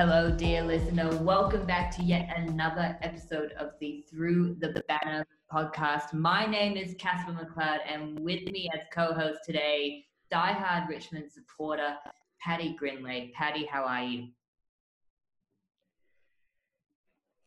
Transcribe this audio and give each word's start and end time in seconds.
Hello, 0.00 0.30
dear 0.30 0.62
listener. 0.62 1.14
Welcome 1.18 1.66
back 1.66 1.94
to 1.96 2.02
yet 2.02 2.32
another 2.34 2.96
episode 3.02 3.52
of 3.58 3.72
the 3.82 4.02
Through 4.10 4.56
the 4.58 4.82
Banner 4.88 5.26
podcast. 5.52 6.14
My 6.14 6.46
name 6.46 6.78
is 6.78 6.94
Casper 6.98 7.32
McLeod, 7.32 7.80
and 7.86 8.18
with 8.18 8.42
me 8.44 8.70
as 8.72 8.80
co 8.94 9.12
host 9.12 9.40
today, 9.44 10.06
diehard 10.32 10.88
Richmond 10.88 11.30
supporter, 11.30 11.96
Paddy 12.40 12.74
Grinley. 12.82 13.30
Paddy, 13.34 13.66
how 13.66 13.84
are 13.84 14.02
you? 14.02 14.28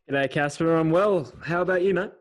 G'day, 0.08 0.30
Casper. 0.30 0.76
I'm 0.76 0.92
well. 0.92 1.34
How 1.44 1.64
about 1.64 1.82
you, 1.82 1.96
mate? 1.96 2.12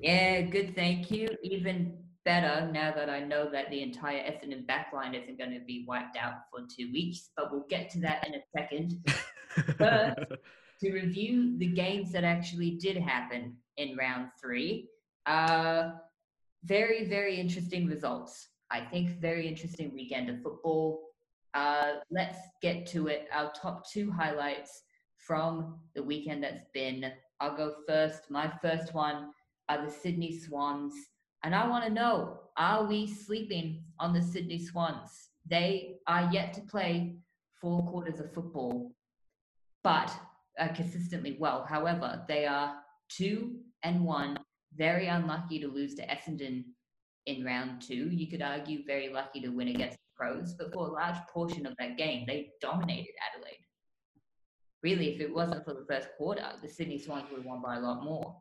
Yeah, 0.00 0.40
good. 0.40 0.74
Thank 0.74 1.12
you. 1.12 1.28
Even 1.44 1.96
better 2.24 2.68
now 2.72 2.92
that 2.92 3.08
I 3.08 3.20
know 3.20 3.48
that 3.52 3.70
the 3.70 3.82
entire 3.82 4.18
Essendon 4.18 4.66
backline 4.66 5.14
isn't 5.14 5.38
going 5.38 5.52
to 5.52 5.60
be 5.64 5.84
wiped 5.86 6.16
out 6.16 6.32
for 6.50 6.66
two 6.66 6.90
weeks, 6.92 7.30
but 7.36 7.52
we'll 7.52 7.66
get 7.70 7.88
to 7.90 8.00
that 8.00 8.26
in 8.26 8.34
a 8.34 8.40
second. 8.52 8.98
but 9.78 10.40
to 10.80 10.92
review 10.92 11.56
the 11.58 11.66
games 11.66 12.12
that 12.12 12.24
actually 12.24 12.72
did 12.72 12.96
happen 12.96 13.56
in 13.76 13.96
round 13.96 14.28
three, 14.40 14.88
uh, 15.26 15.90
very, 16.64 17.08
very 17.08 17.36
interesting 17.36 17.86
results. 17.86 18.48
I 18.70 18.80
think 18.80 19.20
very 19.20 19.46
interesting 19.46 19.92
weekend 19.94 20.30
of 20.30 20.42
football. 20.42 21.02
Uh, 21.52 21.94
let's 22.10 22.38
get 22.62 22.86
to 22.86 23.06
it. 23.08 23.28
Our 23.32 23.52
top 23.52 23.88
two 23.88 24.10
highlights 24.10 24.82
from 25.18 25.78
the 25.94 26.02
weekend 26.02 26.42
that's 26.42 26.64
been. 26.72 27.12
I'll 27.40 27.56
go 27.56 27.74
first. 27.86 28.30
My 28.30 28.52
first 28.62 28.94
one 28.94 29.30
are 29.68 29.84
the 29.84 29.90
Sydney 29.90 30.38
Swans 30.38 30.94
and 31.44 31.54
I 31.54 31.68
want 31.68 31.84
to 31.84 31.90
know 31.90 32.40
are 32.56 32.86
we 32.86 33.06
sleeping 33.06 33.84
on 34.00 34.14
the 34.14 34.22
Sydney 34.22 34.64
Swans? 34.64 35.28
They 35.46 35.96
are 36.06 36.30
yet 36.32 36.54
to 36.54 36.62
play 36.62 37.16
four 37.60 37.86
quarters 37.86 38.18
of 38.18 38.32
football, 38.32 38.92
but 39.84 40.10
uh, 40.58 40.68
consistently 40.68 41.36
well. 41.38 41.64
However, 41.68 42.24
they 42.26 42.46
are 42.46 42.76
two 43.08 43.58
and 43.82 44.04
one, 44.04 44.38
very 44.74 45.06
unlucky 45.06 45.60
to 45.60 45.68
lose 45.68 45.94
to 45.96 46.06
Essendon 46.06 46.64
in 47.26 47.44
round 47.44 47.82
two. 47.82 48.10
You 48.10 48.26
could 48.28 48.42
argue 48.42 48.84
very 48.86 49.10
lucky 49.10 49.40
to 49.42 49.48
win 49.48 49.68
against 49.68 49.98
the 49.98 50.16
Crows, 50.16 50.54
but 50.54 50.72
for 50.72 50.88
a 50.88 50.92
large 50.92 51.18
portion 51.32 51.66
of 51.66 51.74
that 51.78 51.96
game, 51.96 52.24
they 52.26 52.50
dominated 52.60 53.12
Adelaide. 53.32 53.58
Really, 54.82 55.14
if 55.14 55.20
it 55.20 55.34
wasn't 55.34 55.64
for 55.64 55.74
the 55.74 55.84
first 55.88 56.08
quarter, 56.16 56.44
the 56.62 56.68
Sydney 56.68 56.98
Swans 56.98 57.30
would 57.30 57.38
have 57.38 57.46
won 57.46 57.62
by 57.62 57.76
a 57.76 57.80
lot 57.80 58.04
more. 58.04 58.36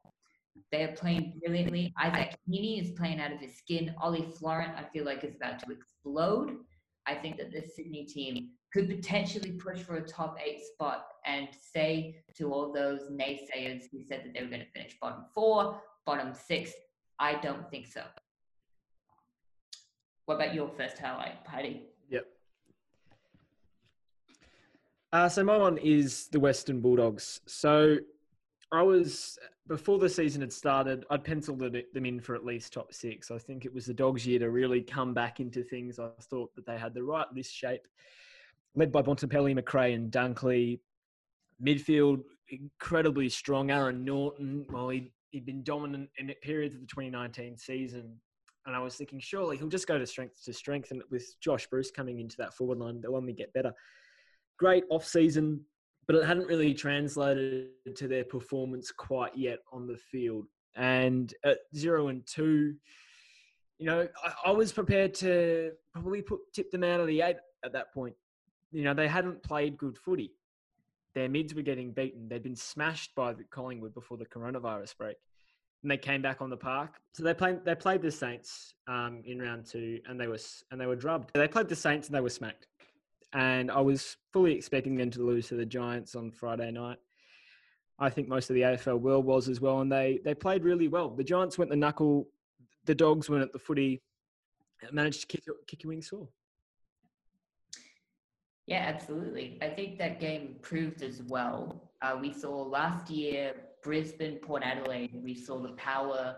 They 0.72 0.84
are 0.84 0.96
playing 0.96 1.40
brilliantly. 1.44 1.94
Isaac 2.00 2.38
Heaney 2.48 2.82
is 2.82 2.92
playing 2.92 3.20
out 3.20 3.32
of 3.32 3.40
his 3.40 3.58
skin. 3.58 3.96
Ollie 4.00 4.28
Florent, 4.38 4.74
I 4.78 4.84
feel 4.92 5.06
like, 5.06 5.24
is 5.24 5.36
about 5.36 5.60
to 5.60 5.72
explode. 5.72 6.58
I 7.08 7.16
think 7.16 7.38
that 7.38 7.52
this 7.52 7.76
Sydney 7.76 8.06
team 8.06 8.50
could 8.74 8.90
potentially 8.90 9.52
push 9.52 9.80
for 9.82 9.98
a 9.98 10.02
top 10.02 10.38
eight 10.44 10.62
spot 10.66 11.06
and 11.26 11.48
say 11.74 12.24
to 12.36 12.52
all 12.52 12.74
those 12.74 13.02
naysayers 13.12 13.84
who 13.92 14.02
said 14.02 14.24
that 14.26 14.34
they 14.34 14.42
were 14.42 14.50
going 14.50 14.62
to 14.62 14.72
finish 14.72 14.98
bottom 15.00 15.26
four, 15.34 15.80
bottom 16.08 16.34
six, 16.34 16.72
I 17.20 17.36
don't 17.36 17.70
think 17.70 17.86
so. 17.86 18.02
What 20.26 20.36
about 20.36 20.56
your 20.56 20.70
first 20.70 20.98
highlight, 20.98 21.46
Paddy? 21.46 21.84
Yep. 22.10 22.26
Uh, 25.12 25.30
so 25.30 25.44
my 25.44 25.58
one 25.58 25.78
is 25.78 26.28
the 26.30 26.40
Western 26.40 26.82
Bulldogs. 26.82 27.42
So 27.46 27.98
I 28.72 28.82
was 28.82 29.38
before 29.68 30.00
the 30.00 30.10
season 30.10 30.42
had 30.42 30.52
started. 30.52 31.06
I'd 31.12 31.24
penciled 31.24 31.60
them 31.60 32.06
in 32.06 32.20
for 32.20 32.34
at 32.36 32.44
least 32.44 32.74
top 32.74 32.94
six. 32.94 33.30
I 33.30 33.38
think 33.38 33.66
it 33.66 33.74
was 33.74 33.86
the 33.86 33.94
Dogs' 33.94 34.26
year 34.26 34.40
to 34.40 34.50
really 34.50 34.82
come 34.82 35.14
back 35.14 35.40
into 35.40 35.62
things. 35.64 36.00
I 36.00 36.10
thought 36.22 36.56
that 36.56 36.66
they 36.66 36.78
had 36.78 36.94
the 36.94 37.04
right 37.04 37.28
list 37.34 37.54
shape, 37.54 37.88
led 38.76 38.92
by 38.92 39.02
Bontempelli, 39.02 39.54
Macrae, 39.56 39.94
and 39.94 40.12
Dunkley. 40.12 40.80
Midfield 41.64 42.24
incredibly 42.50 43.30
strong. 43.30 43.72
Aaron 43.72 44.04
Naughton, 44.04 44.66
well, 44.70 44.90
he'd, 44.90 45.12
he'd 45.32 45.46
been 45.46 45.64
dominant 45.64 46.10
in 46.18 46.34
periods 46.42 46.76
of 46.76 46.82
the 46.82 46.88
2019 46.88 47.58
season. 47.58 48.20
And 48.66 48.76
I 48.76 48.80
was 48.80 48.96
thinking, 48.96 49.20
surely 49.20 49.58
he'll 49.58 49.68
just 49.68 49.88
go 49.88 49.98
to 49.98 50.06
strength 50.06 50.44
to 50.46 50.54
strength. 50.54 50.92
And 50.92 51.04
with 51.12 51.36
Josh 51.42 51.68
Bruce 51.68 51.92
coming 51.92 52.20
into 52.20 52.38
that 52.38 52.54
forward 52.54 52.80
line, 52.80 53.02
they'll 53.02 53.16
only 53.16 53.34
get 53.34 53.54
better. 53.54 53.74
Great 54.58 54.84
off 54.90 55.06
season 55.06 55.66
but 56.08 56.16
it 56.16 56.26
hadn't 56.26 56.48
really 56.48 56.74
translated 56.74 57.70
to 57.96 58.08
their 58.08 58.26
performance 58.26 58.92
quite 58.92 59.36
yet 59.36 59.60
on 59.72 59.88
the 59.88 59.98
field. 59.98 60.46
And 60.76 61.34
at 61.46 61.60
zero 61.76 62.08
and 62.10 62.26
two, 62.26 62.76
you 63.80 63.86
know, 63.86 64.08
I, 64.24 64.50
I 64.50 64.52
was 64.52 64.72
prepared 64.72 65.14
to 65.16 65.72
probably 65.94 66.22
put 66.22 66.40
tip 66.54 66.72
them 66.72 66.84
out 66.84 67.00
of 67.00 67.08
the 67.08 67.22
eight 67.22 67.38
at 67.64 67.74
that 67.74 67.94
point. 67.94 68.16
You 68.74 68.84
know, 68.84 68.94
they 68.94 69.08
hadn't 69.08 69.44
played 69.44 69.78
good 69.78 69.98
footy. 69.98 70.32
Their 71.16 71.30
mids 71.30 71.54
were 71.54 71.62
getting 71.62 71.92
beaten. 71.92 72.28
They'd 72.28 72.44
been 72.44 72.56
smashed 72.56 73.14
by 73.16 73.36
Collingwood 73.52 73.94
before 73.94 74.18
the 74.18 74.26
coronavirus 74.26 74.98
break, 74.98 75.18
and 75.84 75.92
they 75.92 75.98
came 75.98 76.22
back 76.22 76.42
on 76.42 76.50
the 76.50 76.58
park. 76.58 76.96
So 77.14 77.24
they 77.24 77.34
played. 77.34 77.64
They 77.64 77.76
played 77.76 78.02
the 78.02 78.12
Saints 78.12 78.74
um, 78.88 79.22
in 79.26 79.40
round 79.40 79.66
two, 79.66 80.00
and 80.08 80.20
they 80.20 80.28
were 80.28 80.40
and 80.72 80.82
they 80.82 80.88
were 80.88 80.96
drubbed. 80.96 81.32
They 81.34 81.48
played 81.48 81.70
the 81.70 81.76
Saints, 81.76 82.08
and 82.08 82.16
they 82.16 82.22
were 82.22 82.30
smacked 82.30 82.68
and 83.34 83.72
I 83.72 83.82
was 83.82 84.18
fully 84.32 84.54
expecting 84.54 84.96
them 84.96 85.10
to 85.12 85.24
lose 85.24 85.48
to 85.48 85.56
the 85.56 85.66
Giants 85.66 86.16
on 86.16 86.32
Friday 86.32 86.72
night. 86.72 86.98
I 88.00 88.10
think 88.10 88.28
most 88.28 88.50
of 88.50 88.56
the 88.56 88.62
AFL 88.62 89.00
world 89.00 89.26
was 89.26 89.50
as 89.50 89.60
well, 89.60 89.82
and 89.82 89.92
they 89.92 90.20
they 90.24 90.34
played 90.34 90.64
really 90.64 90.88
well. 90.88 91.10
The 91.10 91.24
Giants 91.24 91.58
went 91.58 91.70
the 91.70 91.78
knuckle, 91.78 92.28
the 92.86 92.96
Dogs 92.96 93.30
went 93.30 93.44
at 93.44 93.54
the 93.54 93.60
footy, 93.60 94.02
managed 94.92 95.22
to 95.22 95.28
kick 95.28 95.44
kick 95.68 95.84
your 95.84 95.90
wing 95.90 96.02
sore. 96.02 96.28
Yeah, 98.68 98.86
absolutely. 98.88 99.58
I 99.62 99.70
think 99.70 99.98
that 100.00 100.20
game 100.20 100.56
proved 100.62 101.02
as 101.02 101.22
well. 101.24 101.92
Uh, 102.02 102.18
we 102.20 102.32
saw 102.32 102.62
last 102.62 103.10
year 103.10 103.54
Brisbane, 103.84 104.38
Port 104.38 104.64
Adelaide. 104.64 105.12
We 105.14 105.36
saw 105.36 105.60
the 105.60 105.74
power 105.74 106.36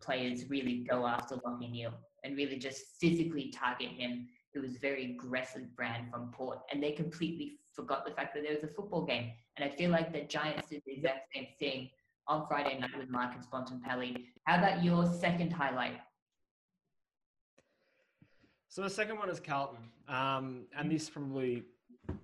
players 0.00 0.48
really 0.48 0.86
go 0.88 1.06
after 1.06 1.36
Lachie 1.36 1.70
Neale 1.70 1.94
and 2.22 2.36
really 2.36 2.58
just 2.58 3.00
physically 3.00 3.52
target 3.52 3.88
him 3.88 4.28
it 4.54 4.60
was 4.60 4.76
a 4.76 4.78
very 4.78 5.10
aggressive 5.12 5.74
brand 5.76 6.10
from 6.10 6.30
Port, 6.32 6.60
and 6.72 6.82
they 6.82 6.92
completely 6.92 7.58
forgot 7.72 8.04
the 8.06 8.12
fact 8.12 8.34
that 8.34 8.44
there 8.44 8.54
was 8.54 8.62
a 8.62 8.68
football 8.68 9.04
game. 9.04 9.32
And 9.56 9.68
I 9.68 9.74
feel 9.74 9.90
like 9.90 10.12
the 10.12 10.22
Giants 10.22 10.68
did 10.68 10.82
the 10.86 10.92
exact 10.92 11.28
same 11.34 11.46
thing 11.58 11.90
on 12.28 12.46
Friday 12.46 12.78
night 12.78 12.96
with 12.96 13.08
Marcus 13.10 13.46
Bontempelli. 13.52 14.26
How 14.44 14.58
about 14.58 14.84
your 14.84 15.06
second 15.06 15.52
highlight? 15.52 15.98
So 18.74 18.82
the 18.82 18.90
second 18.90 19.18
one 19.18 19.30
is 19.30 19.38
Carlton, 19.38 19.84
um, 20.08 20.64
and 20.76 20.90
this 20.90 21.08
probably, 21.08 21.62
I 22.08 22.14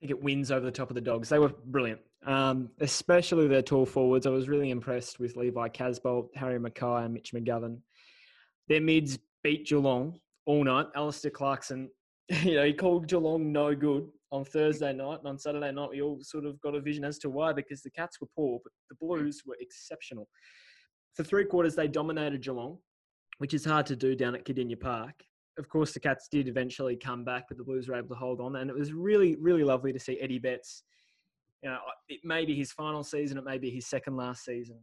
think 0.00 0.10
it 0.10 0.20
wins 0.20 0.50
over 0.50 0.66
the 0.66 0.72
top 0.72 0.90
of 0.90 0.96
the 0.96 1.00
Dogs. 1.00 1.28
They 1.28 1.38
were 1.38 1.52
brilliant, 1.66 2.00
um, 2.26 2.68
especially 2.80 3.46
their 3.46 3.62
tall 3.62 3.86
forwards. 3.86 4.26
I 4.26 4.30
was 4.30 4.48
really 4.48 4.70
impressed 4.70 5.20
with 5.20 5.36
Levi 5.36 5.68
Casboult, 5.68 6.34
Harry 6.34 6.58
McKay, 6.58 7.04
and 7.04 7.14
Mitch 7.14 7.32
McGovern. 7.32 7.78
Their 8.68 8.80
mids 8.80 9.20
beat 9.44 9.68
Geelong 9.68 10.18
all 10.46 10.64
night. 10.64 10.86
Alastair 10.96 11.30
Clarkson, 11.30 11.88
you 12.42 12.56
know, 12.56 12.64
he 12.64 12.72
called 12.72 13.06
Geelong 13.06 13.52
no 13.52 13.72
good 13.72 14.08
on 14.32 14.44
Thursday 14.44 14.92
night, 14.92 15.20
and 15.20 15.28
on 15.28 15.38
Saturday 15.38 15.70
night 15.70 15.90
we 15.90 16.02
all 16.02 16.18
sort 16.22 16.44
of 16.44 16.60
got 16.60 16.74
a 16.74 16.80
vision 16.80 17.04
as 17.04 17.20
to 17.20 17.30
why 17.30 17.52
because 17.52 17.82
the 17.82 17.90
Cats 17.90 18.20
were 18.20 18.26
poor, 18.34 18.58
but 18.64 18.72
the 18.90 18.96
Blues 18.96 19.44
were 19.46 19.56
exceptional. 19.60 20.28
For 21.12 21.22
three 21.22 21.44
quarters, 21.44 21.76
they 21.76 21.86
dominated 21.86 22.42
Geelong, 22.42 22.78
which 23.38 23.54
is 23.54 23.64
hard 23.64 23.86
to 23.86 23.94
do 23.94 24.16
down 24.16 24.34
at 24.34 24.44
Kardinia 24.44 24.80
Park. 24.80 25.22
Of 25.58 25.68
course, 25.68 25.92
the 25.92 26.00
Cats 26.00 26.28
did 26.28 26.48
eventually 26.48 26.96
come 26.96 27.24
back, 27.24 27.44
but 27.48 27.58
the 27.58 27.64
Blues 27.64 27.88
were 27.88 27.94
able 27.94 28.08
to 28.08 28.14
hold 28.14 28.40
on, 28.40 28.56
and 28.56 28.68
it 28.68 28.76
was 28.76 28.92
really, 28.92 29.36
really 29.36 29.64
lovely 29.64 29.92
to 29.92 30.00
see 30.00 30.18
Eddie 30.20 30.38
Betts. 30.38 30.82
You 31.62 31.70
know, 31.70 31.78
it 32.08 32.20
may 32.24 32.44
be 32.44 32.54
his 32.54 32.72
final 32.72 33.04
season, 33.04 33.38
it 33.38 33.44
may 33.44 33.58
be 33.58 33.70
his 33.70 33.86
second 33.86 34.16
last 34.16 34.44
season, 34.44 34.78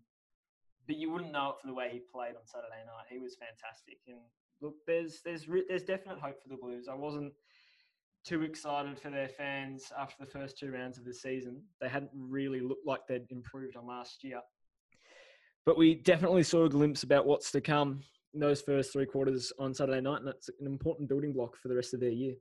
but 0.88 0.96
you 0.96 1.12
wouldn't 1.12 1.32
know 1.32 1.50
it 1.50 1.56
for 1.62 1.68
the 1.68 1.74
way 1.74 1.90
he 1.92 2.00
played 2.00 2.36
on 2.36 2.46
Saturday 2.46 2.84
night. 2.86 3.06
He 3.10 3.20
was 3.20 3.36
fantastic, 3.36 3.98
and 4.08 4.18
look, 4.62 4.76
there's 4.88 5.22
there's 5.24 5.46
there's 5.68 5.84
definite 5.84 6.20
hope 6.20 6.42
for 6.42 6.50
the 6.50 6.58
Blues. 6.58 6.88
I 6.90 6.96
wasn't 6.96 7.34
too 8.24 8.44
excited 8.44 9.00
for 9.00 9.10
their 9.10 9.28
fans 9.28 9.92
after 9.98 10.16
the 10.20 10.32
first 10.32 10.58
two 10.58 10.72
rounds 10.72 10.98
of 10.98 11.06
the 11.06 11.14
season. 11.14 11.62
They 11.80 11.90
hadn't 11.90 12.12
really 12.14 12.62
looked 12.62 12.86
like 12.86 13.02
they'd 13.08 13.30
improved 13.32 13.76
on 13.76 13.88
last 13.88 14.24
year. 14.24 14.42
But 15.66 15.78
we 15.78 15.96
definitely 15.96 16.44
saw 16.44 16.66
a 16.66 16.70
glimpse 16.70 17.04
about 17.04 17.26
what's 17.26 17.52
to 17.52 17.62
come 17.62 18.02
those 18.34 18.62
first 18.62 18.94
three 18.94 19.06
quarters 19.06 19.52
on 19.60 19.74
Saturday 19.74 20.02
night, 20.02 20.20
and 20.20 20.28
that's 20.28 20.50
an 20.60 20.66
important 20.66 21.10
building 21.10 21.34
block 21.34 21.58
for 21.58 21.68
the 21.68 21.76
rest 21.76 21.94
of 21.94 22.00
their 22.00 22.10
year. 22.10 22.36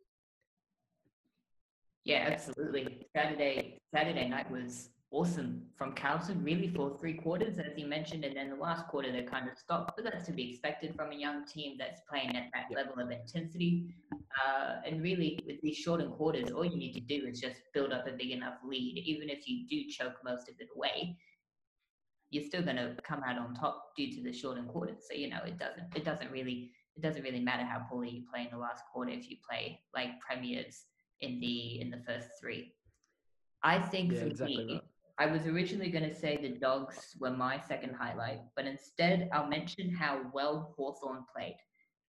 Yeah, 2.04 2.28
absolutely. 2.30 3.06
Saturday 3.14 3.78
Saturday 3.92 4.28
night 4.28 4.50
was 4.50 4.90
awesome 5.12 5.62
from 5.76 5.92
Carlton, 5.92 6.42
really, 6.44 6.68
for 6.68 6.96
three 6.98 7.14
quarters, 7.14 7.58
as 7.58 7.76
you 7.76 7.86
mentioned. 7.86 8.24
And 8.24 8.36
then 8.36 8.50
the 8.50 8.56
last 8.56 8.86
quarter, 8.86 9.10
they 9.10 9.22
kind 9.22 9.48
of 9.50 9.58
stopped. 9.58 9.92
But 9.96 10.04
that's 10.04 10.24
to 10.26 10.32
be 10.32 10.50
expected 10.50 10.94
from 10.94 11.10
a 11.10 11.14
young 11.14 11.44
team 11.44 11.76
that's 11.78 12.00
playing 12.08 12.36
at 12.36 12.44
that 12.54 12.66
yep. 12.70 12.86
level 12.86 13.02
of 13.02 13.10
intensity. 13.10 13.94
Uh, 14.12 14.76
and 14.86 15.02
really, 15.02 15.40
with 15.46 15.60
these 15.62 15.76
shortened 15.76 16.12
quarters, 16.12 16.50
all 16.50 16.64
you 16.64 16.76
need 16.76 16.92
to 16.92 17.00
do 17.00 17.26
is 17.26 17.40
just 17.40 17.60
build 17.74 17.92
up 17.92 18.06
a 18.06 18.12
big 18.12 18.30
enough 18.30 18.54
lead. 18.64 19.02
Even 19.04 19.28
if 19.28 19.48
you 19.48 19.66
do 19.68 19.90
choke 19.90 20.16
most 20.24 20.48
of 20.48 20.54
it 20.60 20.68
away, 20.76 21.16
you're 22.30 22.44
still 22.44 22.62
going 22.62 22.76
to 22.76 22.96
come 23.02 23.22
out 23.24 23.38
on 23.38 23.54
top 23.54 23.92
due 23.96 24.12
to 24.12 24.22
the 24.22 24.32
shortened 24.32 24.68
quarters. 24.68 25.04
So 25.08 25.16
you 25.16 25.28
know, 25.28 25.40
it 25.44 25.58
doesn't 25.58 25.94
it 25.94 26.04
doesn't 26.04 26.30
really 26.30 26.72
it 26.96 27.02
doesn't 27.02 27.22
really 27.22 27.40
matter 27.40 27.64
how 27.64 27.82
poorly 27.90 28.10
you 28.10 28.22
play 28.32 28.42
in 28.42 28.50
the 28.50 28.58
last 28.58 28.84
quarter 28.92 29.10
if 29.10 29.28
you 29.30 29.36
play 29.48 29.80
like 29.94 30.20
premiers 30.20 30.84
in 31.20 31.40
the 31.40 31.80
in 31.80 31.90
the 31.90 31.98
first 32.06 32.28
three. 32.40 32.74
I 33.62 33.78
think 33.78 34.12
yeah, 34.12 34.20
for 34.20 34.26
exactly 34.26 34.64
me, 34.64 34.72
right. 34.74 34.82
I 35.18 35.26
was 35.26 35.46
originally 35.46 35.90
going 35.90 36.08
to 36.08 36.14
say 36.14 36.38
the 36.38 36.58
dogs 36.58 37.14
were 37.20 37.30
my 37.30 37.60
second 37.60 37.94
highlight, 37.94 38.40
but 38.56 38.64
instead 38.64 39.28
I'll 39.32 39.48
mention 39.48 39.90
how 39.90 40.22
well 40.32 40.74
Hawthorn 40.76 41.24
played. 41.34 41.56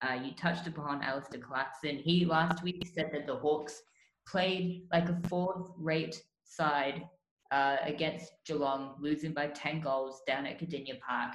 Uh, 0.02 0.14
you 0.24 0.32
touched 0.34 0.66
upon 0.66 1.04
Alastair 1.04 1.42
Clarkson. 1.42 1.98
He 1.98 2.26
last 2.26 2.64
week 2.64 2.88
said 2.92 3.12
that 3.14 3.28
the 3.28 3.36
Hawks 3.36 3.82
played 4.26 4.88
like 4.92 5.10
a 5.10 5.20
fourth 5.28 5.72
rate 5.78 6.24
side 6.44 7.04
uh, 7.52 7.78
against 7.84 8.32
Geelong, 8.46 8.96
losing 9.00 9.34
by 9.34 9.48
10 9.48 9.82
goals 9.82 10.22
down 10.26 10.46
at 10.46 10.60
Kardinia 10.60 11.00
Park. 11.00 11.34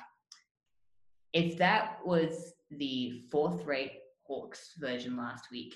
If 1.33 1.59
that 1.59 1.99
was 2.05 2.55
the 2.71 3.23
fourth 3.31 3.65
rate 3.67 3.93
Hawks 4.25 4.73
version 4.79 5.17
last 5.17 5.51
week, 5.51 5.75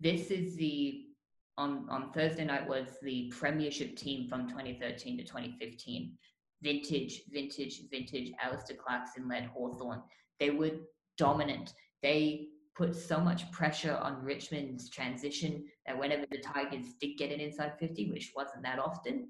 this 0.00 0.30
is 0.30 0.56
the 0.56 1.04
on, 1.56 1.86
on 1.90 2.12
Thursday 2.12 2.44
night 2.44 2.68
was 2.68 2.86
the 3.02 3.32
premiership 3.36 3.96
team 3.96 4.28
from 4.28 4.48
2013 4.48 5.18
to 5.18 5.24
2015. 5.24 6.16
Vintage, 6.62 7.22
vintage, 7.32 7.82
vintage 7.90 8.32
Alastair 8.40 8.76
Clarkson 8.76 9.28
led 9.28 9.46
Hawthorn. 9.46 10.00
They 10.38 10.50
were 10.50 10.70
dominant. 11.16 11.72
They 12.02 12.48
put 12.76 12.94
so 12.94 13.18
much 13.18 13.50
pressure 13.50 13.98
on 14.00 14.22
Richmond's 14.22 14.88
transition 14.88 15.64
that 15.84 15.98
whenever 15.98 16.26
the 16.30 16.38
Tigers 16.38 16.94
did 17.00 17.18
get 17.18 17.32
an 17.32 17.40
inside 17.40 17.72
50, 17.80 18.10
which 18.12 18.32
wasn't 18.36 18.62
that 18.62 18.78
often, 18.78 19.28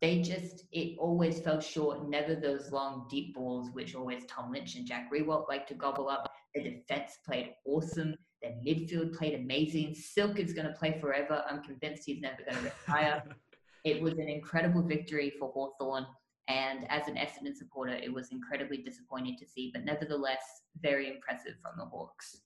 they 0.00 0.22
just, 0.22 0.64
it 0.70 0.96
always 0.98 1.40
fell 1.40 1.60
short. 1.60 2.08
Never 2.08 2.34
those 2.34 2.70
long, 2.70 3.06
deep 3.10 3.34
balls, 3.34 3.70
which 3.72 3.94
always 3.94 4.24
Tom 4.26 4.52
Lynch 4.52 4.76
and 4.76 4.86
Jack 4.86 5.10
Riewoldt 5.12 5.48
like 5.48 5.66
to 5.68 5.74
gobble 5.74 6.08
up. 6.08 6.30
The 6.54 6.62
defense 6.62 7.18
played 7.26 7.54
awesome. 7.66 8.14
Their 8.42 8.52
midfield 8.64 9.16
played 9.16 9.34
amazing. 9.34 9.94
Silk 9.94 10.38
is 10.38 10.52
going 10.52 10.68
to 10.68 10.72
play 10.74 10.98
forever. 11.00 11.42
I'm 11.50 11.62
convinced 11.62 12.04
he's 12.06 12.20
never 12.20 12.42
going 12.48 12.56
to 12.58 12.72
retire. 12.72 13.24
it 13.84 14.00
was 14.00 14.14
an 14.14 14.28
incredible 14.28 14.82
victory 14.82 15.32
for 15.38 15.50
Hawthorn. 15.50 16.06
And 16.46 16.86
as 16.88 17.08
an 17.08 17.16
Essendon 17.16 17.54
supporter, 17.54 17.94
it 17.94 18.12
was 18.12 18.30
incredibly 18.30 18.78
disappointing 18.78 19.36
to 19.38 19.46
see, 19.46 19.70
but 19.74 19.84
nevertheless, 19.84 20.42
very 20.80 21.10
impressive 21.10 21.54
from 21.60 21.72
the 21.76 21.84
Hawks. 21.84 22.40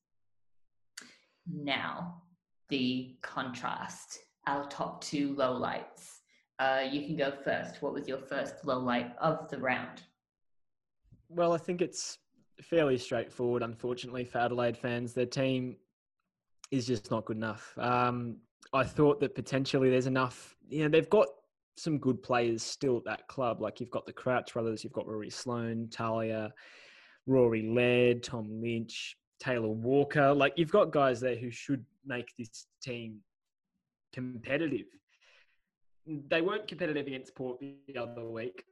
Now, 1.47 2.23
the 2.69 3.17
contrast, 3.23 4.19
our 4.47 4.67
top 4.69 5.05
two 5.05 5.35
lowlights. 5.37 6.22
Uh, 6.63 6.83
you 6.89 7.05
can 7.05 7.17
go 7.17 7.33
first. 7.45 7.83
What 7.83 7.93
was 7.93 8.07
your 8.07 8.19
first 8.19 8.65
low 8.65 8.79
light 8.79 9.11
of 9.19 9.49
the 9.51 9.59
round? 9.59 10.03
Well, 11.29 11.53
I 11.53 11.59
think 11.59 11.83
it's 11.83 12.19
fairly 12.61 12.99
straightforward, 12.99 13.65
unfortunately, 13.65 14.25
for 14.25 14.39
Adelaide 14.39 14.77
fans. 14.77 15.13
Their 15.13 15.27
team 15.27 15.75
is 16.71 16.87
just 16.87 17.11
not 17.11 17.25
good 17.25 17.37
enough. 17.37 17.77
Um, 17.79 18.37
I 18.73 18.85
thought 18.85 19.19
that 19.21 19.35
potentially 19.35 19.91
there's 19.91 20.07
enough, 20.07 20.55
you 20.69 20.85
know, 20.85 20.89
they've 20.89 21.11
got 21.11 21.27
some 21.77 21.99
good 21.99 22.23
players 22.23 22.63
still 22.63 22.99
at 22.99 23.05
that 23.07 23.27
club. 23.27 23.61
Like 23.61 23.81
you've 23.81 23.91
got 23.91 24.07
the 24.07 24.13
Crouch 24.13 24.53
brothers, 24.53 24.85
you've 24.85 24.93
got 24.93 25.09
Rory 25.09 25.31
Sloane, 25.31 25.89
Talia, 25.91 26.53
Rory 27.27 27.63
Laird, 27.63 28.23
Tom 28.23 28.47
Lynch, 28.63 29.17
Taylor 29.41 29.67
Walker. 29.69 30.33
Like 30.33 30.53
you've 30.57 30.71
got 30.71 30.93
guys 30.93 31.19
there 31.19 31.35
who 31.35 31.51
should 31.51 31.85
make 32.07 32.33
this 32.39 32.69
team 32.81 33.19
competitive. 34.13 34.87
They 36.07 36.41
weren't 36.41 36.67
competitive 36.67 37.07
against 37.07 37.35
Port 37.35 37.61
the 37.61 37.97
other 37.97 38.29
week. 38.29 38.65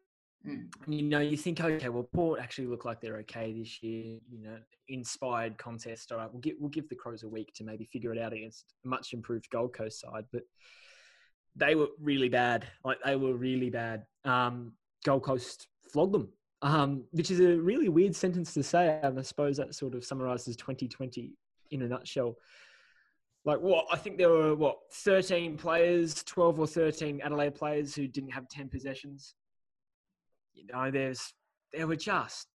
Mm. 0.47 0.69
You 0.87 1.03
know, 1.03 1.21
you 1.21 1.37
think, 1.37 1.61
okay, 1.61 1.89
well, 1.91 2.09
Port 2.15 2.41
actually 2.41 2.67
look 2.67 2.85
like 2.85 3.01
they're 3.01 3.19
okay 3.19 3.53
this 3.53 3.83
year. 3.83 4.19
You 4.31 4.43
know, 4.43 4.57
inspired 4.89 5.59
contest. 5.59 6.13
All 6.13 6.19
right, 6.19 6.33
we'll 6.33 6.41
give 6.41 6.57
we'll 6.59 6.71
give 6.71 6.89
the 6.89 6.95
Crows 6.95 7.23
a 7.23 7.29
week 7.29 7.53
to 7.55 7.65
maybe 7.65 7.85
figure 7.85 8.13
it 8.13 8.19
out 8.19 8.33
against 8.33 8.75
a 8.85 8.89
much 8.89 9.13
improved 9.13 9.51
Gold 9.51 9.75
Coast 9.75 10.01
side, 10.01 10.25
but 10.33 10.43
they 11.57 11.75
were 11.75 11.89
really 12.01 12.29
bad. 12.29 12.67
Like 12.85 12.99
they 13.05 13.17
were 13.17 13.35
really 13.35 13.71
bad. 13.71 14.05
Um, 14.25 14.73
Gold 15.05 15.23
Coast 15.23 15.69
flogged 15.93 16.15
them, 16.15 16.29
um, 16.63 17.05
which 17.11 17.31
is 17.31 17.41
a 17.41 17.57
really 17.57 17.89
weird 17.89 18.15
sentence 18.15 18.55
to 18.55 18.63
say. 18.63 18.99
And 19.03 19.19
I 19.19 19.23
suppose 19.23 19.57
that 19.57 19.75
sort 19.75 19.95
of 19.95 20.05
summarizes 20.05 20.57
2020 20.57 21.33
in 21.71 21.83
a 21.83 21.89
nutshell. 21.89 22.37
Like 23.45 23.61
what? 23.61 23.87
I 23.91 23.97
think 23.97 24.19
there 24.19 24.29
were 24.29 24.55
what 24.55 24.79
13 24.93 25.57
players, 25.57 26.23
12 26.25 26.61
or 26.61 26.67
13 26.67 27.21
Adelaide 27.23 27.55
players 27.55 27.95
who 27.95 28.07
didn't 28.07 28.31
have 28.31 28.49
10 28.49 28.69
possessions 28.69 29.35
you 30.61 30.65
know, 30.73 30.91
there's 30.91 31.33
they 31.73 31.85
were 31.85 31.97
just 31.97 32.49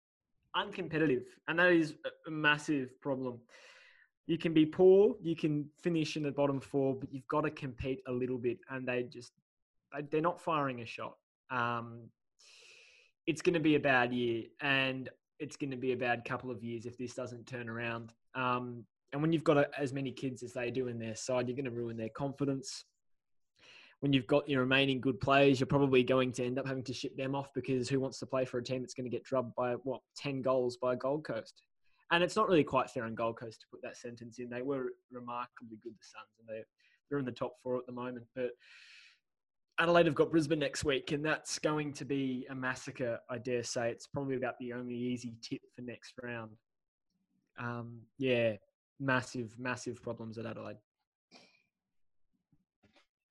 uncompetitive, 0.56 1.24
and 1.48 1.58
that 1.58 1.72
is 1.72 1.94
a 2.26 2.30
massive 2.30 3.00
problem. 3.00 3.38
You 4.26 4.38
can 4.38 4.54
be 4.54 4.66
poor, 4.66 5.16
you 5.20 5.36
can 5.36 5.68
finish 5.82 6.16
in 6.16 6.22
the 6.22 6.30
bottom 6.30 6.60
four, 6.60 6.94
but 6.94 7.12
you've 7.12 7.26
got 7.28 7.42
to 7.42 7.50
compete 7.50 8.00
a 8.06 8.12
little 8.12 8.38
bit, 8.38 8.58
and 8.70 8.86
they 8.86 9.04
just 9.04 9.32
they're 10.10 10.20
not 10.20 10.40
firing 10.40 10.80
a 10.80 10.86
shot. 10.86 11.16
Um, 11.50 12.08
it's 13.26 13.42
going 13.42 13.54
to 13.54 13.60
be 13.60 13.74
a 13.74 13.80
bad 13.80 14.12
year, 14.12 14.44
and 14.60 15.08
it's 15.38 15.56
going 15.56 15.70
to 15.70 15.76
be 15.76 15.92
a 15.92 15.96
bad 15.96 16.24
couple 16.24 16.50
of 16.50 16.62
years 16.62 16.86
if 16.86 16.96
this 16.96 17.14
doesn't 17.14 17.46
turn 17.46 17.68
around. 17.68 18.12
Um, 18.34 18.84
and 19.12 19.20
when 19.20 19.32
you've 19.32 19.44
got 19.44 19.56
a, 19.56 19.68
as 19.78 19.92
many 19.92 20.10
kids 20.10 20.42
as 20.42 20.52
they 20.52 20.70
do 20.70 20.88
in 20.88 20.98
their 20.98 21.14
side, 21.14 21.48
you're 21.48 21.56
going 21.56 21.64
to 21.64 21.70
ruin 21.70 21.96
their 21.96 22.08
confidence 22.08 22.84
when 24.02 24.12
you've 24.12 24.26
got 24.26 24.48
your 24.48 24.62
remaining 24.62 25.00
good 25.00 25.20
players, 25.20 25.60
you're 25.60 25.66
probably 25.68 26.02
going 26.02 26.32
to 26.32 26.44
end 26.44 26.58
up 26.58 26.66
having 26.66 26.82
to 26.82 26.92
ship 26.92 27.16
them 27.16 27.36
off 27.36 27.54
because 27.54 27.88
who 27.88 28.00
wants 28.00 28.18
to 28.18 28.26
play 28.26 28.44
for 28.44 28.58
a 28.58 28.62
team 28.62 28.82
that's 28.82 28.94
going 28.94 29.08
to 29.08 29.16
get 29.16 29.22
drubbed 29.22 29.54
by 29.54 29.74
what 29.84 30.00
ten 30.16 30.42
goals 30.42 30.76
by 30.76 30.96
Gold 30.96 31.22
Coast? 31.22 31.62
And 32.10 32.24
it's 32.24 32.34
not 32.34 32.48
really 32.48 32.64
quite 32.64 32.90
fair 32.90 33.04
on 33.04 33.14
Gold 33.14 33.38
Coast 33.38 33.60
to 33.60 33.66
put 33.70 33.80
that 33.82 33.96
sentence 33.96 34.40
in. 34.40 34.50
They 34.50 34.60
were 34.60 34.88
remarkably 35.12 35.78
good, 35.80 35.92
the 35.92 36.04
Suns, 36.04 36.34
and 36.40 36.48
they 36.48 36.64
they're 37.08 37.20
in 37.20 37.24
the 37.24 37.30
top 37.30 37.54
four 37.62 37.78
at 37.78 37.86
the 37.86 37.92
moment. 37.92 38.26
But 38.34 38.50
Adelaide 39.78 40.06
have 40.06 40.16
got 40.16 40.32
Brisbane 40.32 40.58
next 40.58 40.82
week, 40.82 41.12
and 41.12 41.24
that's 41.24 41.60
going 41.60 41.92
to 41.92 42.04
be 42.04 42.44
a 42.50 42.56
massacre. 42.56 43.20
I 43.30 43.38
dare 43.38 43.62
say 43.62 43.92
it's 43.92 44.08
probably 44.08 44.34
about 44.34 44.54
the 44.58 44.72
only 44.72 44.96
easy 44.96 45.36
tip 45.42 45.60
for 45.76 45.82
next 45.82 46.14
round. 46.20 46.50
Um, 47.56 48.00
yeah, 48.18 48.54
massive, 49.02 49.58
massive 49.58 50.00
problems 50.02 50.38
at 50.38 50.46
Adelaide. 50.46 50.76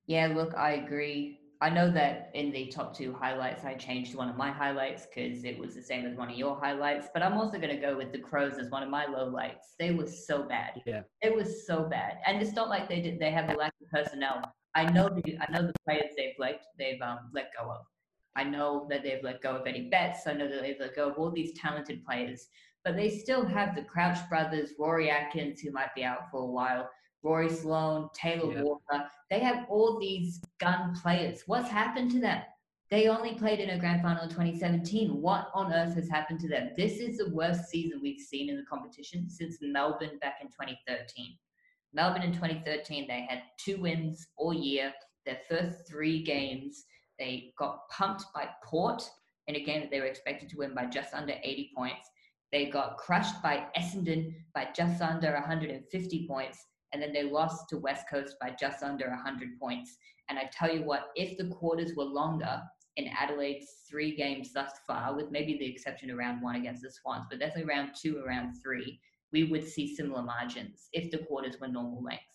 Yeah, 0.05 0.27
look, 0.27 0.53
I 0.55 0.73
agree. 0.73 1.39
I 1.61 1.69
know 1.69 1.91
that 1.91 2.31
in 2.33 2.51
the 2.51 2.67
top 2.67 2.95
two 2.95 3.13
highlights, 3.13 3.63
I 3.63 3.75
changed 3.75 4.15
one 4.15 4.27
of 4.27 4.35
my 4.35 4.51
highlights 4.51 5.05
because 5.05 5.43
it 5.43 5.57
was 5.59 5.75
the 5.75 5.81
same 5.81 6.05
as 6.07 6.17
one 6.17 6.29
of 6.29 6.35
your 6.35 6.59
highlights. 6.59 7.07
But 7.13 7.21
I'm 7.21 7.33
also 7.33 7.59
going 7.59 7.75
to 7.75 7.81
go 7.81 7.95
with 7.95 8.11
the 8.11 8.17
Crows 8.17 8.57
as 8.57 8.71
one 8.71 8.81
of 8.81 8.89
my 8.89 9.05
lowlights. 9.05 9.75
They 9.77 9.91
were 9.91 10.07
so 10.07 10.43
bad. 10.43 10.81
Yeah, 10.87 11.03
it 11.21 11.33
was 11.35 11.67
so 11.67 11.83
bad, 11.83 12.17
and 12.25 12.41
it's 12.41 12.53
not 12.53 12.67
like 12.67 12.89
they 12.89 12.99
did. 12.99 13.19
They 13.19 13.29
have 13.29 13.49
a 13.49 13.53
lack 13.53 13.73
of 13.79 13.89
personnel. 13.89 14.51
I 14.73 14.85
know 14.91 15.07
the 15.09 15.37
I 15.39 15.51
know 15.51 15.67
the 15.67 15.73
players 15.85 16.11
they've 16.17 16.33
let 16.39 16.63
they've 16.79 17.01
um, 17.01 17.29
let 17.31 17.51
go 17.57 17.69
of. 17.69 17.85
I 18.35 18.43
know 18.43 18.87
that 18.89 19.03
they've 19.03 19.23
let 19.23 19.41
go 19.41 19.57
of 19.57 19.67
Eddie 19.67 19.89
Betts. 19.89 20.25
I 20.25 20.33
know 20.33 20.49
that 20.49 20.61
they've 20.61 20.79
let 20.79 20.95
go 20.95 21.09
of 21.09 21.17
all 21.17 21.29
these 21.29 21.53
talented 21.53 22.03
players, 22.05 22.47
but 22.83 22.95
they 22.95 23.09
still 23.09 23.45
have 23.45 23.75
the 23.75 23.83
Crouch 23.83 24.17
brothers, 24.29 24.71
Rory 24.79 25.09
Atkins, 25.09 25.59
who 25.61 25.71
might 25.71 25.93
be 25.95 26.03
out 26.03 26.29
for 26.31 26.41
a 26.41 26.45
while. 26.45 26.89
Rory 27.23 27.49
Sloane, 27.49 28.09
Taylor 28.13 28.53
yeah. 28.53 28.63
Walker. 28.63 29.05
They 29.29 29.39
have 29.39 29.65
all 29.69 29.99
these 29.99 30.41
gun 30.59 30.95
players. 30.95 31.43
What's 31.45 31.69
happened 31.69 32.11
to 32.11 32.19
them? 32.19 32.41
They 32.89 33.07
only 33.07 33.35
played 33.35 33.59
in 33.59 33.69
a 33.69 33.79
grand 33.79 34.01
final 34.01 34.23
in 34.23 34.29
2017. 34.29 35.21
What 35.21 35.49
on 35.53 35.71
earth 35.71 35.95
has 35.95 36.09
happened 36.09 36.41
to 36.41 36.49
them? 36.49 36.71
This 36.75 36.99
is 36.99 37.17
the 37.17 37.29
worst 37.29 37.69
season 37.69 38.01
we've 38.01 38.19
seen 38.19 38.49
in 38.49 38.57
the 38.57 38.65
competition 38.69 39.29
since 39.29 39.59
Melbourne 39.61 40.17
back 40.19 40.39
in 40.41 40.47
2013. 40.47 41.37
Melbourne 41.93 42.23
in 42.23 42.33
2013, 42.33 43.07
they 43.07 43.25
had 43.29 43.43
two 43.57 43.81
wins 43.81 44.27
all 44.35 44.53
year. 44.53 44.91
Their 45.25 45.39
first 45.47 45.87
three 45.87 46.23
games, 46.23 46.85
they 47.17 47.53
got 47.57 47.87
pumped 47.89 48.25
by 48.33 48.49
Port 48.63 49.03
in 49.47 49.55
a 49.55 49.63
game 49.63 49.81
that 49.81 49.91
they 49.91 49.99
were 49.99 50.07
expected 50.07 50.49
to 50.49 50.57
win 50.57 50.73
by 50.73 50.85
just 50.85 51.13
under 51.13 51.33
80 51.43 51.71
points. 51.75 52.09
They 52.51 52.65
got 52.65 52.97
crushed 52.97 53.41
by 53.41 53.67
Essendon 53.77 54.33
by 54.53 54.67
just 54.75 55.01
under 55.01 55.33
150 55.33 56.27
points 56.27 56.65
and 56.93 57.01
then 57.01 57.13
they 57.13 57.23
lost 57.23 57.69
to 57.69 57.77
West 57.77 58.05
Coast 58.09 58.35
by 58.41 58.51
just 58.59 58.83
under 58.83 59.07
100 59.09 59.59
points. 59.59 59.97
And 60.29 60.37
I 60.37 60.49
tell 60.51 60.73
you 60.73 60.83
what, 60.83 61.11
if 61.15 61.37
the 61.37 61.47
quarters 61.47 61.93
were 61.95 62.03
longer 62.03 62.61
in 62.97 63.07
Adelaide's 63.07 63.67
three 63.89 64.15
games 64.15 64.51
thus 64.53 64.71
far, 64.85 65.15
with 65.15 65.31
maybe 65.31 65.57
the 65.57 65.65
exception 65.65 66.09
of 66.09 66.17
round 66.17 66.41
one 66.41 66.55
against 66.55 66.81
the 66.81 66.91
Swans, 66.91 67.25
but 67.29 67.39
definitely 67.39 67.69
round 67.69 67.91
two 67.99 68.19
or 68.19 68.27
round 68.27 68.55
three, 68.61 68.99
we 69.31 69.45
would 69.45 69.65
see 69.65 69.95
similar 69.95 70.21
margins 70.21 70.89
if 70.91 71.09
the 71.09 71.19
quarters 71.19 71.59
were 71.59 71.67
normal 71.67 72.03
lengths. 72.03 72.25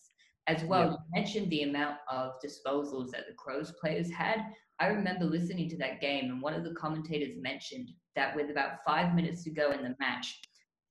As 0.46 0.62
well, 0.64 0.92
you 0.92 1.20
mentioned 1.20 1.50
the 1.50 1.64
amount 1.64 1.98
of 2.10 2.32
disposals 2.44 3.10
that 3.10 3.26
the 3.28 3.34
Crows 3.36 3.72
players 3.80 4.10
had. 4.10 4.40
I 4.78 4.88
remember 4.88 5.24
listening 5.24 5.68
to 5.70 5.78
that 5.78 6.00
game, 6.00 6.30
and 6.30 6.42
one 6.42 6.54
of 6.54 6.64
the 6.64 6.74
commentators 6.74 7.36
mentioned 7.40 7.90
that 8.14 8.36
with 8.36 8.50
about 8.50 8.84
five 8.86 9.14
minutes 9.14 9.42
to 9.44 9.50
go 9.50 9.72
in 9.72 9.82
the 9.82 9.94
match, 9.98 10.38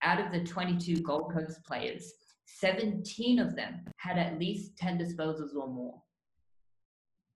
out 0.01 0.20
of 0.20 0.32
the 0.32 0.44
22 0.44 1.01
Gold 1.01 1.32
Coast 1.34 1.63
players, 1.65 2.13
17 2.46 3.39
of 3.39 3.56
them 3.56 3.82
had 3.98 4.18
at 4.18 4.39
least 4.39 4.77
10 4.77 4.98
disposals 4.98 5.56
or 5.56 5.68
more. 5.68 6.01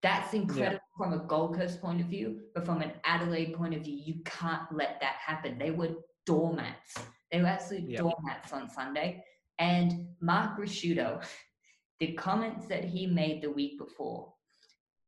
That's 0.01 0.33
incredible 0.33 0.73
yeah. 0.73 0.97
from 0.97 1.13
a 1.13 1.23
Gold 1.25 1.55
Coast 1.55 1.81
point 1.81 1.99
of 1.99 2.07
view, 2.07 2.39
but 2.55 2.65
from 2.65 2.81
an 2.81 2.93
Adelaide 3.03 3.53
point 3.53 3.75
of 3.75 3.81
view, 3.81 3.97
you 3.97 4.15
can't 4.23 4.71
let 4.71 4.99
that 5.01 5.15
happen. 5.15 5.57
They 5.57 5.71
were 5.71 5.89
doormats. 6.25 6.95
They 7.31 7.41
were 7.41 7.47
absolute 7.47 7.89
yeah. 7.89 7.99
doormats 7.99 8.53
on 8.53 8.69
Sunday. 8.69 9.23
And 9.57 10.07
Mark 10.21 10.57
Ricciuto, 10.57 11.23
the 11.99 12.13
comments 12.13 12.65
that 12.67 12.85
he 12.85 13.07
made 13.07 13.41
the 13.41 13.51
week 13.51 13.77
before, 13.77 14.33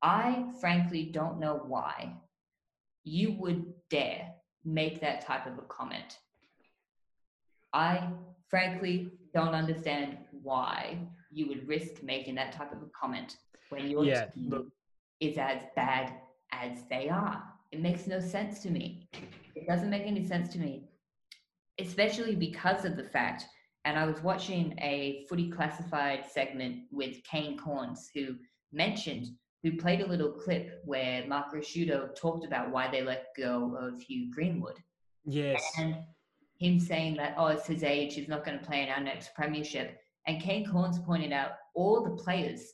I 0.01 0.45
frankly 0.59 1.05
don't 1.05 1.39
know 1.39 1.61
why 1.67 2.15
you 3.03 3.33
would 3.33 3.73
dare 3.89 4.33
make 4.63 4.99
that 5.01 5.21
type 5.21 5.45
of 5.47 5.57
a 5.57 5.61
comment. 5.63 6.17
I 7.73 8.09
frankly 8.49 9.11
don't 9.33 9.53
understand 9.55 10.17
why 10.31 10.99
you 11.31 11.47
would 11.47 11.67
risk 11.67 12.03
making 12.03 12.35
that 12.35 12.51
type 12.51 12.71
of 12.73 12.81
a 12.81 12.87
comment 12.87 13.37
when 13.69 13.89
your 13.89 14.03
Yeah, 14.05 14.25
team 14.25 14.49
look- 14.49 14.71
is 15.19 15.37
as 15.37 15.61
bad 15.75 16.21
as 16.51 16.83
they 16.87 17.07
are. 17.09 17.43
It 17.71 17.79
makes 17.79 18.07
no 18.07 18.19
sense 18.19 18.61
to 18.63 18.69
me. 18.69 19.07
It 19.55 19.67
doesn't 19.67 19.89
make 19.89 20.03
any 20.03 20.25
sense 20.25 20.49
to 20.53 20.59
me, 20.59 20.89
especially 21.79 22.35
because 22.35 22.83
of 22.85 22.97
the 22.97 23.03
fact. 23.03 23.45
And 23.85 23.97
I 23.97 24.05
was 24.05 24.21
watching 24.21 24.77
a 24.79 25.25
footy 25.29 25.49
classified 25.49 26.25
segment 26.25 26.87
with 26.91 27.23
Kane 27.23 27.57
Cornes, 27.57 28.09
who 28.13 28.35
mentioned, 28.71 29.27
who 29.63 29.77
played 29.77 30.01
a 30.01 30.07
little 30.07 30.31
clip 30.31 30.81
where 30.85 31.25
Mark 31.27 31.53
Ricciuto 31.53 32.15
talked 32.15 32.45
about 32.45 32.71
why 32.71 32.89
they 32.89 33.03
let 33.03 33.27
go 33.37 33.77
of 33.79 34.01
Hugh 34.01 34.31
Greenwood. 34.33 34.77
Yes. 35.25 35.61
and 35.77 35.97
him 36.57 36.79
saying 36.79 37.15
that 37.15 37.33
oh 37.37 37.47
it's 37.47 37.65
his 37.65 37.83
age 37.83 38.13
he's 38.13 38.27
not 38.27 38.45
going 38.45 38.57
to 38.57 38.65
play 38.65 38.83
in 38.83 38.89
our 38.89 39.01
next 39.01 39.33
premiership. 39.35 39.97
And 40.27 40.41
Kane 40.41 40.65
Cornes 40.65 41.03
pointed 41.03 41.31
out 41.31 41.53
all 41.73 42.03
the 42.03 42.21
players 42.21 42.73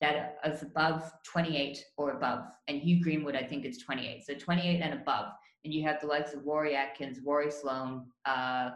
that 0.00 0.38
are 0.44 0.52
above 0.62 1.12
28 1.24 1.82
or 1.96 2.12
above. 2.12 2.44
And 2.68 2.80
Hugh 2.80 3.02
Greenwood 3.02 3.36
I 3.36 3.42
think 3.42 3.64
is 3.64 3.78
28 3.78 4.24
so 4.26 4.34
28 4.34 4.80
and 4.80 4.94
above. 4.94 5.32
And 5.64 5.74
you 5.74 5.82
have 5.84 6.00
the 6.00 6.06
likes 6.06 6.34
of 6.34 6.44
Rory 6.44 6.74
Atkins 6.74 7.20
Rory 7.24 7.50
Sloane 7.50 8.06
uh, 8.26 8.70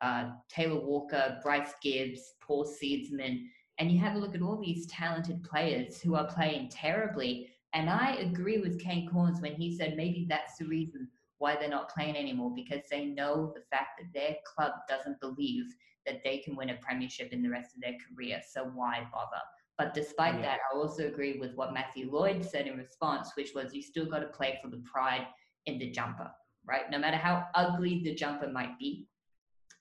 uh, 0.00 0.30
Taylor 0.48 0.80
Walker 0.80 1.38
Bryce 1.42 1.74
Gibbs 1.82 2.34
Paul 2.40 2.66
Seedsman 2.66 3.44
and 3.78 3.90
you 3.90 3.98
have 3.98 4.14
a 4.14 4.18
look 4.18 4.34
at 4.34 4.42
all 4.42 4.60
these 4.60 4.86
talented 4.86 5.42
players 5.42 6.00
who 6.00 6.14
are 6.14 6.26
playing 6.26 6.68
terribly 6.68 7.50
and 7.74 7.90
I 7.90 8.12
agree 8.20 8.58
with 8.58 8.80
Kane 8.80 9.10
Cornes 9.10 9.42
when 9.42 9.54
he 9.54 9.76
said 9.76 9.96
maybe 9.96 10.26
that's 10.28 10.58
the 10.58 10.66
reason 10.66 11.08
why 11.38 11.56
they're 11.56 11.68
not 11.68 11.92
playing 11.92 12.16
anymore 12.16 12.52
because 12.54 12.82
they 12.88 13.06
know 13.06 13.52
the 13.54 13.62
fact 13.62 13.98
that 14.00 14.12
their 14.14 14.36
club 14.46 14.72
doesn't 14.88 15.20
believe 15.20 15.74
that 16.06 16.22
they 16.22 16.38
can 16.38 16.54
win 16.54 16.70
a 16.70 16.76
premiership 16.76 17.32
in 17.32 17.42
the 17.42 17.50
rest 17.50 17.74
of 17.74 17.82
their 17.82 17.96
career. 18.08 18.40
So 18.48 18.70
why 18.74 19.06
bother? 19.12 19.42
But 19.76 19.92
despite 19.92 20.36
Yeah. 20.36 20.42
that, 20.42 20.60
I 20.72 20.76
also 20.76 21.08
agree 21.08 21.38
with 21.38 21.54
what 21.54 21.74
Matthew 21.74 22.10
Lloyd 22.10 22.44
said 22.44 22.68
in 22.68 22.76
response, 22.76 23.34
which 23.34 23.54
was 23.54 23.74
you 23.74 23.82
still 23.82 24.06
got 24.06 24.20
to 24.20 24.28
play 24.28 24.58
for 24.62 24.68
the 24.68 24.78
pride 24.78 25.26
in 25.66 25.78
the 25.78 25.90
jumper, 25.90 26.30
right? 26.64 26.88
No 26.90 26.98
matter 26.98 27.16
how 27.16 27.48
ugly 27.54 28.04
the 28.04 28.14
jumper 28.14 28.48
might 28.48 28.78
be, 28.78 29.08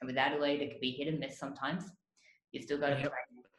and 0.01 0.07
with 0.07 0.17
Adelaide, 0.17 0.61
it 0.61 0.71
could 0.71 0.81
be 0.81 0.91
hit 0.91 1.07
and 1.07 1.19
miss 1.19 1.37
sometimes. 1.37 1.91
You 2.51 2.61
still 2.61 2.79
got 2.79 2.89
to 2.89 2.95
play 2.95 3.09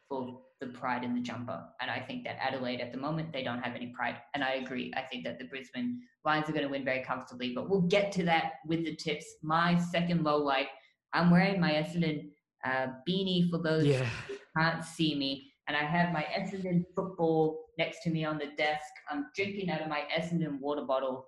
for 0.07 0.41
the 0.61 0.67
pride 0.67 1.03
in 1.03 1.13
the 1.13 1.19
jumper. 1.21 1.63
And 1.81 1.91
I 1.91 1.99
think 1.99 2.23
that 2.23 2.37
Adelaide 2.41 2.79
at 2.81 2.91
the 2.91 2.97
moment, 2.97 3.33
they 3.33 3.43
don't 3.43 3.61
have 3.61 3.75
any 3.75 3.87
pride. 3.87 4.15
And 4.33 4.43
I 4.43 4.53
agree. 4.53 4.93
I 4.95 5.01
think 5.01 5.23
that 5.25 5.37
the 5.39 5.45
Brisbane 5.45 5.99
Lions 6.23 6.47
are 6.49 6.53
going 6.53 6.63
to 6.63 6.69
win 6.71 6.85
very 6.85 7.03
comfortably, 7.03 7.53
but 7.53 7.69
we'll 7.69 7.81
get 7.81 8.11
to 8.13 8.23
that 8.23 8.53
with 8.65 8.85
the 8.85 8.95
tips. 8.95 9.25
My 9.43 9.77
second 9.77 10.23
low 10.23 10.37
light, 10.37 10.67
I'm 11.13 11.29
wearing 11.31 11.59
my 11.59 11.71
Essendon 11.73 12.29
uh, 12.63 12.87
beanie 13.07 13.49
for 13.49 13.57
those 13.57 13.85
Yeah. 13.85 14.05
who 14.27 14.35
can't 14.57 14.83
see 14.83 15.15
me. 15.15 15.51
And 15.67 15.75
I 15.75 15.83
have 15.83 16.13
my 16.13 16.23
Essendon 16.37 16.83
football 16.95 17.65
next 17.77 18.03
to 18.03 18.09
me 18.09 18.23
on 18.23 18.37
the 18.37 18.47
desk. 18.57 18.85
I'm 19.09 19.25
drinking 19.35 19.69
out 19.69 19.81
of 19.81 19.89
my 19.89 20.03
Essendon 20.17 20.59
water 20.59 20.83
bottle. 20.83 21.25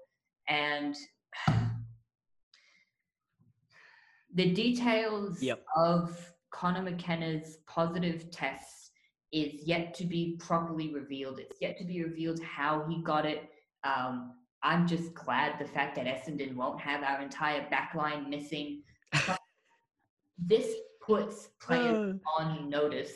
And 0.47 0.95
the 4.33 4.53
details 4.53 5.41
Yep. 5.41 5.63
of 5.75 6.33
Connor 6.51 6.81
McKenna's 6.81 7.57
positive 7.67 8.31
tests 8.31 8.91
is 9.31 9.67
yet 9.67 9.93
to 9.95 10.05
be 10.05 10.37
properly 10.39 10.93
revealed. 10.93 11.39
It's 11.39 11.61
yet 11.61 11.77
to 11.79 11.83
be 11.83 12.03
revealed 12.03 12.41
how 12.41 12.85
he 12.87 13.01
got 13.03 13.25
it. 13.25 13.49
Um, 13.83 14.33
I'm 14.63 14.87
just 14.87 15.13
glad 15.13 15.59
the 15.59 15.65
fact 15.65 15.95
that 15.95 16.05
Essendon 16.05 16.55
won't 16.55 16.79
have 16.81 17.03
our 17.03 17.21
entire 17.21 17.67
backline 17.69 18.29
missing. 18.29 18.83
this 20.37 20.73
puts 21.05 21.49
players 21.61 22.15
on 22.37 22.69
notice 22.69 23.13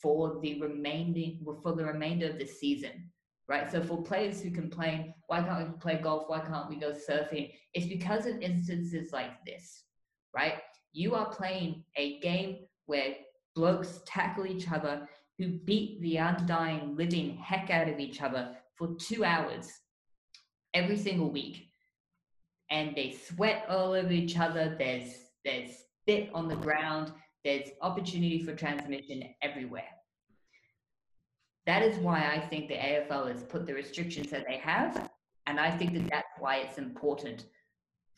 for 0.00 0.38
the 0.42 0.60
remaining 0.60 1.44
for 1.62 1.74
the 1.74 1.84
remainder 1.84 2.28
of 2.28 2.38
the 2.38 2.46
season, 2.46 3.10
right? 3.48 3.70
So 3.70 3.82
for 3.82 4.02
players 4.02 4.40
who 4.40 4.50
complain, 4.50 5.14
why 5.28 5.42
can't 5.42 5.68
we 5.68 5.78
play 5.78 6.00
golf? 6.02 6.24
Why 6.26 6.40
can't 6.40 6.68
we 6.68 6.76
go 6.76 6.92
surfing? 6.92 7.52
It's 7.72 7.86
because 7.86 8.26
of 8.26 8.40
instances 8.40 9.12
like 9.12 9.44
this, 9.46 9.84
right? 10.34 10.54
You 10.92 11.14
are 11.14 11.32
playing 11.32 11.84
a 11.96 12.18
game 12.20 12.58
where 12.92 13.14
blokes 13.56 14.00
tackle 14.04 14.46
each 14.46 14.70
other 14.70 15.08
who 15.38 15.48
beat 15.48 15.98
the 16.02 16.18
undying 16.18 16.94
living 16.94 17.36
heck 17.36 17.70
out 17.70 17.88
of 17.88 17.98
each 17.98 18.20
other 18.20 18.54
for 18.76 18.94
two 19.00 19.24
hours 19.24 19.66
every 20.74 20.98
single 20.98 21.30
week. 21.30 21.68
And 22.70 22.94
they 22.94 23.12
sweat 23.12 23.64
all 23.66 23.92
over 23.92 24.12
each 24.12 24.38
other. 24.38 24.76
There's 24.78 25.10
there's 25.42 25.70
spit 26.02 26.28
on 26.34 26.48
the 26.48 26.56
ground. 26.56 27.12
There's 27.44 27.70
opportunity 27.80 28.44
for 28.44 28.54
transmission 28.54 29.22
everywhere. 29.40 29.92
That 31.64 31.82
is 31.82 31.96
why 31.98 32.30
I 32.30 32.40
think 32.40 32.68
the 32.68 32.74
AFL 32.74 33.32
has 33.32 33.42
put 33.42 33.66
the 33.66 33.72
restrictions 33.72 34.30
that 34.30 34.44
they 34.46 34.58
have, 34.58 35.08
and 35.46 35.58
I 35.58 35.70
think 35.70 35.94
that 35.94 36.10
that's 36.10 36.34
why 36.38 36.56
it's 36.56 36.76
important 36.76 37.46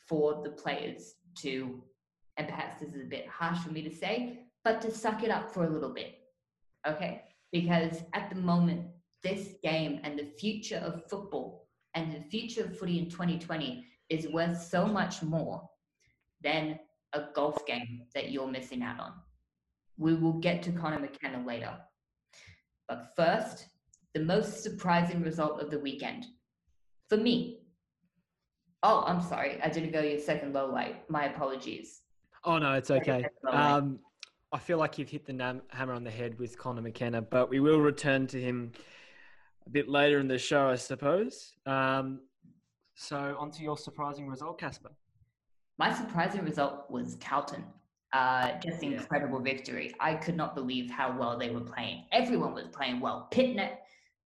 for 0.09 0.43
the 0.43 0.51
players 0.51 1.15
to, 1.43 1.83
and 2.39 2.49
perhaps 2.49 2.81
this 2.81 2.95
is 2.95 3.03
a 3.03 3.09
bit 3.09 3.29
harsh 3.29 3.59
for 3.59 3.71
me 3.71 3.83
to 3.83 3.95
say, 3.95 4.44
but 4.65 4.81
to 4.81 4.91
suck 4.91 5.23
it 5.23 5.31
up 5.31 5.53
for 5.53 5.65
a 5.65 5.71
little 5.71 5.93
bit, 5.93 6.15
okay? 6.87 7.23
Because 7.53 8.03
at 8.15 8.31
the 8.31 8.37
moment, 8.37 8.87
this 9.23 9.55
game 9.63 10.01
and 10.03 10.19
the 10.19 10.27
future 10.39 10.79
of 10.79 11.09
football 11.09 11.69
and 11.95 12.13
the 12.13 12.21
future 12.31 12.65
of 12.65 12.79
footy 12.79 12.99
in 12.99 13.09
2020 13.09 13.87
is 14.09 14.29
worth 14.29 14.61
so 14.61 14.87
much 14.87 15.23
more 15.23 15.69
than 16.43 16.79
a 17.13 17.23
golf 17.35 17.65
game 17.67 18.03
that 18.15 18.31
you're 18.31 18.51
missing 18.51 18.83
out 18.83 19.01
on. 19.01 19.13
We 19.97 20.15
will 20.15 20.35
get 20.35 20.63
to 20.65 20.73
Connor 20.73 20.99
McKenna 20.99 21.45
later. 21.47 21.77
But 22.89 23.13
first, 23.17 23.67
the 24.13 24.21
most 24.21 24.63
surprising 24.63 25.23
result 25.23 25.61
of 25.61 25.71
the 25.71 25.79
weekend. 25.79 26.27
For 27.09 27.17
me. 27.17 27.61
Oh, 28.83 29.05
I'm 29.07 29.23
sorry. 29.23 29.61
I 29.63 29.69
didn't 29.69 29.93
go 29.93 30.01
your 30.01 30.19
second 30.19 30.53
low 30.53 30.71
light. 30.71 31.09
My 31.09 31.27
apologies. 31.27 32.01
Oh 32.45 32.59
no, 32.59 32.75
it's 32.75 32.91
okay. 32.91 33.27
Um, 33.51 34.01
I 34.55 34.59
feel 34.59 34.79
like 34.79 34.99
you've 34.99 35.11
hit 35.11 35.27
the 35.27 35.33
nam- 35.33 35.63
hammer 35.71 35.95
on 35.95 36.05
the 36.05 36.13
head 36.13 36.39
with 36.39 36.57
Connor 36.57 36.81
McKenna, 36.81 37.21
but 37.21 37.51
we 37.51 37.59
will 37.59 37.81
return 37.81 38.29
to 38.29 38.41
him 38.41 38.71
a 39.67 39.71
bit 39.71 39.89
later 39.89 40.21
in 40.21 40.29
the 40.29 40.39
show, 40.39 40.69
I 40.69 40.77
suppose. 40.77 41.55
Um, 41.67 42.21
so 42.95 43.37
on 43.37 43.51
to 43.51 43.63
your 43.65 43.77
surprising 43.77 44.29
result, 44.29 44.61
Casper. 44.61 44.93
My 45.77 45.93
surprising 45.93 46.45
result 46.45 46.89
was 46.89 47.17
Carlton. 47.17 47.65
Uh, 48.13 48.53
just 48.61 48.81
Yeah. 48.81 48.91
incredible 48.91 49.41
victory. 49.41 49.93
I 49.99 50.15
could 50.15 50.37
not 50.37 50.55
believe 50.55 50.89
how 50.89 51.19
well 51.19 51.37
they 51.37 51.51
were 51.51 51.63
playing. 51.73 52.05
Everyone 52.13 52.55
was 52.55 52.69
playing 52.69 53.01
well. 53.01 53.27
Pittonet, 53.33 53.79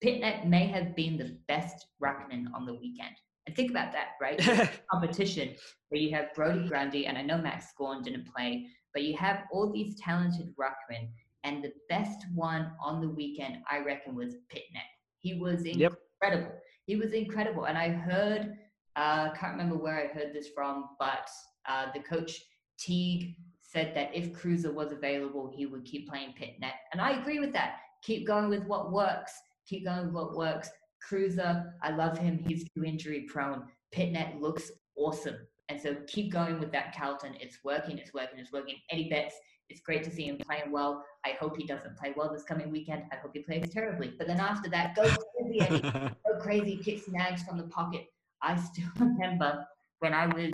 Pittonet 0.04 0.46
may 0.46 0.66
have 0.66 0.94
been 0.94 1.16
the 1.16 1.38
best 1.48 1.86
ruckman 2.02 2.52
on 2.52 2.66
the 2.66 2.74
weekend. 2.74 3.16
And 3.48 3.56
think 3.56 3.70
about 3.70 3.92
that, 3.92 4.08
right? 4.20 4.38
competition 4.90 5.54
where 5.88 5.98
you 5.98 6.14
have 6.14 6.34
Brodie 6.34 6.68
Grundy, 6.68 7.06
and 7.06 7.16
I 7.16 7.22
know 7.22 7.38
Max 7.38 7.72
Gawn 7.78 8.02
didn't 8.02 8.26
play, 8.30 8.66
but 8.92 9.04
you 9.04 9.16
have 9.16 9.44
all 9.50 9.72
these 9.72 9.98
talented 9.98 10.54
ruckmen, 10.60 11.08
and 11.44 11.64
the 11.64 11.72
best 11.88 12.26
one 12.34 12.72
on 12.78 13.00
the 13.00 13.08
weekend, 13.08 13.56
I 13.70 13.78
reckon, 13.78 14.14
was 14.14 14.34
Pittonet. 14.52 14.90
He 15.20 15.40
was 15.40 15.64
Yep. 15.64 15.94
incredible. 16.20 16.52
He 16.84 16.96
was 16.96 17.14
incredible, 17.14 17.64
and 17.64 17.78
I 17.78 17.88
heard, 17.88 18.58
uh, 18.96 19.30
can't 19.30 19.52
remember 19.52 19.78
where 19.78 19.98
I 19.98 20.08
heard 20.08 20.34
this 20.34 20.50
from, 20.54 20.90
but 20.98 21.26
uh, 21.66 21.86
the 21.94 22.00
coach 22.00 22.42
Teague 22.78 23.34
said 23.62 23.94
that 23.96 24.14
if 24.14 24.34
Kreuzer 24.34 24.74
was 24.74 24.92
available, 24.92 25.50
he 25.56 25.64
would 25.64 25.86
keep 25.86 26.06
playing 26.06 26.34
Pittonet, 26.38 26.74
and 26.92 27.00
I 27.00 27.12
agree 27.12 27.38
with 27.38 27.54
that. 27.54 27.76
Keep 28.02 28.26
going 28.26 28.50
with 28.50 28.64
what 28.64 28.92
works. 28.92 29.32
Keep 29.66 29.86
going 29.86 30.04
with 30.04 30.14
what 30.14 30.36
works. 30.36 30.68
Kreuzer, 31.06 31.72
I 31.82 31.90
love 31.90 32.18
him. 32.18 32.38
He's 32.46 32.64
too 32.74 32.84
injury 32.84 33.26
prone. 33.28 33.64
Pittonet 33.94 34.40
looks 34.40 34.70
awesome. 34.96 35.36
And 35.68 35.80
so 35.80 35.96
keep 36.06 36.32
going 36.32 36.58
with 36.58 36.72
that, 36.72 36.96
Carlton. 36.96 37.34
It's 37.40 37.58
working, 37.62 37.98
it's 37.98 38.14
working, 38.14 38.38
it's 38.38 38.52
working. 38.52 38.76
Eddie 38.90 39.08
Betts, 39.08 39.34
it's 39.68 39.80
great 39.80 40.02
to 40.04 40.10
see 40.10 40.24
him 40.24 40.38
playing 40.38 40.72
well. 40.72 41.04
I 41.26 41.30
hope 41.38 41.56
he 41.56 41.66
doesn't 41.66 41.96
play 41.96 42.14
well 42.16 42.32
this 42.32 42.44
coming 42.44 42.70
weekend. 42.70 43.02
I 43.12 43.16
hope 43.16 43.32
he 43.34 43.40
plays 43.40 43.68
terribly. 43.70 44.14
But 44.16 44.26
then 44.26 44.40
after 44.40 44.70
that, 44.70 44.96
go 44.96 45.02
crazy, 45.02 45.60
Eddie. 45.60 45.80
Go 46.26 46.38
crazy, 46.40 46.76
kick 46.76 47.02
snags 47.02 47.42
from 47.42 47.58
the 47.58 47.64
pocket. 47.64 48.06
I 48.42 48.56
still 48.56 48.88
remember 48.98 49.66
when 49.98 50.14
I 50.14 50.26
was 50.26 50.52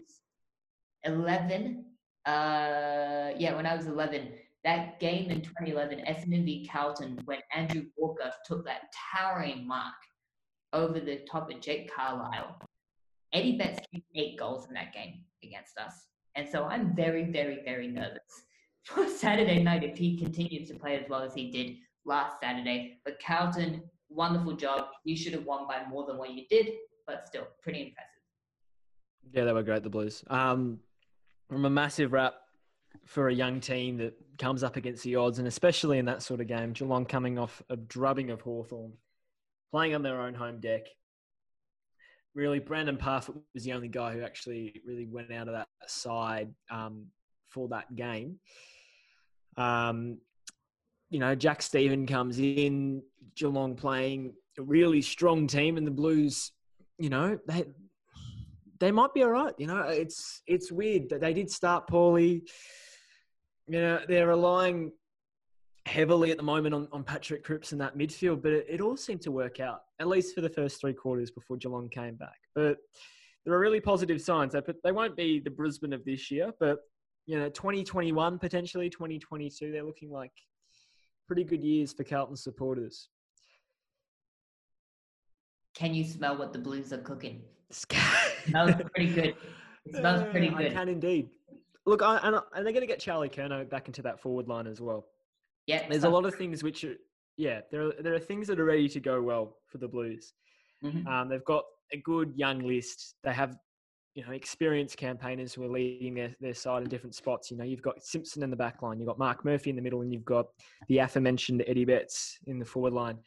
11, 1.04 1.84
uh, 2.26 3.30
yeah, 3.36 3.54
when 3.54 3.66
I 3.66 3.76
was 3.76 3.86
11, 3.86 4.32
that 4.64 4.98
game 4.98 5.30
in 5.30 5.42
2011, 5.42 6.04
Essendon 6.08 6.44
v 6.44 6.68
Carlton, 6.70 7.20
when 7.26 7.38
Andrew 7.54 7.84
Walker 7.96 8.32
took 8.46 8.64
that 8.64 8.92
towering 9.12 9.66
mark 9.66 9.94
over 10.74 11.00
the 11.00 11.20
top 11.30 11.50
of 11.50 11.60
Jake 11.60 11.90
Carlisle. 11.94 12.58
Eddie 13.32 13.56
Betts 13.56 13.80
kicked 13.92 14.06
eight 14.14 14.38
goals 14.38 14.66
in 14.68 14.74
that 14.74 14.92
game 14.92 15.22
against 15.42 15.78
us. 15.78 16.08
And 16.36 16.48
so 16.48 16.64
I'm 16.64 16.94
very, 16.94 17.30
very, 17.30 17.60
very 17.64 17.88
nervous 17.88 18.44
for 18.82 19.08
Saturday 19.08 19.62
night 19.62 19.84
if 19.84 19.96
he 19.96 20.18
continues 20.18 20.68
to 20.68 20.74
play 20.74 20.98
as 20.98 21.08
well 21.08 21.22
as 21.22 21.32
he 21.32 21.50
did 21.50 21.76
last 22.04 22.40
Saturday. 22.40 22.98
But 23.04 23.22
Carlton 23.24 23.82
wonderful 24.14 24.54
job. 24.54 24.86
You 25.04 25.16
should 25.16 25.32
have 25.32 25.44
won 25.44 25.66
by 25.66 25.82
more 25.88 26.06
than 26.06 26.18
what 26.18 26.32
you 26.32 26.44
did, 26.48 26.70
but 27.06 27.26
still, 27.26 27.48
pretty 27.62 27.82
impressive. 27.82 28.10
Yeah, 29.32 29.44
they 29.44 29.52
were 29.52 29.62
great, 29.62 29.82
the 29.82 29.90
Blues. 29.90 30.24
Um, 30.28 30.80
from 31.48 31.64
a 31.64 31.70
massive 31.70 32.12
wrap 32.12 32.34
for 33.04 33.28
a 33.28 33.34
young 33.34 33.60
team 33.60 33.96
that 33.98 34.14
comes 34.38 34.62
up 34.62 34.76
against 34.76 35.02
the 35.02 35.16
odds, 35.16 35.38
and 35.38 35.48
especially 35.48 35.98
in 35.98 36.04
that 36.06 36.22
sort 36.22 36.40
of 36.40 36.46
game, 36.46 36.72
Geelong 36.72 37.06
coming 37.06 37.38
off 37.38 37.62
a 37.70 37.76
drubbing 37.76 38.30
of 38.30 38.40
Hawthorn, 38.40 38.92
playing 39.74 39.92
on 39.96 40.02
their 40.04 40.20
own 40.20 40.34
home 40.34 40.60
deck. 40.60 40.82
Really, 42.32 42.60
Brandon 42.60 42.96
Parfitt 42.96 43.34
was 43.54 43.64
the 43.64 43.72
only 43.72 43.88
guy 43.88 44.12
who 44.12 44.22
actually 44.22 44.80
really 44.86 45.04
went 45.04 45.32
out 45.32 45.48
of 45.48 45.54
that 45.54 45.66
side 45.88 46.54
um, 46.70 47.06
for 47.48 47.66
that 47.70 47.96
game. 47.96 48.38
Um, 49.56 50.18
you 51.10 51.18
know, 51.18 51.34
Jack 51.34 51.60
Steven 51.60 52.06
comes 52.06 52.38
in, 52.38 53.02
Geelong 53.34 53.74
playing 53.74 54.34
a 54.60 54.62
really 54.62 55.02
strong 55.02 55.48
team, 55.48 55.76
and 55.76 55.84
the 55.84 55.90
Blues, 55.90 56.52
you 56.96 57.10
know, 57.10 57.36
they 57.48 57.64
they 58.78 58.92
might 58.92 59.12
be 59.12 59.24
all 59.24 59.30
right. 59.30 59.54
You 59.58 59.66
know, 59.66 59.80
it's 59.88 60.40
it's 60.46 60.70
weird 60.70 61.08
that 61.08 61.20
they 61.20 61.34
did 61.34 61.50
start 61.50 61.88
poorly. 61.88 62.44
You 63.66 63.80
know, 63.80 64.00
they're 64.06 64.28
relying 64.28 64.92
heavily 65.86 66.30
at 66.30 66.36
the 66.36 66.42
moment 66.42 66.74
on, 66.74 66.88
on 66.92 67.04
Patrick 67.04 67.44
Cripps 67.44 67.72
in 67.72 67.78
that 67.78 67.96
midfield, 67.96 68.42
but 68.42 68.52
it, 68.52 68.66
it 68.68 68.80
all 68.80 68.96
seemed 68.96 69.20
to 69.22 69.30
work 69.30 69.60
out, 69.60 69.82
at 70.00 70.08
least 70.08 70.34
for 70.34 70.40
the 70.40 70.48
first 70.48 70.80
three 70.80 70.94
quarters 70.94 71.30
before 71.30 71.56
Geelong 71.56 71.88
came 71.88 72.14
back. 72.14 72.38
But 72.54 72.78
there 73.44 73.54
are 73.54 73.60
really 73.60 73.80
positive 73.80 74.20
signs. 74.20 74.54
They, 74.54 74.60
they 74.82 74.92
won't 74.92 75.16
be 75.16 75.40
the 75.40 75.50
Brisbane 75.50 75.92
of 75.92 76.04
this 76.04 76.30
year, 76.30 76.52
but, 76.58 76.78
you 77.26 77.38
know, 77.38 77.50
2021, 77.50 78.38
potentially 78.38 78.88
2022, 78.88 79.72
they're 79.72 79.84
looking 79.84 80.10
like 80.10 80.32
pretty 81.26 81.44
good 81.44 81.62
years 81.62 81.92
for 81.92 82.04
Carlton 82.04 82.36
supporters. 82.36 83.08
Can 85.74 85.92
you 85.92 86.04
smell 86.04 86.38
what 86.38 86.52
the 86.52 86.58
Blues 86.58 86.92
are 86.92 86.98
cooking? 86.98 87.42
smells 88.46 88.72
pretty 88.94 89.12
good. 89.12 89.34
It 89.86 89.96
smells 89.96 90.22
pretty 90.30 90.48
good. 90.48 90.66
I 90.72 90.74
can 90.74 90.88
indeed. 90.88 91.28
Look, 91.84 92.02
I, 92.02 92.18
and, 92.22 92.36
and 92.36 92.64
they're 92.64 92.72
going 92.72 92.80
to 92.80 92.86
get 92.86 93.00
Charlie 93.00 93.28
Curnow 93.28 93.68
back 93.68 93.88
into 93.88 94.00
that 94.02 94.20
forward 94.20 94.48
line 94.48 94.66
as 94.66 94.80
well. 94.80 95.06
Yeah, 95.66 95.88
there's 95.88 96.04
a 96.04 96.08
lot 96.08 96.26
of 96.26 96.34
things 96.34 96.62
which 96.62 96.84
are 96.84 96.96
yeah 97.36 97.60
there 97.70 97.88
are, 97.88 97.92
there 98.00 98.14
are 98.14 98.20
things 98.20 98.46
that 98.46 98.60
are 98.60 98.64
ready 98.64 98.88
to 98.88 99.00
go 99.00 99.20
well 99.20 99.56
for 99.66 99.78
the 99.78 99.88
Blues. 99.88 100.32
Mm-hmm. 100.84 101.06
Um, 101.06 101.28
they've 101.28 101.44
got 101.44 101.64
a 101.92 101.96
good 101.98 102.32
young 102.36 102.60
list. 102.60 103.14
They 103.24 103.32
have 103.32 103.56
you 104.14 104.24
know 104.24 104.32
experienced 104.32 104.96
campaigners 104.96 105.54
who 105.54 105.64
are 105.64 105.68
leading 105.68 106.14
their, 106.14 106.34
their 106.40 106.54
side 106.54 106.82
in 106.82 106.88
different 106.88 107.14
spots. 107.14 107.50
You 107.50 107.56
know 107.56 107.64
you've 107.64 107.82
got 107.82 108.02
Simpson 108.02 108.42
in 108.42 108.50
the 108.50 108.56
back 108.56 108.82
line, 108.82 108.98
you've 108.98 109.08
got 109.08 109.18
Mark 109.18 109.44
Murphy 109.44 109.70
in 109.70 109.76
the 109.76 109.82
middle, 109.82 110.02
and 110.02 110.12
you've 110.12 110.24
got 110.24 110.46
the 110.88 110.98
aforementioned 110.98 111.64
Eddie 111.66 111.84
Betts 111.84 112.38
in 112.46 112.58
the 112.58 112.64
forward 112.64 112.92
line. 112.92 113.18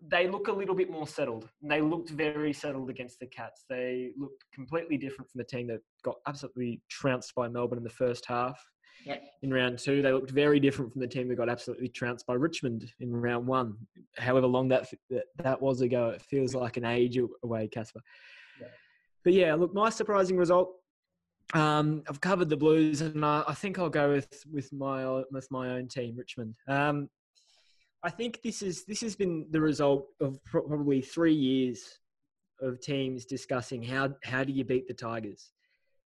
They 0.00 0.28
look 0.28 0.46
a 0.46 0.52
little 0.52 0.76
bit 0.76 0.90
more 0.90 1.08
settled. 1.08 1.48
They 1.60 1.80
looked 1.80 2.10
very 2.10 2.52
settled 2.52 2.88
against 2.88 3.18
the 3.18 3.26
Cats. 3.26 3.64
They 3.68 4.12
looked 4.16 4.44
completely 4.54 4.96
different 4.96 5.28
from 5.28 5.38
the 5.38 5.44
team 5.44 5.66
that 5.68 5.80
got 6.04 6.14
absolutely 6.28 6.80
trounced 6.88 7.34
by 7.34 7.48
Melbourne 7.48 7.78
in 7.78 7.84
the 7.84 7.90
first 7.90 8.24
half. 8.24 8.64
Yep. 9.08 9.22
In 9.42 9.54
round 9.54 9.78
two, 9.78 10.02
they 10.02 10.12
looked 10.12 10.30
very 10.30 10.60
different 10.60 10.92
from 10.92 11.00
the 11.00 11.06
team 11.06 11.28
that 11.28 11.36
got 11.36 11.48
absolutely 11.48 11.88
trounced 11.88 12.26
by 12.26 12.34
Richmond 12.34 12.92
in 13.00 13.10
round 13.16 13.46
one. 13.46 13.74
However 14.18 14.46
long 14.46 14.68
that 14.68 14.86
that 15.38 15.62
was 15.62 15.80
ago, 15.80 16.10
it 16.10 16.20
feels 16.20 16.54
like 16.54 16.76
an 16.76 16.84
age 16.84 17.18
away, 17.42 17.68
Casper. 17.68 18.00
Yep. 18.60 18.70
But 19.24 19.32
yeah, 19.32 19.54
look, 19.54 19.72
my 19.72 19.88
surprising 19.88 20.36
result. 20.36 20.74
Um, 21.54 22.02
I've 22.06 22.20
covered 22.20 22.50
the 22.50 22.58
Blues, 22.58 23.00
and 23.00 23.24
I, 23.24 23.42
I, 23.48 23.54
think 23.54 23.78
I'll 23.78 23.88
go 23.88 24.10
with 24.12 24.44
with 24.52 24.70
my 24.74 25.22
with 25.30 25.50
my 25.50 25.70
own 25.70 25.88
team, 25.88 26.14
Richmond. 26.14 26.54
Um, 26.68 27.08
I 28.02 28.10
think 28.10 28.42
this 28.42 28.60
is 28.60 28.84
this 28.84 29.00
has 29.00 29.16
been 29.16 29.46
the 29.50 29.60
result 29.60 30.08
of 30.20 30.38
probably 30.44 31.00
three 31.00 31.34
years 31.34 31.82
of 32.60 32.78
teams 32.80 33.24
discussing 33.24 33.82
how 33.82 34.10
how 34.22 34.44
do 34.44 34.52
you 34.52 34.64
beat 34.64 34.86
the 34.86 34.92
Tigers. 34.92 35.52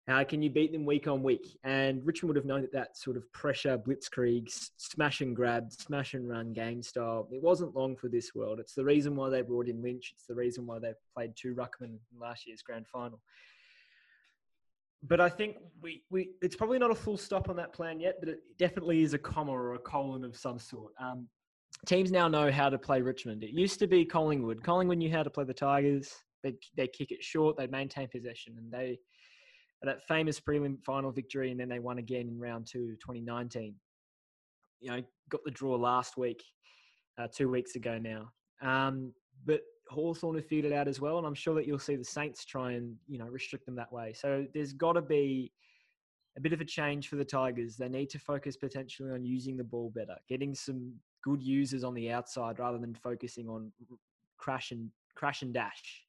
How 0.07 0.23
can 0.23 0.41
you 0.41 0.51
beat 0.51 0.73
them 0.73 0.87
week 0.87 1.09
on 1.09 1.23
week? 1.25 1.59
And 1.65 2.01
Richmond 2.07 2.29
would 2.29 2.37
have 2.37 2.45
known 2.45 2.63
that 2.63 2.73
that 2.73 2.97
sort 2.97 3.17
of 3.17 3.31
pressure, 3.33 3.77
blitzkrieg, 3.77 4.49
smash 4.77 5.21
and 5.21 5.35
grab, 5.35 5.73
smash 5.73 6.15
and 6.15 6.29
run 6.29 6.53
game 6.53 6.81
style, 6.81 7.29
it 7.33 7.43
wasn't 7.43 7.75
long 7.75 7.97
for 7.97 8.09
this 8.09 8.33
world. 8.33 8.61
It's 8.61 8.75
the 8.75 8.85
reason 8.85 9.17
why 9.17 9.31
they 9.31 9.43
brought 9.43 9.69
in 9.69 9.83
Lynch. 9.83 10.13
It's 10.15 10.27
the 10.27 10.35
reason 10.35 10.65
why 10.65 10.79
they 10.79 10.93
played 11.13 11.33
two 11.35 11.57
Ruckman 11.57 11.99
in 12.13 12.21
last 12.21 12.47
year's 12.47 12.63
grand 12.63 12.87
final. 12.87 13.21
But 15.03 15.21
I 15.21 15.29
think 15.29 15.57
we, 15.83 16.05
we 16.09 16.31
it's 16.41 16.57
probably 16.57 16.79
not 16.79 16.93
a 16.93 16.95
full 16.95 17.17
stop 17.17 17.49
on 17.49 17.57
that 17.57 17.73
plan 17.73 17.99
yet, 17.99 18.17
but 18.21 18.29
it 18.29 18.39
definitely 18.59 19.03
is 19.03 19.13
a 19.13 19.19
comma 19.19 19.53
or 19.53 19.75
a 19.75 19.79
colon 19.79 20.25
of 20.25 20.37
some 20.37 20.59
sort. 20.59 20.93
Um, 21.01 21.29
teams 21.85 22.13
now 22.13 22.29
know 22.29 22.51
how 22.51 22.69
to 22.69 22.79
play 22.79 23.03
Richmond. 23.03 23.43
It 23.43 23.51
used 23.51 23.81
to 23.81 23.89
be 23.89 24.05
Collingwood. 24.05 24.63
Collingwood 24.63 24.99
knew 24.99 25.11
how 25.11 25.25
to 25.25 25.31
play 25.31 25.45
the 25.45 25.53
Tigers. 25.53 26.15
They 26.45 26.55
they 26.77 26.87
kick 26.87 27.11
it 27.11 27.25
short. 27.25 27.57
They 27.57 27.67
maintain 27.67 28.09
possession, 28.09 28.55
and 28.57 28.71
they 28.71 28.99
that 29.83 30.07
famous 30.07 30.41
prelim 30.41 30.83
final 30.85 31.11
victory, 31.13 31.51
and 31.51 31.61
then 31.61 31.69
they 31.69 31.79
won 31.79 31.99
again 31.99 32.29
in 32.29 32.39
round 32.39 32.67
two, 32.67 32.97
2019. 33.01 33.75
You 34.81 34.91
know, 34.91 35.03
got 35.31 35.43
the 35.45 35.51
draw 35.51 35.77
last 35.77 36.17
week, 36.17 36.43
uh, 37.19 37.29
two 37.33 37.49
weeks 37.49 37.77
ago 37.77 37.99
now. 37.99 38.31
Um, 38.63 39.13
but 39.45 39.61
Hawthorn 39.89 40.37
have 40.37 40.47
figured 40.47 40.73
it 40.73 40.77
out 40.77 40.89
as 40.89 41.01
well, 41.01 41.19
and 41.19 41.27
I'm 41.27 41.35
sure 41.35 41.55
that 41.55 41.67
you'll 41.67 41.79
see 41.79 41.97
the 41.97 42.05
Saints 42.05 42.45
try 42.45 42.73
and 42.73 42.95
you 43.07 43.19
know 43.19 43.27
restrict 43.27 43.67
them 43.67 43.77
that 43.77 43.93
way. 43.93 44.13
So 44.13 44.47
there's 44.55 44.73
got 44.73 44.95
to 44.95 45.03
be 45.03 45.53
a 46.37 46.41
bit 46.41 46.53
of 46.53 46.61
a 46.61 46.65
change 46.65 47.09
for 47.09 47.17
the 47.17 47.25
Tigers. 47.25 47.77
They 47.77 47.89
need 47.89 48.11
to 48.11 48.19
focus 48.19 48.57
potentially 48.57 49.11
on 49.11 49.25
using 49.25 49.57
the 49.57 49.65
ball 49.65 49.91
better, 49.95 50.17
getting 50.29 50.55
some 50.55 50.95
good 51.23 51.43
users 51.43 51.83
on 51.83 51.95
the 51.95 52.11
outside 52.11 52.59
rather 52.59 52.79
than 52.79 52.95
focusing 52.95 53.49
on 53.49 53.73
crash 54.39 54.71
and 54.71 54.91
crash 55.15 55.43
and 55.43 55.53
dash 55.53 56.06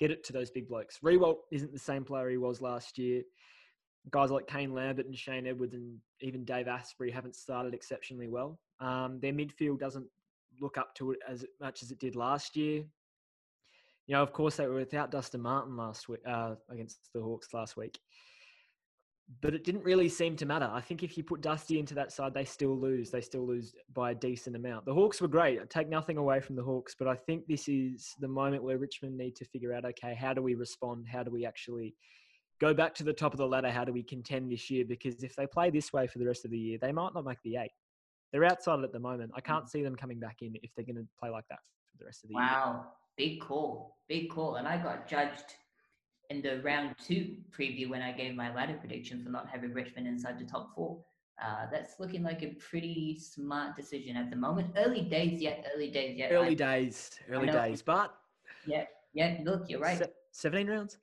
get 0.00 0.10
it 0.10 0.24
to 0.24 0.32
those 0.32 0.50
big 0.50 0.68
blokes. 0.68 0.98
Riewoldt 1.04 1.36
isn't 1.52 1.72
the 1.72 1.78
same 1.78 2.04
player 2.04 2.30
he 2.30 2.38
was 2.38 2.60
last 2.60 2.98
year. 2.98 3.22
Guys 4.10 4.30
like 4.30 4.46
Kane 4.46 4.72
Lambert 4.72 5.06
and 5.06 5.16
Shane 5.16 5.46
Edwards 5.46 5.74
and 5.74 5.98
even 6.22 6.44
Dave 6.44 6.66
Astbury 6.66 7.12
haven't 7.12 7.36
started 7.36 7.74
exceptionally 7.74 8.28
well. 8.28 8.58
Um, 8.80 9.20
their 9.20 9.32
midfield 9.32 9.78
doesn't 9.78 10.06
look 10.60 10.78
up 10.78 10.94
to 10.96 11.12
it 11.12 11.18
as 11.28 11.44
much 11.60 11.82
as 11.82 11.90
it 11.90 12.00
did 12.00 12.16
last 12.16 12.56
year. 12.56 12.82
You 14.06 14.16
know, 14.16 14.22
of 14.22 14.32
course, 14.32 14.56
they 14.56 14.66
were 14.66 14.74
without 14.74 15.10
Dustin 15.10 15.42
Martin 15.42 15.76
last 15.76 16.08
week 16.08 16.20
uh, 16.26 16.54
against 16.70 17.10
the 17.14 17.20
Hawks 17.20 17.52
last 17.52 17.76
week 17.76 17.98
but 19.40 19.54
it 19.54 19.64
didn't 19.64 19.84
really 19.84 20.08
seem 20.08 20.36
to 20.36 20.46
matter. 20.46 20.68
I 20.72 20.80
think 20.80 21.02
if 21.02 21.16
you 21.16 21.22
put 21.22 21.40
Dusty 21.40 21.78
into 21.78 21.94
that 21.94 22.12
side, 22.12 22.34
they 22.34 22.44
still 22.44 22.78
lose. 22.78 23.10
They 23.10 23.20
still 23.20 23.46
lose 23.46 23.74
by 23.94 24.10
a 24.10 24.14
decent 24.14 24.56
amount. 24.56 24.86
The 24.86 24.94
Hawks 24.94 25.20
were 25.20 25.28
great. 25.28 25.60
I 25.60 25.64
take 25.68 25.88
nothing 25.88 26.16
away 26.16 26.40
from 26.40 26.56
the 26.56 26.62
Hawks, 26.62 26.96
but 26.98 27.06
I 27.06 27.14
think 27.14 27.46
this 27.46 27.68
is 27.68 28.14
the 28.20 28.28
moment 28.28 28.64
where 28.64 28.78
Richmond 28.78 29.16
need 29.16 29.36
to 29.36 29.44
figure 29.44 29.72
out, 29.72 29.84
okay, 29.84 30.14
how 30.14 30.34
do 30.34 30.42
we 30.42 30.54
respond? 30.54 31.06
How 31.10 31.22
do 31.22 31.30
we 31.30 31.46
actually 31.46 31.94
go 32.60 32.74
back 32.74 32.94
to 32.96 33.04
the 33.04 33.12
top 33.12 33.32
of 33.32 33.38
the 33.38 33.46
ladder? 33.46 33.70
How 33.70 33.84
do 33.84 33.92
we 33.92 34.02
contend 34.02 34.50
this 34.50 34.68
year? 34.68 34.84
Because 34.84 35.22
if 35.22 35.36
they 35.36 35.46
play 35.46 35.70
this 35.70 35.92
way 35.92 36.06
for 36.08 36.18
the 36.18 36.26
rest 36.26 36.44
of 36.44 36.50
the 36.50 36.58
year, 36.58 36.78
they 36.80 36.92
might 36.92 37.14
not 37.14 37.24
make 37.24 37.38
the 37.44 37.56
eight. 37.56 37.72
They're 38.32 38.44
outside 38.44 38.82
at 38.82 38.92
the 38.92 39.00
moment. 39.00 39.30
I 39.34 39.40
can't 39.40 39.64
hmm. 39.64 39.68
see 39.68 39.82
them 39.82 39.94
coming 39.94 40.18
back 40.18 40.38
in 40.42 40.56
if 40.62 40.70
they're 40.74 40.84
going 40.84 40.96
to 40.96 41.06
play 41.18 41.30
like 41.30 41.46
that 41.50 41.60
for 41.90 41.98
the 41.98 42.04
rest 42.04 42.24
of 42.24 42.30
the 42.30 42.34
wow. 42.34 42.40
year. 42.40 42.50
Wow, 42.50 42.86
big 43.16 43.40
call, 43.40 43.96
big 44.08 44.28
call. 44.28 44.56
And 44.56 44.66
I 44.66 44.76
got 44.76 45.08
judged 45.08 45.54
in 46.30 46.40
the 46.40 46.60
round 46.62 46.94
two 47.04 47.36
preview 47.50 47.90
when 47.90 48.00
I 48.00 48.12
gave 48.12 48.34
my 48.34 48.54
ladder 48.54 48.74
prediction 48.78 49.22
for 49.22 49.30
not 49.30 49.48
having 49.48 49.74
Richmond 49.74 50.06
inside 50.06 50.38
the 50.38 50.44
top 50.44 50.74
four. 50.74 50.98
Uh, 51.42 51.66
that's 51.72 51.94
looking 51.98 52.22
like 52.22 52.42
a 52.42 52.48
pretty 52.48 53.18
smart 53.18 53.74
decision 53.74 54.16
at 54.16 54.30
the 54.30 54.36
moment. 54.36 54.68
Early 54.76 55.02
days 55.02 55.40
yet, 55.40 55.66
early 55.74 55.90
days 55.90 56.16
yet. 56.16 56.32
Early 56.32 56.50
I, 56.50 56.54
days, 56.54 57.18
early 57.30 57.46
days, 57.48 57.82
but 57.82 58.14
yeah, 58.66 58.84
yeah. 59.14 59.38
Look, 59.42 59.64
you're 59.68 59.80
right. 59.80 59.98
Se- 59.98 60.12
Seventeen 60.32 60.68
rounds. 60.68 60.98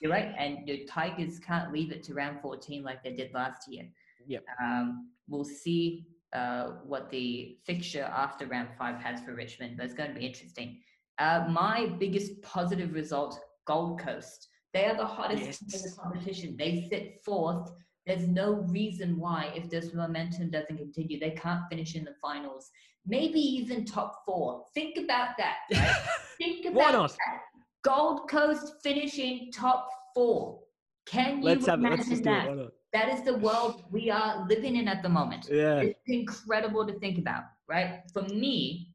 You're 0.00 0.10
right, 0.10 0.34
and 0.38 0.66
the 0.66 0.84
Tigers 0.86 1.38
can't 1.38 1.70
leave 1.72 1.92
it 1.92 2.02
to 2.04 2.14
round 2.14 2.40
fourteen 2.40 2.82
like 2.82 3.04
they 3.04 3.12
did 3.12 3.32
last 3.34 3.70
year. 3.70 3.84
Yep. 4.26 4.44
Um, 4.62 5.10
we'll 5.28 5.44
see 5.44 6.06
uh, 6.32 6.76
what 6.86 7.10
the 7.10 7.58
fixture 7.66 8.04
after 8.04 8.46
round 8.46 8.70
five 8.78 8.96
has 9.02 9.20
for 9.20 9.34
Richmond, 9.34 9.76
but 9.76 9.84
it's 9.84 9.94
going 9.94 10.14
to 10.14 10.18
be 10.18 10.26
interesting. 10.26 10.80
Uh, 11.18 11.44
my 11.50 11.94
biggest 11.98 12.40
positive 12.40 12.94
result: 12.94 13.38
Gold 13.66 14.00
Coast. 14.00 14.48
They 14.74 14.86
are 14.86 14.96
the 14.96 15.06
hottest 15.06 15.42
yes. 15.42 15.62
in 15.62 15.90
the 15.90 15.96
competition. 15.96 16.56
They 16.58 16.88
sit 16.90 17.20
fourth. 17.24 17.70
There's 18.06 18.26
no 18.26 18.66
reason 18.68 19.18
why, 19.18 19.52
if 19.54 19.70
this 19.70 19.94
momentum 19.94 20.50
doesn't 20.50 20.76
continue, 20.76 21.18
they 21.18 21.30
can't 21.30 21.62
finish 21.70 21.94
in 21.94 22.04
the 22.04 22.14
finals. 22.20 22.70
Maybe 23.06 23.38
even 23.38 23.84
top 23.84 24.24
four. 24.26 24.64
Think 24.74 24.98
about 24.98 25.30
that. 25.38 25.58
Right? 25.70 25.96
Think 26.36 26.66
about 26.66 26.76
why 26.76 26.90
not? 26.90 27.10
that. 27.10 27.40
Gold 27.84 28.28
Coast 28.28 28.74
finishing 28.82 29.52
top 29.52 29.88
four. 30.14 30.58
Can 31.06 31.38
you 31.38 31.44
let's 31.44 31.68
imagine 31.68 31.98
have, 31.98 32.08
let's 32.08 32.20
that? 32.22 32.70
That 32.92 33.08
is 33.10 33.22
the 33.22 33.36
world 33.36 33.84
we 33.92 34.10
are 34.10 34.44
living 34.48 34.74
in 34.74 34.88
at 34.88 35.02
the 35.02 35.08
moment. 35.08 35.48
Yeah. 35.50 35.80
It's 35.80 36.00
incredible 36.08 36.84
to 36.86 36.98
think 36.98 37.18
about, 37.18 37.44
right? 37.68 38.00
For 38.12 38.22
me, 38.22 38.88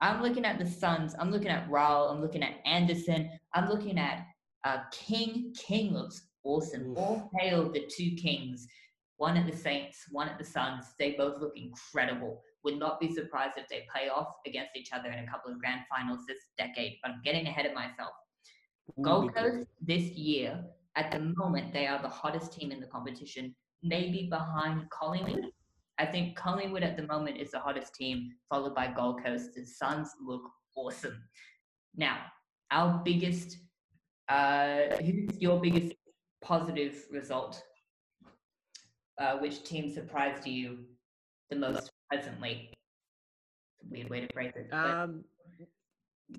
I'm 0.00 0.22
looking 0.22 0.44
at 0.44 0.58
the 0.58 0.66
Suns. 0.66 1.14
I'm 1.18 1.32
looking 1.32 1.48
at 1.48 1.68
Rowell, 1.68 2.08
I'm 2.10 2.20
looking 2.20 2.44
at 2.44 2.54
Anderson. 2.64 3.30
I'm 3.54 3.68
looking 3.68 3.98
at 3.98 4.26
uh, 4.64 4.78
King 4.92 5.54
King 5.56 5.92
looks 5.94 6.22
awesome. 6.44 6.92
Oof. 6.92 6.98
All 6.98 7.30
hail 7.38 7.70
the 7.70 7.88
two 7.88 8.14
kings, 8.16 8.66
one 9.16 9.36
at 9.36 9.50
the 9.50 9.56
Saints, 9.56 10.04
one 10.10 10.28
at 10.28 10.38
the 10.38 10.44
Suns. 10.44 10.86
They 10.98 11.12
both 11.12 11.40
look 11.40 11.52
incredible. 11.56 12.42
Would 12.64 12.78
not 12.78 13.00
be 13.00 13.12
surprised 13.12 13.56
if 13.56 13.68
they 13.68 13.86
play 13.92 14.08
off 14.08 14.28
against 14.46 14.76
each 14.76 14.90
other 14.92 15.10
in 15.10 15.24
a 15.24 15.26
couple 15.26 15.50
of 15.52 15.60
grand 15.60 15.80
finals 15.88 16.20
this 16.28 16.38
decade. 16.58 16.96
But 17.02 17.12
I'm 17.12 17.20
getting 17.24 17.46
ahead 17.46 17.66
of 17.66 17.74
myself. 17.74 18.12
Gold 19.02 19.34
Coast 19.34 19.66
this 19.80 20.02
year, 20.10 20.62
at 20.96 21.10
the 21.10 21.20
moment, 21.20 21.72
they 21.72 21.86
are 21.86 22.02
the 22.02 22.08
hottest 22.08 22.52
team 22.52 22.72
in 22.72 22.80
the 22.80 22.86
competition, 22.86 23.54
maybe 23.82 24.28
behind 24.28 24.90
Collingwood. 24.90 25.46
I 25.98 26.06
think 26.06 26.36
Collingwood 26.36 26.82
at 26.82 26.96
the 26.96 27.06
moment 27.06 27.38
is 27.38 27.52
the 27.52 27.60
hottest 27.60 27.94
team, 27.94 28.30
followed 28.48 28.74
by 28.74 28.88
Gold 28.88 29.22
Coast. 29.24 29.54
The 29.54 29.64
Suns 29.64 30.10
look 30.20 30.42
awesome. 30.76 31.22
Now, 31.94 32.18
our 32.70 33.00
biggest, 33.04 33.58
uh, 34.30 34.96
who's 35.02 35.40
your 35.40 35.60
biggest 35.60 35.94
positive 36.40 37.04
result? 37.10 37.62
Uh, 39.18 39.36
which 39.38 39.64
team 39.64 39.92
surprised 39.92 40.46
you 40.46 40.78
the 41.50 41.56
most 41.56 41.90
pleasantly? 42.10 42.72
Weird 43.90 44.08
way 44.08 44.20
to 44.20 44.32
phrase 44.32 44.52
it. 44.56 44.72
Um, 44.72 45.24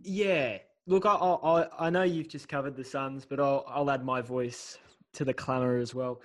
yeah. 0.04 0.58
Look, 0.88 1.06
I, 1.06 1.12
I 1.12 1.88
I 1.88 1.90
know 1.90 2.04
you've 2.04 2.30
just 2.30 2.48
covered 2.48 2.76
the 2.76 2.84
Suns, 2.84 3.26
but 3.26 3.40
I'll 3.40 3.64
I'll 3.68 3.92
add 3.92 4.04
my 4.04 4.22
voice 4.22 4.78
to 5.14 5.26
the 5.26 5.34
clamour 5.34 5.78
as 5.78 5.94
well. 5.94 6.22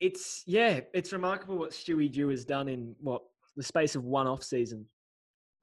It's 0.00 0.42
yeah, 0.46 0.80
it's 0.94 1.12
remarkable 1.12 1.56
what 1.58 1.70
Stewie 1.70 2.10
Dew 2.10 2.28
has 2.28 2.44
done 2.44 2.68
in 2.68 2.94
what 3.00 3.22
the 3.56 3.62
space 3.62 3.94
of 3.94 4.04
one 4.04 4.26
off 4.26 4.42
season. 4.42 4.86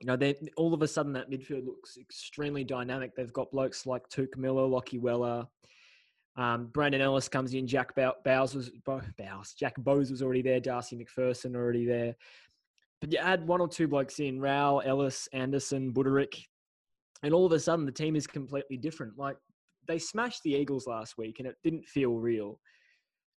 You 0.03 0.07
know, 0.07 0.17
they 0.17 0.35
all 0.57 0.73
of 0.73 0.81
a 0.81 0.87
sudden 0.87 1.13
that 1.13 1.31
midfield 1.31 1.65
looks 1.65 1.97
extremely 1.97 2.65
dynamic. 2.65 3.15
They've 3.15 3.31
got 3.31 3.51
blokes 3.51 3.85
like 3.85 4.09
Touk 4.09 4.35
Miller, 4.35 4.63
Lachie 4.63 4.99
Weller, 4.99 5.47
um, 6.35 6.67
Brandon 6.73 7.01
Ellis 7.01 7.29
comes 7.29 7.53
in. 7.53 7.67
Jack 7.67 7.95
Bowes 7.95 8.55
was 8.55 8.71
Bowes. 9.17 9.53
Jack 9.53 9.75
Bowes 9.77 10.09
was 10.09 10.21
already 10.21 10.41
there. 10.41 10.59
Darcy 10.59 10.97
McPherson 10.97 11.55
already 11.55 11.85
there. 11.85 12.15
But 13.01 13.11
you 13.11 13.19
add 13.19 13.47
one 13.47 13.61
or 13.61 13.67
two 13.67 13.87
blokes 13.87 14.19
in: 14.19 14.39
Rowell, 14.39 14.81
Ellis, 14.83 15.27
Anderson, 15.33 15.93
Budarick, 15.93 16.43
and 17.21 17.33
all 17.33 17.45
of 17.45 17.51
a 17.51 17.59
sudden 17.59 17.85
the 17.85 17.91
team 17.91 18.15
is 18.15 18.25
completely 18.25 18.77
different. 18.77 19.17
Like 19.17 19.37
they 19.87 19.99
smashed 19.99 20.41
the 20.43 20.53
Eagles 20.53 20.87
last 20.87 21.17
week, 21.17 21.39
and 21.39 21.47
it 21.47 21.55
didn't 21.63 21.85
feel 21.85 22.15
real 22.15 22.59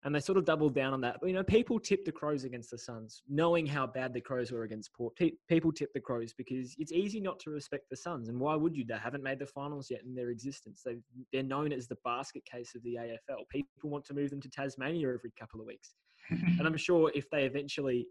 and 0.04 0.14
they 0.14 0.20
sort 0.20 0.36
of 0.36 0.44
doubled 0.44 0.74
down 0.74 0.92
on 0.92 1.00
that. 1.00 1.16
But, 1.20 1.28
you 1.28 1.32
know, 1.32 1.42
people 1.42 1.80
tipped 1.80 2.04
the 2.04 2.12
Crows 2.12 2.44
against 2.44 2.70
the 2.70 2.76
Suns, 2.76 3.22
knowing 3.28 3.66
how 3.66 3.86
bad 3.86 4.12
the 4.12 4.20
Crows 4.20 4.52
were 4.52 4.64
against 4.64 4.92
Port. 4.92 5.14
People 5.48 5.72
tipped 5.72 5.94
the 5.94 6.00
Crows 6.00 6.34
because 6.34 6.74
it's 6.78 6.92
easy 6.92 7.20
not 7.20 7.40
to 7.40 7.50
respect 7.50 7.88
the 7.90 7.96
Suns, 7.96 8.28
and 8.28 8.38
why 8.38 8.54
would 8.54 8.76
you? 8.76 8.84
They 8.84 8.98
haven't 8.98 9.22
made 9.22 9.38
the 9.38 9.46
finals 9.46 9.90
yet 9.90 10.02
in 10.04 10.14
their 10.14 10.28
existence. 10.28 10.82
They 10.84 10.96
they're 11.32 11.42
known 11.42 11.72
as 11.72 11.88
the 11.88 11.96
basket 12.04 12.44
case 12.44 12.74
of 12.74 12.82
the 12.82 12.96
AFL. 12.96 13.48
People 13.48 13.90
want 13.90 14.04
to 14.06 14.14
move 14.14 14.30
them 14.30 14.42
to 14.42 14.50
Tasmania 14.50 15.08
every 15.08 15.32
couple 15.38 15.60
of 15.60 15.66
weeks, 15.66 15.94
and 16.30 16.66
I'm 16.66 16.76
sure 16.76 17.10
if 17.14 17.30
they 17.30 17.44
eventually 17.44 18.06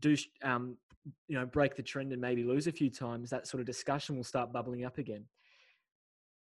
do, 0.00 0.16
um, 0.42 0.76
you 1.28 1.38
know, 1.38 1.46
break 1.46 1.74
the 1.74 1.82
trend 1.82 2.12
and 2.12 2.20
maybe 2.20 2.44
lose 2.44 2.66
a 2.66 2.72
few 2.72 2.90
times, 2.90 3.30
that 3.30 3.46
sort 3.46 3.60
of 3.60 3.66
discussion 3.66 4.16
will 4.16 4.24
start 4.24 4.52
bubbling 4.52 4.84
up 4.84 4.98
again. 4.98 5.24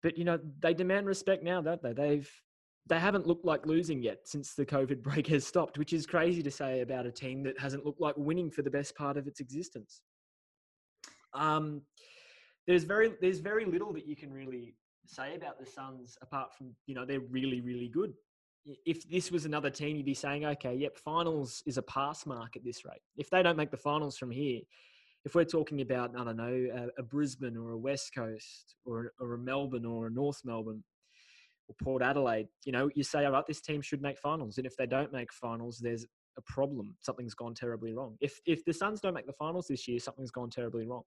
But 0.02 0.18
you 0.18 0.24
know, 0.24 0.40
they 0.59 0.74
demand 0.74 1.07
respect 1.07 1.44
now, 1.44 1.62
don't 1.62 1.83
they? 1.83 1.92
They've 1.92 2.31
they 2.88 3.01
haven't 3.01 3.27
looked 3.27 3.44
like 3.44 3.66
losing 3.66 4.03
yet 4.03 4.20
since 4.25 4.55
the 4.55 4.66
COVID 4.66 5.03
break 5.03 5.27
has 5.29 5.46
stopped, 5.46 5.79
which 5.79 5.92
is 5.92 6.07
crazy 6.07 6.42
to 6.42 6.51
say 6.51 6.81
about 6.81 7.07
a 7.07 7.12
team 7.12 7.42
that 7.44 7.59
hasn't 7.59 7.85
looked 7.85 8.01
like 8.01 8.16
winning 8.16 8.51
for 8.51 8.62
the 8.62 8.70
best 8.70 8.96
part 8.96 9.16
of 9.16 9.27
its 9.27 9.40
existence. 9.40 10.01
Um, 11.35 11.83
there's 12.66 12.85
very 12.85 13.12
there's 13.20 13.38
very 13.38 13.64
little 13.64 13.92
that 13.92 14.07
you 14.07 14.16
can 14.16 14.33
really 14.33 14.75
say 15.07 15.37
about 15.37 15.59
the 15.59 15.66
Suns 15.66 16.16
apart 16.22 16.55
from 16.57 16.75
you 16.87 16.94
know 16.94 17.05
they're 17.05 17.20
really 17.20 17.61
really 17.61 17.88
good. 17.88 18.12
If 18.85 19.09
this 19.09 19.31
was 19.31 19.44
another 19.44 19.70
team, 19.70 19.96
you'd 19.96 20.07
be 20.07 20.14
saying, 20.14 20.44
okay, 20.44 20.75
yep, 20.75 20.96
finals 20.96 21.62
is 21.66 21.79
a 21.79 21.83
pass 21.83 22.27
mark 22.27 22.57
at 22.57 22.64
this 22.64 22.85
rate. 22.85 23.03
If 23.16 23.31
they 23.31 23.40
don't 23.40 23.57
make 23.57 23.70
the 23.70 23.77
finals 23.77 24.18
from 24.18 24.33
here, 24.33 24.61
if 25.25 25.37
we're 25.37 25.44
talking 25.44 25.83
about 25.83 26.18
I 26.18 26.25
don't 26.25 26.37
know 26.37 26.66
a, 26.75 27.01
a 27.01 27.03
Brisbane 27.05 27.57
or 27.57 27.72
a 27.72 27.79
West 27.79 28.12
Coast 28.14 28.75
or, 28.85 29.12
or 29.20 29.35
a 29.35 29.38
Melbourne 29.38 29.87
or 29.87 30.09
a 30.09 30.11
North 30.11 30.40
Melbourne, 30.44 30.83
or 31.68 31.74
Port 31.83 32.02
Adelaide, 32.02 32.48
you 32.64 32.72
know, 32.72 32.88
you 32.94 33.02
say, 33.02 33.24
all 33.24 33.33
right, 33.33 33.44
this 33.46 33.61
team 33.61 33.81
should 33.81 34.02
make 34.02 34.18
finals. 34.18 34.59
And 34.59 34.66
if 34.66 34.76
they 34.76 34.87
don't 34.87 35.12
make 35.12 35.33
finals, 35.33 35.79
there's 35.83 36.07
a 36.38 36.42
problem. 36.42 36.96
Something's 37.00 37.35
gone 37.35 37.55
terribly 37.55 37.94
wrong. 37.94 38.16
If 38.20 38.40
if 38.46 38.64
the 38.64 38.72
Suns 38.72 39.00
don't 39.00 39.14
make 39.14 39.26
the 39.26 39.33
finals 39.33 39.66
this 39.68 39.88
year, 39.88 39.98
something's 39.98 40.31
gone 40.31 40.50
terribly 40.50 40.87
wrong. 40.87 41.02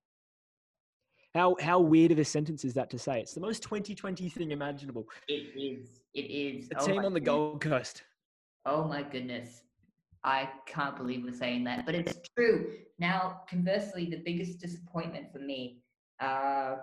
How 1.33 1.55
how 1.61 1.79
weird 1.79 2.11
of 2.11 2.19
a 2.19 2.25
sentence 2.25 2.65
is 2.65 2.73
that 2.73 2.89
to 2.89 2.99
say? 2.99 3.19
It's 3.21 3.33
the 3.33 3.41
most 3.41 3.63
2020 3.63 4.29
thing 4.29 4.51
imaginable. 4.51 5.05
It 5.27 5.53
is. 5.55 6.01
It 6.13 6.21
is. 6.21 6.69
A 6.71 6.81
oh 6.81 6.85
team 6.85 7.05
on 7.05 7.13
the 7.13 7.19
Gold 7.19 7.61
Coast. 7.61 8.03
Oh 8.65 8.85
my 8.85 9.03
goodness. 9.03 9.61
I 10.23 10.49
can't 10.65 10.97
believe 10.97 11.23
we're 11.23 11.31
saying 11.31 11.63
that, 11.63 11.85
but 11.85 11.95
it's 11.95 12.19
true. 12.35 12.73
Now, 12.97 13.41
conversely, 13.49 14.09
the 14.09 14.21
biggest 14.25 14.59
disappointment 14.59 15.31
for 15.31 15.39
me, 15.39 15.79
uh, 16.19 16.75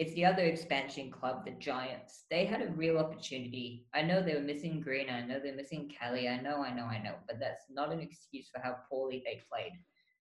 it's 0.00 0.14
the 0.14 0.24
other 0.24 0.44
expansion 0.44 1.10
club, 1.10 1.44
the 1.44 1.50
Giants. 1.50 2.24
They 2.30 2.46
had 2.46 2.62
a 2.62 2.72
real 2.72 2.96
opportunity. 2.96 3.86
I 3.94 4.00
know 4.00 4.22
they 4.22 4.32
were 4.32 4.40
missing 4.40 4.80
Green. 4.80 5.10
I 5.10 5.20
know 5.20 5.38
they're 5.38 5.54
missing 5.54 5.90
Kelly. 5.90 6.26
I 6.26 6.40
know, 6.40 6.62
I 6.62 6.72
know, 6.72 6.86
I 6.86 7.02
know. 7.02 7.16
But 7.26 7.38
that's 7.38 7.66
not 7.68 7.92
an 7.92 8.00
excuse 8.00 8.48
for 8.50 8.62
how 8.62 8.76
poorly 8.88 9.22
they 9.26 9.42
played. 9.52 9.72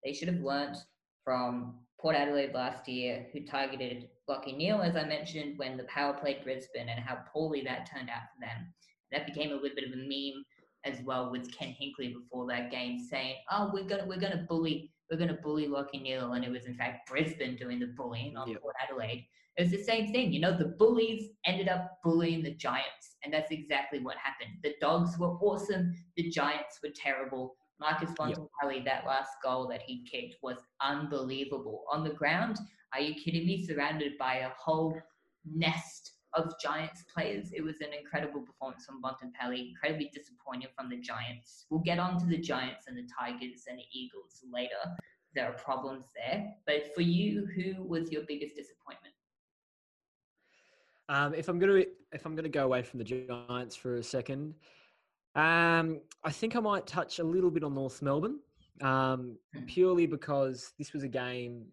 They 0.03 0.15
should 0.15 0.29
have 0.29 0.41
learnt 0.41 0.79
from 1.25 1.75
Port 2.01 2.17
Adelaide 2.17 2.55
last 2.55 2.89
year, 2.89 3.27
who 3.35 3.45
targeted 3.45 4.09
Lachie 4.31 4.57
Neale, 4.57 4.81
as 4.81 4.97
I 4.97 5.05
mentioned, 5.05 5.59
when 5.59 5.77
the 5.77 5.85
power 5.85 6.15
played 6.15 6.43
Brisbane, 6.43 6.89
and 6.89 6.99
how 6.99 7.19
poorly 7.31 7.63
that 7.65 7.87
turned 7.87 8.09
out 8.09 8.23
for 8.35 8.47
them. 8.47 8.73
That 9.13 9.27
became 9.27 9.51
a 9.51 9.57
little 9.57 9.77
bit 9.77 9.89
of 9.89 9.93
a 9.93 9.97
meme 9.97 10.43
as 10.87 11.05
well 11.05 11.31
with 11.31 11.53
Ken 11.53 11.77
Hinkley 11.79 12.15
before 12.15 12.47
that 12.47 12.71
game, 12.71 12.99
saying, 12.99 13.37
"Oh, 13.51 13.71
we're 13.75 13.85
gonna 13.85 14.07
we're 14.07 14.21
gonna 14.21 14.47
bully 14.49 14.91
we're 15.11 15.19
gonna 15.19 15.39
bully 15.43 15.67
Lachie 15.69 16.01
Neale," 16.01 16.33
and 16.33 16.47
it 16.47 16.51
was 16.51 16.65
in 16.65 16.77
fact 16.77 17.11
Brisbane 17.11 17.57
doing 17.57 17.79
the 17.79 17.89
bullying 17.89 18.39
on 18.39 18.49
yep. 18.49 18.63
Port 18.63 18.75
Adelaide. 18.83 19.27
It 19.57 19.63
was 19.63 19.71
the 19.71 19.83
same 19.83 20.13
thing. 20.13 20.33
You 20.33 20.41
know, 20.41 20.57
the 20.57 20.75
bullies 20.79 21.31
ended 21.47 21.69
up 21.69 21.99
bullying 22.05 22.43
the 22.43 22.55
Giants, 22.55 23.17
and 23.25 23.33
that's 23.33 23.51
exactly 23.51 24.01
what 24.01 24.17
happened. 24.17 24.59
The 24.63 24.75
Dogs 24.81 25.19
were 25.19 25.37
awesome, 25.41 25.95
the 26.17 26.29
Giants 26.29 26.79
were 26.83 26.91
terrible. 26.95 27.57
Marcus 27.81 28.11
Bontempelli, 28.19 28.77
yep. 28.77 28.85
that 28.85 29.07
last 29.07 29.33
goal 29.43 29.69
that 29.69 29.83
he 29.83 30.05
kicked 30.11 30.37
was 30.43 30.57
unbelievable. 30.81 31.85
On 31.93 32.05
the 32.05 32.15
ground, 32.15 32.59
are 32.95 33.01
you 33.01 33.15
kidding 33.15 33.47
me? 33.47 33.67
Surrounded 33.67 34.17
by 34.19 34.37
a 34.37 34.51
whole 34.59 34.99
nest 35.45 36.13
of 36.35 36.53
Giants 36.61 37.05
players. 37.15 37.53
It 37.53 37.63
was 37.63 37.81
an 37.81 37.93
incredible 37.99 38.43
performance 38.43 38.85
from 38.85 39.03
Bontempelli, 39.03 39.71
incredibly 39.71 40.11
disappointing 40.15 40.69
from 40.77 40.91
the 40.91 40.99
Giants. 40.99 41.67
We'll 41.71 41.81
get 41.81 41.99
on 41.99 42.19
to 42.21 42.27
the 42.27 42.39
Giants 42.39 42.87
and 42.89 42.97
the 42.97 43.09
Tigers 43.19 43.65
and 43.69 43.79
the 43.79 43.85
Eagles 43.93 44.43
later. 44.51 44.97
There 45.35 45.47
are 45.47 45.53
problems 45.53 46.05
there. 46.15 46.55
But 46.67 46.95
for 46.95 47.03
you, 47.03 47.47
who 47.55 47.83
was 47.83 48.11
your 48.11 48.23
biggest 48.27 48.57
disappointment? 48.57 49.16
Um, 51.09 51.35
if 51.35 51.49
I'm 51.49 51.59
gonna 51.59 51.85
if 52.13 52.27
I'm 52.27 52.35
gonna 52.35 52.49
go 52.49 52.65
away 52.65 52.83
from 52.83 52.99
the 52.99 53.05
Giants 53.05 53.77
for 53.77 53.97
a 53.97 54.03
second, 54.03 54.55
um, 55.35 56.01
I 56.25 56.33
think 56.33 56.57
I 56.57 56.61
might 56.61 56.87
touch 56.87 57.19
a 57.19 57.25
little 57.25 57.51
bit 57.51 57.63
on 57.63 57.75
North 57.75 58.03
Melbourne, 58.03 58.41
um, 58.83 59.37
hmm. 59.55 59.65
purely 59.67 60.07
because 60.07 60.73
this 60.79 60.93
was 60.93 61.03
a 61.03 61.09
game 61.09 61.67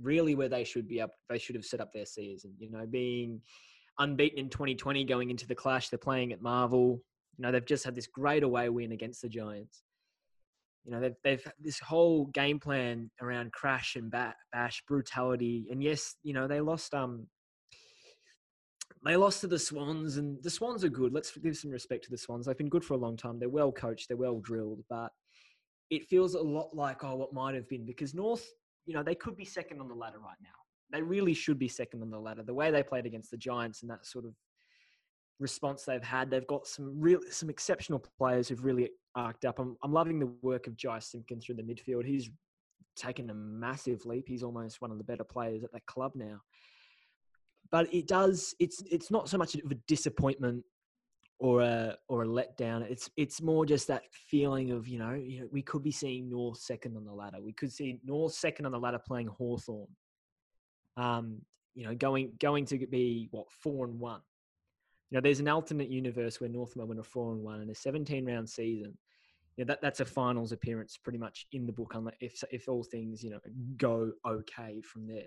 really 0.00 0.34
where 0.34 0.48
they 0.48 0.64
should 0.64 0.88
be 0.88 1.00
up. 1.00 1.10
They 1.28 1.38
should 1.38 1.54
have 1.54 1.64
set 1.64 1.80
up 1.80 1.92
their 1.92 2.06
season. 2.06 2.54
You 2.58 2.70
know, 2.70 2.86
being 2.86 3.40
unbeaten 3.98 4.38
in 4.38 4.48
2020 4.48 5.04
going 5.04 5.30
into 5.30 5.46
the 5.46 5.54
clash, 5.54 5.88
they're 5.88 5.98
playing 5.98 6.32
at 6.32 6.42
Marvel. 6.42 7.02
You 7.36 7.42
know, 7.42 7.52
they've 7.52 7.64
just 7.64 7.84
had 7.84 7.94
this 7.94 8.06
great 8.06 8.42
away 8.42 8.68
win 8.68 8.92
against 8.92 9.22
the 9.22 9.28
Giants. 9.28 9.82
You 10.84 10.92
know, 10.92 11.00
they've, 11.00 11.16
they've 11.22 11.52
this 11.60 11.78
whole 11.78 12.26
game 12.26 12.58
plan 12.58 13.10
around 13.20 13.52
crash 13.52 13.96
and 13.96 14.10
bash, 14.10 14.82
brutality. 14.88 15.66
And 15.70 15.82
yes, 15.82 16.16
you 16.22 16.32
know, 16.32 16.48
they 16.48 16.60
lost 16.60 16.94
um 16.94 17.26
they 19.04 19.16
lost 19.16 19.40
to 19.40 19.46
the 19.46 19.58
Swans, 19.58 20.18
and 20.18 20.42
the 20.42 20.50
Swans 20.50 20.84
are 20.84 20.90
good. 20.90 21.12
Let's 21.12 21.36
give 21.36 21.56
some 21.56 21.70
respect 21.70 22.04
to 22.04 22.10
the 22.10 22.18
Swans. 22.18 22.46
They've 22.46 22.56
been 22.56 22.68
good 22.68 22.84
for 22.84 22.94
a 22.94 22.98
long 22.98 23.16
time. 23.16 23.38
They're 23.38 23.48
well 23.48 23.72
coached. 23.72 24.08
They're 24.08 24.16
well 24.16 24.40
drilled, 24.40 24.82
but 24.90 25.10
it 25.88 26.06
feels 26.06 26.34
a 26.34 26.40
lot 26.40 26.74
like 26.74 27.02
oh, 27.02 27.16
what 27.16 27.32
might 27.32 27.54
have 27.54 27.68
been 27.68 27.84
because 27.84 28.14
North, 28.14 28.46
you 28.86 28.94
know, 28.94 29.02
they 29.02 29.14
could 29.14 29.36
be 29.36 29.44
second 29.44 29.80
on 29.80 29.88
the 29.88 29.94
ladder 29.94 30.18
right 30.18 30.36
now. 30.42 30.48
They 30.92 31.02
really 31.02 31.34
should 31.34 31.58
be 31.58 31.68
second 31.68 32.02
on 32.02 32.10
the 32.10 32.18
ladder. 32.18 32.42
The 32.42 32.54
way 32.54 32.70
they 32.70 32.82
played 32.82 33.06
against 33.06 33.30
the 33.30 33.36
Giants 33.36 33.82
and 33.82 33.90
that 33.90 34.04
sort 34.04 34.24
of 34.24 34.34
response 35.38 35.84
they've 35.84 36.02
had, 36.02 36.30
they've 36.30 36.46
got 36.46 36.66
some 36.66 37.00
real, 37.00 37.20
some 37.30 37.48
exceptional 37.48 38.04
players 38.18 38.48
who've 38.48 38.64
really 38.64 38.90
arced 39.14 39.44
up. 39.44 39.58
I'm, 39.58 39.76
I'm 39.82 39.92
loving 39.92 40.18
the 40.18 40.32
work 40.42 40.66
of 40.66 40.76
Jy 40.76 40.98
Simpkin 41.00 41.40
through 41.40 41.56
the 41.56 41.62
midfield. 41.62 42.04
He's 42.04 42.28
taken 42.96 43.30
a 43.30 43.34
massive 43.34 44.04
leap. 44.04 44.28
He's 44.28 44.42
almost 44.42 44.82
one 44.82 44.90
of 44.90 44.98
the 44.98 45.04
better 45.04 45.24
players 45.24 45.64
at 45.64 45.72
that 45.72 45.86
club 45.86 46.12
now 46.14 46.40
but 47.70 47.92
it 47.92 48.06
does. 48.06 48.54
It's 48.58 48.82
it's 48.90 49.10
not 49.10 49.28
so 49.28 49.38
much 49.38 49.54
of 49.54 49.70
a 49.70 49.74
disappointment 49.86 50.64
or 51.38 51.62
a 51.62 51.96
or 52.08 52.22
a 52.22 52.26
letdown. 52.26 52.82
It's 52.82 53.10
it's 53.16 53.40
more 53.40 53.64
just 53.64 53.88
that 53.88 54.02
feeling 54.12 54.70
of 54.70 54.86
you 54.86 54.98
know, 54.98 55.14
you 55.14 55.40
know 55.40 55.48
we 55.50 55.62
could 55.62 55.82
be 55.82 55.90
seeing 55.90 56.28
North 56.28 56.58
second 56.58 56.96
on 56.96 57.04
the 57.04 57.12
ladder. 57.12 57.38
We 57.40 57.52
could 57.52 57.72
see 57.72 57.98
North 58.04 58.34
second 58.34 58.66
on 58.66 58.72
the 58.72 58.78
ladder 58.78 59.00
playing 59.04 59.28
Hawthorn. 59.28 59.88
Um, 60.96 61.40
you 61.74 61.86
know, 61.86 61.94
going 61.94 62.32
going 62.38 62.66
to 62.66 62.86
be 62.86 63.28
what 63.30 63.50
four 63.50 63.86
and 63.86 63.98
one. 63.98 64.20
You 65.10 65.16
know, 65.16 65.22
there's 65.22 65.40
an 65.40 65.48
alternate 65.48 65.88
universe 65.88 66.40
where 66.40 66.50
North 66.50 66.76
Melbourne 66.76 67.00
are 67.00 67.04
four 67.04 67.32
and 67.32 67.42
one 67.42 67.62
in 67.62 67.70
a 67.70 67.74
17 67.74 68.24
round 68.24 68.48
season. 68.48 68.96
You 69.56 69.64
know, 69.64 69.68
that 69.68 69.80
that's 69.80 70.00
a 70.00 70.04
finals 70.04 70.52
appearance 70.52 70.98
pretty 71.02 71.18
much 71.18 71.46
in 71.52 71.66
the 71.66 71.72
book, 71.72 71.92
unless 71.94 72.14
if 72.20 72.44
if 72.50 72.68
all 72.68 72.84
things 72.84 73.22
you 73.22 73.30
know 73.30 73.40
go 73.76 74.12
okay 74.26 74.82
from 74.82 75.06
there. 75.06 75.26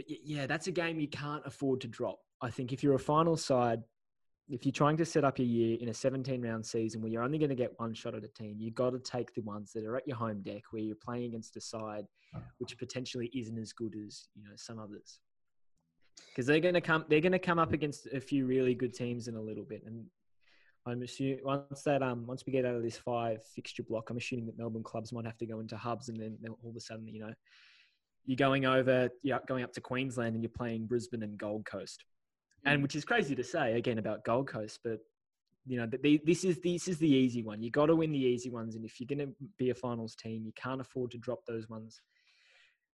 But 0.00 0.16
yeah, 0.24 0.46
that's 0.46 0.66
a 0.66 0.72
game 0.72 0.98
you 0.98 1.08
can't 1.08 1.42
afford 1.44 1.82
to 1.82 1.88
drop. 1.88 2.20
I 2.40 2.48
think 2.48 2.72
if 2.72 2.82
you're 2.82 2.94
a 2.94 2.98
final 2.98 3.36
side, 3.36 3.82
if 4.48 4.64
you're 4.64 4.72
trying 4.72 4.96
to 4.96 5.04
set 5.04 5.24
up 5.24 5.38
your 5.38 5.46
year 5.46 5.76
in 5.78 5.90
a 5.90 5.94
17 5.94 6.40
round 6.40 6.64
season 6.64 7.02
where 7.02 7.10
you're 7.10 7.22
only 7.22 7.36
going 7.36 7.50
to 7.50 7.54
get 7.54 7.78
one 7.78 7.92
shot 7.92 8.14
at 8.14 8.24
a 8.24 8.28
team, 8.28 8.56
you've 8.58 8.74
got 8.74 8.90
to 8.90 8.98
take 8.98 9.34
the 9.34 9.42
ones 9.42 9.72
that 9.74 9.84
are 9.84 9.98
at 9.98 10.08
your 10.08 10.16
home 10.16 10.40
deck 10.40 10.62
where 10.70 10.80
you're 10.80 10.96
playing 10.96 11.24
against 11.24 11.54
a 11.58 11.60
side 11.60 12.06
which 12.56 12.78
potentially 12.78 13.30
isn't 13.34 13.58
as 13.58 13.74
good 13.74 13.94
as 13.94 14.26
you 14.34 14.42
know 14.42 14.52
some 14.56 14.78
others. 14.78 15.20
Because 16.28 16.46
they're 16.46 16.60
going 16.60 16.74
to 16.74 16.80
come, 16.80 17.04
they're 17.10 17.20
going 17.20 17.32
to 17.32 17.38
come 17.38 17.58
up 17.58 17.74
against 17.74 18.06
a 18.06 18.20
few 18.20 18.46
really 18.46 18.74
good 18.74 18.94
teams 18.94 19.28
in 19.28 19.36
a 19.36 19.40
little 19.40 19.64
bit, 19.64 19.82
and 19.84 20.06
I'm 20.86 21.02
assuming 21.02 21.40
once 21.44 21.82
that 21.82 22.02
um 22.02 22.26
once 22.26 22.46
we 22.46 22.52
get 22.54 22.64
out 22.64 22.74
of 22.74 22.82
this 22.82 22.96
five 22.96 23.44
fixture 23.54 23.82
block, 23.82 24.08
I'm 24.08 24.16
assuming 24.16 24.46
that 24.46 24.56
Melbourne 24.56 24.82
clubs 24.82 25.12
might 25.12 25.26
have 25.26 25.36
to 25.38 25.46
go 25.46 25.60
into 25.60 25.76
hubs, 25.76 26.08
and 26.08 26.18
then 26.18 26.38
all 26.62 26.70
of 26.70 26.76
a 26.76 26.80
sudden, 26.80 27.06
you 27.06 27.20
know, 27.20 27.34
you're 28.26 28.36
going 28.36 28.66
over, 28.66 29.08
yeah, 29.22 29.38
going 29.46 29.64
up 29.64 29.72
to 29.72 29.80
Queensland, 29.80 30.34
and 30.34 30.42
you're 30.42 30.50
playing 30.50 30.86
Brisbane 30.86 31.22
and 31.22 31.38
Gold 31.38 31.64
Coast, 31.64 32.04
and 32.64 32.78
mm. 32.78 32.82
which 32.82 32.96
is 32.96 33.04
crazy 33.04 33.34
to 33.34 33.44
say 33.44 33.76
again 33.76 33.98
about 33.98 34.24
Gold 34.24 34.48
Coast, 34.48 34.80
but 34.84 34.98
you 35.66 35.76
know, 35.76 35.86
the, 35.86 36.20
this 36.24 36.44
is 36.44 36.58
this 36.60 36.88
is 36.88 36.98
the 36.98 37.08
easy 37.08 37.42
one. 37.42 37.62
You 37.62 37.70
got 37.70 37.86
to 37.86 37.96
win 37.96 38.12
the 38.12 38.18
easy 38.18 38.50
ones, 38.50 38.76
and 38.76 38.84
if 38.84 38.98
you're 38.98 39.06
going 39.06 39.28
to 39.28 39.34
be 39.58 39.70
a 39.70 39.74
finals 39.74 40.14
team, 40.14 40.44
you 40.44 40.52
can't 40.56 40.80
afford 40.80 41.10
to 41.12 41.18
drop 41.18 41.40
those 41.46 41.68
ones. 41.68 42.00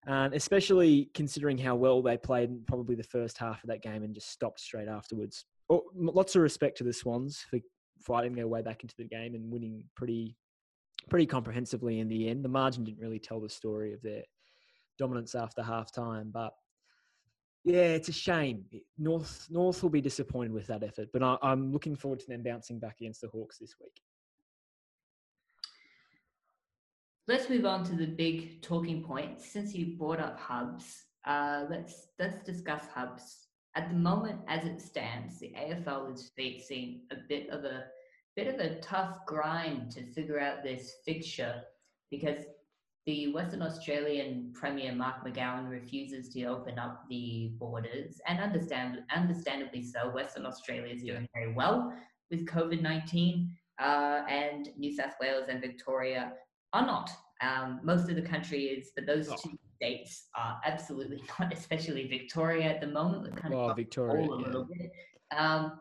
And 0.06 0.34
especially 0.34 1.10
considering 1.14 1.58
how 1.58 1.74
well 1.74 2.00
they 2.00 2.16
played 2.16 2.66
probably 2.66 2.94
the 2.94 3.02
first 3.02 3.38
half 3.38 3.62
of 3.64 3.68
that 3.68 3.82
game 3.82 4.04
and 4.04 4.14
just 4.14 4.30
stopped 4.30 4.60
straight 4.60 4.88
afterwards. 4.88 5.46
Oh, 5.68 5.82
lots 5.96 6.36
of 6.36 6.42
respect 6.42 6.78
to 6.78 6.84
the 6.84 6.92
Swans 6.92 7.44
for 7.50 7.58
fighting 8.00 8.34
their 8.34 8.46
way 8.46 8.62
back 8.62 8.82
into 8.82 8.94
the 8.96 9.04
game 9.04 9.34
and 9.34 9.50
winning 9.50 9.82
pretty 9.96 10.36
pretty 11.08 11.26
comprehensively 11.26 12.00
in 12.00 12.08
the 12.08 12.28
end. 12.28 12.44
The 12.44 12.48
margin 12.48 12.84
didn't 12.84 13.00
really 13.00 13.18
tell 13.18 13.40
the 13.40 13.48
story 13.48 13.92
of 13.92 14.02
their 14.02 14.22
dominance 14.98 15.34
after 15.34 15.62
half 15.62 15.92
time, 15.92 16.30
but 16.32 16.54
yeah, 17.64 17.94
it's 17.94 18.08
a 18.08 18.12
shame. 18.12 18.64
North 18.96 19.48
North 19.50 19.82
will 19.82 19.90
be 19.90 20.00
disappointed 20.00 20.52
with 20.52 20.68
that 20.68 20.84
effort, 20.84 21.08
but 21.12 21.22
I, 21.22 21.36
am 21.42 21.72
looking 21.72 21.96
forward 21.96 22.20
to 22.20 22.26
them 22.28 22.42
bouncing 22.42 22.78
back 22.78 23.00
against 23.00 23.20
the 23.20 23.28
Hawks 23.28 23.58
this 23.58 23.74
week. 23.80 24.00
Let's 27.26 27.50
move 27.50 27.66
on 27.66 27.82
to 27.86 27.96
the 27.96 28.06
big 28.06 28.62
talking 28.62 29.02
points. 29.02 29.44
Since 29.50 29.74
you 29.74 29.96
brought 29.98 30.20
up 30.20 30.38
hubs, 30.38 31.06
uh, 31.26 31.64
let's 31.68 32.06
let's 32.20 32.38
discuss 32.44 32.84
hubs. 32.94 33.48
At 33.74 33.90
the 33.90 33.96
moment, 33.96 34.40
as 34.46 34.64
it 34.64 34.80
stands, 34.80 35.40
the 35.40 35.52
AFL 35.58 36.14
is 36.14 36.30
facing 36.36 37.00
a 37.10 37.16
bit 37.28 37.50
of 37.50 37.64
a 37.64 37.86
bit 38.36 38.46
of 38.46 38.60
a 38.60 38.78
tough 38.80 39.26
grind 39.26 39.90
to 39.90 40.06
figure 40.12 40.38
out 40.38 40.62
this 40.62 40.94
fixture 41.04 41.62
because 42.12 42.44
the 43.06 43.32
Western 43.32 43.62
Australian 43.62 44.50
Premier 44.52 44.92
Mark 44.92 45.24
McGowan 45.24 45.70
refuses 45.70 46.28
to 46.30 46.44
open 46.44 46.76
up 46.78 47.04
the 47.08 47.52
borders, 47.56 48.20
and 48.26 48.40
understand, 48.40 48.98
understandably 49.14 49.84
so. 49.84 50.10
Western 50.10 50.44
Australia 50.44 50.92
is 50.92 51.02
doing 51.02 51.28
very 51.32 51.52
well 51.54 51.92
with 52.30 52.44
COVID 52.46 52.82
19, 52.82 53.56
uh, 53.80 54.22
and 54.28 54.70
New 54.76 54.92
South 54.94 55.12
Wales 55.20 55.46
and 55.48 55.60
Victoria 55.60 56.32
are 56.72 56.84
not. 56.84 57.10
Um, 57.42 57.80
most 57.84 58.08
of 58.08 58.16
the 58.16 58.22
country 58.22 58.64
is, 58.64 58.90
but 58.96 59.06
those 59.06 59.28
oh. 59.30 59.36
two 59.40 59.56
states 59.76 60.24
are 60.34 60.60
absolutely 60.64 61.22
not, 61.38 61.52
especially 61.52 62.08
Victoria 62.08 62.64
at 62.64 62.80
the 62.80 62.88
moment. 62.88 63.36
Kind 63.36 63.54
of 63.54 63.76
Victoria, 63.76 64.28
yeah. 64.40 65.36
Um, 65.36 65.80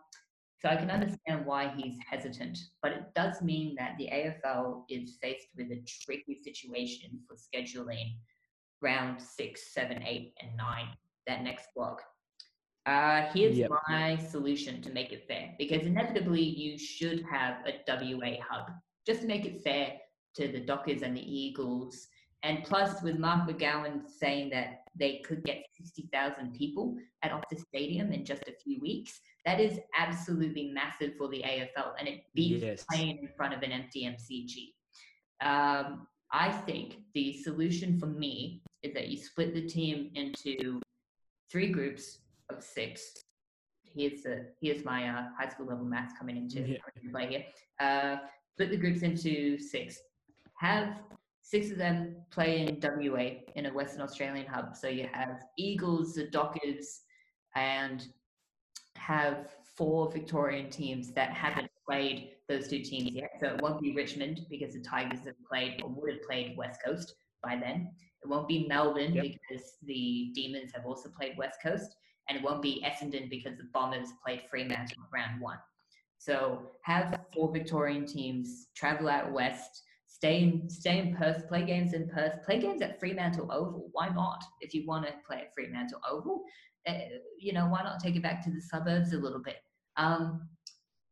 so 0.66 0.72
I 0.72 0.78
can 0.78 0.90
understand 0.90 1.46
why 1.46 1.72
he's 1.78 1.96
hesitant, 2.10 2.58
but 2.82 2.92
it 2.92 3.04
does 3.14 3.40
mean 3.44 3.76
that 3.78 3.96
the 4.00 4.08
AFL 4.08 4.86
is 4.90 5.16
faced 5.22 5.50
with 5.56 5.68
a 5.72 5.84
tricky 5.86 6.42
situation 6.44 7.20
for 7.28 7.36
scheduling 7.36 8.16
round 8.82 9.22
six, 9.22 9.74
seven, 9.76 10.02
eight, 10.02 10.34
and 10.42 10.58
nine, 10.58 10.88
that 11.28 11.44
next 11.44 11.68
block. 11.76 12.02
Uh, 12.88 13.28
here's 13.32 13.60
yep. 13.60 13.70
my 13.88 14.18
solution 14.18 14.82
to 14.82 14.92
make 14.92 15.12
it 15.12 15.28
fair, 15.28 15.54
because 15.60 15.86
inevitably 15.86 16.42
you 16.42 16.80
should 16.80 17.24
have 17.30 17.58
a 17.68 17.74
WA 17.88 18.38
hub, 18.42 18.72
just 19.06 19.22
to 19.22 19.28
make 19.28 19.46
it 19.46 19.62
fair 19.62 19.94
to 20.36 20.48
the 20.48 20.62
Dockers 20.62 21.04
and 21.04 21.16
the 21.16 21.22
Eagles. 21.22 22.08
And 22.42 22.64
plus, 22.64 23.04
with 23.04 23.20
Mark 23.20 23.48
McGowan 23.48 24.10
saying 24.10 24.50
that 24.50 24.85
they 24.98 25.22
could 25.26 25.44
get 25.44 25.66
60,000 25.78 26.54
people 26.54 26.96
at 27.22 27.32
Optus 27.32 27.62
Stadium 27.68 28.12
in 28.12 28.26
just 28.26 28.44
a 28.48 28.54
few 28.64 28.80
weeks, 28.80 29.20
that 29.46 29.60
is 29.60 29.80
absolutely 29.98 30.72
massive 30.74 31.14
for 31.18 31.28
the 31.28 31.44
AFL, 31.44 31.94
and 32.00 32.08
it 32.08 32.24
beats 32.34 32.64
yes. 32.64 32.86
playing 32.90 33.20
in 33.22 33.30
front 33.36 33.54
of 33.54 33.62
an 33.62 33.72
empty 33.72 34.04
MCG. 34.04 34.74
Um, 35.46 36.08
I 36.32 36.52
think 36.52 36.98
the 37.14 37.34
solution 37.34 38.00
for 38.00 38.08
me 38.08 38.62
is 38.84 38.94
that 38.94 39.10
you 39.10 39.18
split 39.18 39.54
the 39.54 39.68
team 39.68 40.12
into 40.16 40.82
three 41.52 41.70
groups 41.70 42.20
of 42.50 42.64
six. 42.64 43.14
Here's 43.84 44.24
the 44.24 44.48
here's 44.62 44.84
my 44.84 45.08
uh, 45.08 45.24
high 45.38 45.50
school 45.50 45.68
level 45.68 45.86
maths 45.86 46.14
coming 46.18 46.38
into 46.38 46.62
yeah. 46.62 46.78
play 47.12 47.28
here. 47.28 47.44
Uh, 47.80 48.18
split 48.52 48.72
the 48.72 48.78
groups 48.78 49.02
into 49.02 49.58
six. 49.60 50.00
Have 50.58 51.00
six 51.46 51.70
of 51.70 51.78
them 51.78 52.16
play 52.32 52.62
in 52.62 52.80
WA 52.82 53.44
in 53.56 53.68
a 53.68 53.74
Western 53.74 54.02
Australian 54.02 54.48
hub. 54.48 54.76
So 54.76 54.88
you 54.88 55.08
have 55.14 55.44
Eagles, 55.58 56.16
the 56.16 56.28
Dockers, 56.28 57.02
and 57.56 58.08
have 58.96 59.54
four 59.78 60.12
Victorian 60.12 60.72
teams 60.72 61.12
that 61.14 61.30
haven't 61.30 61.70
played 61.88 62.32
those 62.50 62.68
two 62.68 62.80
teams 62.80 63.12
yet. 63.12 63.30
So 63.40 63.48
it 63.48 63.62
won't 63.62 63.80
be 63.80 63.94
Richmond 63.94 64.48
because 64.50 64.74
the 64.74 64.82
Tigers 64.82 65.20
have 65.26 65.36
played 65.48 65.82
or 65.84 65.90
would 65.90 66.14
have 66.14 66.24
played 66.24 66.58
West 66.58 66.80
Coast 66.84 67.14
by 67.44 67.56
then. 67.56 67.92
It 68.24 68.28
won't 68.28 68.48
be 68.48 68.68
Melbourne 68.68 69.14
yep. 69.14 69.26
because 69.26 69.74
the 69.84 70.32
Demons 70.34 70.72
have 70.74 70.88
also 70.88 71.10
played 71.10 71.38
West 71.38 71.60
Coast. 71.62 71.96
And 72.28 72.40
it 72.40 72.44
won't 72.44 72.64
be 72.64 72.84
Essendon 72.84 73.30
because 73.30 73.56
the 73.58 73.68
Bombers 73.72 74.08
played 74.26 74.42
Fremantle 74.50 75.04
round 75.14 75.40
one. 75.40 75.60
So 76.18 76.72
have 76.82 77.20
four 77.36 77.54
Victorian 77.54 78.08
teams 78.08 78.70
travel 78.76 79.10
out 79.10 79.32
west, 79.32 79.84
stay 80.16 80.44
in 80.44 80.70
stay 80.70 81.00
in 81.00 81.14
Perth, 81.14 81.48
play 81.48 81.66
games 81.66 81.94
in 81.94 82.08
Perth, 82.08 82.44
play 82.46 82.60
games 82.60 82.82
at 82.82 83.00
Fremantle 83.00 83.52
Oval. 83.52 83.90
Why 83.92 84.08
not? 84.10 84.42
If 84.62 84.74
you 84.74 84.86
want 84.88 85.06
to 85.06 85.14
play 85.28 85.42
at 85.42 85.54
Fremantle 85.54 86.00
Oval, 86.10 86.44
uh, 86.88 86.94
you 87.38 87.52
know, 87.52 87.68
why 87.68 87.84
not 87.84 88.00
take 88.00 88.16
it 88.16 88.24
back 88.24 88.44
to 88.46 88.52
the 88.52 88.62
suburbs 88.62 89.12
a 89.12 89.18
little 89.18 89.42
bit? 89.42 89.58
Um, 89.98 90.48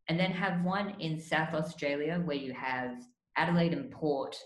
and 0.07 0.17
then 0.17 0.31
have 0.31 0.63
one 0.63 0.95
in 1.01 1.19
South 1.19 1.53
Australia 1.53 2.21
where 2.23 2.37
you 2.37 2.53
have 2.53 2.95
Adelaide 3.35 3.73
and 3.73 3.91
Port, 3.91 4.37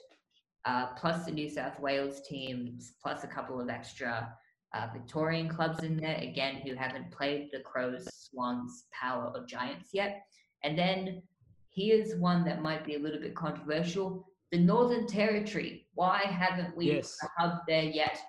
uh, 0.65 0.87
plus 0.95 1.25
the 1.25 1.31
New 1.31 1.49
South 1.49 1.79
Wales 1.79 2.21
teams, 2.27 2.93
plus 3.01 3.23
a 3.23 3.27
couple 3.27 3.61
of 3.61 3.69
extra 3.69 4.33
uh, 4.73 4.87
Victorian 4.91 5.49
clubs 5.49 5.83
in 5.83 5.97
there, 5.97 6.17
again, 6.17 6.61
who 6.65 6.73
haven't 6.73 7.11
played 7.11 7.49
the 7.51 7.59
Crows, 7.59 8.07
Swans, 8.11 8.85
Power, 8.91 9.31
or 9.35 9.45
Giants 9.45 9.89
yet. 9.93 10.23
And 10.63 10.77
then 10.77 11.21
here's 11.69 12.15
one 12.15 12.43
that 12.45 12.63
might 12.63 12.85
be 12.85 12.95
a 12.95 12.99
little 12.99 13.19
bit 13.19 13.35
controversial 13.35 14.27
the 14.51 14.59
Northern 14.59 15.07
Territory. 15.07 15.87
Why 15.93 16.19
haven't 16.19 16.75
we 16.75 16.93
yes. 16.93 17.17
a 17.23 17.41
hub 17.41 17.59
there 17.67 17.83
yet? 17.83 18.19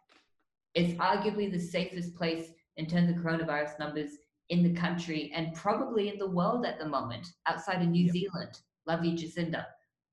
It's 0.74 0.94
arguably 0.98 1.50
the 1.50 1.59
safest 1.59 2.14
place 2.16 2.50
in 2.76 2.87
terms 2.87 3.11
of 3.11 3.16
coronavirus 3.16 3.78
numbers 3.78 4.11
in 4.50 4.62
the 4.62 4.78
country 4.78 5.33
and 5.35 5.54
probably 5.54 6.09
in 6.09 6.18
the 6.18 6.28
world 6.28 6.64
at 6.64 6.78
the 6.78 6.88
moment, 6.88 7.26
outside 7.46 7.83
of 7.83 7.88
New 7.88 8.04
yep. 8.04 8.12
Zealand. 8.12 8.61
Love 8.87 9.04
you, 9.04 9.12
Jacinda. 9.12 9.66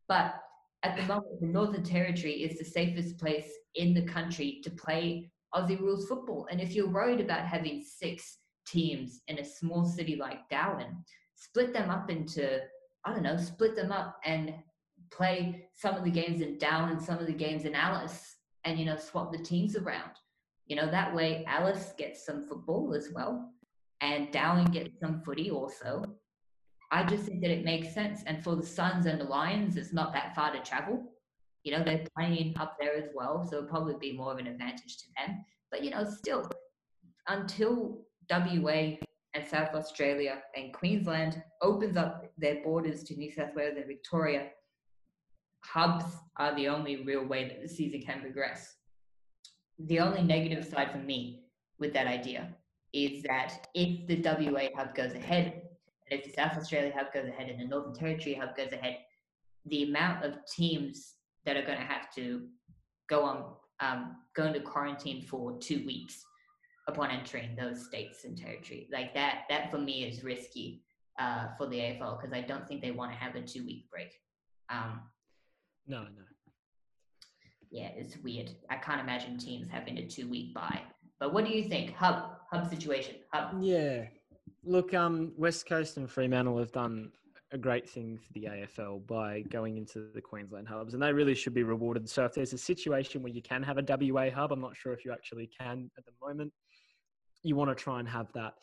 But 0.08 0.36
at 0.84 0.96
the 0.96 1.04
moment, 1.04 1.40
the 1.40 1.48
Northern 1.48 1.84
Territory 1.84 2.44
is 2.44 2.58
the 2.58 2.66
safest 2.66 3.18
place 3.18 3.50
in 3.76 3.94
the 3.94 4.04
country 4.04 4.62
to 4.64 4.70
play 4.70 5.32
Aussie 5.54 5.80
rules 5.80 6.08
football. 6.08 6.48
And 6.52 6.60
if 6.60 6.76
you're 6.76 6.90
worried 6.90 7.22
about 7.22 7.46
having 7.46 7.84
six 7.84 8.40
teams 8.68 9.22
in 9.28 9.40
a 9.40 9.46
small 9.46 9.86
city 9.86 10.16
like 10.16 10.48
Darwin, 10.50 11.04
split 11.36 11.74
them 11.74 11.90
up 11.90 12.12
into, 12.12 12.60
I 13.06 13.14
don't 13.14 13.24
know, 13.24 13.38
split 13.38 13.76
them 13.76 13.92
up 13.92 14.18
and 14.26 14.54
play 15.12 15.68
some 15.74 15.96
of 15.96 16.04
the 16.04 16.12
games 16.12 16.42
in 16.42 16.58
Darwin, 16.58 16.92
and 16.92 17.02
some 17.02 17.20
of 17.20 17.28
the 17.28 17.34
games 17.34 17.66
in 17.66 17.76
Alice, 17.76 18.36
and, 18.64 18.80
you 18.80 18.86
know, 18.86 18.98
swap 18.98 19.32
the 19.32 19.38
teams 19.38 19.76
around. 19.76 20.12
You 20.68 20.76
know, 20.76 20.90
that 20.90 21.14
way 21.14 21.46
Alice 21.48 21.94
gets 21.98 22.26
some 22.26 22.48
football 22.48 22.94
as 22.94 23.10
well, 23.14 23.52
and 24.02 24.32
Darwin 24.32 24.66
gets 24.66 25.00
some 25.00 25.22
footy 25.22 25.52
also. 25.52 26.04
I 26.92 27.04
just 27.04 27.26
think 27.26 27.42
that 27.42 27.52
it 27.52 27.66
makes 27.66 27.94
sense. 27.94 28.24
And 28.26 28.44
for 28.44 28.56
the 28.56 28.66
Suns 28.66 29.06
and 29.06 29.20
the 29.20 29.26
Lions, 29.26 29.78
it's 29.78 29.94
not 29.94 30.14
that 30.14 30.36
far 30.36 30.52
to 30.52 30.60
travel. 30.62 31.04
You 31.64 31.72
know, 31.72 31.84
they're 31.84 32.06
playing 32.16 32.56
up 32.60 32.78
there 32.80 32.96
as 32.96 33.10
well, 33.14 33.44
so 33.44 33.58
it'll 33.58 33.70
probably 33.70 33.96
be 34.00 34.16
more 34.16 34.32
of 34.32 34.38
an 34.38 34.48
advantage 34.48 34.98
to 34.98 35.06
them. 35.18 35.44
But, 35.72 35.84
you 35.84 35.90
know, 35.90 36.04
still, 36.04 36.50
until 37.28 38.06
WA 38.30 38.98
and 39.34 39.46
South 39.48 39.74
Australia 39.74 40.42
and 40.56 40.74
Queensland 40.74 41.44
opens 41.62 41.98
up 41.98 42.26
their 42.38 42.64
borders 42.64 43.04
to 43.04 43.16
New 43.16 43.32
South 43.32 43.56
Wales 43.56 43.76
and 43.78 43.88
Victoria, 43.88 44.50
hubs 45.66 46.06
are 46.38 46.56
the 46.56 46.68
only 46.68 47.04
real 47.04 47.26
way 47.26 47.48
that 47.48 47.62
the 47.62 47.68
season 47.68 48.02
can 48.02 48.22
progress 48.22 48.76
the 49.80 50.00
only 50.00 50.22
negative 50.22 50.66
side 50.66 50.92
for 50.92 50.98
me 50.98 51.44
with 51.80 51.94
that 51.94 52.08
idea 52.08 52.54
is 52.94 53.24
that 53.24 53.68
if 53.74 54.08
the 54.08 54.22
WA 54.22 54.68
hub 54.76 54.96
goes 54.96 55.14
ahead, 55.14 55.62
and 56.10 56.20
if 56.20 56.26
the 56.26 56.32
South 56.32 56.58
Australia 56.58 56.94
hub 56.96 57.08
goes 57.14 57.28
ahead 57.28 57.50
and 57.50 57.60
the 57.60 57.66
Northern 57.66 57.94
Territory 57.94 58.36
hub 58.36 58.56
goes 58.56 58.72
ahead, 58.72 59.00
the 59.66 59.84
amount 59.84 60.24
of 60.24 60.38
teams 60.46 61.16
that 61.46 61.58
are 61.58 61.66
going 61.66 61.78
to 61.78 61.84
have 61.84 62.14
to 62.16 62.48
go 63.10 63.24
on 63.24 63.54
um, 63.82 64.16
go 64.36 64.46
into 64.46 64.62
quarantine 64.62 65.22
for 65.22 65.58
two 65.60 65.86
weeks 65.86 66.24
upon 66.88 67.12
entering 67.12 67.56
those 67.56 67.86
states 67.86 68.24
and 68.24 68.38
territory. 68.38 68.88
Like 68.94 69.14
that, 69.16 69.42
that 69.50 69.70
for 69.70 69.78
me 69.78 70.06
is 70.06 70.24
risky 70.24 70.84
uh, 71.20 71.48
for 71.58 71.68
the 71.68 71.78
AFL 71.78 72.22
because 72.22 72.32
I 72.32 72.42
don't 72.42 72.66
think 72.66 72.82
they 72.82 72.92
want 72.92 73.12
to 73.12 73.18
have 73.18 73.36
a 73.36 73.42
two 73.42 73.66
week 73.66 73.90
break. 73.92 74.14
Um, 74.70 75.02
no, 75.88 76.02
no. 76.04 76.24
Yeah, 77.72 77.90
it's 77.96 78.18
weird. 78.18 78.52
I 78.70 78.78
can't 78.78 79.02
imagine 79.02 79.38
teams 79.38 79.68
having 79.70 79.98
a 79.98 80.08
two 80.08 80.30
week 80.30 80.54
bye. 80.54 80.82
But 81.20 81.34
what 81.34 81.46
do 81.46 81.52
you 81.52 81.64
think? 81.64 81.94
Hub, 81.94 82.38
hub 82.52 82.70
situation. 82.70 83.16
Hub. 83.34 83.62
Yeah. 83.62 84.06
Look, 84.64 84.94
um, 84.94 85.34
West 85.38 85.68
Coast 85.68 85.98
and 85.98 86.10
Fremantle 86.10 86.58
have 86.58 86.72
done 86.72 87.12
a 87.52 87.58
great 87.58 87.88
thing 87.90 88.18
for 88.18 88.34
the 88.34 88.46
AFL 88.46 89.06
by 89.08 89.42
going 89.50 89.78
into 89.78 90.10
the 90.14 90.22
Queensland 90.22 90.68
hubs, 90.68 90.94
and 90.94 91.02
they 91.02 91.14
really 91.14 91.36
should 91.36 91.54
be 91.54 91.64
rewarded. 91.64 92.10
So 92.10 92.26
if 92.26 92.34
there's 92.34 92.54
a 92.54 92.58
situation 92.58 93.22
where 93.22 93.32
you 93.32 93.42
can 93.42 93.64
have 93.64 93.78
a 93.78 93.84
WA 93.88 94.30
hub, 94.30 94.52
I'm 94.52 94.62
not 94.62 94.76
sure 94.76 94.94
if 94.94 95.06
you 95.06 95.12
actually 95.12 95.50
can 95.58 95.90
at 95.98 96.06
the 96.06 96.12
moment. 96.22 96.52
You 97.44 97.56
want 97.56 97.76
to 97.76 97.76
try 97.76 98.00
and 98.00 98.10
have 98.10 98.32
that. 98.34 98.54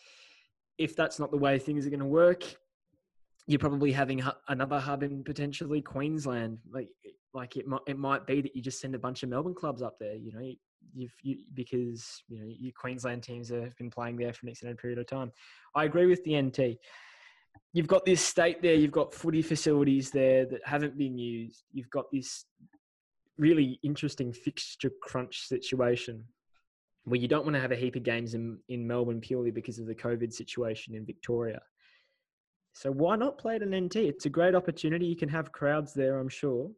If 0.79 0.97
that's 0.97 1.19
not 1.19 1.31
the 1.31 1.39
way 1.39 1.59
things 1.59 1.87
are 1.87 1.91
going 1.91 2.01
to 2.01 2.07
work, 2.07 2.43
you're 3.47 3.59
probably 3.59 3.93
having 3.93 4.23
another 4.49 4.79
hub 4.79 5.03
in 5.03 5.25
potentially 5.25 5.83
Queensland. 5.83 6.59
Like, 6.71 6.89
like 7.35 7.57
it 7.57 7.67
might 7.67 7.81
it 7.87 7.99
might 7.99 8.27
be 8.27 8.41
that 8.41 8.55
you 8.55 8.63
just 8.63 8.81
send 8.81 8.95
a 8.95 8.99
bunch 8.99 9.23
of 9.23 9.29
Melbourne 9.29 9.55
clubs 9.55 9.83
up 9.83 9.97
there. 9.99 10.15
You 10.15 10.33
know, 10.33 10.53
you've 10.95 11.15
you, 11.23 11.39
because 11.55 12.23
you 12.29 12.39
know 12.39 12.47
your 12.47 12.73
Queensland 12.79 13.23
teams 13.23 13.49
have 13.51 13.77
been 13.77 13.91
playing 13.91 14.17
there 14.17 14.33
for 14.33 14.47
an 14.47 14.51
extended 14.51 14.79
period 14.79 14.99
of 14.99 15.07
time. 15.07 15.33
I 15.75 15.85
agree 15.85 16.07
with 16.07 16.23
the 16.25 16.41
NT 16.41 16.79
you've 17.73 17.87
got 17.87 18.05
this 18.05 18.21
state 18.21 18.63
there, 18.63 18.75
you've 18.75 18.93
got 18.93 19.15
footy 19.15 19.43
facilities 19.43 20.11
there 20.11 20.45
that 20.47 20.61
haven't 20.65 20.97
been 20.97 21.19
used. 21.19 21.65
You've 21.73 21.91
got 21.91 22.07
this 22.13 22.45
really 23.39 23.79
interesting 23.83 24.33
fixture 24.33 24.91
crunch 25.03 25.47
situation 25.47 26.25
where 27.05 27.19
you 27.21 27.29
don't 27.29 27.45
want 27.45 27.55
to 27.55 27.61
have 27.61 27.73
a 27.73 27.77
heap 27.77 27.97
of 27.97 28.03
games 28.03 28.35
in, 28.35 28.59
in 28.69 28.87
Melbourne 28.87 29.21
purely 29.21 29.51
because 29.51 29.79
of 29.79 29.87
the 29.87 29.95
COVID 29.95 30.33
situation 30.33 30.95
in 30.95 31.05
Victoria. 31.05 31.61
So 32.73 32.91
why 32.91 33.17
not 33.17 33.39
play 33.39 33.57
at 33.57 33.63
an 33.63 33.75
NT? 33.75 33.97
It's 33.97 34.27
a 34.27 34.31
great 34.31 34.55
opportunity. 34.55 35.07
You 35.07 35.17
can 35.17 35.29
have 35.29 35.53
crowds 35.53 35.93
there, 35.93 36.19
I'm 36.19 36.29
sure. 36.29 36.71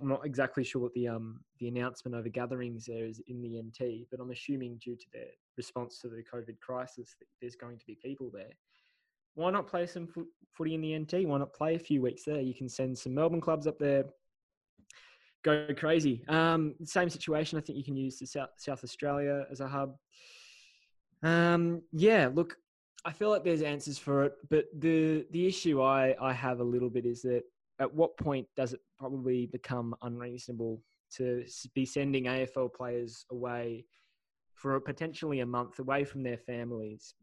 I'm 0.00 0.08
not 0.08 0.24
exactly 0.24 0.64
sure 0.64 0.80
what 0.80 0.94
the 0.94 1.08
um 1.08 1.40
the 1.58 1.68
announcement 1.68 2.16
over 2.16 2.28
gatherings 2.28 2.86
there 2.86 3.04
is 3.04 3.20
in 3.26 3.42
the 3.42 3.60
NT, 3.60 4.06
but 4.10 4.20
I'm 4.20 4.30
assuming 4.30 4.78
due 4.82 4.96
to 4.96 5.06
their 5.12 5.26
response 5.56 5.98
to 6.00 6.08
the 6.08 6.22
COVID 6.22 6.58
crisis, 6.60 7.14
there's 7.40 7.56
going 7.56 7.78
to 7.78 7.86
be 7.86 7.98
people 8.02 8.30
there 8.32 8.52
why 9.34 9.50
not 9.50 9.66
play 9.66 9.86
some 9.86 10.08
footy 10.52 10.74
in 10.74 10.80
the 10.80 10.98
NT? 10.98 11.26
Why 11.26 11.38
not 11.38 11.52
play 11.52 11.74
a 11.74 11.78
few 11.78 12.02
weeks 12.02 12.24
there? 12.24 12.40
You 12.40 12.54
can 12.54 12.68
send 12.68 12.98
some 12.98 13.14
Melbourne 13.14 13.40
clubs 13.40 13.66
up 13.66 13.78
there. 13.78 14.04
Go 15.42 15.66
crazy. 15.76 16.22
Um, 16.28 16.74
same 16.84 17.08
situation. 17.08 17.58
I 17.58 17.62
think 17.62 17.78
you 17.78 17.84
can 17.84 17.96
use 17.96 18.18
the 18.18 18.26
South, 18.26 18.50
South 18.56 18.84
Australia 18.84 19.46
as 19.50 19.60
a 19.60 19.68
hub. 19.68 19.96
Um, 21.22 21.82
yeah, 21.92 22.28
look, 22.32 22.56
I 23.04 23.12
feel 23.12 23.30
like 23.30 23.44
there's 23.44 23.62
answers 23.62 23.98
for 23.98 24.24
it, 24.24 24.34
but 24.48 24.66
the 24.78 25.26
the 25.30 25.46
issue 25.46 25.82
I 25.82 26.14
I 26.20 26.32
have 26.32 26.60
a 26.60 26.64
little 26.64 26.90
bit 26.90 27.06
is 27.06 27.22
that 27.22 27.42
at 27.78 27.92
what 27.92 28.16
point 28.18 28.46
does 28.56 28.74
it 28.74 28.80
probably 28.98 29.46
become 29.46 29.94
unreasonable 30.02 30.82
to 31.16 31.44
be 31.74 31.86
sending 31.86 32.24
AFL 32.24 32.72
players 32.72 33.24
away 33.30 33.86
for 34.54 34.78
potentially 34.80 35.40
a 35.40 35.46
month 35.46 35.78
away 35.78 36.04
from 36.04 36.22
their 36.22 36.36
families 36.36 37.14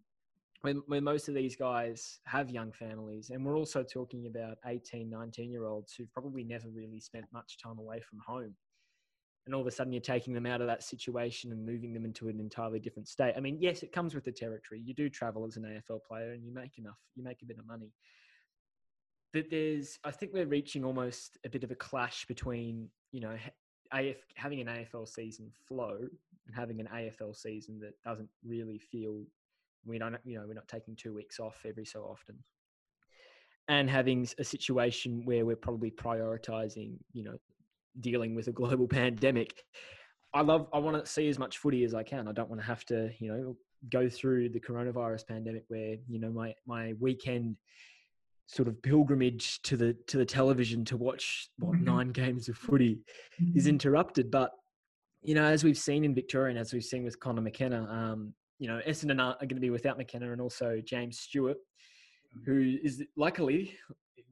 when, 0.61 0.81
when 0.87 1.03
most 1.03 1.29
of 1.29 1.35
these 1.35 1.55
guys 1.55 2.19
have 2.25 2.49
young 2.49 2.71
families? 2.71 3.29
And 3.29 3.45
we're 3.45 3.57
also 3.57 3.83
talking 3.83 4.25
about 4.25 4.57
18 4.65 5.09
19 5.09 5.51
year 5.51 5.65
olds 5.65 5.93
who've 5.93 6.11
probably 6.11 6.43
never 6.43 6.69
really 6.69 6.99
spent 6.99 7.25
much 7.31 7.57
time 7.61 7.77
away 7.77 8.01
from 8.01 8.19
home 8.25 8.55
and 9.47 9.55
all 9.55 9.62
of 9.62 9.67
a 9.67 9.71
sudden 9.71 9.91
you're 9.91 10.01
taking 10.01 10.33
them 10.33 10.45
out 10.45 10.62
of 10.62 10.67
that 10.67 10.83
situation 10.83 11.51
and 11.51 11.65
moving 11.65 11.93
them 11.93 12.05
into 12.05 12.29
an 12.29 12.39
entirely 12.39 12.79
different 12.79 13.07
state. 13.07 13.33
I 13.36 13.39
mean 13.39 13.57
yes 13.60 13.81
it 13.81 13.91
comes 13.91 14.13
with 14.13 14.23
the 14.23 14.31
territory. 14.31 14.81
You 14.83 14.93
do 14.93 15.10
travel 15.10 15.45
as 15.45 15.57
an 15.57 15.63
afl 15.63 16.03
player 16.03 16.33
and 16.33 16.43
you 16.43 16.53
make 16.53 16.77
enough 16.77 16.99
you 17.15 17.23
make 17.23 17.41
a 17.41 17.45
bit 17.45 17.57
of 17.57 17.65
money. 17.65 17.91
But 19.33 19.45
there's 19.49 19.97
i 20.03 20.12
think 20.12 20.33
we're 20.33 20.45
reaching 20.45 20.86
almost 20.86 21.38
a 21.45 21.49
bit 21.49 21.63
of 21.63 21.71
a 21.71 21.75
clash 21.75 22.25
between 22.27 22.89
you 23.12 23.21
know 23.21 23.36
AF, 23.93 24.17
having 24.36 24.62
an 24.62 24.67
afl 24.67 25.07
season 25.07 25.49
flow 25.67 25.97
and 26.45 26.55
having 26.55 26.79
an 26.79 26.88
afl 26.93 27.36
season 27.36 27.79
that 27.79 27.93
doesn't 28.03 28.29
really 28.43 28.77
feel 28.77 29.23
we 29.88 29.97
don't, 29.97 30.17
you 30.25 30.38
know, 30.38 30.45
we're 30.45 30.53
not 30.53 30.67
taking 30.67 30.95
two 30.95 31.13
weeks 31.13 31.39
off 31.39 31.65
every 31.65 31.86
so 31.86 32.01
often. 32.01 32.36
And 33.69 33.89
having 33.89 34.27
a 34.38 34.43
situation 34.43 35.25
where 35.25 35.45
we're 35.45 35.55
probably 35.55 35.91
prioritizing, 35.91 36.97
you 37.13 37.23
know, 37.23 37.38
dealing 37.99 38.36
with 38.36 38.47
a 38.47 38.51
global 38.51 38.88
pandemic. 38.99 39.63
I 40.33 40.41
love, 40.41 40.67
I 40.73 40.79
want 40.79 41.03
to 41.03 41.10
see 41.10 41.29
as 41.29 41.39
much 41.39 41.57
footy 41.57 41.83
as 41.83 41.93
I 41.93 42.03
can. 42.03 42.27
I 42.27 42.31
don't 42.31 42.49
want 42.49 42.62
to 42.62 42.67
have 42.67 42.86
to, 42.86 43.12
you 43.19 43.31
know, 43.31 43.57
go 43.89 44.10
through 44.10 44.49
the 44.49 44.60
coronavirus 44.60 45.27
pandemic 45.27 45.63
where, 45.67 45.95
you 46.07 46.19
know, 46.19 46.31
my, 46.31 46.53
my 46.65 46.93
weekend 46.99 47.55
sort 48.47 48.67
of 48.67 48.81
pilgrimage 48.81 49.62
to 49.62 49.75
the 49.75 49.93
to 50.07 50.17
the 50.17 50.25
television 50.25 50.86
to 50.86 50.97
watch 50.97 51.49
what 51.60 51.75
mm-hmm. 51.75 51.86
nine 51.86 52.10
games 52.10 52.47
of 52.47 52.57
footy 52.57 52.99
is 53.55 53.63
mm-hmm. 53.63 53.69
interrupted. 53.69 54.31
But 54.31 54.51
you 55.21 55.36
know, 55.36 55.43
as 55.43 55.63
we've 55.63 55.77
seen 55.77 56.05
in 56.05 56.15
Victoria 56.15 56.51
and 56.51 56.60
as 56.60 56.73
we've 56.73 56.83
seen 56.83 57.03
with 57.03 57.19
Connor 57.19 57.41
McKenna, 57.41 57.83
um, 57.83 58.33
you 58.60 58.67
know, 58.67 58.79
Essendon 58.88 59.19
are, 59.19 59.33
are 59.33 59.45
going 59.45 59.55
to 59.55 59.60
be 59.60 59.69
without 59.69 59.97
McKenna 59.97 60.31
and 60.31 60.41
also 60.41 60.81
James 60.83 61.19
Stewart, 61.19 61.57
who 62.45 62.77
is 62.81 63.03
luckily, 63.17 63.73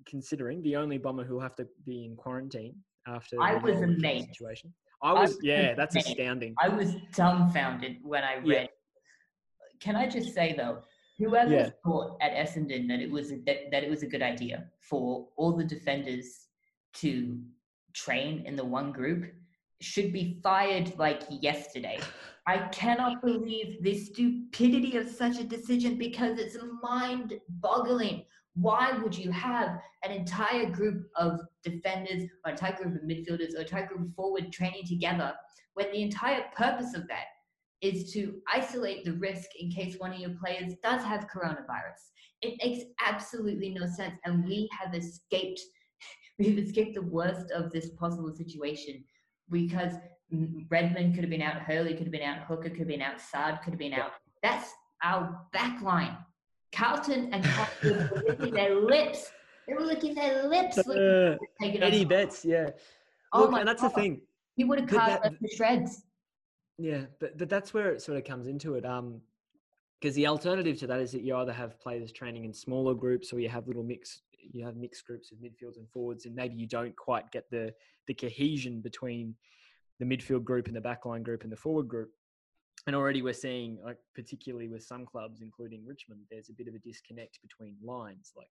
considering 0.05 0.61
the 0.61 0.77
only 0.77 0.97
bomber 0.97 1.25
who 1.25 1.35
will 1.35 1.41
have 1.41 1.55
to 1.57 1.67
be 1.85 2.05
in 2.05 2.15
quarantine 2.15 2.75
after 3.07 3.41
I 3.41 3.55
was 3.55 3.81
amazed. 3.81 4.27
Situation. 4.29 4.73
I 5.01 5.13
was, 5.13 5.17
I 5.17 5.21
was 5.21 5.39
yeah, 5.43 5.59
amazed. 5.59 5.79
that's 5.79 5.95
astounding. 5.95 6.55
I 6.61 6.69
was 6.69 6.95
dumbfounded 7.13 7.97
when 8.03 8.23
I 8.23 8.35
read. 8.35 8.45
Yeah. 8.47 8.65
Can 9.79 9.95
I 9.95 10.07
just 10.07 10.33
say 10.33 10.55
though, 10.57 10.79
whoever 11.17 11.53
yeah. 11.53 11.69
thought 11.83 12.17
at 12.21 12.31
Essendon 12.31 12.87
that 12.87 12.99
it 12.99 13.11
was 13.11 13.31
a, 13.31 13.37
that, 13.45 13.71
that 13.71 13.83
it 13.83 13.89
was 13.89 14.03
a 14.03 14.07
good 14.07 14.21
idea 14.21 14.65
for 14.79 15.27
all 15.37 15.55
the 15.55 15.63
defenders 15.63 16.47
to 16.95 17.39
train 17.93 18.43
in 18.45 18.55
the 18.55 18.65
one 18.65 18.91
group 18.91 19.31
should 19.81 20.11
be 20.11 20.39
fired 20.41 20.93
like 20.97 21.23
yesterday. 21.29 21.99
I 22.47 22.59
cannot 22.67 23.23
believe 23.23 23.81
the 23.81 23.97
stupidity 23.97 24.97
of 24.97 25.09
such 25.09 25.39
a 25.39 25.43
decision 25.43 25.97
because 25.97 26.37
it's 26.37 26.57
mind 26.83 27.33
boggling. 27.49 28.23
Why 28.55 28.93
would 28.93 29.17
you 29.17 29.31
have 29.31 29.79
an 30.03 30.11
entire 30.11 30.69
group 30.69 31.07
of 31.17 31.41
defenders 31.63 32.23
or 32.45 32.51
an 32.51 32.51
entire 32.51 32.75
group 32.75 32.95
of 32.95 33.01
midfielders 33.01 33.53
or 33.53 33.57
an 33.57 33.63
entire 33.63 33.87
group 33.87 34.07
of 34.07 34.15
forward 34.15 34.51
training 34.51 34.85
together 34.85 35.33
when 35.73 35.91
the 35.91 36.01
entire 36.01 36.45
purpose 36.55 36.95
of 36.95 37.07
that 37.07 37.25
is 37.81 38.11
to 38.13 38.35
isolate 38.51 39.03
the 39.03 39.13
risk 39.13 39.49
in 39.59 39.69
case 39.69 39.95
one 39.97 40.13
of 40.13 40.19
your 40.19 40.31
players 40.41 40.73
does 40.81 41.03
have 41.03 41.27
coronavirus? 41.27 42.11
It 42.41 42.57
makes 42.63 42.85
absolutely 43.05 43.69
no 43.69 43.85
sense. 43.85 44.15
And 44.25 44.45
we 44.45 44.69
have 44.79 44.95
escaped, 44.95 45.59
we've 46.39 46.57
escaped 46.57 46.95
the 46.95 47.01
worst 47.01 47.51
of 47.51 47.71
this 47.71 47.89
possible 47.91 48.33
situation 48.33 49.03
because 49.51 49.93
Redman 50.69 51.13
could 51.13 51.23
have 51.23 51.29
been 51.29 51.41
out, 51.41 51.61
Hurley 51.61 51.93
could 51.93 52.03
have 52.03 52.11
been 52.11 52.21
out, 52.21 52.39
Hooker 52.47 52.69
could 52.69 52.79
have 52.79 52.87
been 52.87 53.01
out, 53.01 53.19
could 53.63 53.73
have 53.73 53.79
been 53.79 53.93
out. 53.93 54.11
That's 54.41 54.71
our 55.03 55.41
back 55.53 55.81
line. 55.81 56.17
Carlton 56.75 57.33
and 57.33 57.43
Carlton 57.43 58.09
were 58.11 58.23
licking 58.27 58.53
their 58.53 58.75
lips. 58.75 59.31
They 59.67 59.73
were 59.73 59.81
licking 59.81 60.13
their 60.15 60.47
lips. 60.47 60.77
Uh, 60.77 61.37
Eddie 61.61 62.05
Betts, 62.05 62.45
yeah. 62.45 62.69
Oh 63.33 63.41
Look, 63.41 63.51
my 63.51 63.59
and 63.59 63.67
that's 63.67 63.81
God. 63.81 63.91
the 63.91 63.95
thing. 63.95 64.21
He 64.55 64.63
would 64.63 64.79
have 64.79 64.89
cut 64.89 65.25
us 65.25 65.33
to 65.41 65.55
shreds. 65.55 66.03
Yeah, 66.77 67.05
but, 67.19 67.37
but 67.37 67.49
that's 67.49 67.73
where 67.73 67.91
it 67.91 68.01
sort 68.01 68.17
of 68.17 68.25
comes 68.25 68.47
into 68.47 68.75
it. 68.75 68.85
Um, 68.85 69.21
because 69.99 70.15
the 70.15 70.27
alternative 70.27 70.77
to 70.79 70.87
that 70.87 70.99
is 70.99 71.11
that 71.13 71.23
you 71.23 71.35
either 71.35 71.53
have 71.53 71.79
players 71.79 72.11
training 72.11 72.45
in 72.45 72.53
smaller 72.53 72.93
groups 72.93 73.33
or 73.33 73.39
you 73.39 73.49
have 73.49 73.67
little 73.67 73.83
mix 73.83 74.21
you 74.51 74.63
have 74.63 74.75
mixed 74.75 75.05
groups 75.07 75.31
of 75.31 75.39
midfields 75.39 75.77
and 75.77 75.89
forwards 75.89 76.25
and 76.25 76.35
maybe 76.35 76.55
you 76.55 76.67
don't 76.67 76.95
quite 76.95 77.31
get 77.31 77.49
the 77.49 77.73
the 78.07 78.13
cohesion 78.13 78.81
between 78.81 79.33
the 79.99 80.05
midfield 80.05 80.43
group 80.43 80.67
and 80.67 80.75
the 80.75 80.81
backline 80.81 81.23
group 81.23 81.43
and 81.43 81.51
the 81.51 81.57
forward 81.57 81.87
group. 81.87 82.11
And 82.87 82.95
already 82.95 83.23
we're 83.23 83.33
seeing, 83.33 83.79
like 83.83 83.97
particularly 84.13 84.67
with 84.67 84.83
some 84.83 85.05
clubs, 85.05 85.41
including 85.41 85.83
Richmond, 85.85 86.21
there's 86.29 86.49
a 86.49 86.53
bit 86.53 86.67
of 86.67 86.75
a 86.75 86.79
disconnect 86.79 87.39
between 87.41 87.75
lines. 87.83 88.33
Like 88.37 88.47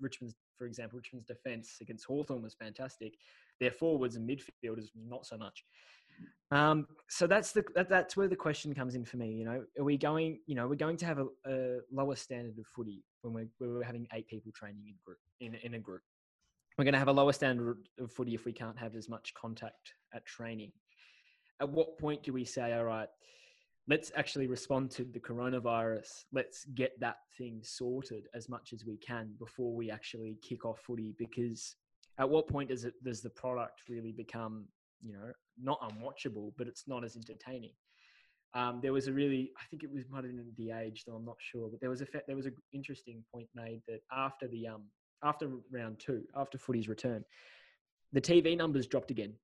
Richmond's, 0.00 0.34
for 0.58 0.66
example, 0.66 0.98
Richmond's 0.98 1.26
defence 1.26 1.78
against 1.80 2.04
Hawthorn 2.04 2.42
was 2.42 2.54
fantastic. 2.54 3.14
Their 3.60 3.70
forwards 3.70 4.16
and 4.16 4.28
midfielders 4.28 4.88
not 4.96 5.24
so 5.24 5.38
much. 5.38 5.64
Um, 6.50 6.86
so 7.08 7.26
that's 7.26 7.52
the 7.52 7.64
that, 7.74 7.88
that's 7.88 8.16
where 8.16 8.28
the 8.28 8.36
question 8.36 8.74
comes 8.74 8.94
in 8.94 9.04
for 9.04 9.18
me. 9.18 9.32
You 9.32 9.44
know, 9.44 9.64
are 9.78 9.84
we 9.84 9.96
going? 9.96 10.40
You 10.46 10.56
know, 10.56 10.66
we're 10.66 10.76
going 10.76 10.96
to 10.98 11.06
have 11.06 11.18
a, 11.18 11.26
a 11.46 11.78
lower 11.92 12.16
standard 12.16 12.58
of 12.58 12.66
footy 12.66 13.04
when 13.22 13.34
we're, 13.34 13.48
we're 13.60 13.82
having 13.82 14.06
eight 14.14 14.26
people 14.26 14.52
training 14.52 14.84
in 14.86 14.94
group 15.04 15.18
in 15.40 15.54
in 15.56 15.74
a 15.74 15.78
group. 15.78 16.02
We're 16.78 16.84
going 16.84 16.94
to 16.94 16.98
have 16.98 17.08
a 17.08 17.12
lower 17.12 17.32
standard 17.32 17.88
of 17.98 18.12
footy 18.12 18.34
if 18.34 18.44
we 18.44 18.52
can't 18.52 18.78
have 18.78 18.96
as 18.96 19.08
much 19.08 19.32
contact 19.34 19.94
at 20.14 20.24
training 20.26 20.72
at 21.60 21.68
what 21.68 21.98
point 21.98 22.22
do 22.22 22.32
we 22.32 22.44
say, 22.44 22.72
all 22.74 22.84
right, 22.84 23.08
let's 23.88 24.10
actually 24.16 24.46
respond 24.46 24.90
to 24.92 25.04
the 25.04 25.20
coronavirus. 25.20 26.24
Let's 26.32 26.64
get 26.74 26.98
that 27.00 27.18
thing 27.38 27.60
sorted 27.62 28.26
as 28.34 28.48
much 28.48 28.72
as 28.72 28.84
we 28.84 28.96
can 28.96 29.34
before 29.38 29.74
we 29.74 29.90
actually 29.90 30.38
kick 30.42 30.64
off 30.64 30.80
footy 30.80 31.14
because 31.18 31.76
at 32.18 32.28
what 32.28 32.48
point 32.48 32.70
does 32.70 32.84
it 32.84 32.94
does 33.04 33.20
the 33.20 33.30
product 33.30 33.82
really 33.88 34.12
become 34.12 34.64
you 35.02 35.12
know 35.12 35.32
not 35.60 35.80
unwatchable, 35.82 36.52
but 36.56 36.66
it's 36.66 36.84
not 36.86 37.04
as 37.04 37.16
entertaining? 37.16 37.72
Um, 38.54 38.80
there 38.80 38.92
was 38.92 39.06
a 39.06 39.12
really, 39.12 39.50
I 39.60 39.64
think 39.68 39.82
it 39.82 39.92
was 39.92 40.04
might 40.08 40.24
have 40.24 40.34
been 40.34 40.52
the 40.56 40.70
age, 40.70 41.04
though 41.06 41.16
I'm 41.16 41.24
not 41.24 41.36
sure, 41.38 41.68
but 41.68 41.80
there 41.80 41.90
was 41.90 42.00
a 42.00 42.06
there 42.26 42.36
was 42.36 42.46
an 42.46 42.56
interesting 42.72 43.22
point 43.32 43.48
made 43.54 43.82
that 43.86 44.00
after 44.10 44.48
the 44.48 44.66
um 44.66 44.84
after 45.22 45.50
round 45.70 45.98
two, 45.98 46.22
after 46.34 46.58
footy's 46.58 46.88
return, 46.88 47.24
the 48.12 48.20
TV 48.20 48.56
numbers 48.56 48.86
dropped 48.86 49.10
again. 49.10 49.34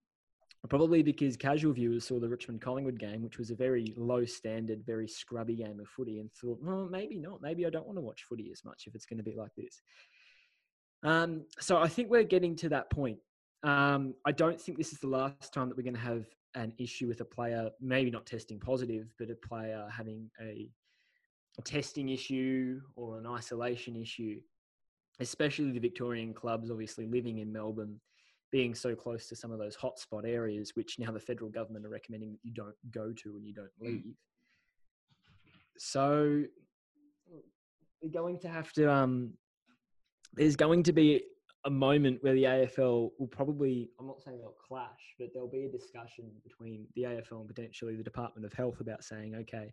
Probably 0.69 1.03
because 1.03 1.37
casual 1.37 1.73
viewers 1.73 2.07
saw 2.07 2.21
the 2.21 2.29
Richmond 2.29 2.61
Collingwood 2.61 2.99
game, 2.99 3.23
which 3.23 3.37
was 3.37 3.51
a 3.51 3.55
very 3.57 3.93
low 3.97 4.25
standard, 4.25 4.87
very 4.87 5.09
scrubby 5.09 5.57
game 5.57 5.81
of 5.81 5.89
footy, 5.89 6.21
and 6.21 6.31
thought, 6.33 6.59
well, 6.63 6.89
maybe 6.89 7.19
not. 7.19 7.43
Maybe 7.43 7.67
I 7.67 7.71
don't 7.71 7.87
want 7.87 7.99
to 7.99 8.03
watch 8.03 8.23
footy 8.29 8.51
as 8.53 8.65
much 8.65 8.85
if 8.87 8.95
it's 8.95 9.05
going 9.05 9.19
to 9.19 9.25
be 9.25 9.35
like 9.35 9.51
this. 9.57 9.83
Um, 11.03 11.47
so 11.59 11.79
I 11.79 11.89
think 11.89 12.11
we're 12.11 12.23
getting 12.23 12.55
to 12.57 12.69
that 12.69 12.91
point. 12.91 13.19
Um, 13.65 14.15
I 14.25 14.31
don't 14.31 14.61
think 14.61 14.79
this 14.79 14.93
is 14.93 15.01
the 15.01 15.09
last 15.09 15.53
time 15.53 15.69
that 15.69 15.77
we're 15.77 15.83
going 15.83 15.95
to 15.95 16.01
have 16.01 16.27
an 16.55 16.73
issue 16.79 17.09
with 17.09 17.21
a 17.21 17.25
player, 17.25 17.71
maybe 17.81 18.11
not 18.11 18.27
testing 18.27 18.61
positive, 18.61 19.13
but 19.19 19.31
a 19.31 19.35
player 19.35 19.89
having 19.91 20.31
a, 20.41 20.71
a 21.59 21.63
testing 21.63 22.09
issue 22.09 22.81
or 22.95 23.19
an 23.19 23.27
isolation 23.27 23.97
issue, 23.97 24.41
especially 25.19 25.73
the 25.73 25.81
Victorian 25.81 26.33
clubs, 26.33 26.71
obviously 26.71 27.07
living 27.07 27.39
in 27.39 27.53
Melbourne, 27.53 28.01
being 28.53 28.75
so 28.75 28.95
close 28.95 29.27
to 29.29 29.35
some 29.35 29.51
of 29.51 29.59
those 29.59 29.77
hotspot 29.77 30.27
areas, 30.27 30.73
which 30.75 30.99
now 30.99 31.11
the 31.11 31.19
federal 31.19 31.51
government 31.51 31.85
are 31.85 31.89
recommending 31.89 32.31
that 32.33 32.41
you 32.45 32.53
don't 32.53 32.77
go 32.93 33.13
to 33.13 33.37
and 33.37 33.47
you 33.47 33.55
don't 33.55 33.71
mm. 33.83 33.87
leave. 33.87 34.15
So 35.79 36.45
we're 38.01 38.11
going 38.13 38.39
to 38.41 38.49
have 38.49 38.73
to 38.75 38.93
um, 38.93 39.33
there's 40.35 40.57
going 40.57 40.83
to 40.85 40.93
be 40.93 41.23
a 41.65 41.71
moment 41.71 42.19
where 42.23 42.35
the 42.35 42.45
AFL 42.45 43.11
will 43.19 43.29
probably, 43.29 43.91
I'm 44.01 44.07
not 44.07 44.23
saying 44.23 44.39
they'll 44.39 44.55
clash, 44.67 45.15
but 45.19 45.29
there'll 45.33 45.49
be 45.49 45.65
a 45.65 45.71
discussion 45.71 46.31
between 46.43 46.87
the 46.97 47.03
AFL 47.03 47.41
and 47.41 47.49
potentially 47.49 47.95
the 47.95 48.03
Department 48.03 48.45
of 48.45 48.53
Health 48.53 48.81
about 48.81 49.05
saying, 49.05 49.37
okay, 49.37 49.73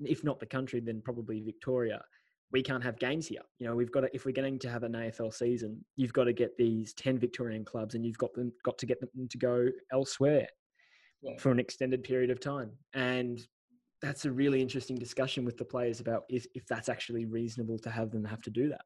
if 0.00 0.24
not 0.24 0.40
the 0.40 0.46
country, 0.46 0.80
then 0.80 1.02
probably 1.04 1.40
Victoria. 1.40 2.02
We 2.50 2.62
can't 2.62 2.82
have 2.82 2.98
games 2.98 3.26
here. 3.26 3.42
You 3.58 3.66
know, 3.66 3.76
we've 3.76 3.92
got 3.92 4.00
to, 4.00 4.10
if 4.14 4.24
we're 4.24 4.32
going 4.32 4.58
to 4.58 4.70
have 4.70 4.82
an 4.82 4.92
AFL 4.92 5.34
season, 5.34 5.84
you've 5.96 6.12
got 6.12 6.24
to 6.24 6.32
get 6.32 6.56
these 6.56 6.94
10 6.94 7.18
Victorian 7.18 7.64
clubs 7.64 7.94
and 7.94 8.04
you've 8.04 8.18
got 8.18 8.32
them, 8.34 8.52
got 8.64 8.78
to 8.78 8.86
get 8.86 9.00
them 9.00 9.28
to 9.28 9.38
go 9.38 9.68
elsewhere 9.92 10.48
yeah. 11.20 11.36
for 11.38 11.50
an 11.50 11.58
extended 11.58 12.02
period 12.02 12.30
of 12.30 12.40
time. 12.40 12.70
And 12.94 13.40
that's 14.00 14.24
a 14.24 14.32
really 14.32 14.62
interesting 14.62 14.96
discussion 14.96 15.44
with 15.44 15.58
the 15.58 15.64
players 15.64 16.00
about 16.00 16.22
if, 16.30 16.46
if 16.54 16.66
that's 16.66 16.88
actually 16.88 17.26
reasonable 17.26 17.78
to 17.80 17.90
have 17.90 18.10
them 18.10 18.24
have 18.24 18.40
to 18.42 18.50
do 18.50 18.68
that 18.70 18.82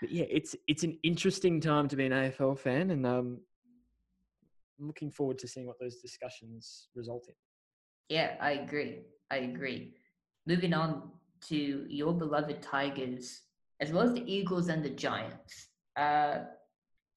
but 0.00 0.10
yeah, 0.10 0.26
it's 0.30 0.54
it's 0.66 0.84
an 0.84 0.98
interesting 1.02 1.60
time 1.60 1.88
to 1.88 1.96
be 1.96 2.06
an 2.06 2.12
AFL 2.12 2.58
fan, 2.58 2.90
and 2.90 3.06
um, 3.06 3.40
I'm 4.78 4.86
looking 4.86 5.10
forward 5.10 5.38
to 5.40 5.48
seeing 5.48 5.66
what 5.66 5.78
those 5.80 5.96
discussions 5.96 6.88
result 6.94 7.26
in. 7.28 7.34
Yeah, 8.08 8.36
I 8.40 8.52
agree. 8.52 9.00
I 9.30 9.38
agree. 9.38 9.94
Moving 10.46 10.72
on 10.72 11.10
to 11.48 11.86
your 11.88 12.12
beloved 12.12 12.62
Tigers, 12.62 13.40
as 13.80 13.92
well 13.92 14.04
as 14.04 14.14
the 14.14 14.32
Eagles 14.32 14.68
and 14.68 14.84
the 14.84 14.90
Giants. 14.90 15.68
Uh, 15.96 16.40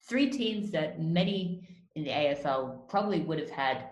three 0.08 0.30
teams 0.30 0.70
that 0.72 1.00
many 1.00 1.68
in 1.94 2.04
the 2.04 2.10
AFL 2.10 2.88
probably 2.88 3.20
would 3.20 3.38
have 3.38 3.50
had 3.50 3.84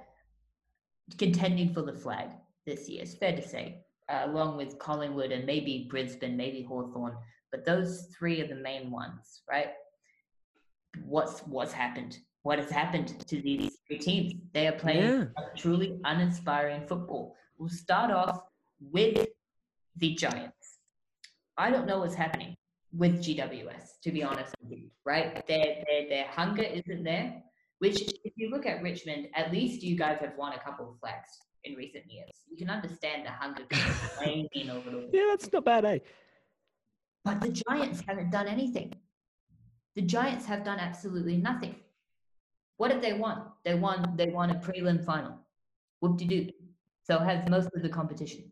contending 1.18 1.72
for 1.72 1.82
the 1.82 1.92
flag 1.92 2.28
this 2.66 2.88
year. 2.88 3.02
It's 3.02 3.14
fair 3.14 3.34
to 3.34 3.46
say, 3.46 3.84
uh, 4.08 4.22
along 4.26 4.56
with 4.56 4.78
Collingwood 4.78 5.32
and 5.32 5.44
maybe 5.44 5.86
Brisbane, 5.90 6.36
maybe 6.36 6.62
Hawthorn 6.62 7.16
but 7.50 7.64
those 7.64 8.08
three 8.16 8.40
are 8.40 8.46
the 8.46 8.54
main 8.54 8.90
ones, 8.90 9.42
right? 9.48 9.70
What's 11.04 11.40
what's 11.40 11.72
happened? 11.72 12.18
What 12.42 12.58
has 12.58 12.70
happened 12.70 13.18
to 13.26 13.42
these 13.42 13.78
three 13.86 13.98
teams? 13.98 14.34
They 14.52 14.66
are 14.66 14.72
playing 14.72 15.30
yeah. 15.36 15.44
truly 15.56 16.00
uninspiring 16.04 16.86
football. 16.86 17.36
We'll 17.58 17.68
start 17.68 18.10
off 18.10 18.42
with 18.80 19.26
the 20.00 20.14
Giants. 20.14 20.78
I 21.56 21.70
don't 21.70 21.86
know 21.86 21.98
what's 21.98 22.14
happening 22.14 22.56
with 22.92 23.22
GWS, 23.22 24.00
to 24.02 24.10
be 24.10 24.22
honest 24.22 24.54
with 24.62 24.78
you, 24.78 24.90
right? 25.04 25.46
Their, 25.46 25.84
their, 25.86 26.08
their 26.08 26.26
hunger 26.28 26.62
isn't 26.62 27.04
there, 27.04 27.42
which, 27.78 28.00
if 28.24 28.32
you 28.36 28.50
look 28.50 28.66
at 28.66 28.82
Richmond, 28.82 29.28
at 29.34 29.52
least 29.52 29.82
you 29.82 29.96
guys 29.96 30.18
have 30.20 30.32
won 30.36 30.54
a 30.54 30.58
couple 30.58 30.90
of 30.90 30.98
flags 31.00 31.30
in 31.64 31.74
recent 31.74 32.10
years. 32.10 32.30
You 32.50 32.56
can 32.56 32.70
understand 32.70 33.26
the 33.26 33.30
hunger 33.30 33.64
waning 34.20 34.70
a 34.70 34.74
little 34.74 35.02
bit. 35.02 35.10
Yeah, 35.12 35.26
that's 35.28 35.52
not 35.52 35.64
bad, 35.64 35.84
eh? 35.84 35.98
But 37.24 37.40
the 37.42 37.50
Giants 37.50 38.02
haven't 38.06 38.30
done 38.30 38.48
anything. 38.48 38.94
The 39.94 40.02
Giants 40.02 40.46
have 40.46 40.64
done 40.64 40.78
absolutely 40.78 41.36
nothing. 41.36 41.76
What 42.78 42.90
have 42.90 43.02
they 43.02 43.12
won? 43.12 43.42
They 43.62 43.74
won. 43.74 44.14
They 44.16 44.30
won 44.30 44.50
a 44.50 44.54
prelim 44.54 45.04
final. 45.04 45.36
Whoop 46.00 46.16
de 46.16 46.24
doo. 46.24 46.48
So 47.02 47.18
has 47.18 47.46
most 47.50 47.68
of 47.74 47.82
the 47.82 47.90
competition. 47.90 48.50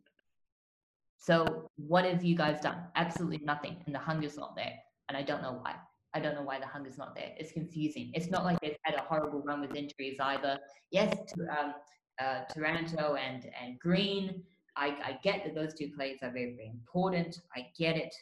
So 1.18 1.68
what 1.76 2.04
have 2.04 2.24
you 2.24 2.36
guys 2.36 2.60
done? 2.60 2.78
Absolutely 2.96 3.44
nothing, 3.44 3.76
and 3.86 3.94
the 3.94 3.98
hunger's 3.98 4.36
not 4.36 4.56
there. 4.56 4.74
And 5.08 5.16
I 5.16 5.22
don't 5.22 5.42
know 5.42 5.58
why. 5.60 5.74
I 6.14 6.20
don't 6.20 6.34
know 6.34 6.42
why 6.42 6.58
the 6.58 6.66
hunger's 6.66 6.96
not 6.96 7.14
there. 7.14 7.32
It's 7.36 7.52
confusing. 7.52 8.10
It's 8.14 8.30
not 8.30 8.44
like 8.44 8.58
they've 8.60 8.76
had 8.82 8.94
a 8.94 9.02
horrible 9.02 9.42
run 9.42 9.60
with 9.60 9.74
injuries 9.74 10.16
either. 10.20 10.58
Yes, 10.90 11.16
um, 11.58 11.74
uh, 12.20 12.40
Taranto 12.52 13.16
and 13.16 13.50
and 13.60 13.78
Green. 13.78 14.42
I, 14.76 14.86
I 15.04 15.18
get 15.24 15.44
that 15.44 15.56
those 15.56 15.74
two 15.74 15.90
players 15.96 16.18
are 16.22 16.30
very, 16.30 16.54
very 16.54 16.70
important. 16.72 17.40
I 17.56 17.66
get 17.76 17.96
it 17.96 18.14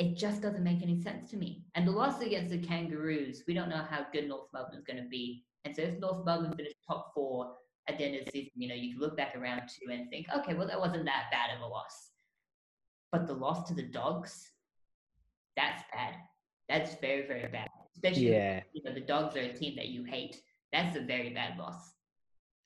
it 0.00 0.16
just 0.16 0.40
doesn't 0.40 0.64
make 0.64 0.82
any 0.82 0.98
sense 0.98 1.30
to 1.30 1.36
me. 1.36 1.62
And 1.74 1.86
the 1.86 1.92
loss 1.92 2.22
against 2.22 2.50
the 2.50 2.58
Kangaroos, 2.58 3.42
we 3.46 3.52
don't 3.52 3.68
know 3.68 3.84
how 3.88 4.06
good 4.14 4.28
North 4.28 4.48
Melbourne 4.54 4.78
is 4.78 4.82
going 4.82 5.02
to 5.02 5.08
be. 5.10 5.44
And 5.66 5.76
so 5.76 5.82
if 5.82 6.00
North 6.00 6.24
Melbourne 6.24 6.54
finished 6.56 6.76
top 6.86 7.12
four 7.14 7.52
at 7.88 7.98
the 7.98 8.04
end 8.04 8.16
of 8.16 8.24
the 8.24 8.30
season, 8.30 8.52
you 8.56 8.68
know, 8.68 8.74
you 8.74 8.92
can 8.92 9.00
look 9.00 9.16
back 9.16 9.36
around 9.36 9.62
two 9.68 9.92
and 9.92 10.08
think, 10.10 10.26
okay, 10.36 10.54
well, 10.54 10.66
that 10.66 10.78
wasn't 10.78 11.04
that 11.04 11.24
bad 11.30 11.56
of 11.56 11.62
a 11.62 11.66
loss. 11.66 12.10
But 13.12 13.26
the 13.26 13.32
loss 13.32 13.66
to 13.68 13.74
the 13.74 13.82
Dogs, 13.82 14.50
that's 15.56 15.82
bad. 15.92 16.14
That's 16.68 16.94
very, 17.00 17.26
very 17.26 17.48
bad. 17.48 17.68
Especially, 17.94 18.30
yeah. 18.30 18.60
you 18.72 18.82
know, 18.84 18.94
the 18.94 19.00
Dogs 19.00 19.36
are 19.36 19.40
a 19.40 19.52
team 19.52 19.74
that 19.76 19.88
you 19.88 20.04
hate. 20.04 20.40
That's 20.72 20.96
a 20.96 21.00
very 21.00 21.30
bad 21.30 21.58
loss. 21.58 21.92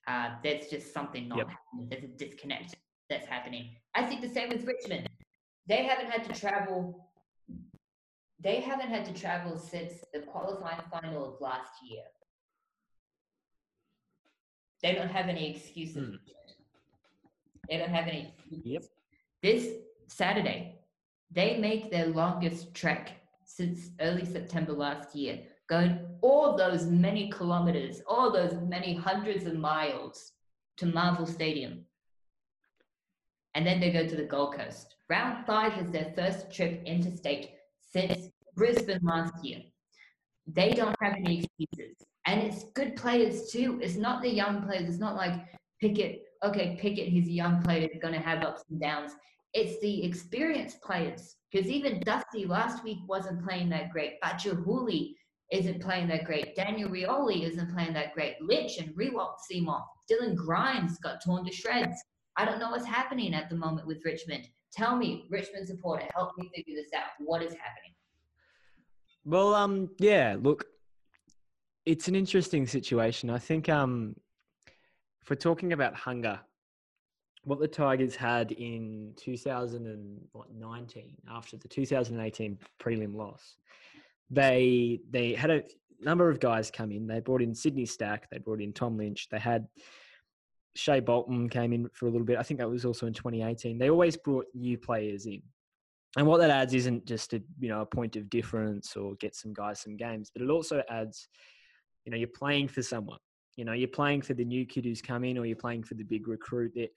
Uh, 0.06 0.30
there's 0.42 0.66
just 0.66 0.92
something 0.92 1.28
not 1.28 1.38
yep. 1.38 1.48
happening. 1.48 1.88
There's 1.88 2.04
a 2.04 2.08
disconnect 2.08 2.74
that's 3.08 3.26
happening. 3.26 3.70
I 3.94 4.04
think 4.04 4.20
the 4.20 4.28
same 4.28 4.50
with 4.50 4.66
Richmond. 4.66 5.08
They 5.66 5.84
haven't 5.84 6.10
had 6.10 6.24
to 6.24 6.38
travel 6.38 7.08
they 8.44 8.60
haven't 8.60 8.90
had 8.90 9.06
to 9.06 9.14
travel 9.14 9.58
since 9.58 10.04
the 10.12 10.20
qualifying 10.20 10.82
final 10.90 11.24
of 11.24 11.40
last 11.40 11.72
year. 11.82 12.02
They 14.84 14.94
don't 14.94 15.08
have 15.08 15.30
any 15.30 15.50
excuses. 15.50 15.96
Mm. 15.96 16.18
They 17.70 17.78
don't 17.78 17.88
have 17.88 18.06
any 18.06 18.34
excuses. 18.36 18.66
Yep. 18.66 18.82
This 19.42 19.72
Saturday, 20.08 20.76
they 21.30 21.56
make 21.56 21.90
their 21.90 22.08
longest 22.08 22.74
trek 22.74 23.12
since 23.46 23.92
early 24.02 24.26
September 24.26 24.74
last 24.74 25.16
year, 25.16 25.38
going 25.70 26.06
all 26.20 26.54
those 26.54 26.84
many 26.84 27.30
kilometers, 27.30 28.02
all 28.06 28.30
those 28.30 28.60
many 28.60 28.94
hundreds 28.94 29.46
of 29.46 29.54
miles 29.54 30.32
to 30.76 30.84
Marvel 30.84 31.24
Stadium. 31.24 31.86
And 33.54 33.66
then 33.66 33.80
they 33.80 33.90
go 33.90 34.06
to 34.06 34.16
the 34.16 34.24
Gold 34.24 34.54
Coast. 34.54 34.96
Round 35.08 35.46
five 35.46 35.78
is 35.78 35.90
their 35.92 36.12
first 36.14 36.52
trip 36.52 36.82
interstate 36.84 37.52
since 37.80 38.28
Brisbane 38.54 39.00
last 39.02 39.42
year. 39.42 39.60
They 40.46 40.72
don't 40.72 40.96
have 41.00 41.14
any 41.14 41.38
excuses. 41.38 41.96
And 42.26 42.40
it's 42.40 42.64
good 42.74 42.96
players 42.96 43.50
too. 43.50 43.78
It's 43.82 43.96
not 43.96 44.22
the 44.22 44.30
young 44.30 44.62
players. 44.62 44.88
It's 44.88 44.98
not 44.98 45.16
like 45.16 45.34
Pickett, 45.80 46.22
okay, 46.42 46.78
Pickett, 46.80 47.08
he's 47.08 47.28
a 47.28 47.32
young 47.32 47.62
player, 47.62 47.88
he's 47.92 48.00
going 48.00 48.14
to 48.14 48.20
have 48.20 48.42
ups 48.42 48.64
and 48.70 48.80
downs. 48.80 49.12
It's 49.52 49.80
the 49.80 50.04
experienced 50.04 50.80
players. 50.82 51.36
Because 51.52 51.70
even 51.70 52.00
Dusty 52.00 52.46
last 52.46 52.82
week 52.82 52.98
wasn't 53.06 53.44
playing 53.44 53.68
that 53.68 53.90
great. 53.90 54.14
Houli 54.22 55.14
isn't 55.52 55.80
playing 55.80 56.08
that 56.08 56.24
great. 56.24 56.56
Daniel 56.56 56.88
Rioli 56.88 57.48
isn't 57.48 57.72
playing 57.72 57.92
that 57.92 58.12
great. 58.14 58.34
Lynch 58.40 58.78
and 58.78 58.94
Riewoldt 58.96 59.38
seem 59.40 59.68
off. 59.68 59.86
Dylan 60.10 60.34
Grimes 60.34 60.98
got 60.98 61.22
torn 61.22 61.44
to 61.44 61.52
shreds. 61.52 62.02
I 62.36 62.44
don't 62.44 62.58
know 62.58 62.70
what's 62.70 62.86
happening 62.86 63.34
at 63.34 63.48
the 63.48 63.56
moment 63.56 63.86
with 63.86 64.04
Richmond. 64.04 64.48
Tell 64.72 64.96
me, 64.96 65.26
Richmond 65.30 65.68
supporter, 65.68 66.08
help 66.14 66.32
me 66.36 66.50
figure 66.54 66.74
this 66.74 66.92
out. 66.92 67.10
What 67.20 67.42
is 67.42 67.52
happening? 67.52 67.94
Well, 69.24 69.54
um, 69.54 69.90
yeah. 69.98 70.36
Look, 70.40 70.66
it's 71.86 72.08
an 72.08 72.14
interesting 72.14 72.66
situation. 72.66 73.30
I 73.30 73.38
think, 73.38 73.68
um, 73.68 74.16
if 75.22 75.30
we're 75.30 75.36
talking 75.36 75.72
about 75.72 75.94
hunger, 75.94 76.40
what 77.44 77.60
the 77.60 77.68
Tigers 77.68 78.16
had 78.16 78.52
in 78.52 79.12
2019 79.16 81.16
after 81.30 81.56
the 81.56 81.68
2018 81.68 82.58
prelim 82.80 83.14
loss, 83.14 83.56
they 84.30 85.00
they 85.10 85.34
had 85.34 85.50
a 85.50 85.62
number 86.00 86.30
of 86.30 86.40
guys 86.40 86.70
come 86.70 86.90
in. 86.90 87.06
They 87.06 87.20
brought 87.20 87.42
in 87.42 87.54
Sydney 87.54 87.86
Stack, 87.86 88.28
they 88.30 88.38
brought 88.38 88.60
in 88.60 88.72
Tom 88.72 88.96
Lynch, 88.96 89.28
they 89.30 89.38
had 89.38 89.66
Shai 90.74 91.00
Bolton 91.00 91.48
came 91.48 91.72
in 91.72 91.88
for 91.92 92.06
a 92.06 92.10
little 92.10 92.26
bit. 92.26 92.38
I 92.38 92.42
think 92.42 92.60
that 92.60 92.68
was 92.68 92.84
also 92.84 93.06
in 93.06 93.12
2018. 93.12 93.78
They 93.78 93.90
always 93.90 94.16
brought 94.16 94.46
new 94.54 94.76
players 94.76 95.26
in. 95.26 95.42
And 96.16 96.26
what 96.26 96.38
that 96.38 96.50
adds 96.50 96.74
isn't 96.74 97.06
just 97.06 97.32
a 97.32 97.42
you 97.58 97.68
know 97.68 97.80
a 97.80 97.86
point 97.86 98.16
of 98.16 98.30
difference 98.30 98.96
or 98.96 99.14
get 99.16 99.34
some 99.34 99.52
guys 99.52 99.80
some 99.80 99.96
games, 99.96 100.30
but 100.32 100.42
it 100.42 100.50
also 100.50 100.82
adds, 100.88 101.28
you 102.04 102.10
know, 102.10 102.16
you're 102.16 102.28
playing 102.28 102.68
for 102.68 102.82
someone. 102.82 103.18
You 103.56 103.64
know, 103.64 103.72
you're 103.72 103.88
playing 103.88 104.22
for 104.22 104.34
the 104.34 104.44
new 104.44 104.66
kid 104.66 104.84
who's 104.84 105.00
come 105.00 105.22
in, 105.22 105.38
or 105.38 105.46
you're 105.46 105.56
playing 105.56 105.84
for 105.84 105.94
the 105.94 106.02
big 106.02 106.26
recruit. 106.26 106.72
It, 106.74 106.90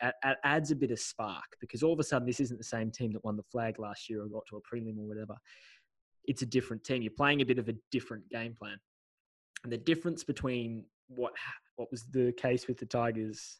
adds 0.43 0.71
a 0.71 0.75
bit 0.75 0.91
of 0.91 0.99
spark 0.99 1.45
because 1.61 1.83
all 1.83 1.93
of 1.93 1.99
a 1.99 2.03
sudden 2.03 2.27
this 2.27 2.39
isn't 2.39 2.57
the 2.57 2.63
same 2.63 2.89
team 2.89 3.13
that 3.13 3.23
won 3.23 3.37
the 3.37 3.43
flag 3.43 3.79
last 3.79 4.09
year 4.09 4.23
or 4.23 4.27
got 4.27 4.43
to 4.49 4.57
a 4.57 4.61
prelim 4.61 4.97
or 4.97 5.07
whatever. 5.07 5.35
It's 6.25 6.41
a 6.41 6.47
different 6.47 6.83
team. 6.83 7.03
You're 7.03 7.11
playing 7.15 7.41
a 7.41 7.45
bit 7.45 7.59
of 7.59 7.69
a 7.69 7.75
different 7.91 8.27
game 8.29 8.55
plan, 8.57 8.77
and 9.63 9.71
the 9.71 9.77
difference 9.77 10.23
between 10.23 10.85
what 11.07 11.33
what 11.75 11.91
was 11.91 12.05
the 12.11 12.33
case 12.33 12.67
with 12.67 12.77
the 12.79 12.85
Tigers 12.85 13.59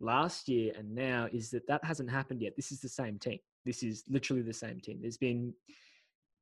last 0.00 0.48
year 0.48 0.72
and 0.78 0.94
now 0.94 1.28
is 1.32 1.50
that 1.50 1.66
that 1.66 1.84
hasn't 1.84 2.10
happened 2.10 2.40
yet. 2.40 2.54
This 2.56 2.72
is 2.72 2.80
the 2.80 2.88
same 2.88 3.18
team. 3.18 3.38
This 3.64 3.82
is 3.82 4.04
literally 4.08 4.42
the 4.42 4.52
same 4.52 4.80
team. 4.80 4.98
There's 5.00 5.18
been 5.18 5.52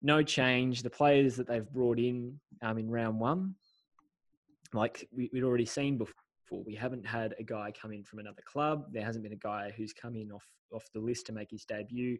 no 0.02 0.22
change. 0.22 0.82
The 0.82 0.90
players 0.90 1.36
that 1.36 1.48
they've 1.48 1.68
brought 1.70 1.98
in 1.98 2.38
um, 2.62 2.78
in 2.78 2.90
round 2.90 3.18
one, 3.18 3.54
like 4.74 5.08
we, 5.12 5.30
would 5.32 5.44
already 5.44 5.66
seen 5.66 5.98
before, 5.98 6.62
we 6.64 6.74
haven't 6.74 7.06
had 7.06 7.34
a 7.38 7.42
guy 7.42 7.72
come 7.80 7.92
in 7.92 8.04
from 8.04 8.18
another 8.18 8.42
club. 8.44 8.86
There 8.92 9.04
hasn't 9.04 9.22
been 9.22 9.32
a 9.32 9.36
guy 9.36 9.72
who's 9.76 9.92
come 9.92 10.16
in 10.16 10.30
off 10.30 10.46
off 10.72 10.84
the 10.92 11.00
list 11.00 11.26
to 11.26 11.32
make 11.32 11.50
his 11.50 11.64
debut. 11.64 12.18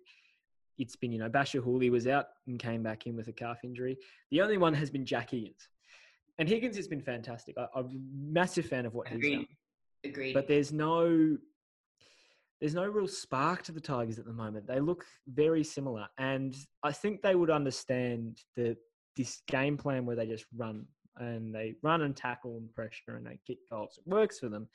It's 0.78 0.96
been, 0.96 1.10
you 1.10 1.18
know, 1.18 1.28
Bachar 1.28 1.60
Houli 1.60 1.90
was 1.90 2.06
out 2.06 2.26
and 2.46 2.58
came 2.58 2.82
back 2.82 3.06
in 3.06 3.16
with 3.16 3.28
a 3.28 3.32
calf 3.32 3.58
injury. 3.64 3.96
The 4.30 4.42
only 4.42 4.56
one 4.56 4.74
has 4.74 4.90
been 4.90 5.06
Jack 5.06 5.30
Higgins. 5.30 5.68
And 6.38 6.48
Higgins 6.48 6.76
has 6.76 6.86
been 6.86 7.00
fantastic. 7.00 7.56
I, 7.58 7.66
am 7.78 7.86
a 7.86 7.88
massive 8.12 8.66
fan 8.66 8.84
of 8.84 8.94
what 8.94 9.06
Agreed. 9.10 9.24
he's 9.24 9.36
done. 9.36 9.46
Agreed. 10.04 10.34
But 10.34 10.48
there's 10.48 10.72
no 10.72 11.36
there's 12.60 12.74
no 12.74 12.86
real 12.86 13.08
spark 13.08 13.62
to 13.64 13.72
the 13.72 13.80
Tigers 13.80 14.18
at 14.18 14.24
the 14.24 14.32
moment. 14.32 14.66
They 14.66 14.80
look 14.80 15.04
very 15.28 15.62
similar, 15.62 16.08
and 16.18 16.56
I 16.82 16.92
think 16.92 17.20
they 17.20 17.34
would 17.34 17.50
understand 17.50 18.38
that 18.56 18.76
this 19.16 19.42
game 19.46 19.76
plan 19.76 20.06
where 20.06 20.16
they 20.16 20.26
just 20.26 20.46
run 20.56 20.86
and 21.18 21.54
they 21.54 21.74
run 21.82 22.02
and 22.02 22.16
tackle 22.16 22.56
and 22.56 22.72
pressure 22.74 23.16
and 23.16 23.26
they 23.26 23.38
kick 23.46 23.58
goals. 23.70 23.98
It 23.98 24.08
works 24.08 24.38
for 24.38 24.48
them. 24.48 24.68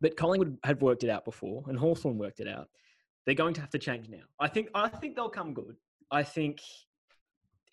But 0.00 0.16
Collingwood 0.16 0.58
have 0.64 0.80
worked 0.80 1.02
it 1.02 1.10
out 1.10 1.24
before, 1.24 1.64
and 1.66 1.76
Hawthorn 1.78 2.18
worked 2.18 2.40
it 2.40 2.48
out. 2.48 2.68
They're 3.26 3.34
going 3.34 3.54
to 3.54 3.60
have 3.60 3.70
to 3.70 3.78
change 3.78 4.08
now. 4.08 4.22
I 4.38 4.48
think. 4.48 4.68
I 4.74 4.88
think 4.88 5.16
they'll 5.16 5.28
come 5.28 5.52
good. 5.52 5.76
I 6.10 6.22
think 6.22 6.60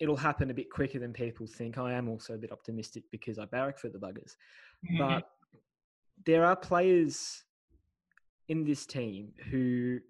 it'll 0.00 0.16
happen 0.16 0.50
a 0.50 0.54
bit 0.54 0.70
quicker 0.70 0.98
than 0.98 1.12
people 1.12 1.46
think. 1.46 1.78
I 1.78 1.92
am 1.92 2.08
also 2.08 2.34
a 2.34 2.38
bit 2.38 2.52
optimistic 2.52 3.04
because 3.12 3.38
I 3.38 3.44
barrack 3.44 3.78
for 3.78 3.88
the 3.88 3.98
buggers, 3.98 4.36
mm-hmm. 4.84 4.98
but 4.98 5.30
there 6.24 6.44
are 6.44 6.56
players 6.56 7.44
in 8.48 8.64
this 8.64 8.86
team 8.86 9.32
who 9.50 10.00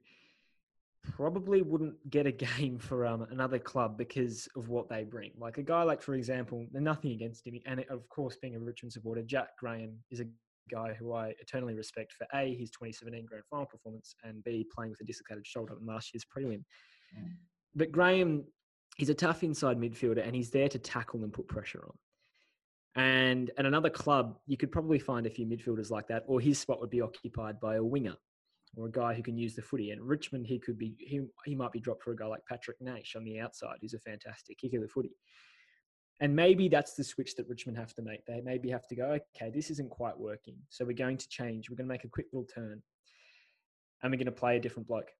probably 1.14 1.62
wouldn't 1.62 1.94
get 2.10 2.26
a 2.26 2.32
game 2.58 2.78
for 2.78 3.06
um, 3.06 3.22
another 3.30 3.58
club 3.58 3.96
because 3.96 4.48
of 4.56 4.68
what 4.68 4.88
they 4.88 5.04
bring. 5.04 5.32
Like 5.38 5.58
a 5.58 5.62
guy 5.62 5.82
like, 5.82 6.02
for 6.02 6.14
example, 6.14 6.66
nothing 6.72 7.12
against 7.12 7.46
him, 7.46 7.58
and 7.66 7.84
of 7.90 8.08
course, 8.08 8.36
being 8.40 8.56
a 8.56 8.60
Richmond 8.60 8.92
supporter, 8.92 9.22
Jack 9.22 9.56
Graham 9.58 9.98
is 10.10 10.20
a 10.20 10.26
guy 10.70 10.94
who 10.94 11.12
I 11.12 11.32
eternally 11.40 11.74
respect 11.74 12.12
for 12.12 12.26
A, 12.34 12.54
his 12.54 12.70
2017 12.70 13.26
grand 13.26 13.44
final 13.48 13.66
performance, 13.66 14.14
and 14.24 14.42
B, 14.44 14.66
playing 14.74 14.90
with 14.90 15.00
a 15.00 15.04
dislocated 15.04 15.46
shoulder 15.46 15.74
in 15.80 15.86
last 15.86 16.12
year's 16.12 16.24
prelim. 16.24 16.64
Mm. 17.16 17.34
But 17.74 17.92
Graham, 17.92 18.44
he's 18.96 19.10
a 19.10 19.14
tough 19.14 19.42
inside 19.42 19.78
midfielder, 19.78 20.26
and 20.26 20.34
he's 20.34 20.50
there 20.50 20.68
to 20.68 20.78
tackle 20.78 21.22
and 21.22 21.32
put 21.32 21.46
pressure 21.48 21.84
on. 21.84 23.02
And 23.02 23.50
at 23.58 23.66
another 23.66 23.90
club, 23.90 24.38
you 24.46 24.56
could 24.56 24.72
probably 24.72 24.98
find 24.98 25.26
a 25.26 25.30
few 25.30 25.46
midfielders 25.46 25.90
like 25.90 26.08
that, 26.08 26.24
or 26.26 26.40
his 26.40 26.58
spot 26.58 26.80
would 26.80 26.90
be 26.90 27.02
occupied 27.02 27.60
by 27.60 27.76
a 27.76 27.84
winger 27.84 28.16
or 28.76 28.86
a 28.86 28.90
guy 28.90 29.14
who 29.14 29.22
can 29.22 29.36
use 29.36 29.54
the 29.54 29.62
footy. 29.62 29.90
And 29.90 30.00
Richmond, 30.06 30.46
he 30.46 30.58
could 30.58 30.78
be 30.78 30.94
he 30.98 31.22
he 31.44 31.54
might 31.54 31.72
be 31.72 31.80
dropped 31.80 32.02
for 32.02 32.12
a 32.12 32.16
guy 32.16 32.26
like 32.26 32.46
Patrick 32.48 32.80
Naish 32.80 33.16
on 33.16 33.24
the 33.24 33.40
outside, 33.40 33.78
who's 33.80 33.94
a 33.94 33.98
fantastic 33.98 34.58
kicker 34.58 34.76
of 34.76 34.82
the 34.82 34.88
footy. 34.88 35.16
And 36.20 36.34
maybe 36.34 36.68
that's 36.68 36.94
the 36.94 37.04
switch 37.04 37.36
that 37.36 37.48
Richmond 37.48 37.76
have 37.76 37.94
to 37.94 38.02
make. 38.02 38.24
They 38.24 38.40
maybe 38.40 38.70
have 38.70 38.86
to 38.88 38.96
go, 38.96 39.18
okay, 39.36 39.50
this 39.54 39.70
isn't 39.70 39.90
quite 39.90 40.18
working. 40.18 40.56
So 40.70 40.84
we're 40.84 40.94
going 40.94 41.18
to 41.18 41.28
change. 41.28 41.68
We're 41.68 41.76
going 41.76 41.88
to 41.88 41.92
make 41.92 42.04
a 42.04 42.08
quick 42.08 42.26
little 42.32 42.46
turn. 42.46 42.82
And 44.02 44.10
we're 44.10 44.16
going 44.16 44.24
to 44.26 44.32
play 44.32 44.56
a 44.56 44.60
different 44.60 44.88
bloke 44.88 45.10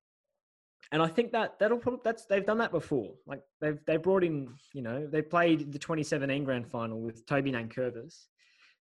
and 0.93 1.03
I 1.03 1.09
think 1.09 1.33
that 1.33 1.59
that'll 1.59 1.79
probably 1.79 2.01
that's 2.05 2.27
they've 2.27 2.47
done 2.47 2.59
that 2.59 2.71
before. 2.71 3.13
Like 3.27 3.41
they've 3.61 3.79
they 3.87 3.97
brought 3.97 4.25
in, 4.25 4.55
you 4.73 4.83
know, 4.83 5.07
they 5.07 5.23
played 5.23 5.73
the 5.73 5.79
2017 5.79 6.45
grand 6.45 6.69
final 6.69 7.01
with 7.01 7.27
Toby 7.27 7.53
Nankervis, 7.53 8.27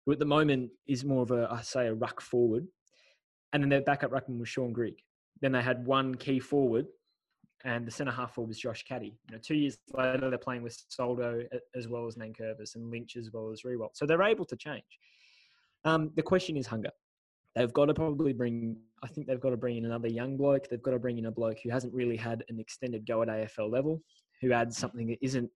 who 0.06 0.12
at 0.12 0.20
the 0.20 0.26
moment 0.26 0.72
is 0.88 1.04
more 1.04 1.24
of 1.24 1.32
a 1.32 1.48
I 1.52 1.62
say 1.62 1.88
a 1.88 1.94
ruck 1.94 2.22
forward, 2.22 2.68
and 3.56 3.64
then 3.64 3.70
their 3.70 3.82
backup 3.82 4.12
ruckman 4.12 4.38
was 4.38 4.49
Shaun 4.49 4.74
Grigg. 4.74 4.97
Then 5.39 5.53
they 5.53 5.62
had 5.62 5.86
one 5.86 6.14
key 6.16 6.39
forward, 6.41 6.88
and 7.64 7.88
the 7.88 7.91
centre 7.91 8.12
half 8.12 8.36
forward 8.36 8.49
was 8.49 8.60
Josh 8.60 8.84
Caddy. 8.84 9.18
You 9.30 9.36
know, 9.36 9.41
two 9.41 9.56
years 9.56 9.78
later 9.93 10.30
they're 10.30 10.38
playing 10.38 10.62
with 10.62 10.78
Soldo 10.89 11.41
as 11.74 11.88
well 11.88 12.06
as 12.06 12.16
Nankervis 12.16 12.76
and 12.76 12.91
Lynch 12.91 13.16
as 13.16 13.32
well 13.32 13.51
as 13.53 13.62
Riewoldt. 13.62 13.91
So 13.93 14.06
they're 14.06 14.22
able 14.24 14.43
to 14.43 14.58
change. 14.58 14.84
Um, 15.86 16.12
the 16.18 16.22
question 16.22 16.58
is 16.58 16.68
hunger. 16.68 16.89
They've 17.56 17.72
got 17.72 17.86
to 17.86 17.93
probably 17.93 18.34
bring, 18.34 18.76
I 19.01 19.08
think 19.08 19.26
they've 19.26 19.39
got 19.39 19.51
to 19.51 19.58
bring 19.58 19.78
in 19.78 19.86
another 19.86 20.10
young 20.10 20.36
bloke. 20.36 20.68
They've 20.68 20.84
got 20.84 20.91
to 20.91 20.99
bring 20.99 21.18
in 21.18 21.28
a 21.28 21.32
bloke 21.32 21.60
who 21.64 21.70
hasn't 21.70 21.93
really 21.93 22.18
had 22.18 22.43
an 22.49 22.60
extended 22.60 23.08
go 23.08 23.22
at 23.22 23.30
AFL 23.30 23.72
level, 23.72 24.01
who 24.41 24.51
adds 24.51 24.78
something 24.78 25.08
that 25.08 25.20
isn't 25.22 25.49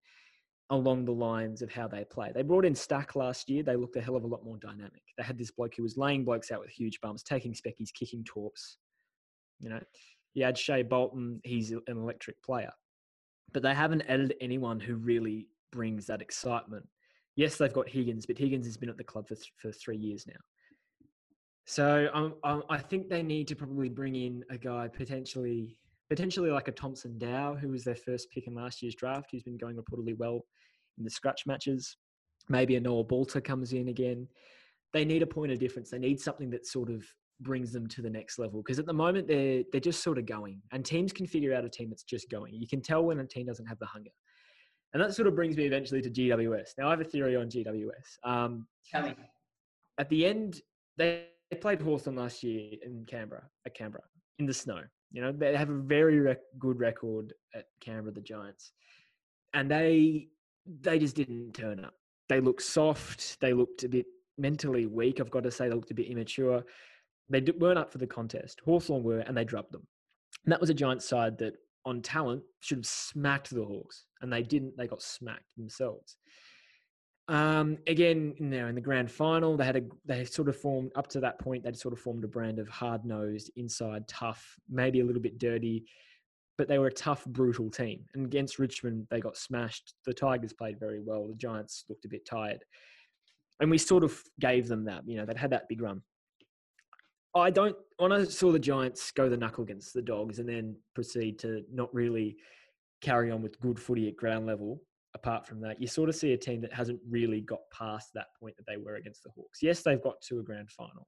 along 0.72 1.06
the 1.06 1.12
lines 1.12 1.62
of 1.62 1.72
how 1.72 1.88
they 1.88 2.04
play. 2.06 2.32
They 2.34 2.44
brought 2.44 2.66
in 2.66 2.76
Stack 2.76 3.16
last 3.16 3.50
year. 3.50 3.64
They 3.64 3.76
looked 3.76 3.96
a 3.96 4.02
hell 4.02 4.16
of 4.16 4.24
a 4.24 4.28
lot 4.28 4.44
more 4.44 4.58
dynamic. 4.58 5.02
They 5.18 5.24
had 5.24 5.38
this 5.38 5.52
bloke 5.52 5.76
who 5.76 5.84
was 5.84 5.98
laying 5.98 6.24
blokes 6.24 6.52
out 6.52 6.60
with 6.60 6.70
huge 6.70 7.02
bumps, 7.02 7.24
taking 7.24 7.54
speckies, 7.54 7.94
kicking 7.94 8.24
torps. 8.24 8.78
You 9.60 9.70
know, 9.70 9.80
you 10.34 10.46
had 10.46 10.58
Shai 10.58 10.84
Bolton. 10.84 11.42
He's 11.44 11.72
an 11.72 11.82
electric 11.88 12.42
player, 12.44 12.72
but 13.52 13.64
they 13.64 13.74
haven't 13.74 14.04
added 14.04 14.36
anyone 14.42 14.80
who 14.80 14.96
really 14.96 15.48
brings 15.72 16.06
that 16.08 16.22
excitement. 16.22 16.88
Yes, 17.36 17.58
they've 17.58 17.74
got 17.74 17.90
Higgins, 17.90 18.26
but 18.26 18.38
Higgins 18.38 18.66
has 18.66 18.78
been 18.78 18.90
at 18.90 18.98
the 18.98 19.04
club 19.04 19.28
for 19.28 19.36
th- 19.36 19.54
for 19.58 19.72
three 19.72 19.98
years 19.98 20.28
now. 20.28 20.40
So 21.66 22.10
um, 22.14 22.36
um, 22.44 22.64
I 22.70 22.80
think 22.80 23.10
they 23.10 23.22
need 23.22 23.48
to 23.50 23.56
probably 23.56 23.90
bring 23.90 24.16
in 24.16 24.44
a 24.50 24.58
guy 24.58 24.88
potentially, 24.88 25.78
potentially 26.10 26.50
like 26.50 26.68
a 26.68 26.72
Thomson 26.74 27.18
Dow, 27.18 27.56
who 27.56 27.70
was 27.70 27.84
their 27.84 27.96
first 27.96 28.32
pick 28.32 28.48
in 28.48 28.56
last 28.56 28.82
year's 28.82 28.96
draft, 28.96 29.30
who's 29.32 29.44
been 29.44 29.58
going 29.58 29.76
reportedly 29.76 30.18
well 30.18 30.46
in 30.98 31.04
the 31.04 31.10
scratch 31.10 31.46
matches. 31.46 31.96
Maybe 32.50 32.76
a 32.76 32.80
Noah 32.80 33.04
Balta 33.04 33.40
comes 33.40 33.74
in 33.74 33.90
again. 33.90 34.28
They 34.92 35.06
need 35.06 35.22
a 35.22 35.28
point 35.28 35.52
of 35.52 35.60
difference. 35.60 35.92
They 35.92 36.00
need 36.00 36.20
something 36.20 36.50
that 36.50 36.66
sort 36.66 36.90
of 36.90 37.06
brings 37.42 37.72
them 37.72 37.88
to 37.88 38.02
the 38.02 38.10
next 38.10 38.38
level 38.38 38.62
because 38.62 38.80
at 38.80 38.86
the 38.86 38.94
moment 38.94 39.28
they're 39.28 39.64
they're 39.72 39.80
just 39.80 40.04
sort 40.04 40.18
of 40.18 40.26
going, 40.26 40.62
and 40.72 40.84
teams 40.84 41.14
can 41.14 41.28
figure 41.28 41.54
out 41.54 41.64
a 41.64 41.70
team 41.70 41.90
that's 41.90 42.04
just 42.04 42.30
going. 42.30 42.56
You 42.56 42.68
can 42.68 42.82
tell 42.82 43.04
when 43.04 43.20
a 43.20 43.26
team 43.26 43.46
doesn't 43.46 43.68
have 43.68 43.80
the 43.80 43.86
hunger. 43.86 44.12
And 44.94 45.04
that 45.04 45.14
sort 45.14 45.28
of 45.28 45.36
brings 45.36 45.56
me 45.56 45.66
eventually 45.66 46.02
to 46.02 46.10
GWS. 46.10 46.70
Now 46.80 46.88
I 46.88 46.92
have 46.92 47.02
a 47.02 47.04
theory 47.04 47.36
on 47.36 47.48
GWS. 47.50 48.18
Um, 48.24 48.68
At 50.00 50.10
the 50.10 50.26
end, 50.26 50.62
they 50.98 51.28
they 51.52 51.58
played 51.58 51.82
Hawthorn 51.82 52.16
last 52.16 52.44
year 52.44 52.74
in 52.84 53.06
Canberra, 53.06 53.44
at 53.66 53.76
Canberra, 53.76 54.04
in 54.40 54.48
the 54.48 54.54
snow. 54.54 54.82
You 55.12 55.22
know, 55.22 55.32
they 55.32 55.56
have 55.56 55.70
a 55.70 55.80
very 55.80 56.20
rec- 56.20 56.40
good 56.60 56.80
record 56.80 57.34
at 57.56 57.66
Canberra, 57.82 58.14
the 58.14 58.22
Giants. 58.22 58.72
And 59.54 59.70
they 59.70 60.28
they 60.82 61.00
just 61.00 61.16
didn't 61.16 61.54
turn 61.54 61.84
up. 61.84 61.94
They 62.28 62.40
looked 62.42 62.62
soft. 62.62 63.40
They 63.42 63.54
looked 63.54 63.84
a 63.84 63.90
bit 63.90 64.06
mentally 64.38 64.86
weak. 64.86 65.20
I've 65.20 65.32
got 65.32 65.44
to 65.44 65.52
say, 65.52 65.68
they 65.68 65.76
looked 65.76 65.92
a 65.92 65.96
bit 65.96 66.10
immature. 66.10 66.64
They 67.30 67.42
weren't 67.58 67.80
up 67.80 67.92
for 67.92 67.98
the 67.98 68.08
contest. 68.08 68.62
Hawthorn 68.66 69.04
were, 69.04 69.20
and 69.20 69.36
they 69.36 69.44
dropped 69.44 69.72
them. 69.72 69.86
And 70.46 70.52
that 70.52 70.62
was 70.62 70.70
a 70.70 70.76
Giants 70.76 71.08
side 71.08 71.38
that, 71.40 71.54
on 71.86 72.02
talent, 72.02 72.44
should 72.60 72.80
have 72.80 72.86
smacked 72.86 73.50
the 73.50 73.64
Hawks, 73.64 74.06
and 74.22 74.32
they 74.32 74.44
didn't. 74.44 74.78
They 74.78 74.88
got 74.88 75.02
smacked 75.02 75.56
themselves. 75.58 76.18
Um, 77.30 77.78
again, 77.86 78.34
you 78.40 78.48
know, 78.48 78.68
in 78.68 78.76
the 78.76 78.82
grand 78.82 79.12
final, 79.12 79.56
they 79.56 79.64
had 79.64 79.76
a 79.76 79.82
they 80.04 80.26
sort 80.26 80.50
of 80.50 80.58
formed 80.58 80.92
up 80.96 81.08
to 81.10 81.20
that 81.20 81.38
point. 81.38 81.64
They'd 81.64 81.78
sort 81.78 81.94
of 81.94 82.00
formed 82.00 82.24
a 82.24 82.28
brand 82.28 82.58
of 82.58 82.68
hard 82.68 83.06
nosed, 83.06 83.52
inside, 83.56 84.08
tough, 84.08 84.58
maybe 84.68 85.00
a 85.00 85.06
little 85.06 85.22
bit 85.22 85.38
dirty, 85.38 85.86
but 86.58 86.68
they 86.68 86.80
were 86.80 86.88
a 86.88 86.92
tough, 86.92 87.24
brutal 87.26 87.70
team. 87.70 88.04
And 88.16 88.26
against 88.26 88.58
Richmond, 88.58 89.06
they 89.12 89.20
got 89.20 89.38
smashed. 89.38 89.94
The 90.06 90.14
Tigers 90.14 90.54
played 90.54 90.80
very 90.80 91.00
well. 91.00 91.28
The 91.28 91.36
Giants 91.36 91.86
looked 91.88 92.06
a 92.06 92.10
bit 92.10 92.26
tired, 92.26 92.66
and 93.60 93.70
we 93.70 93.78
sort 93.78 94.04
of 94.04 94.20
gave 94.40 94.68
them 94.68 94.86
that. 94.86 95.04
You 95.08 95.18
know, 95.18 95.26
they'd 95.28 95.38
had 95.38 95.52
that 95.52 95.70
big 95.70 95.84
run. 95.84 96.02
I 97.36 97.52
don't. 97.52 97.76
When 97.98 98.12
I 98.12 98.24
saw 98.24 98.52
the 98.52 98.58
Giants 98.58 99.12
go 99.12 99.30
the 99.30 99.38
knuckle 99.38 99.64
against 99.64 99.94
the 99.94 100.02
Dogs 100.02 100.40
and 100.40 100.50
then 100.50 100.78
proceed 100.96 101.38
to 101.40 101.64
not 101.72 101.94
really 101.94 102.38
carry 103.02 103.30
on 103.30 103.44
with 103.44 103.60
good 103.60 103.80
footy 103.80 104.08
at 104.08 104.16
ground 104.16 104.48
level, 104.48 104.82
apart 105.16 105.46
from 105.48 105.62
that, 105.62 105.82
you 105.82 105.88
sort 105.88 106.10
of 106.10 106.16
see 106.16 106.34
a 106.34 106.38
team 106.38 106.62
that 106.62 106.74
hasn't 106.74 107.00
really 107.10 107.42
got 107.42 107.62
past 107.72 108.10
that 108.14 108.28
point 108.40 108.56
that 108.58 108.66
they 108.68 108.78
were 108.78 108.96
against 108.96 109.24
the 109.24 109.32
Hawks. 109.36 109.62
Yes, 109.62 109.82
they've 109.82 110.02
got 110.02 110.22
to 110.22 110.40
a 110.40 110.44
grand 110.44 110.70
final. 110.70 111.08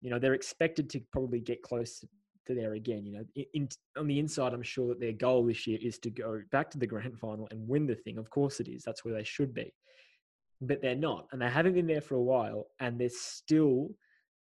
You 0.00 0.10
know, 0.10 0.18
they're 0.18 0.34
expected 0.34 0.88
to 0.90 1.00
probably 1.12 1.40
get 1.40 1.62
close 1.62 1.98
to 2.00 2.08
there 2.54 2.74
again. 2.74 3.04
You 3.04 3.12
know, 3.12 3.44
in, 3.54 3.68
on 3.96 4.06
the 4.06 4.18
inside, 4.18 4.52
I'm 4.52 4.62
sure 4.62 4.88
that 4.88 5.00
their 5.00 5.12
goal 5.12 5.44
this 5.44 5.66
year 5.66 5.78
is 5.80 5.98
to 6.00 6.10
go 6.10 6.40
back 6.50 6.70
to 6.70 6.78
the 6.78 6.86
grand 6.86 7.18
final 7.18 7.48
and 7.50 7.68
win 7.68 7.86
the 7.86 7.94
thing. 7.94 8.18
Of 8.18 8.30
course, 8.30 8.60
it 8.60 8.68
is. 8.68 8.82
That's 8.84 9.04
where 9.04 9.14
they 9.14 9.24
should 9.24 9.54
be. 9.54 9.72
But 10.60 10.82
they're 10.82 10.96
not, 10.96 11.26
and 11.30 11.40
they 11.40 11.48
haven't 11.48 11.74
been 11.74 11.86
there 11.86 12.00
for 12.00 12.16
a 12.16 12.22
while, 12.22 12.66
and 12.80 12.98
they're 12.98 13.10
still 13.10 13.90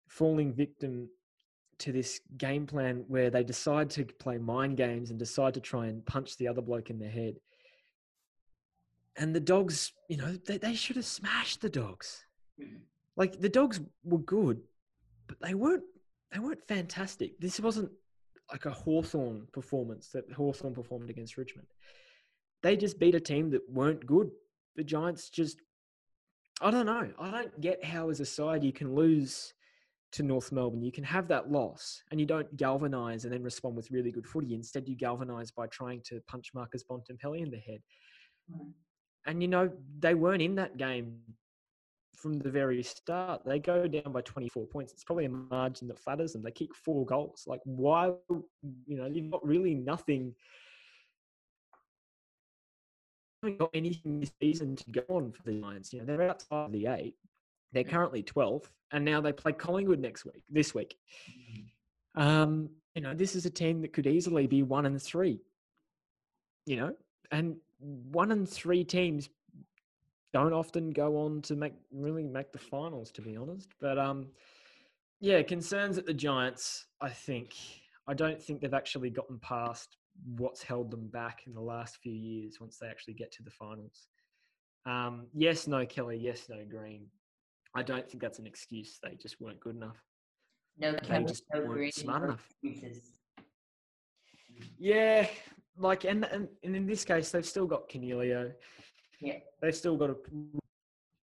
falling 0.09 0.53
victim 0.53 1.09
to 1.79 1.91
this 1.91 2.21
game 2.37 2.67
plan 2.67 3.03
where 3.07 3.31
they 3.31 3.43
decide 3.43 3.89
to 3.89 4.05
play 4.05 4.37
mind 4.37 4.77
games 4.77 5.09
and 5.09 5.17
decide 5.17 5.55
to 5.55 5.59
try 5.59 5.87
and 5.87 6.05
punch 6.05 6.37
the 6.37 6.47
other 6.47 6.61
bloke 6.61 6.91
in 6.91 6.99
the 6.99 7.07
head. 7.07 7.35
And 9.15 9.35
the 9.35 9.39
dogs, 9.39 9.91
you 10.09 10.17
know, 10.17 10.37
they, 10.47 10.57
they 10.57 10.73
should 10.73 10.95
have 10.95 11.05
smashed 11.05 11.61
the 11.61 11.69
dogs. 11.69 12.25
Mhm. 12.59 12.81
Like 13.15 13.39
the 13.39 13.49
dogs 13.49 13.79
were 14.03 14.19
good, 14.19 14.61
but 15.27 15.39
they 15.39 15.53
weren't 15.53 15.83
they 16.31 16.39
weren't 16.39 16.67
fantastic. 16.67 17.39
This 17.39 17.59
wasn't 17.59 17.91
like 18.51 18.65
a 18.65 18.71
Hawthorn 18.71 19.47
performance 19.53 20.09
that 20.09 20.31
Hawthorn 20.31 20.73
performed 20.73 21.09
against 21.11 21.37
Richmond. 21.37 21.67
They 22.63 22.75
just 22.75 22.99
beat 22.99 23.13
a 23.13 23.19
team 23.19 23.51
that 23.51 23.61
weren't 23.69 24.05
good. 24.05 24.31
The 24.75 24.83
Giants 24.83 25.29
just 25.29 25.57
I 26.61 26.71
don't 26.71 26.85
know. 26.85 27.11
I 27.19 27.29
don't 27.29 27.61
get 27.61 27.83
how 27.83 28.09
as 28.09 28.19
a 28.19 28.25
side 28.25 28.63
you 28.63 28.73
can 28.73 28.95
lose 28.95 29.53
to 30.13 30.23
North 30.23 30.51
Melbourne. 30.51 30.83
You 30.83 30.91
can 30.91 31.03
have 31.03 31.27
that 31.27 31.51
loss 31.51 32.01
and 32.11 32.19
you 32.19 32.25
don't 32.25 32.55
galvanise 32.55 33.25
and 33.25 33.33
then 33.33 33.43
respond 33.43 33.75
with 33.75 33.91
really 33.91 34.11
good 34.11 34.27
footy. 34.27 34.53
Instead, 34.53 34.87
you 34.87 34.95
galvanise 34.95 35.51
by 35.51 35.67
trying 35.67 36.01
to 36.05 36.21
punch 36.27 36.51
Marcus 36.53 36.83
Bontempelli 36.83 37.41
in 37.41 37.49
the 37.49 37.57
head. 37.57 37.81
And 39.25 39.41
you 39.41 39.47
know, 39.47 39.71
they 39.99 40.13
weren't 40.13 40.41
in 40.41 40.55
that 40.55 40.77
game 40.77 41.19
from 42.23 42.39
the 42.39 42.49
very 42.49 42.81
start. 42.83 43.41
They 43.45 43.59
go 43.59 43.87
down 43.87 44.13
by 44.13 44.21
24 44.21 44.65
points. 44.67 44.93
It's 44.93 45.03
probably 45.03 45.25
a 45.25 45.29
margin 45.29 45.87
that 45.89 45.99
flatters 45.99 46.33
them. 46.33 46.41
They 46.41 46.51
kick 46.51 46.73
four 46.73 47.05
goals. 47.05 47.43
Like, 47.45 47.59
why, 47.65 48.13
you 48.85 48.97
know, 48.97 49.07
you've 49.07 49.29
got 49.29 49.45
really 49.45 49.75
nothing. 49.75 50.33
haven't 53.43 53.59
got 53.59 53.71
anything 53.73 54.21
this 54.21 54.31
season 54.41 54.75
to 54.77 54.89
go 54.91 55.03
on 55.09 55.33
for 55.33 55.43
the 55.43 55.51
Lions. 55.51 55.91
You 55.91 55.99
know, 55.99 56.05
they're 56.05 56.29
outside 56.29 56.65
of 56.67 56.71
the 56.71 56.87
eight. 56.87 57.15
They're 57.73 57.83
currently 57.83 58.23
12th, 58.23 58.67
and 58.91 59.03
now 59.03 59.19
they 59.19 59.33
play 59.33 59.51
Collingwood 59.51 59.99
next 59.99 60.23
week, 60.25 60.43
this 60.49 60.73
week. 60.73 60.95
Um, 62.15 62.69
you 62.95 63.01
know, 63.01 63.13
this 63.13 63.35
is 63.35 63.45
a 63.45 63.49
team 63.49 63.81
that 63.81 63.91
could 63.91 64.07
easily 64.07 64.47
be 64.47 64.63
one 64.63 64.85
and 64.85 65.01
three. 65.01 65.41
You 66.65 66.77
know, 66.77 66.95
and 67.31 67.57
one 67.83 68.31
in 68.31 68.45
three 68.45 68.83
teams 68.83 69.29
don't 70.33 70.53
often 70.53 70.89
go 70.89 71.17
on 71.17 71.41
to 71.43 71.55
make 71.55 71.73
really 71.91 72.23
make 72.23 72.51
the 72.51 72.59
finals, 72.59 73.11
to 73.11 73.21
be 73.21 73.37
honest. 73.37 73.69
But 73.79 73.97
um, 73.99 74.27
yeah, 75.19 75.41
concerns 75.43 75.97
at 75.97 76.05
the 76.05 76.13
Giants. 76.13 76.85
I 77.01 77.09
think 77.09 77.53
I 78.07 78.13
don't 78.13 78.41
think 78.41 78.61
they've 78.61 78.73
actually 78.73 79.09
gotten 79.09 79.39
past 79.39 79.97
what's 80.37 80.63
held 80.63 80.91
them 80.91 81.07
back 81.07 81.41
in 81.47 81.53
the 81.53 81.61
last 81.61 81.97
few 81.97 82.13
years. 82.13 82.59
Once 82.59 82.77
they 82.77 82.87
actually 82.87 83.13
get 83.13 83.31
to 83.33 83.43
the 83.43 83.51
finals. 83.51 84.07
Um, 84.85 85.27
yes, 85.33 85.67
no 85.67 85.85
Kelly. 85.85 86.17
Yes, 86.17 86.47
no 86.49 86.57
Green. 86.69 87.05
I 87.75 87.83
don't 87.83 88.07
think 88.07 88.21
that's 88.21 88.39
an 88.39 88.47
excuse. 88.47 88.99
They 89.01 89.15
just 89.15 89.39
weren't 89.39 89.59
good 89.59 89.75
enough. 89.75 89.97
No 90.77 90.93
Kelly, 90.95 91.25
just 91.25 91.43
no 91.53 91.65
Green, 91.65 91.91
smart 91.91 92.23
enough. 92.23 92.45
excuses. 92.63 93.11
Yeah, 94.77 95.27
like 95.77 96.03
and 96.05 96.25
and, 96.25 96.47
and 96.63 96.75
in 96.75 96.85
this 96.85 97.03
case, 97.05 97.31
they've 97.31 97.45
still 97.45 97.65
got 97.67 97.89
Coniglio. 97.89 98.53
Yeah. 99.19 99.39
They've 99.61 99.75
still 99.75 99.95
got 99.97 100.09
a 100.09 100.15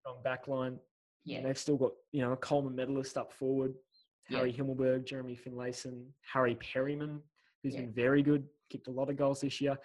strong 0.02 0.24
back 0.24 0.48
line. 0.48 0.80
Yeah, 1.26 1.42
They've 1.42 1.58
still 1.58 1.78
got 1.78 1.92
you 2.12 2.22
know 2.22 2.32
a 2.32 2.38
Coleman 2.38 2.76
medalist 2.76 3.18
up 3.18 3.32
forward, 3.34 3.74
Yeah. 4.30 4.38
Harry 4.38 4.54
Himmelberg, 4.54 5.06
Jeremy 5.06 5.36
Finlayson, 5.36 6.06
Harry 6.34 6.56
Perryman, 6.56 7.22
who's 7.62 7.74
Yeah. 7.76 7.82
been 7.82 7.94
very 7.94 8.24
good, 8.24 8.48
kicked 8.70 8.88
a 8.88 8.92
lot 8.92 9.10
of 9.10 9.18
goals 9.18 9.42
this 9.42 9.60
year, 9.62 9.78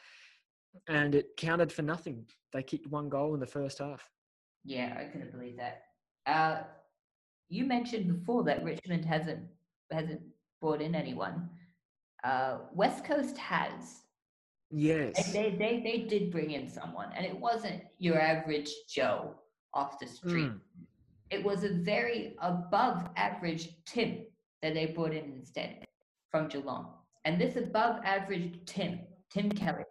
and 0.89 1.15
it 1.15 1.37
counted 1.37 1.73
for 1.73 1.83
nothing. 1.83 2.27
They 2.53 2.63
kicked 2.63 2.87
one 2.87 3.09
goal 3.09 3.35
in 3.35 3.41
the 3.41 3.47
first 3.47 3.79
half. 3.79 4.09
yeah, 4.65 4.97
I 4.99 5.05
couldn't 5.13 5.33
believe 5.33 5.57
that. 5.59 5.83
Uh, 6.27 6.63
you 7.51 7.67
mentioned 7.67 8.07
before 8.09 8.45
that 8.45 8.65
Richmond 8.65 9.05
hasn't 9.05 9.47
hasn't 9.91 10.23
brought 10.61 10.81
in 10.81 10.95
anyone. 10.95 11.51
Uh, 12.23 12.61
West 12.73 13.05
Coast 13.05 13.37
has. 13.37 14.04
Yes. 14.71 15.33
They, 15.33 15.51
they 15.51 15.57
they 15.57 15.81
they 15.81 15.99
did 16.09 16.31
bring 16.31 16.51
in 16.51 16.69
someone, 16.69 17.11
and 17.17 17.25
it 17.25 17.39
wasn't 17.39 17.83
your 17.99 18.21
average 18.21 18.71
Joe 18.89 19.35
off 19.73 19.99
the 19.99 20.07
street. 20.07 20.51
Mm. 20.51 20.61
It 21.31 21.45
was 21.45 21.65
a 21.65 21.71
very 21.71 22.37
above 22.41 23.09
average 23.17 23.69
Tim 23.87 24.25
that 24.63 24.75
they 24.75 24.87
brought 24.87 25.13
in 25.13 25.33
instead 25.33 25.85
from 26.31 26.49
Geelong. 26.49 26.93
And 27.25 27.41
this 27.41 27.57
above 27.57 28.01
average 28.05 28.59
Tim, 28.67 29.01
Tim 29.31 29.51
Kelly, 29.51 29.85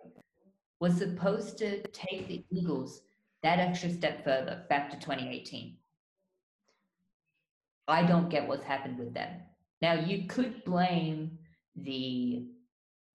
was 0.80 0.98
supposed 0.98 1.58
to 1.60 1.82
take 1.88 2.28
the 2.28 2.46
Eagles 2.52 3.02
that 3.42 3.60
extra 3.60 3.90
step 3.90 4.24
further 4.24 4.64
back 4.70 4.90
to 4.90 4.98
2018. 4.98 5.78
I 7.88 8.04
don't 8.04 8.30
get 8.30 8.48
what's 8.48 8.64
happened 8.64 8.98
with 8.98 9.14
them. 9.14 9.42
Now 9.82 9.94
you 9.94 10.28
could 10.28 10.64
blame 10.64 11.38
the 11.76 12.46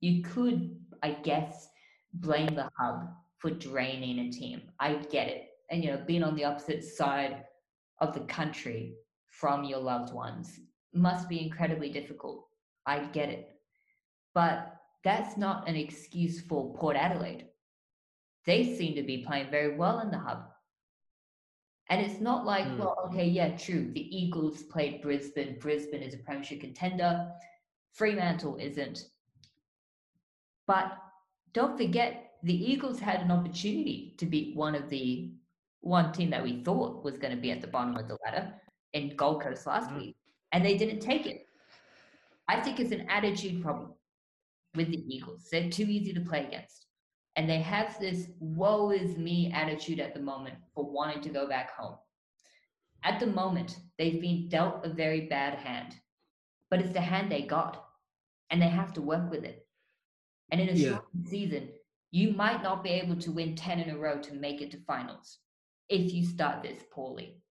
you 0.01 0.23
could, 0.23 0.77
I 1.03 1.12
guess, 1.12 1.68
blame 2.14 2.55
the 2.55 2.70
hub 2.78 3.09
for 3.38 3.51
draining 3.51 4.18
a 4.18 4.30
team. 4.30 4.62
I 4.80 4.94
get 4.94 5.28
it. 5.28 5.49
And 5.70 5.84
you 5.84 5.90
know, 5.90 6.03
being 6.07 6.22
on 6.22 6.34
the 6.34 6.44
opposite 6.44 6.82
side 6.84 7.44
of 8.01 8.14
the 8.14 8.20
country 8.20 8.94
from 9.30 9.64
your 9.64 9.80
loved 9.80 10.12
ones 10.14 10.61
must 10.94 11.28
be 11.28 11.42
incredibly 11.44 11.90
difficult. 11.90 12.46
I 12.86 13.01
get 13.07 13.28
it. 13.28 13.51
But 14.34 14.74
that's 15.05 15.36
not 15.36 15.68
an 15.68 15.76
excuse 15.76 16.40
for 16.40 16.74
Port 16.74 16.96
Adelaide. 16.96 17.46
They 18.46 18.76
seem 18.76 18.94
to 18.96 19.03
be 19.03 19.24
playing 19.24 19.51
very 19.51 19.76
well 19.76 20.01
in 20.01 20.11
the 20.11 20.18
hub. 20.18 20.44
And 21.90 22.05
it's 22.05 22.20
not 22.20 22.44
like, 22.44 22.66
Hmm. 22.66 22.78
well, 22.78 22.96
okay, 23.07 23.26
yeah, 23.26 23.57
true. 23.57 23.90
The 23.92 24.16
Eagles 24.16 24.62
played 24.64 25.01
Brisbane. 25.03 25.59
Brisbane 25.59 26.03
is 26.03 26.14
a 26.14 26.18
premiership 26.18 26.61
contender. 26.61 27.32
Fremantle 27.92 28.57
isn't. 28.57 29.05
But 30.69 30.97
don't 31.55 31.77
forget, 31.77 32.35
the 32.45 32.55
Eagles 32.55 33.01
had 33.01 33.23
an 33.23 33.33
opportunity 33.33 34.14
to 34.19 34.27
beat 34.27 34.55
one 34.55 34.77
of 34.77 34.89
the 34.89 35.33
one 35.81 36.12
team 36.12 36.31
that 36.31 36.43
we 36.43 36.62
thought 36.62 37.03
was 37.03 37.19
going 37.19 37.35
to 37.35 37.41
be 37.41 37.51
at 37.51 37.61
the 37.61 37.66
bottom 37.66 37.97
of 37.97 38.07
the 38.07 38.19
ladder 38.25 38.55
in 38.93 39.16
Gold 39.16 39.43
Coast 39.43 39.66
last 39.66 39.91
Mm. 39.91 39.99
week, 39.99 40.16
and 40.53 40.64
they 40.64 40.77
didn't 40.77 41.01
take 41.01 41.27
it. 41.27 41.47
I 42.47 42.61
think 42.61 42.79
it's 42.79 42.93
an 42.93 43.09
attitude 43.09 43.62
problem 43.62 43.95
with 44.75 44.89
the 44.89 45.03
Eagles. 45.14 45.49
They're 45.51 45.71
too 45.71 45.85
easy 45.85 46.12
to 46.12 46.21
play 46.21 46.47
against. 46.47 46.87
And 47.37 47.49
they 47.49 47.61
have 47.61 47.99
this 47.99 48.31
woe 48.41 48.91
is 48.91 49.16
me 49.16 49.53
attitude 49.53 50.01
at 50.01 50.12
the 50.14 50.21
moment 50.21 50.57
for 50.75 50.85
wanting 50.85 51.23
to 51.23 51.29
go 51.29 51.49
back 51.49 51.71
home. 51.77 51.97
At 53.05 53.21
the 53.21 53.27
moment, 53.27 53.79
they've 53.97 54.21
been 54.21 54.49
dealt 54.49 54.85
a 54.85 54.89
very 54.89 55.23
bad 55.23 55.55
hand, 55.55 55.95
but 56.69 56.81
it's 56.81 56.93
the 56.93 57.01
hand 57.01 57.31
they 57.31 57.43
got, 57.43 57.89
and 58.51 58.61
they 58.61 58.69
have 58.69 58.93
to 58.95 59.03
work 59.03 59.31
with 59.31 59.45
it. 59.45 59.68
And 60.51 60.61
in 60.61 60.68
a 60.68 60.72
Yeah. 60.72 60.88
short 60.90 61.07
season, 61.26 61.72
you 62.11 62.32
might 62.32 62.62
not 62.62 62.82
be 62.82 62.90
able 62.90 63.16
to 63.16 63.32
win 63.32 63.55
10 63.55 63.80
in 63.80 63.90
a 63.90 63.99
row 63.99 64.20
to 64.20 64.34
make 64.34 64.61
it 64.61 64.70
to 64.70 64.80
finals 64.80 65.40
if 65.88 66.12
you 66.12 66.24
start 66.24 66.62
this 66.62 66.82
poorly. 66.90 67.42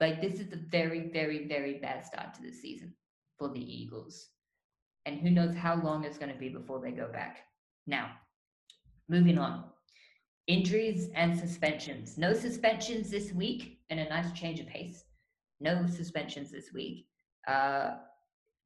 Like, 0.00 0.20
this 0.20 0.40
is 0.40 0.52
a 0.52 0.56
very, 0.56 1.08
very, 1.10 1.46
very 1.46 1.78
bad 1.78 2.04
start 2.06 2.34
to 2.34 2.42
the 2.42 2.52
season 2.52 2.94
for 3.38 3.48
the 3.48 3.60
Eagles. 3.60 4.30
And 5.06 5.18
who 5.20 5.30
knows 5.30 5.54
how 5.54 5.76
long 5.82 6.04
it's 6.04 6.18
going 6.18 6.32
to 6.32 6.38
be 6.38 6.48
before 6.48 6.80
they 6.80 6.92
go 6.92 7.08
back. 7.10 7.44
Now, 7.86 8.12
moving 9.08 9.38
on. 9.38 9.64
Injuries 10.46 11.10
and 11.14 11.38
suspensions. 11.38 12.16
No 12.16 12.32
suspensions 12.32 13.10
this 13.10 13.32
week, 13.32 13.80
and 13.90 14.00
a 14.00 14.08
nice 14.08 14.32
change 14.32 14.60
of 14.60 14.66
pace. 14.66 15.04
No 15.60 15.86
suspensions 15.86 16.50
this 16.50 16.72
week. 16.72 17.06
Uh, 17.46 17.96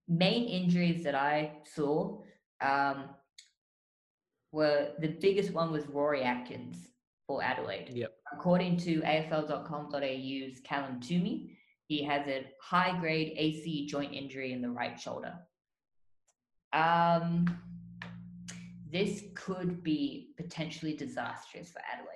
main 0.09 0.45
injuries 0.49 1.03
that 1.05 1.15
I 1.15 1.63
saw 1.65 2.21
um, 2.61 3.11
were 4.53 4.91
the 5.01 5.09
biggest 5.09 5.53
one 5.53 5.73
was 5.73 5.87
Rory 5.87 6.23
Atkins 6.23 6.89
for 7.27 7.43
Adelaide. 7.43 7.91
Yep. 7.93 8.13
According 8.33 8.77
to 8.79 9.01
AFL.com.au's 9.01 10.61
Callum 10.65 11.01
Twomey, 11.01 11.57
he 11.87 12.03
has 12.05 12.27
a 12.29 12.47
high 12.61 12.99
grade 13.01 13.33
AC 13.37 13.87
joint 13.87 14.13
injury 14.13 14.53
in 14.53 14.63
the 14.63 14.71
right 14.71 14.99
shoulder. 15.01 15.35
Um, 16.73 17.47
this 18.91 19.25
could 19.35 19.83
be 19.83 20.35
potentially 20.37 20.95
disastrous 20.95 21.71
for 21.71 21.81
Adelaide. 21.93 22.09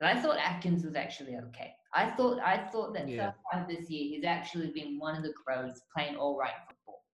But 0.00 0.16
I 0.16 0.20
thought 0.20 0.38
Atkins 0.38 0.84
was 0.84 0.96
actually 0.96 1.36
okay. 1.36 1.72
I 1.94 2.10
thought 2.10 2.40
I 2.40 2.68
thought 2.72 2.94
that 2.94 3.08
Yeah. 3.08 3.30
so 3.30 3.34
far 3.52 3.66
this 3.68 3.88
year 3.90 4.04
he's 4.16 4.24
actually 4.24 4.70
been 4.72 4.98
one 4.98 5.14
of 5.14 5.22
the 5.22 5.32
crows 5.32 5.80
playing 5.94 6.16
all 6.16 6.36
right 6.38 6.54
football. 6.66 7.04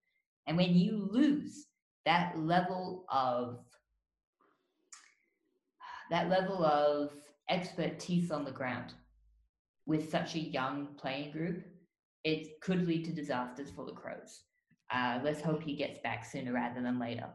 And 0.46 0.56
when 0.56 0.74
you 0.74 1.08
lose 1.12 1.66
that 2.06 2.38
level 2.38 3.04
of 3.10 3.58
that 6.10 6.28
level 6.28 6.64
of 6.64 7.10
expertise 7.48 8.30
on 8.30 8.44
the 8.44 8.50
ground 8.50 8.94
with 9.86 10.10
such 10.10 10.34
a 10.34 10.40
young 10.40 10.88
playing 10.98 11.32
group, 11.32 11.64
it 12.24 12.60
could 12.60 12.86
lead 12.86 13.04
to 13.06 13.12
disasters 13.12 13.70
for 13.70 13.86
the 13.86 13.92
Crows. 13.92 14.42
Uh, 14.92 15.18
let's 15.22 15.40
hope 15.40 15.62
he 15.62 15.74
gets 15.74 15.98
back 16.00 16.24
sooner 16.24 16.52
rather 16.52 16.82
than 16.82 16.98
later. 16.98 17.28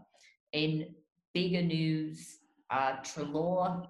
In 0.54 0.94
bigger 1.34 1.62
news, 1.62 2.38
uh, 2.70 2.98
Treloar 3.04 3.88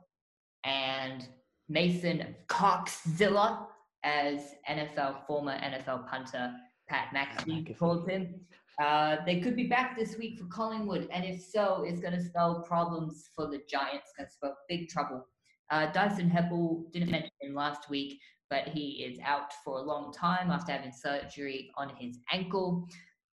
and 0.64 1.28
Mason 1.70 2.36
Coxzilla, 2.48 3.66
as 4.04 4.56
NFL 4.70 5.26
former 5.26 5.58
NFL 5.58 6.10
punter, 6.10 6.54
Pat 6.90 7.08
McAfee 7.16 7.78
calls 7.78 8.08
him. 8.08 8.36
Uh, 8.82 9.18
they 9.26 9.40
could 9.40 9.56
be 9.56 9.68
back 9.68 9.98
this 9.98 10.18
week 10.18 10.40
for 10.40 10.46
Collingwood, 10.46 11.08
and 11.12 11.24
if 11.24 11.42
so, 11.42 11.84
it's 11.88 12.02
going 12.02 12.14
to 12.14 12.24
spell 12.24 12.62
problems 12.62 13.30
for 13.36 13.48
the 13.48 13.62
Giants. 13.70 14.12
Going 14.18 14.28
to 14.28 14.34
spell 14.34 14.58
big 14.68 14.90
trouble. 14.90 15.28
Uh, 15.70 15.92
Dyson 15.92 16.30
Heppell 16.30 16.92
didn't 16.92 17.12
mention 17.12 17.32
him 17.42 17.54
last 17.54 17.90
week, 17.90 18.20
but 18.50 18.68
he 18.68 19.04
is 19.04 19.20
out 19.24 19.54
for 19.64 19.80
a 19.80 19.82
long 19.82 20.12
time 20.12 20.52
after 20.52 20.72
having 20.72 20.92
surgery 20.92 21.72
on 21.78 21.92
his 21.98 22.20
ankle. 22.32 22.88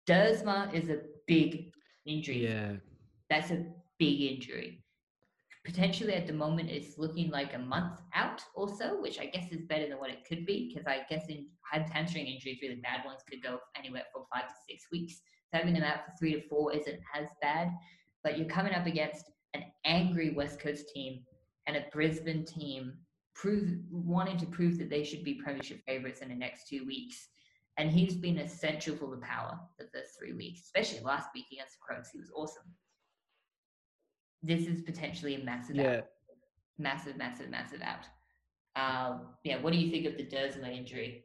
Duursma 0.08 0.72
is 0.72 0.88
a 0.88 1.00
big 1.26 1.70
injury. 2.06 2.44
Yeah. 2.44 2.72
That's 3.28 3.50
a 3.50 3.64
big 3.98 4.20
injury. 4.20 4.82
Potentially 5.66 6.14
at 6.14 6.28
the 6.28 6.32
moment, 6.32 6.70
it's 6.70 6.96
looking 6.96 7.28
like 7.28 7.52
a 7.52 7.58
month 7.58 8.00
out 8.14 8.40
or 8.54 8.68
so, 8.68 9.02
which 9.02 9.18
I 9.18 9.26
guess 9.26 9.50
is 9.50 9.62
better 9.62 9.88
than 9.88 9.98
what 9.98 10.10
it 10.10 10.24
could 10.24 10.46
be 10.46 10.72
because 10.72 10.86
I 10.86 11.00
guess 11.10 11.26
in 11.28 11.48
hamstring 11.72 12.26
injuries, 12.26 12.58
really 12.62 12.76
bad 12.76 13.04
ones, 13.04 13.22
could 13.28 13.42
go 13.42 13.58
anywhere 13.76 14.04
from 14.12 14.26
five 14.32 14.48
to 14.48 14.54
six 14.70 14.84
weeks. 14.92 15.14
So 15.50 15.58
having 15.58 15.74
them 15.74 15.82
out 15.82 16.06
for 16.06 16.12
three 16.16 16.34
to 16.34 16.48
four 16.48 16.72
isn't 16.72 17.00
as 17.16 17.26
bad, 17.42 17.72
but 18.22 18.38
you're 18.38 18.48
coming 18.48 18.74
up 18.74 18.86
against 18.86 19.32
an 19.54 19.64
angry 19.84 20.30
West 20.30 20.60
Coast 20.60 20.88
team 20.94 21.24
and 21.66 21.76
a 21.76 21.84
Brisbane 21.92 22.44
team 22.44 22.92
prove 23.34 23.76
wanting 23.90 24.38
to 24.38 24.46
prove 24.46 24.78
that 24.78 24.88
they 24.88 25.02
should 25.02 25.24
be 25.24 25.34
premiership 25.34 25.80
favourites 25.84 26.20
in 26.20 26.28
the 26.28 26.34
next 26.36 26.68
two 26.68 26.86
weeks. 26.86 27.26
And 27.76 27.90
he's 27.90 28.14
been 28.14 28.38
essential 28.38 28.94
for 28.94 29.10
the 29.10 29.20
power 29.20 29.58
the 29.80 29.88
first 29.92 30.16
three 30.16 30.32
weeks, 30.32 30.60
especially 30.60 31.00
last 31.00 31.28
week 31.34 31.46
against 31.52 31.74
the 31.74 31.80
Crows. 31.80 32.08
He 32.12 32.20
was 32.20 32.30
awesome. 32.36 32.62
This 34.46 34.68
is 34.68 34.80
potentially 34.80 35.34
a 35.34 35.44
massive 35.44 35.76
Yeah. 35.76 35.96
out. 35.96 36.06
Massive, 36.78 37.16
massive, 37.16 37.50
massive 37.50 37.82
out. 37.82 38.06
Um, 38.76 39.34
yeah, 39.42 39.60
what 39.60 39.72
do 39.72 39.78
you 39.78 39.90
think 39.90 40.06
of 40.06 40.16
the 40.16 40.24
Duursma 40.24 40.72
injury? 40.72 41.24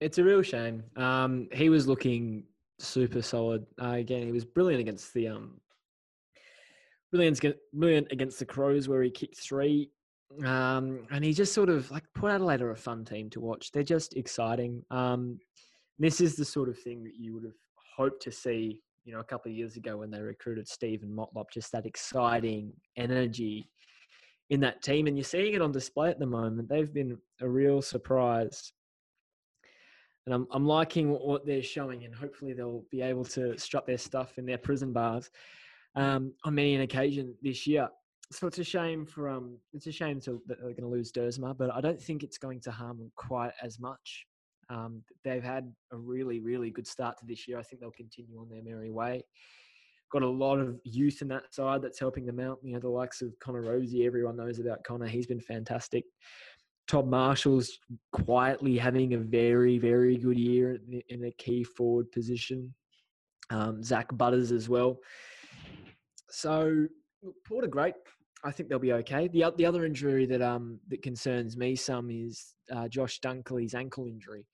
It's 0.00 0.18
a 0.18 0.24
real 0.24 0.42
shame. 0.42 0.82
Um, 0.96 1.48
he 1.52 1.70
was 1.70 1.86
looking 1.86 2.44
super 2.78 3.22
solid. 3.22 3.64
Uh, 3.80 3.92
again, 3.92 4.26
he 4.26 4.32
was 4.32 4.44
brilliant 4.44 4.80
against 4.80 5.14
the 5.14 5.28
um, 5.28 5.60
brilliant, 7.10 7.40
brilliant 7.72 8.12
against 8.12 8.38
the 8.38 8.44
Crows, 8.44 8.88
where 8.88 9.02
he 9.02 9.10
kicked 9.10 9.38
three. 9.38 9.90
Um, 10.44 11.06
and 11.10 11.24
he 11.24 11.32
just 11.32 11.52
sort 11.54 11.68
of 11.70 11.90
like 11.90 12.04
Port 12.14 12.32
Adelaide 12.32 12.62
are 12.62 12.72
a 12.72 12.76
fun 12.76 13.04
team 13.04 13.30
to 13.30 13.40
watch. 13.40 13.70
They're 13.70 13.82
just 13.82 14.16
exciting. 14.16 14.84
Um, 14.90 15.38
this 15.98 16.20
is 16.20 16.36
the 16.36 16.44
sort 16.44 16.68
of 16.68 16.78
thing 16.78 17.04
that 17.04 17.14
you 17.14 17.32
would 17.34 17.44
have 17.44 17.56
hoped 17.96 18.22
to 18.22 18.32
see, 18.32 18.80
you 19.04 19.12
know, 19.12 19.20
a 19.20 19.24
couple 19.24 19.50
of 19.50 19.56
years 19.56 19.76
ago 19.76 19.96
when 19.98 20.10
they 20.10 20.20
recruited 20.20 20.68
Steven 20.68 21.08
Motlop. 21.08 21.50
Just 21.52 21.72
that 21.72 21.86
exciting 21.86 22.72
energy 22.96 23.68
in 24.50 24.60
that 24.60 24.82
team, 24.82 25.06
and 25.06 25.16
you're 25.16 25.24
seeing 25.24 25.54
it 25.54 25.62
on 25.62 25.72
display 25.72 26.10
at 26.10 26.18
the 26.18 26.26
moment. 26.26 26.68
They've 26.68 26.92
been 26.92 27.18
a 27.40 27.48
real 27.48 27.82
surprise 27.82 28.72
and 30.26 30.34
I'm 30.34 30.46
I'm 30.50 30.66
liking 30.66 31.10
what, 31.10 31.26
what 31.26 31.46
they're 31.46 31.62
showing, 31.62 32.04
and 32.04 32.14
hopefully 32.14 32.52
they'll 32.52 32.84
be 32.90 33.02
able 33.02 33.24
to 33.26 33.58
strut 33.58 33.86
their 33.86 33.98
stuff 33.98 34.38
in 34.38 34.46
their 34.46 34.58
prison 34.58 34.92
bars 34.92 35.30
um, 35.96 36.32
on 36.44 36.54
many 36.54 36.74
an 36.74 36.82
occasion 36.82 37.34
this 37.42 37.66
year. 37.66 37.88
So 38.30 38.46
it's 38.46 38.58
a 38.58 38.64
shame 38.64 39.04
for 39.04 39.28
um 39.28 39.58
it's 39.72 39.86
a 39.86 39.92
shame 39.92 40.20
to, 40.22 40.40
that 40.46 40.58
they're 40.58 40.70
going 40.70 40.82
to 40.82 40.88
lose 40.88 41.12
Duursma, 41.12 41.56
but 41.56 41.72
I 41.72 41.80
don't 41.80 42.00
think 42.00 42.22
it's 42.22 42.38
going 42.38 42.60
to 42.60 42.70
harm 42.70 42.98
them 42.98 43.12
quite 43.16 43.52
as 43.62 43.78
much. 43.78 44.26
Um, 44.72 45.02
they've 45.22 45.44
had 45.44 45.70
a 45.92 45.96
really 45.96 46.40
really 46.40 46.70
good 46.70 46.86
start 46.86 47.18
to 47.18 47.26
this 47.26 47.46
year. 47.46 47.58
I 47.58 47.62
think 47.62 47.80
they'll 47.80 47.90
continue 47.90 48.40
on 48.40 48.48
their 48.48 48.62
merry 48.62 48.90
way. 48.90 49.22
Got 50.10 50.22
a 50.22 50.28
lot 50.28 50.58
of 50.58 50.78
youth 50.84 51.22
in 51.22 51.28
that 51.28 51.54
side 51.54 51.82
that's 51.82 51.98
helping 52.00 52.26
them 52.26 52.40
out. 52.40 52.58
You 52.62 52.74
know 52.74 52.80
the 52.80 52.88
likes 52.88 53.22
of 53.22 53.38
Connor 53.40 53.62
Rozee. 53.62 54.06
Everyone 54.06 54.36
knows 54.36 54.58
about 54.58 54.84
Connor. 54.84 55.06
He's 55.06 55.26
been 55.26 55.40
fantastic. 55.40 56.04
Todd 56.88 57.06
Marshall's 57.06 57.78
quietly 58.12 58.76
having 58.76 59.14
a 59.14 59.18
very, 59.18 59.78
very 59.78 60.16
good 60.16 60.38
year 60.38 60.78
in- 61.08 61.24
a 61.24 61.30
key 61.32 61.64
forward 61.64 62.10
position. 62.10 62.74
Um, 63.50 63.82
Zak 63.82 64.08
Butters 64.16 64.52
as 64.52 64.68
well. 64.68 64.98
So 66.30 66.86
look, 67.22 67.34
Port 67.46 67.64
are 67.64 67.68
great. 67.68 67.94
I 68.44 68.50
think 68.50 68.68
they'll 68.68 68.78
be 68.78 68.92
okay. 68.94 69.28
The 69.28 69.52
the 69.56 69.66
other 69.66 69.84
injury 69.84 70.26
that 70.26 70.42
um 70.42 70.80
that 70.88 71.02
concerns 71.02 71.56
me 71.56 71.76
some 71.76 72.10
is 72.10 72.54
uh, 72.74 72.88
Josh 72.88 73.20
Dunkley's 73.20 73.74
ankle 73.74 74.06
injury. 74.06 74.44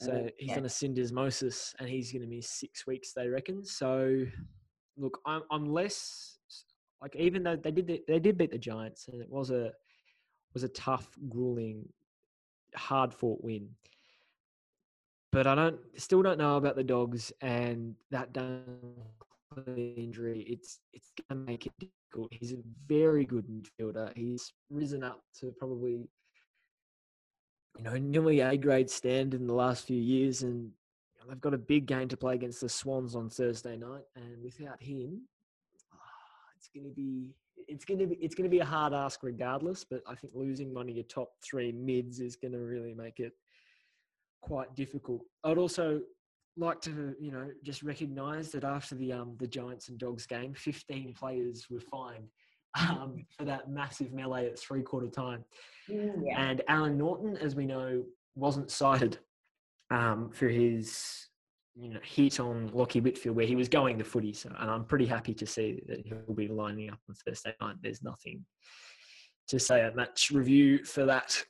So 0.00 0.28
he's 0.38 0.50
yeah. 0.50 0.58
on 0.58 0.64
a 0.64 0.68
syndesmosis 0.68 1.74
and 1.78 1.88
he's 1.88 2.12
going 2.12 2.22
to 2.22 2.28
miss 2.28 2.48
six 2.48 2.86
weeks. 2.86 3.12
They 3.14 3.28
reckon. 3.28 3.64
So 3.64 4.24
look, 4.96 5.18
I'm 5.26 5.42
I'm 5.50 5.66
less 5.66 6.38
like 7.02 7.16
even 7.16 7.42
though 7.42 7.56
they 7.56 7.70
did 7.70 7.86
the, 7.86 8.02
they 8.06 8.20
did 8.20 8.38
beat 8.38 8.52
the 8.52 8.58
Giants 8.58 9.08
and 9.08 9.20
it 9.20 9.30
was 9.30 9.50
a 9.50 9.72
was 10.54 10.62
a 10.62 10.68
tough, 10.68 11.08
grueling, 11.28 11.88
hard 12.74 13.12
fought 13.12 13.42
win. 13.42 13.68
But 15.32 15.46
I 15.46 15.54
don't 15.54 15.80
still 15.96 16.22
don't 16.22 16.38
know 16.38 16.56
about 16.56 16.76
the 16.76 16.84
dogs 16.84 17.32
and 17.40 17.94
that 18.10 18.28
injury. 19.76 20.46
It's 20.48 20.80
it's 20.92 21.12
gonna 21.28 21.40
make 21.40 21.66
it 21.66 21.72
difficult. 21.78 22.32
He's 22.32 22.52
a 22.52 22.62
very 22.86 23.24
good 23.24 23.46
midfielder. 23.46 24.16
He's 24.16 24.52
risen 24.70 25.02
up 25.02 25.22
to 25.40 25.52
probably 25.58 26.08
you 27.78 27.84
know 27.84 27.96
nearly 27.96 28.40
A 28.40 28.56
grade 28.56 28.90
stand 28.90 29.34
in 29.34 29.46
the 29.46 29.54
last 29.54 29.86
few 29.86 30.00
years, 30.00 30.42
and 30.42 30.70
they've 31.28 31.40
got 31.40 31.54
a 31.54 31.58
big 31.58 31.86
game 31.86 32.08
to 32.08 32.16
play 32.16 32.34
against 32.34 32.60
the 32.60 32.68
Swans 32.68 33.14
on 33.14 33.30
Thursday 33.30 33.76
night. 33.76 34.02
And 34.16 34.42
without 34.42 34.82
him, 34.82 35.22
ah, 35.92 35.98
it's 36.56 36.68
going 36.74 36.86
to 36.86 36.94
be 36.94 37.34
it's 37.68 37.84
going 37.84 38.00
to 38.00 38.06
be 38.06 38.16
it's 38.16 38.34
going 38.34 38.50
to 38.50 38.54
be 38.54 38.60
a 38.60 38.64
hard 38.64 38.92
ask 38.92 39.22
regardless. 39.22 39.84
But 39.88 40.02
I 40.08 40.14
think 40.16 40.32
losing 40.34 40.74
one 40.74 40.88
of 40.88 40.94
your 40.94 41.04
top 41.04 41.30
three 41.42 41.72
mids 41.72 42.20
is 42.20 42.36
going 42.36 42.52
to 42.52 42.58
really 42.58 42.94
make 42.94 43.20
it 43.20 43.32
quite 44.42 44.74
difficult. 44.74 45.22
I'd 45.44 45.58
also 45.58 46.00
like 46.56 46.80
to 46.80 47.14
you 47.20 47.30
know 47.30 47.48
just 47.62 47.84
recognise 47.84 48.50
that 48.50 48.64
after 48.64 48.96
the 48.96 49.12
um 49.12 49.36
the 49.38 49.46
Giants 49.46 49.88
and 49.88 49.98
Dogs 49.98 50.26
game, 50.26 50.52
15 50.54 51.14
players 51.14 51.66
were 51.70 51.80
fined 51.80 52.28
um, 52.78 53.24
for 53.36 53.44
that 53.44 53.70
massive 53.70 54.12
melee 54.12 54.46
at 54.46 54.58
three 54.58 54.82
quarter 54.82 55.08
time. 55.08 55.44
Yeah. 55.88 56.12
And 56.36 56.62
Aaron 56.68 56.98
Naughton, 56.98 57.36
as 57.38 57.54
we 57.54 57.66
know, 57.66 58.04
wasn't 58.34 58.70
cited 58.70 59.18
um, 59.90 60.30
for 60.30 60.48
his 60.48 61.28
you 61.74 61.90
know 61.90 62.00
hit 62.02 62.40
on 62.40 62.70
Lachie 62.70 63.02
Whitfield 63.02 63.36
where 63.36 63.46
he 63.46 63.56
was 63.56 63.68
going 63.68 63.98
the 63.98 64.04
footy. 64.04 64.32
So, 64.32 64.50
and 64.58 64.70
I'm 64.70 64.84
pretty 64.84 65.06
happy 65.06 65.34
to 65.34 65.46
see 65.46 65.82
that 65.86 66.04
he'll 66.04 66.34
be 66.34 66.48
lining 66.48 66.90
up 66.90 67.00
on 67.08 67.14
Thursday 67.14 67.54
night. 67.60 67.76
There's 67.82 68.02
nothing 68.02 68.44
to 69.48 69.58
say 69.58 69.80
at 69.82 69.96
match 69.96 70.30
review 70.30 70.84
for 70.84 71.06
that. 71.06 71.42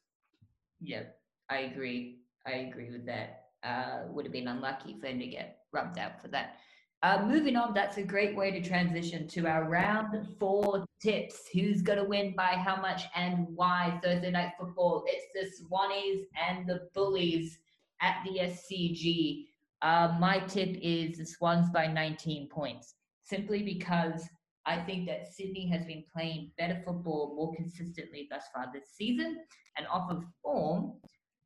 Yeah, 0.80 1.02
I 1.50 1.60
agree. 1.60 2.20
I 2.46 2.52
agree 2.52 2.90
with 2.90 3.06
that. 3.06 3.44
Uh, 3.64 4.02
would 4.10 4.24
have 4.24 4.32
been 4.32 4.46
unlucky 4.46 4.96
for 5.00 5.08
him 5.08 5.18
to 5.18 5.26
get 5.26 5.58
rubbed 5.72 5.98
out 5.98 6.22
for 6.22 6.28
that. 6.28 6.56
Uh, 7.02 7.24
moving 7.26 7.56
on, 7.56 7.74
that's 7.74 7.96
a 7.96 8.02
great 8.02 8.36
way 8.36 8.50
to 8.50 8.60
transition 8.60 9.26
to 9.28 9.46
our 9.46 9.68
round 9.68 10.26
four 10.38 10.84
tips. 11.00 11.48
Who's 11.52 11.82
going 11.82 11.98
to 11.98 12.04
win 12.04 12.34
by 12.36 12.52
how 12.52 12.80
much 12.80 13.02
and 13.14 13.46
why 13.54 13.98
Thursday 14.02 14.30
night 14.30 14.52
football? 14.58 15.04
It's 15.06 15.26
the 15.34 15.64
Swannies 15.64 16.24
and 16.48 16.66
the 16.66 16.88
Bullies 16.94 17.58
at 18.00 18.24
the 18.24 18.40
SCG. 18.40 19.46
Uh, 19.82 20.16
my 20.18 20.40
tip 20.40 20.76
is 20.82 21.18
the 21.18 21.26
Swans 21.26 21.70
by 21.70 21.86
19 21.86 22.48
points, 22.48 22.94
simply 23.22 23.62
because 23.62 24.28
I 24.66 24.76
think 24.76 25.06
that 25.06 25.32
Sydney 25.32 25.66
has 25.68 25.86
been 25.86 26.04
playing 26.12 26.50
better 26.58 26.82
football 26.84 27.34
more 27.36 27.54
consistently 27.54 28.26
thus 28.30 28.44
far 28.54 28.66
this 28.72 28.90
season, 28.94 29.38
and 29.76 29.86
off 29.86 30.10
of 30.10 30.24
form, 30.42 30.94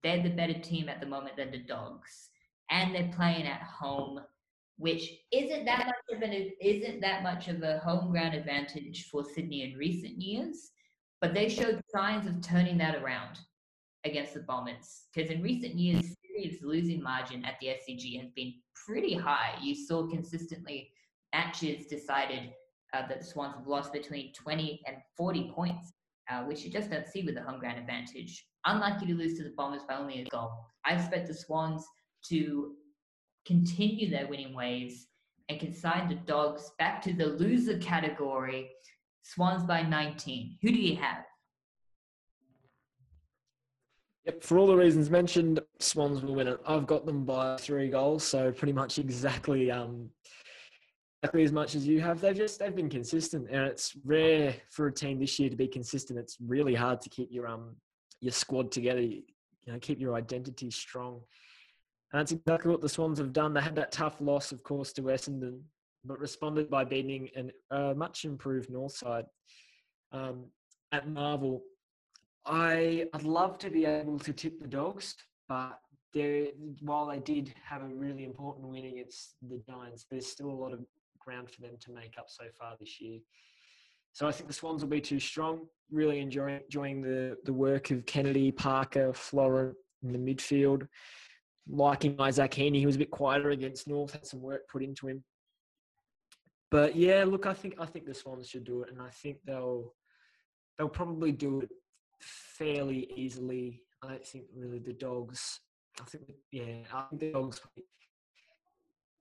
they're 0.03 0.23
the 0.23 0.31
better 0.31 0.59
team 0.59 0.89
at 0.89 1.01
the 1.01 1.07
moment 1.07 1.37
than 1.37 1.51
the 1.51 1.59
Dogs, 1.59 2.31
and 2.71 2.95
they're 2.95 3.13
playing 3.15 3.47
at 3.47 3.63
home, 3.63 4.21
which 4.79 5.11
isn't 5.33 5.65
that 5.65 5.87
much 5.87 6.17
of 6.17 6.23
an 6.23 6.51
isn't 6.61 7.01
that 7.01 7.23
much 7.23 7.49
of 7.49 7.63
a 7.63 7.79
home 7.79 8.11
ground 8.11 8.35
advantage 8.35 9.09
for 9.11 9.25
Sydney 9.25 9.63
in 9.63 9.79
recent 9.79 10.21
years, 10.21 10.71
but 11.21 11.35
they 11.35 11.49
showed 11.49 11.81
signs 11.95 12.27
of 12.27 12.41
turning 12.41 12.79
that 12.79 12.97
around 12.97 13.39
against 14.05 14.35
the 14.35 14.41
Bombers 14.41 15.03
because 15.15 15.31
in 15.31 15.43
recent 15.43 15.75
years 15.75 16.15
Sydney's 16.23 16.63
losing 16.63 17.03
margin 17.03 17.45
at 17.45 17.55
the 17.61 17.69
SCG 17.69 18.21
has 18.21 18.31
been 18.33 18.55
pretty 18.87 19.15
high. 19.15 19.55
You 19.63 19.75
saw 19.75 20.09
consistently 20.09 20.91
matches 21.33 21.87
decided 21.87 22.53
uh, 22.93 23.07
that 23.07 23.21
the 23.21 23.25
Swans 23.25 23.55
have 23.55 23.67
lost 23.67 23.93
between 23.93 24.33
20 24.33 24.83
and 24.87 24.97
40 25.17 25.51
points, 25.55 25.93
uh, 26.31 26.43
which 26.45 26.63
you 26.63 26.71
just 26.71 26.91
don't 26.91 27.07
see 27.07 27.23
with 27.23 27.35
the 27.35 27.43
home 27.43 27.59
ground 27.59 27.79
advantage. 27.79 28.47
Unlikely 28.67 29.09
to 29.09 29.15
lose 29.15 29.37
to 29.39 29.45
the 29.45 29.55
Bombers 29.57 29.83
by 29.89 29.97
only 29.97 30.23
a 30.23 30.25
goal. 30.27 30.53
I 30.85 30.95
expect 30.95 31.29
the 31.29 31.35
Swans 31.35 31.85
to 32.29 32.73
continue 33.47 34.11
their 34.11 34.27
winning 34.27 34.55
ways 34.55 35.09
and 35.49 35.59
consign 35.59 36.09
the 36.09 36.15
Dogs 36.15 36.71
back 36.79 37.03
to 37.03 37.13
the 37.13 37.27
loser 37.27 37.79
category. 37.79 38.71
Swans 39.23 39.65
by 39.65 39.83
19. 39.83 40.59
Who 40.63 40.69
do 40.71 40.79
you 40.79 40.97
have? 40.97 41.25
Yep, 44.25 44.43
for 44.45 44.59
all 44.59 44.67
the 44.67 44.77
reasons 44.77 45.11
mentioned, 45.11 45.61
Swans 45.81 46.23
will 46.23 46.35
win 46.35 46.47
it. 46.47 46.61
I've 46.67 46.87
got 46.87 47.07
them 47.07 47.25
by 47.25 47.57
three 47.57 47.89
goals, 47.89 48.23
so 48.23 48.53
pretty 48.53 48.73
much 48.73 48.99
exactly 48.99 49.71
um, 49.71 50.11
exactly 51.23 51.43
as 51.43 51.53
much 51.53 51.75
as 51.75 51.87
you 51.87 52.01
have. 52.01 52.21
They've 52.21 52.37
just 52.37 52.61
they've 52.61 52.75
been 52.75 52.89
consistent, 52.89 53.49
and 53.51 53.67
it's 53.67 53.97
rare 54.05 54.55
for 54.71 54.87
a 54.87 54.93
team 54.93 55.19
this 55.19 55.41
year 55.41 55.51
to 55.51 55.57
be 55.57 55.67
consistent. 55.67 56.21
It's 56.21 56.37
really 56.41 56.75
hard 56.75 57.01
to 57.01 57.09
keep 57.09 57.33
your 57.33 57.49
um 57.49 57.75
your 58.21 58.33
squad 58.33 58.71
together. 58.71 59.01
You 59.01 59.23
know, 59.67 59.79
keep 59.81 60.01
your 60.01 60.15
identity 60.15 60.71
strong. 60.71 61.21
And 62.13 62.21
that's 62.21 62.33
exactly 62.33 62.71
what 62.71 62.83
the 62.83 62.89
Swans 62.89 63.19
have 63.19 63.33
done. 63.33 63.55
They 63.55 63.63
had 63.63 63.77
that 63.77 63.93
tough 63.93 64.21
loss, 64.21 64.53
of 64.53 64.63
course, 64.63 64.93
to 64.95 65.03
Essendon, 65.03 65.61
but 66.05 66.19
responded 66.19 66.69
by 66.69 66.85
beating 66.85 67.29
a 67.71 67.75
uh, 67.75 67.95
much 67.95 68.25
improved 68.25 68.71
North 68.71 68.97
side 68.97 69.25
um, 70.13 70.45
at 70.93 71.09
Marvel. 71.09 71.63
I, 72.45 73.07
I'd 73.15 73.23
love 73.23 73.59
to 73.59 73.71
be 73.71 73.87
able 73.87 74.19
to 74.19 74.33
tip 74.33 74.61
the 74.61 74.69
Dogs, 74.69 75.15
but 75.49 75.79
while 76.81 77.07
they 77.07 77.19
did 77.21 77.55
have 77.65 77.83
a 77.83 77.87
really 77.89 78.25
important 78.25 78.69
win 78.69 78.85
against 78.85 79.37
the 79.49 79.63
Giants, 79.67 80.05
there's 80.11 80.27
still 80.27 80.51
a 80.51 80.53
lot 80.53 80.75
of 80.75 80.81
ground 81.19 81.51
for 81.51 81.63
them 81.63 81.77
to 81.81 81.93
make 81.93 82.19
up 82.19 82.27
so 82.29 82.45
far 82.59 82.75
this 82.79 83.01
year. 83.01 83.21
So 84.13 84.29
I 84.29 84.33
think 84.33 84.49
the 84.49 84.55
Swans 84.55 84.83
will 84.83 84.91
be 84.91 85.01
too 85.01 85.21
strong. 85.21 85.61
Really 85.91 86.21
enjoying, 86.21 86.61
enjoying 86.65 87.01
the, 87.01 87.39
the 87.45 87.53
work 87.53 87.91
of 87.91 88.05
Kennedy, 88.05 88.53
Parker, 88.53 89.15
Florent 89.15 89.75
in 90.03 90.13
the 90.13 90.19
midfield. 90.19 90.87
Liking 91.69 92.17
Isaac 92.21 92.51
Heaney, 92.51 92.79
he 92.79 92.87
was 92.87 92.97
a 92.97 92.99
bit 92.99 93.11
quieter 93.11 93.51
against 93.51 93.87
North, 93.87 94.13
had 94.13 94.27
some 94.27 94.43
work 94.43 94.69
put 94.69 94.83
into 94.83 95.09
him. 95.09 95.25
But 96.71 96.97
yeah, 96.97 97.25
look, 97.25 97.47
I 97.47 97.53
think 97.53 97.75
I 97.79 97.87
think 97.87 98.07
the 98.07 98.15
Swans 98.15 98.49
should 98.49 98.65
do 98.65 98.83
it, 98.83 98.91
and 98.91 99.01
I 99.01 99.11
think 99.11 99.39
they'll 99.45 99.95
they'll 100.79 100.89
probably 100.89 101.31
do 101.31 101.61
it 101.61 101.69
fairly 102.21 103.13
easily. 103.15 103.83
I 104.03 104.09
don't 104.09 104.27
think 104.27 104.45
really 104.57 104.79
the 104.79 104.95
Dogs. 104.95 105.61
I 106.01 106.05
think 106.05 106.33
yeah, 106.51 106.79
I 106.93 107.03
think 107.11 107.21
the 107.21 107.33
Dogs 107.33 107.61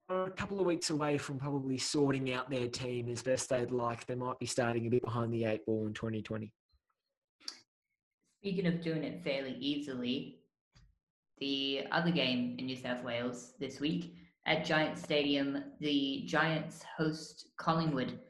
are 0.08 0.24
a 0.24 0.30
couple 0.30 0.60
of 0.60 0.66
weeks 0.66 0.90
away 0.90 1.18
from 1.18 1.38
probably 1.38 1.78
sorting 1.78 2.32
out 2.32 2.50
their 2.50 2.68
team 2.68 3.08
as 3.08 3.22
best 3.22 3.50
they'd 3.50 3.70
like. 3.70 4.06
They 4.06 4.14
might 4.14 4.38
be 4.38 4.46
starting 4.46 4.86
a 4.86 4.90
bit 4.90 5.04
behind 5.04 5.32
the 5.32 5.44
eight 5.44 5.64
ball 5.66 5.86
in 5.86 5.92
2020. 5.92 6.52
Speaking 8.40 8.66
of 8.66 8.80
doing 8.80 9.04
it 9.04 9.22
fairly 9.22 9.56
easily, 9.60 10.41
the 11.42 11.80
other 11.90 12.12
game 12.12 12.54
in 12.60 12.66
New 12.66 12.76
South 12.76 13.02
Wales 13.02 13.54
this 13.58 13.80
week 13.80 14.14
at 14.46 14.64
Giant 14.64 14.96
Stadium, 14.96 15.64
the 15.80 16.22
Giants 16.24 16.84
host 16.96 17.48
Collingwood. 17.56 18.20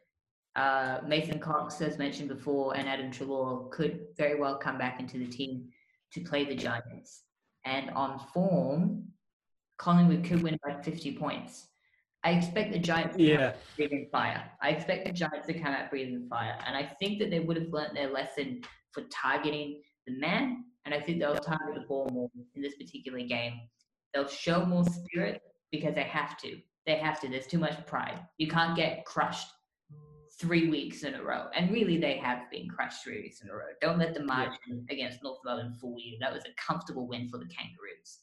Uh, 0.57 1.01
Mason 1.07 1.39
Cox, 1.39 1.83
as 1.83 1.99
mentioned 1.99 2.31
before, 2.31 2.75
and 2.75 2.89
Adam 2.89 3.11
Treloar 3.11 3.71
could 3.71 4.07
very 4.17 4.41
well 4.41 4.57
come 4.57 4.79
back 4.79 4.99
into 4.99 5.19
the 5.19 5.27
team 5.27 5.69
to 6.15 6.21
play 6.21 6.47
the 6.47 6.55
Giants. 6.55 7.25
And 7.67 7.91
on 7.91 8.19
form, 8.33 9.05
Collingwood 9.77 10.25
could 10.25 10.43
win 10.43 10.59
by 10.67 10.81
50 10.81 11.15
points. 11.19 11.69
I 12.25 12.31
expect 12.31 12.73
the 12.73 12.79
Giants 12.79 13.19
to 13.19 13.23
yeah. 13.23 13.53
breathing 13.77 14.09
fire. 14.11 14.43
I 14.63 14.71
expect 14.71 15.05
the 15.05 15.13
Giants 15.13 15.47
to 15.49 15.53
come 15.53 15.75
out 15.75 15.91
breathing 15.91 16.27
fire. 16.31 16.57
And 16.67 16.75
I 16.75 16.85
think 16.99 17.19
that 17.19 17.29
they 17.29 17.41
would 17.41 17.59
have 17.59 17.69
learnt 17.69 17.93
their 17.93 18.09
lesson 18.09 18.63
for 18.93 19.03
targeting 19.13 19.83
the 20.07 20.19
man. 20.19 20.65
And 20.85 20.95
I 20.95 21.01
think 21.01 21.21
they'll 21.21 21.37
target 21.37 21.75
the 21.75 21.87
ball 21.89 22.09
more 22.13 22.31
in 22.55 22.63
this 22.63 22.75
particular 22.75 23.21
game. 23.21 23.55
They'll 24.13 24.29
show 24.29 24.65
more 24.65 24.85
spirit 24.85 25.41
because 25.71 25.95
they 25.95 26.03
have 26.03 26.37
to. 26.39 26.59
They 26.87 26.97
have 26.97 27.21
to. 27.21 27.29
There's 27.29 27.47
too 27.47 27.59
much 27.59 27.87
pride. 27.87 28.21
You 28.39 28.49
can't 28.49 28.77
get 28.77 29.05
crushed 29.05 29.49
three 30.39 30.69
weeks 30.69 31.05
in 31.05 31.15
a 31.15 31.23
row. 31.23 31.47
And 31.55 31.71
really, 31.71 31.99
they 31.99 32.17
have 32.17 32.51
been 32.51 32.69
crushed 32.69 33.05
three 33.05 33.23
weeks 33.23 33.43
in 33.43 33.49
a 33.49 33.53
row. 33.53 33.67
Don't 33.81 33.99
let 33.99 34.15
the 34.15 34.25
margin 34.25 34.59
yeah. 34.89 34.95
against 34.95 35.23
North 35.23 35.39
Melbourne 35.45 35.75
fool 35.81 35.97
you. 35.99 36.19
That 36.21 36.33
was 36.33 36.43
a 36.45 36.55
comfortable 36.61 37.07
win 37.07 37.29
for 37.29 37.39
the 37.39 37.47
Kangaroos. 37.47 38.19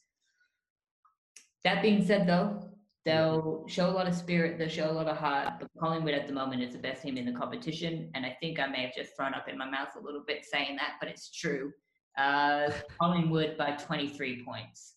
That 1.64 1.82
being 1.82 2.04
said, 2.04 2.26
though, 2.26 2.70
they'll 3.04 3.64
show 3.68 3.88
a 3.88 3.92
lot 3.92 4.06
of 4.06 4.14
spirit, 4.14 4.58
they'll 4.58 4.68
show 4.68 4.90
a 4.90 4.92
lot 4.92 5.08
of 5.08 5.16
heart. 5.16 5.54
But 5.60 5.70
Collingwood 5.80 6.14
at 6.14 6.26
the 6.26 6.32
moment 6.32 6.62
is 6.62 6.72
the 6.72 6.78
best 6.78 7.02
team 7.02 7.16
in 7.16 7.26
the 7.26 7.38
competition. 7.38 8.10
And 8.14 8.26
I 8.26 8.36
think 8.40 8.60
I 8.60 8.66
may 8.66 8.82
have 8.82 8.94
just 8.94 9.16
thrown 9.16 9.34
up 9.34 9.48
in 9.48 9.56
my 9.56 9.68
mouth 9.68 9.88
a 9.96 10.04
little 10.04 10.22
bit 10.26 10.44
saying 10.44 10.76
that, 10.76 10.94
but 11.00 11.08
it's 11.08 11.30
true. 11.30 11.72
Uh, 12.20 12.70
Collingwood 13.00 13.56
by 13.56 13.70
23 13.70 14.44
points. 14.44 14.96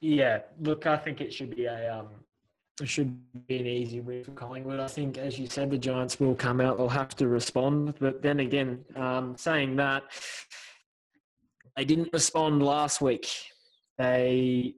Yeah, 0.00 0.38
look, 0.58 0.86
I 0.86 0.96
think 0.96 1.20
it 1.20 1.30
should 1.30 1.54
be 1.54 1.66
a 1.66 1.98
um, 1.98 2.08
it 2.80 2.88
should 2.88 3.20
be 3.46 3.58
an 3.58 3.66
easy 3.66 4.00
win 4.00 4.24
for 4.24 4.30
Collingwood. 4.30 4.80
I 4.80 4.86
think, 4.86 5.18
as 5.18 5.38
you 5.38 5.46
said, 5.46 5.70
the 5.70 5.76
Giants 5.76 6.18
will 6.18 6.34
come 6.34 6.62
out; 6.62 6.78
they'll 6.78 6.88
have 6.88 7.14
to 7.16 7.28
respond. 7.28 7.94
But 8.00 8.22
then 8.22 8.40
again, 8.40 8.86
um, 8.96 9.36
saying 9.36 9.76
that, 9.76 10.04
they 11.76 11.84
didn't 11.84 12.08
respond 12.14 12.62
last 12.62 13.02
week. 13.02 13.28
They, 13.98 14.76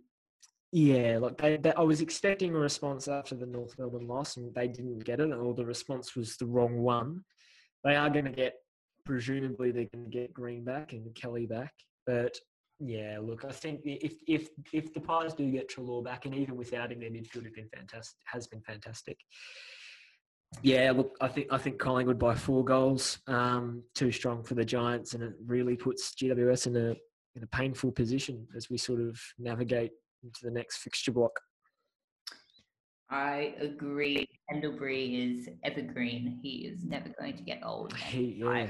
yeah, 0.72 1.18
look, 1.20 1.38
they, 1.38 1.58
they, 1.58 1.72
I 1.74 1.82
was 1.82 2.00
expecting 2.00 2.56
a 2.56 2.58
response 2.58 3.06
after 3.06 3.36
the 3.36 3.46
North 3.46 3.78
Melbourne 3.78 4.08
loss, 4.08 4.36
and 4.36 4.52
they 4.52 4.66
didn't 4.66 5.04
get 5.04 5.20
it, 5.20 5.30
or 5.32 5.54
the 5.54 5.64
response 5.64 6.16
was 6.16 6.36
the 6.36 6.46
wrong 6.46 6.80
one. 6.80 7.22
They 7.84 7.96
are 7.96 8.10
going 8.10 8.24
to 8.26 8.30
get, 8.30 8.54
presumably, 9.04 9.70
they're 9.70 9.88
going 9.92 10.04
to 10.04 10.10
get 10.10 10.32
Green 10.32 10.64
back 10.64 10.92
and 10.92 11.14
Kelly 11.14 11.46
back, 11.46 11.72
but 12.06 12.36
yeah, 12.84 13.18
look, 13.22 13.44
I 13.44 13.52
think 13.52 13.82
if 13.84 14.14
if 14.26 14.48
if 14.72 14.92
the 14.92 15.00
Pies 15.00 15.34
do 15.34 15.48
get 15.50 15.70
Treloar 15.70 16.02
back, 16.02 16.26
and 16.26 16.34
even 16.34 16.56
without 16.56 16.90
him, 16.90 16.98
their 16.98 17.10
midfield 17.10 17.44
has 17.44 17.52
been 17.52 17.68
fantastic. 17.72 18.18
Has 18.24 18.46
been 18.48 18.60
fantastic. 18.62 19.18
Yeah, 20.62 20.90
look, 20.90 21.16
I 21.20 21.28
think 21.28 21.46
I 21.52 21.58
think 21.58 21.78
Collingwood 21.78 22.18
by 22.18 22.34
four 22.34 22.64
goals, 22.64 23.20
um, 23.28 23.84
too 23.94 24.10
strong 24.10 24.42
for 24.42 24.54
the 24.54 24.64
Giants, 24.64 25.14
and 25.14 25.22
it 25.22 25.32
really 25.46 25.76
puts 25.76 26.12
GWS 26.14 26.66
in 26.66 26.76
a 26.76 26.96
in 27.36 27.44
a 27.44 27.46
painful 27.46 27.92
position 27.92 28.48
as 28.56 28.68
we 28.68 28.76
sort 28.76 29.00
of 29.00 29.18
navigate 29.38 29.92
into 30.24 30.40
the 30.42 30.50
next 30.50 30.78
fixture 30.78 31.12
block. 31.12 31.32
I 33.12 33.54
agree. 33.60 34.26
Pendlebury 34.48 35.36
is 35.36 35.48
evergreen. 35.62 36.40
He 36.42 36.66
is 36.66 36.84
never 36.84 37.10
going 37.20 37.36
to 37.36 37.42
get 37.42 37.60
old. 37.62 37.94
He, 37.96 38.38
yeah 38.38 38.66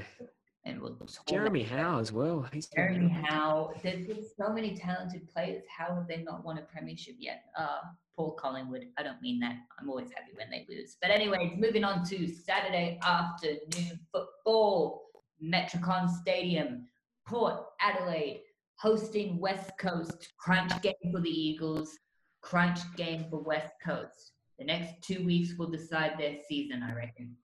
and 0.65 0.81
we'll 0.81 0.97
Jeremy 1.27 1.63
Howe 1.63 1.99
as 1.99 2.11
well. 2.11 2.47
He's 2.51 2.67
Jeremy 2.67 3.09
Howe. 3.09 3.73
There's 3.83 4.07
been 4.07 4.23
so 4.37 4.53
many 4.53 4.75
talented 4.75 5.27
players. 5.29 5.63
How 5.67 5.93
have 5.93 6.07
they 6.07 6.23
not 6.23 6.45
won 6.45 6.57
a 6.57 6.61
premiership 6.61 7.15
yet? 7.19 7.43
Uh, 7.57 7.79
Paul 8.15 8.33
Collingwood. 8.33 8.85
I 8.97 9.03
don't 9.03 9.21
mean 9.21 9.39
that. 9.41 9.55
I'm 9.79 9.89
always 9.89 10.09
happy 10.11 10.31
when 10.35 10.49
they 10.49 10.65
lose. 10.69 10.97
But 11.01 11.11
anyways, 11.11 11.53
moving 11.57 11.83
on 11.83 12.05
to 12.05 12.27
Saturday 12.27 12.99
afternoon 13.03 13.99
football. 14.11 15.01
Metricon 15.43 16.09
Stadium, 16.09 16.87
Port 17.27 17.59
Adelaide 17.81 18.41
hosting 18.77 19.39
West 19.39 19.71
Coast. 19.77 20.31
Crunch 20.37 20.81
game 20.81 20.93
for 21.11 21.19
the 21.19 21.29
Eagles. 21.29 21.97
Crunch 22.43 22.79
game 22.95 23.25
for 23.29 23.39
West 23.39 23.73
Coast. 23.83 24.33
The 24.59 24.65
next 24.65 25.01
two 25.01 25.25
weeks 25.25 25.57
will 25.57 25.69
decide 25.71 26.17
their 26.17 26.35
season, 26.47 26.83
I 26.83 26.93
reckon. 26.93 27.35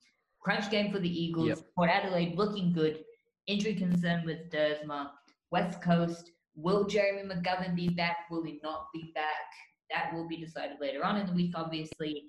Crunch 0.41 0.69
game 0.69 0.91
for 0.91 0.99
the 0.99 1.09
Eagles. 1.09 1.47
Yep. 1.47 1.59
Port 1.75 1.89
Adelaide 1.89 2.37
looking 2.37 2.71
good 2.71 3.03
injury 3.47 3.73
concern 3.73 4.23
with 4.25 4.49
Duursma. 4.51 5.09
West 5.51 5.81
Coast, 5.81 6.31
will 6.55 6.85
Jeremy 6.85 7.33
McGovern 7.33 7.75
be 7.75 7.89
back? 7.89 8.17
Will 8.29 8.43
he 8.43 8.59
not 8.61 8.87
be 8.93 9.11
back? 9.15 9.25
That 9.89 10.13
will 10.13 10.27
be 10.27 10.37
decided 10.37 10.77
later 10.79 11.03
on 11.03 11.17
in 11.17 11.25
the 11.25 11.33
week, 11.33 11.53
obviously. 11.55 12.25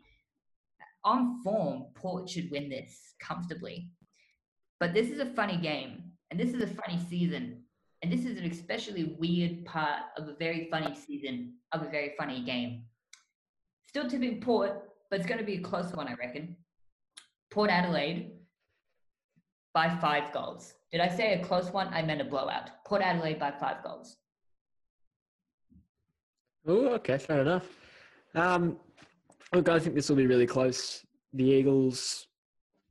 On 1.05 1.43
form, 1.43 1.87
Port 1.95 2.29
should 2.29 2.51
win 2.51 2.71
this 2.71 3.15
comfortably. 3.21 3.91
But 4.79 4.95
this 4.95 5.09
is 5.09 5.21
a 5.21 5.27
funny 5.27 5.59
game, 5.59 6.05
and 6.31 6.41
this 6.41 6.55
is 6.55 6.63
a 6.63 6.67
funny 6.67 6.99
season, 7.09 7.60
and 8.03 8.11
this 8.11 8.25
is 8.25 8.39
an 8.39 8.45
especially 8.45 9.17
weird 9.19 9.65
part 9.65 10.03
of 10.17 10.29
a 10.29 10.35
very 10.35 10.69
funny 10.71 10.95
season, 10.95 11.55
of 11.73 11.83
a 11.83 11.91
very 11.91 12.15
funny 12.19 12.43
game. 12.43 12.85
Still 13.87 14.09
tipping 14.09 14.41
Port, 14.41 14.73
but 15.11 15.19
it's 15.19 15.29
going 15.29 15.39
to 15.41 15.45
be 15.45 15.57
a 15.57 15.61
close 15.61 15.93
one, 15.93 16.09
I 16.09 16.15
reckon. 16.15 16.57
Port 17.51 17.69
Adelaide 17.71 18.33
by 19.75 19.89
five 20.01 20.33
goals. 20.33 20.75
Did 20.93 21.01
I 21.01 21.09
say 21.09 21.35
a 21.35 21.45
close 21.45 21.71
one? 21.71 21.89
I 21.89 22.03
meant 22.03 22.21
a 22.21 22.25
blowout. 22.25 22.71
Port 22.87 23.03
Adelaide 23.03 23.39
by 23.39 23.51
five 23.51 23.83
goals. 23.85 24.17
Oh, 26.67 26.89
okay, 26.95 27.19
fair 27.19 27.43
enough. 27.43 27.67
Um, 28.35 28.77
look, 29.53 29.69
I 29.69 29.79
think 29.79 29.95
this 29.95 30.09
will 30.09 30.17
be 30.17 30.27
really 30.27 30.47
close. 30.47 31.05
The 31.35 31.45
Eagles, 31.45 32.27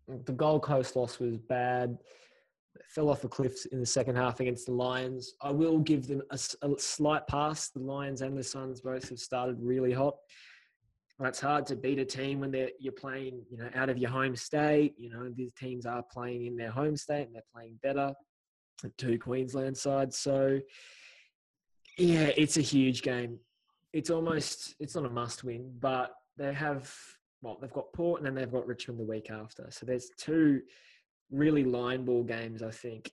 the 0.08 0.34
Gold 0.34 0.64
Coast 0.64 0.96
loss 0.96 1.20
was 1.20 1.38
bad. 1.38 1.98
Fell 2.88 3.10
off 3.10 3.22
the 3.22 3.28
cliffs 3.28 3.66
in 3.66 3.80
the 3.80 3.86
second 3.86 4.16
half 4.16 4.40
against 4.40 4.66
the 4.66 4.74
Lions. 4.74 5.34
I 5.42 5.52
will 5.52 5.80
give 5.80 6.08
them 6.08 6.22
a, 6.32 6.40
a 6.64 6.80
slight 6.80 7.28
pass. 7.28 7.70
The 7.70 7.80
Lions 7.80 8.22
and 8.22 8.38
the 8.38 8.44
Suns 8.44 8.82
both 8.82 9.10
have 9.10 9.20
started 9.20 9.58
really 9.60 9.94
hot. 9.94 10.16
It's 11.22 11.42
hard 11.42 11.66
to 11.66 11.76
beat 11.76 12.00
a 12.00 12.06
team 12.06 12.40
when 12.40 12.50
they're 12.50 12.70
you're 12.80 12.94
playing, 12.94 13.44
you 13.52 13.58
know, 13.58 13.70
out 13.76 13.90
of 13.90 13.98
your 13.98 14.10
home 14.10 14.36
state. 14.36 14.94
You 14.98 15.10
know, 15.10 15.30
these 15.36 15.52
teams 15.54 15.86
are 15.86 16.04
playing 16.12 16.46
in 16.46 16.56
their 16.56 16.72
home 16.72 16.96
state 16.96 17.28
and 17.28 17.36
they're 17.36 17.42
playing 17.54 17.78
better. 17.84 18.14
Two 18.98 19.20
Queensland 19.20 19.78
sides, 19.78 20.18
so 20.18 20.62
yeah, 21.98 22.32
it's 22.38 22.56
a 22.56 22.62
huge 22.62 23.02
game. 23.02 23.38
It's 23.92 24.10
almost 24.10 24.76
it's 24.80 24.96
not 24.96 25.06
a 25.06 25.10
must 25.10 25.44
win, 25.44 25.74
but 25.80 26.12
they 26.38 26.54
have 26.54 26.90
well, 27.42 27.58
they've 27.62 27.72
got 27.72 27.92
Port 27.94 28.22
and 28.22 28.28
then 28.28 28.36
they've 28.36 28.52
got 28.52 28.68
Richmond 28.68 29.00
the 29.00 29.04
week 29.04 29.30
after. 29.30 29.68
So 29.70 29.86
there's 29.86 30.10
two 30.18 30.62
really 31.32 31.64
line 31.64 32.06
ball 32.06 32.24
games, 32.24 32.64
I 32.64 32.72
think, 32.72 33.12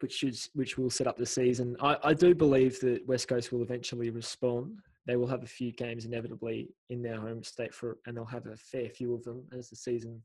which 0.00 0.22
is 0.22 0.50
which 0.54 0.76
will 0.78 0.90
set 0.90 1.06
up 1.06 1.16
the 1.16 1.26
season. 1.26 1.76
I, 1.80 1.96
I 2.02 2.14
do 2.14 2.34
believe 2.34 2.80
that 2.80 3.06
West 3.06 3.28
Coast 3.28 3.52
will 3.52 3.62
eventually 3.62 4.10
respond 4.10 4.78
they 5.06 5.16
will 5.16 5.26
have 5.26 5.42
a 5.42 5.46
few 5.46 5.72
games 5.72 6.06
inevitably 6.06 6.68
in 6.88 7.02
their 7.02 7.20
home 7.20 7.42
state 7.42 7.74
for, 7.74 7.98
and 8.06 8.16
they'll 8.16 8.24
have 8.24 8.46
a 8.46 8.56
fair 8.56 8.88
few 8.88 9.14
of 9.14 9.22
them 9.24 9.44
as 9.56 9.68
the 9.68 9.76
season 9.76 10.22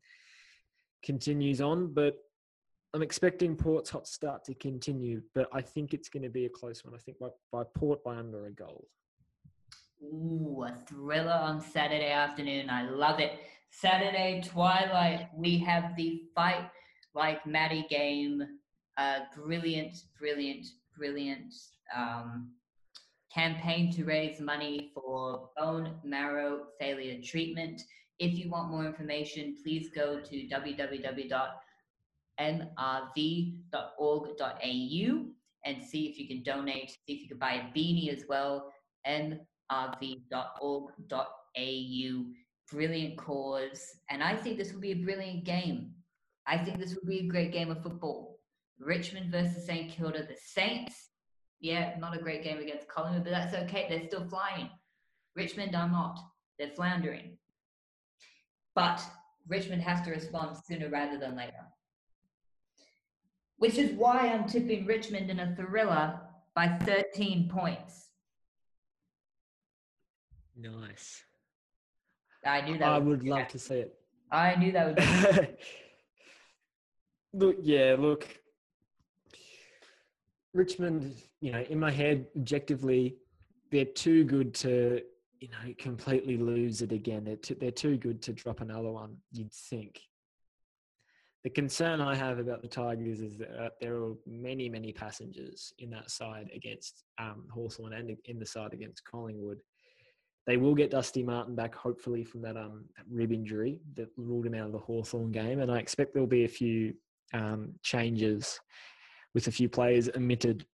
continues 1.03 1.59
on. 1.59 1.93
But 1.93 2.15
I'm 2.93 3.01
expecting 3.01 3.55
Port's 3.55 3.89
hot 3.89 4.07
start 4.07 4.45
to 4.45 4.53
continue, 4.53 5.21
but 5.35 5.49
I 5.51 5.61
think 5.61 5.93
it's 5.93 6.09
going 6.09 6.23
to 6.23 6.29
be 6.29 6.45
a 6.45 6.49
close 6.49 6.83
one. 6.85 6.93
I 6.95 6.97
think 6.97 7.19
by, 7.19 7.27
by 7.51 7.63
Port 7.75 8.03
by 8.03 8.15
under 8.15 8.45
a 8.45 8.51
goal. 8.51 8.87
Ooh, 10.01 10.65
a 10.65 10.73
thriller 10.87 11.31
on 11.31 11.59
Saturday 11.59 12.11
afternoon. 12.11 12.69
I 12.69 12.89
love 12.89 13.19
it. 13.19 13.39
Saturday 13.71 14.41
twilight, 14.45 15.29
we 15.35 15.57
have 15.59 15.95
the 15.95 16.23
fight 16.33 16.69
like 17.13 17.45
Maddie 17.45 17.85
game. 17.89 18.43
Brilliant, 19.35 19.95
brilliant, 20.17 20.65
brilliant 20.97 21.53
um, 21.95 22.51
campaign 23.33 23.91
to 23.93 24.03
raise 24.05 24.39
money 24.39 24.91
for 24.93 25.49
bone 25.57 25.95
marrow 26.03 26.67
failure 26.79 27.21
treatment. 27.23 27.81
If 28.19 28.37
you 28.37 28.49
want 28.49 28.71
more 28.71 28.85
information, 28.85 29.55
please 29.63 29.89
go 29.95 30.19
to 30.19 30.47
www.mrv.org.au 30.47 31.45
and 35.65 35.83
see 35.83 36.07
if 36.07 36.17
you 36.17 36.27
can 36.27 36.43
donate, 36.43 36.89
see 36.89 37.13
if 37.13 37.21
you 37.21 37.27
can 37.27 37.37
buy 37.37 37.53
a 37.53 37.63
beanie 37.77 38.11
as 38.13 38.23
well. 38.27 38.73
mrv.org.au. 39.71 41.15
Brilliant 42.71 43.17
cause. 43.17 43.81
And 44.09 44.23
I 44.23 44.35
think 44.35 44.57
this 44.57 44.73
will 44.73 44.81
be 44.81 44.91
a 44.91 45.03
brilliant 45.03 45.43
game. 45.43 45.91
I 46.45 46.57
think 46.57 46.79
this 46.79 46.95
will 46.95 47.07
be 47.07 47.19
a 47.19 47.27
great 47.27 47.51
game 47.51 47.71
of 47.71 47.81
football. 47.81 48.39
Richmond 48.79 49.31
versus 49.31 49.65
St 49.65 49.91
Kilda. 49.91 50.23
The 50.23 50.35
Saints, 50.41 51.09
yeah, 51.59 51.95
not 51.99 52.15
a 52.15 52.21
great 52.21 52.43
game 52.43 52.59
against 52.59 52.87
Collingwood, 52.87 53.23
but 53.23 53.31
that's 53.31 53.53
okay. 53.53 53.87
They're 53.89 54.07
still 54.07 54.27
flying. 54.27 54.69
Richmond 55.35 55.75
are 55.75 55.89
not. 55.89 56.19
They're 56.57 56.69
floundering. 56.69 57.37
But 58.75 59.01
Richmond 59.47 59.81
has 59.81 60.01
to 60.05 60.11
respond 60.11 60.57
sooner 60.65 60.89
rather 60.89 61.17
than 61.17 61.35
later. 61.35 61.65
Which 63.57 63.77
is 63.77 63.91
why 63.91 64.29
I'm 64.29 64.47
tipping 64.47 64.85
Richmond 64.85 65.29
in 65.29 65.39
a 65.39 65.55
thriller 65.55 66.19
by 66.55 66.77
13 66.83 67.49
points. 67.49 68.08
Nice. 70.59 71.23
I 72.45 72.61
knew 72.61 72.77
that. 72.77 72.87
I 72.87 72.97
would 72.97 73.23
love 73.23 73.47
to 73.49 73.59
see 73.59 73.75
it. 73.75 73.93
I 74.31 74.55
knew 74.55 74.71
that 74.73 74.87
would. 74.87 74.95
Be 74.95 75.57
look, 77.33 77.57
yeah, 77.61 77.95
look. 77.97 78.27
Richmond, 80.53 81.15
you 81.41 81.51
know, 81.51 81.61
in 81.61 81.79
my 81.79 81.91
head, 81.91 82.25
objectively, 82.35 83.15
they're 83.71 83.85
too 83.85 84.23
good 84.23 84.53
to, 84.55 85.01
you 85.39 85.47
know, 85.47 85.73
completely 85.77 86.37
lose 86.37 86.81
it 86.81 86.91
again. 86.91 87.23
They're 87.23 87.35
too, 87.35 87.55
they're 87.55 87.71
too 87.71 87.97
good 87.97 88.21
to 88.23 88.33
drop 88.33 88.61
another 88.61 88.89
one. 88.89 89.17
You'd 89.31 89.53
think. 89.53 90.01
The 91.43 91.49
concern 91.49 92.01
I 92.01 92.15
have 92.15 92.37
about 92.39 92.61
the 92.61 92.67
Tigers 92.67 93.21
is 93.21 93.37
that 93.37 93.73
there 93.79 93.95
are 93.95 94.13
many, 94.27 94.67
many 94.67 94.91
passengers 94.91 95.71
in 95.79 95.89
that 95.91 96.11
side 96.11 96.49
against 96.53 97.03
um, 97.17 97.45
Hawthorn 97.49 97.93
and 97.93 98.17
in 98.25 98.39
the 98.39 98.45
side 98.45 98.73
against 98.73 99.05
Collingwood 99.05 99.59
they 100.49 100.57
will 100.57 100.73
get 100.73 100.89
Dusty 100.89 101.21
Martin 101.21 101.53
back, 101.53 101.75
hopefully, 101.75 102.23
from 102.23 102.41
that, 102.41 102.57
um, 102.57 102.85
that 102.97 103.05
rib 103.07 103.31
injury 103.31 103.79
that 103.93 104.09
ruled 104.17 104.47
him 104.47 104.55
out 104.55 104.65
of 104.65 104.71
the 104.71 104.79
Hawthorn 104.79 105.31
game. 105.31 105.59
And 105.59 105.71
I 105.71 105.77
expect 105.77 106.11
there'll 106.11 106.25
be 106.25 106.45
a 106.45 106.49
few 106.49 106.95
um, 107.35 107.75
changes 107.83 108.59
with 109.35 109.45
a 109.45 109.51
few 109.51 109.69
players 109.69 110.09
omitted. 110.15 110.65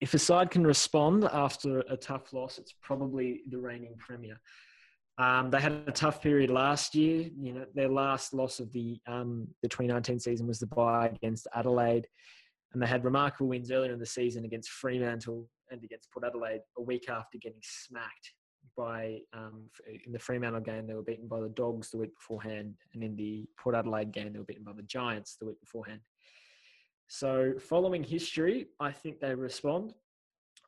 If 0.00 0.14
a 0.14 0.18
side 0.18 0.50
can 0.50 0.66
respond 0.66 1.22
after 1.32 1.84
a 1.88 1.96
tough 1.96 2.32
loss, 2.32 2.58
it's 2.58 2.74
probably 2.82 3.42
the 3.48 3.58
reigning 3.58 3.94
premier. 4.00 4.40
Um, 5.16 5.50
they 5.50 5.60
had 5.60 5.84
a 5.86 5.92
tough 5.92 6.20
period 6.20 6.50
last 6.50 6.96
year. 6.96 7.30
You 7.40 7.52
know, 7.52 7.66
their 7.76 7.88
last 7.88 8.34
loss 8.34 8.58
of 8.58 8.72
the 8.72 8.98
um, 9.06 9.46
the 9.62 9.68
2019 9.68 10.18
season 10.18 10.48
was 10.48 10.58
the 10.58 10.66
bye 10.66 11.12
against 11.14 11.46
Adelaide, 11.54 12.08
and 12.72 12.82
they 12.82 12.88
had 12.88 13.04
remarkable 13.04 13.46
wins 13.46 13.70
earlier 13.70 13.92
in 13.92 14.00
the 14.00 14.06
season 14.06 14.44
against 14.44 14.70
Fremantle 14.70 15.48
and 15.70 15.84
against 15.84 16.10
Port 16.10 16.26
Adelaide 16.26 16.62
a 16.76 16.82
week 16.82 17.08
after 17.08 17.38
getting 17.38 17.60
smacked 17.62 18.32
by 18.76 19.18
um, 19.32 19.64
in 20.04 20.12
the 20.12 20.18
Fremantle 20.18 20.60
game 20.60 20.86
they 20.86 20.94
were 20.94 21.02
beaten 21.02 21.28
by 21.28 21.40
the 21.40 21.48
Dogs 21.50 21.90
the 21.90 21.98
week 21.98 22.14
beforehand, 22.14 22.74
and 22.94 23.02
in 23.02 23.16
the 23.16 23.46
Port 23.58 23.74
Adelaide 23.74 24.12
game 24.12 24.32
they 24.32 24.38
were 24.38 24.44
beaten 24.44 24.64
by 24.64 24.72
the 24.72 24.82
Giants 24.82 25.36
the 25.36 25.46
week 25.46 25.60
beforehand. 25.60 26.00
So, 27.08 27.54
following 27.58 28.02
history, 28.02 28.68
I 28.80 28.90
think 28.90 29.20
they 29.20 29.34
respond. 29.34 29.92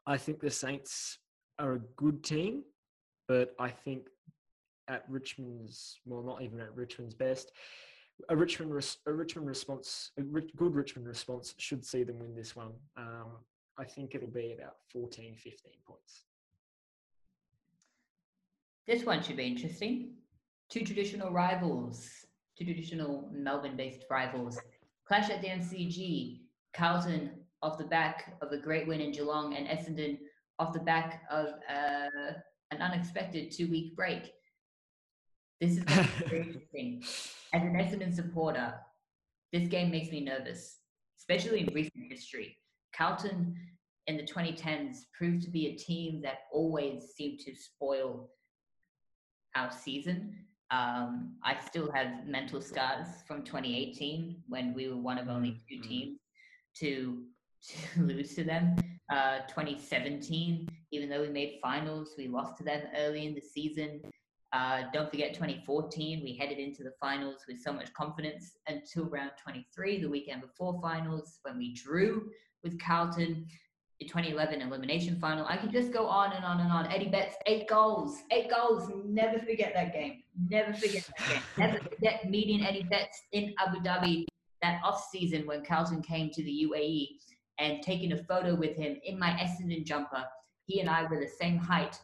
I 0.06 0.18
think 0.18 0.40
the 0.40 0.50
Saints 0.50 1.18
are 1.58 1.74
a 1.74 1.78
good 1.96 2.22
team, 2.22 2.64
but 3.28 3.54
I 3.58 3.70
think 3.70 4.08
at 4.88 5.04
Richmond's 5.08 6.00
well, 6.04 6.22
not 6.22 6.42
even 6.42 6.60
at 6.60 6.74
Richmond's 6.76 7.14
best, 7.14 7.52
a 8.28 8.36
Richmond 8.36 8.72
a 9.06 9.12
Richmond 9.12 9.48
response, 9.48 10.10
a 10.18 10.22
good 10.22 10.74
Richmond 10.74 11.08
response 11.08 11.54
should 11.58 11.84
see 11.84 12.04
them 12.04 12.18
win 12.18 12.34
this 12.34 12.54
one. 12.54 12.72
Um, 12.96 13.38
I 13.78 13.84
think 13.84 14.14
it'll 14.14 14.28
be 14.28 14.54
about 14.56 14.76
14, 14.92 15.34
15 15.36 15.72
points. 15.86 16.24
This 18.86 19.04
one 19.04 19.22
should 19.22 19.36
be 19.36 19.46
interesting. 19.46 20.14
Two 20.70 20.84
traditional 20.84 21.30
rivals, 21.30 22.08
two 22.58 22.64
traditional 22.64 23.30
Melbourne 23.32 23.76
based 23.76 24.04
rivals, 24.10 24.58
clash 25.06 25.30
at 25.30 25.40
the 25.40 25.48
MCG. 25.48 26.40
Carlton 26.74 27.30
off 27.62 27.78
the 27.78 27.84
back 27.84 28.36
of 28.42 28.52
a 28.52 28.58
great 28.58 28.86
win 28.86 29.00
in 29.00 29.12
Geelong, 29.12 29.54
and 29.54 29.66
Essendon 29.66 30.18
off 30.58 30.72
the 30.72 30.80
back 30.80 31.22
of 31.30 31.46
uh, 31.70 32.32
an 32.70 32.82
unexpected 32.82 33.50
two 33.50 33.68
week 33.68 33.96
break. 33.96 34.32
This 35.60 35.78
is 35.78 35.84
very 35.84 36.40
interesting. 36.46 37.02
As 37.54 37.62
an 37.62 37.74
Essendon 37.74 38.14
supporter, 38.14 38.74
this 39.52 39.68
game 39.68 39.90
makes 39.90 40.10
me 40.10 40.20
nervous, 40.20 40.78
especially 41.18 41.60
in 41.60 41.72
recent 41.72 42.04
history. 42.10 42.58
Carlton 42.94 43.56
in 44.08 44.16
the 44.18 44.24
2010s 44.24 45.04
proved 45.16 45.42
to 45.42 45.50
be 45.50 45.68
a 45.68 45.76
team 45.76 46.20
that 46.22 46.40
always 46.52 47.14
seemed 47.16 47.38
to 47.40 47.54
spoil 47.54 48.28
our 49.54 49.70
season. 49.70 50.36
Um, 50.70 51.34
I 51.44 51.56
still 51.60 51.90
have 51.92 52.26
mental 52.26 52.60
scars 52.60 53.06
from 53.26 53.42
2018 53.44 54.42
when 54.48 54.74
we 54.74 54.88
were 54.88 54.96
one 54.96 55.18
of 55.18 55.28
only 55.28 55.60
two 55.68 55.76
mm-hmm. 55.76 55.88
teams 55.88 56.18
to, 56.78 57.22
to 57.68 58.02
lose 58.02 58.34
to 58.34 58.44
them. 58.44 58.76
Uh, 59.12 59.40
2017, 59.48 60.66
even 60.90 61.08
though 61.08 61.20
we 61.20 61.28
made 61.28 61.58
finals, 61.62 62.14
we 62.16 62.26
lost 62.26 62.56
to 62.58 62.64
them 62.64 62.82
early 62.96 63.26
in 63.26 63.34
the 63.34 63.40
season. 63.40 64.00
Uh, 64.52 64.82
don't 64.92 65.10
forget 65.10 65.34
2014, 65.34 66.22
we 66.22 66.36
headed 66.36 66.58
into 66.58 66.84
the 66.84 66.92
finals 67.00 67.42
with 67.48 67.60
so 67.60 67.72
much 67.72 67.92
confidence 67.92 68.52
until 68.68 69.04
round 69.06 69.32
23, 69.42 70.00
the 70.00 70.08
weekend 70.08 70.40
before 70.40 70.80
finals, 70.80 71.40
when 71.42 71.58
we 71.58 71.74
drew 71.74 72.30
with 72.62 72.80
Carlton 72.80 73.46
2011 74.00 74.60
elimination 74.60 75.18
final. 75.18 75.46
I 75.46 75.56
could 75.56 75.70
just 75.70 75.92
go 75.92 76.06
on 76.06 76.32
and 76.32 76.44
on 76.44 76.60
and 76.60 76.70
on. 76.70 76.90
Eddie 76.90 77.08
Betts, 77.08 77.36
eight 77.46 77.68
goals, 77.68 78.18
eight 78.30 78.50
goals. 78.50 78.90
Never 79.04 79.38
forget 79.38 79.72
that 79.74 79.92
game. 79.92 80.22
Never 80.48 80.72
forget 80.72 81.04
that 81.06 81.28
game. 81.28 81.42
Never 81.58 81.78
forget 81.78 82.28
meeting 82.28 82.64
Eddie 82.64 82.86
Betts 82.90 83.22
in 83.32 83.54
Abu 83.58 83.78
Dhabi 83.80 84.26
that 84.62 84.80
off 84.84 85.08
season 85.10 85.46
when 85.46 85.64
Carlton 85.64 86.02
came 86.02 86.30
to 86.30 86.42
the 86.42 86.68
UAE 86.68 87.08
and 87.58 87.82
taking 87.82 88.12
a 88.12 88.24
photo 88.24 88.54
with 88.54 88.76
him 88.76 88.96
in 89.04 89.18
my 89.18 89.30
Essendon 89.30 89.84
jumper. 89.84 90.24
He 90.66 90.80
and 90.80 90.88
I 90.88 91.04
were 91.04 91.20
the 91.20 91.28
same 91.28 91.58
height, 91.58 91.98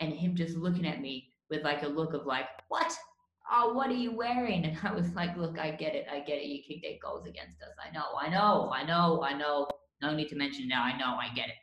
and 0.00 0.12
him 0.12 0.36
just 0.36 0.56
looking 0.56 0.86
at 0.86 1.00
me 1.00 1.30
with 1.50 1.62
like 1.62 1.82
a 1.82 1.88
look 1.88 2.12
of 2.14 2.26
like, 2.26 2.46
what? 2.68 2.94
Oh, 3.50 3.72
what 3.74 3.90
are 3.90 3.94
you 3.94 4.14
wearing? 4.14 4.64
And 4.64 4.76
I 4.82 4.92
was 4.92 5.14
like, 5.14 5.36
look, 5.36 5.58
I 5.58 5.70
get 5.72 5.94
it. 5.94 6.06
I 6.10 6.20
get 6.20 6.38
it. 6.38 6.46
You 6.46 6.62
kicked 6.62 6.84
eight 6.84 7.00
goals 7.00 7.26
against 7.26 7.60
us. 7.62 7.74
I 7.82 7.92
know, 7.92 8.04
I 8.18 8.28
know, 8.28 8.70
I 8.72 8.84
know, 8.84 9.22
I 9.22 9.36
know. 9.36 9.66
No 10.02 10.14
need 10.14 10.28
to 10.28 10.36
mention 10.36 10.68
now. 10.68 10.82
I 10.82 10.96
know, 10.98 11.16
I 11.16 11.34
get 11.34 11.48
it. 11.48 11.54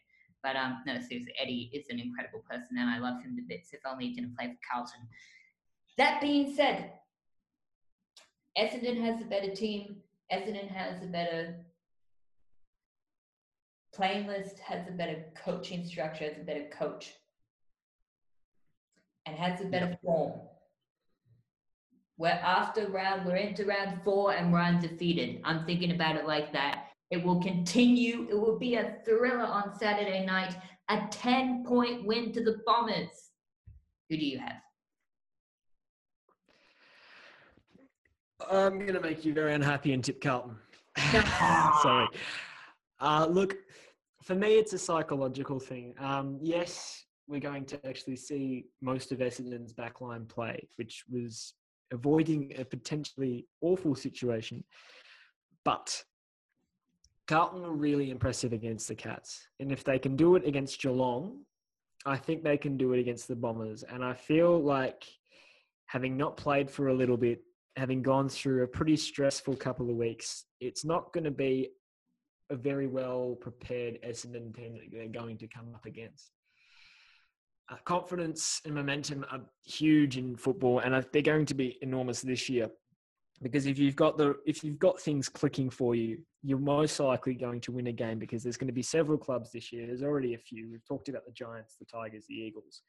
But 0.43 0.55
um, 0.55 0.81
no, 0.87 0.93
seriously, 0.99 1.33
Eddie 1.39 1.69
is 1.73 1.87
an 1.89 1.99
incredible 1.99 2.43
person, 2.49 2.77
and 2.77 2.89
I 2.89 2.97
love 2.97 3.21
him 3.21 3.35
to 3.35 3.43
bits. 3.43 3.73
If 3.73 3.81
only 3.85 4.07
he 4.07 4.13
didn't 4.13 4.35
play 4.35 4.47
for 4.47 4.59
Carlton. 4.71 5.01
That 5.97 6.21
being 6.21 6.55
said, 6.55 6.93
Essendon 8.57 8.99
has 9.01 9.21
a 9.21 9.25
better 9.25 9.53
team. 9.53 9.97
Essendon 10.31 10.67
has 10.69 11.03
a 11.03 11.07
better 11.07 11.65
playing 13.93 14.27
list, 14.27 14.59
has 14.59 14.87
a 14.87 14.91
better 14.91 15.25
coaching 15.35 15.85
structure, 15.85 16.25
has 16.25 16.37
a 16.37 16.45
better 16.45 16.65
coach, 16.71 17.13
and 19.25 19.35
has 19.35 19.61
a 19.61 19.65
better 19.65 19.97
form. 20.03 20.39
We're 22.17 22.29
after 22.29 22.87
round, 22.87 23.25
we're 23.25 23.35
into 23.35 23.65
round 23.65 24.01
four, 24.03 24.33
and 24.33 24.51
we're 24.51 24.61
undefeated. 24.61 25.41
I'm 25.43 25.65
thinking 25.65 25.91
about 25.91 26.15
it 26.15 26.25
like 26.25 26.53
that. 26.53 26.80
It 27.11 27.21
will 27.21 27.41
continue. 27.41 28.25
It 28.29 28.35
will 28.35 28.57
be 28.57 28.75
a 28.75 28.95
thriller 29.05 29.43
on 29.43 29.77
Saturday 29.77 30.25
night. 30.25 30.55
A 30.89 31.01
10 31.11 31.65
point 31.65 32.05
win 32.05 32.31
to 32.31 32.43
the 32.43 32.61
Bombers. 32.65 33.31
Who 34.09 34.17
do 34.17 34.25
you 34.25 34.39
have? 34.39 34.61
I'm 38.49 38.79
going 38.79 38.93
to 38.93 39.01
make 39.01 39.23
you 39.25 39.33
very 39.33 39.53
unhappy 39.53 39.93
and 39.93 40.03
tip 40.03 40.21
Carlton. 40.21 40.55
Sorry. 41.81 42.07
Uh, 42.99 43.27
look, 43.29 43.57
for 44.23 44.35
me, 44.35 44.55
it's 44.55 44.73
a 44.73 44.79
psychological 44.79 45.59
thing. 45.59 45.93
Um, 45.99 46.39
yes, 46.41 47.05
we're 47.27 47.39
going 47.39 47.65
to 47.65 47.87
actually 47.87 48.15
see 48.15 48.65
most 48.81 49.11
of 49.11 49.19
Essendon's 49.19 49.73
backline 49.73 50.27
play, 50.27 50.67
which 50.77 51.03
was 51.09 51.53
avoiding 51.91 52.53
a 52.57 52.65
potentially 52.65 53.47
awful 53.61 53.95
situation. 53.95 54.63
But 55.65 56.03
Carlton 57.31 57.63
are 57.63 57.71
really 57.71 58.11
impressive 58.11 58.51
against 58.51 58.89
the 58.89 58.95
Cats. 58.95 59.47
And 59.61 59.71
if 59.71 59.85
they 59.85 59.97
can 59.97 60.17
do 60.17 60.35
it 60.35 60.45
against 60.45 60.81
Geelong, 60.81 61.37
I 62.05 62.17
think 62.17 62.43
they 62.43 62.57
can 62.57 62.75
do 62.75 62.91
it 62.91 62.99
against 62.99 63.29
the 63.29 63.37
Bombers. 63.37 63.83
And 63.83 64.03
I 64.03 64.13
feel 64.13 64.61
like 64.61 65.05
having 65.85 66.17
not 66.17 66.35
played 66.35 66.69
for 66.69 66.89
a 66.89 66.93
little 66.93 67.15
bit, 67.15 67.39
having 67.77 68.01
gone 68.01 68.27
through 68.27 68.63
a 68.63 68.67
pretty 68.67 68.97
stressful 68.97 69.55
couple 69.55 69.89
of 69.89 69.95
weeks, 69.95 70.43
it's 70.59 70.83
not 70.83 71.13
going 71.13 71.23
to 71.23 71.31
be 71.31 71.69
a 72.49 72.55
very 72.57 72.87
well 72.87 73.37
prepared 73.39 73.99
Essendon 74.05 74.53
team 74.53 74.73
that 74.73 74.91
they're 74.91 75.07
going 75.07 75.37
to 75.37 75.47
come 75.47 75.73
up 75.73 75.85
against. 75.85 76.31
Uh, 77.71 77.77
confidence 77.85 78.59
and 78.65 78.75
momentum 78.75 79.25
are 79.31 79.39
huge 79.63 80.17
in 80.17 80.35
football, 80.35 80.79
and 80.79 81.05
they're 81.13 81.21
going 81.21 81.45
to 81.45 81.53
be 81.53 81.77
enormous 81.81 82.21
this 82.21 82.49
year 82.49 82.69
because 83.41 83.65
if 83.65 83.77
you've 83.77 83.95
got 83.95 84.17
the 84.17 84.35
if 84.45 84.63
you've 84.63 84.79
got 84.79 84.99
things 84.99 85.27
clicking 85.27 85.69
for 85.69 85.95
you 85.95 86.19
you're 86.43 86.59
most 86.59 86.99
likely 86.99 87.33
going 87.33 87.61
to 87.61 87.71
win 87.71 87.87
a 87.87 87.91
game 87.91 88.19
because 88.19 88.43
there's 88.43 88.57
going 88.57 88.67
to 88.67 88.73
be 88.73 88.81
several 88.81 89.17
clubs 89.17 89.51
this 89.51 89.71
year. 89.71 89.85
There's 89.85 90.03
already 90.03 90.33
a 90.33 90.39
few. 90.39 90.69
We've 90.71 90.85
talked 90.87 91.09
about 91.09 91.25
the 91.25 91.31
giants 91.31 91.75
the 91.79 91.85
tigers 91.85 92.25
the 92.27 92.35
eagles. 92.35 92.81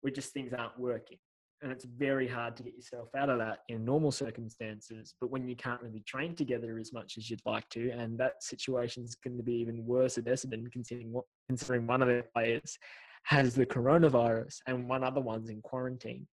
Where 0.00 0.12
just 0.12 0.32
things 0.32 0.52
aren't 0.52 0.78
working. 0.78 1.18
And 1.60 1.72
it's 1.72 1.84
very 1.84 2.28
hard 2.28 2.56
to 2.56 2.62
get 2.62 2.74
yourself 2.74 3.08
out 3.16 3.30
of 3.30 3.38
that 3.38 3.58
in 3.68 3.84
normal 3.84 4.12
circumstances 4.12 5.14
but 5.20 5.30
when 5.30 5.48
you 5.48 5.56
can't 5.56 5.82
really 5.82 6.04
train 6.06 6.36
together 6.36 6.78
as 6.78 6.92
much 6.92 7.14
as 7.18 7.28
you'd 7.28 7.40
like 7.44 7.68
to 7.70 7.90
and 7.90 8.16
that 8.18 8.40
situation 8.44 9.02
is 9.02 9.16
going 9.16 9.36
to 9.36 9.42
be 9.42 9.54
even 9.54 9.84
worse 9.84 10.18
at 10.18 10.26
essendon 10.26 10.70
considering 10.70 11.12
what 11.12 11.24
considering 11.48 11.84
one 11.84 12.00
of 12.00 12.06
their 12.06 12.22
players 12.32 12.78
has 13.24 13.56
the 13.56 13.66
coronavirus 13.66 14.58
and 14.68 14.88
one 14.88 15.02
other 15.02 15.20
one's 15.20 15.50
in 15.50 15.60
quarantine 15.60 16.28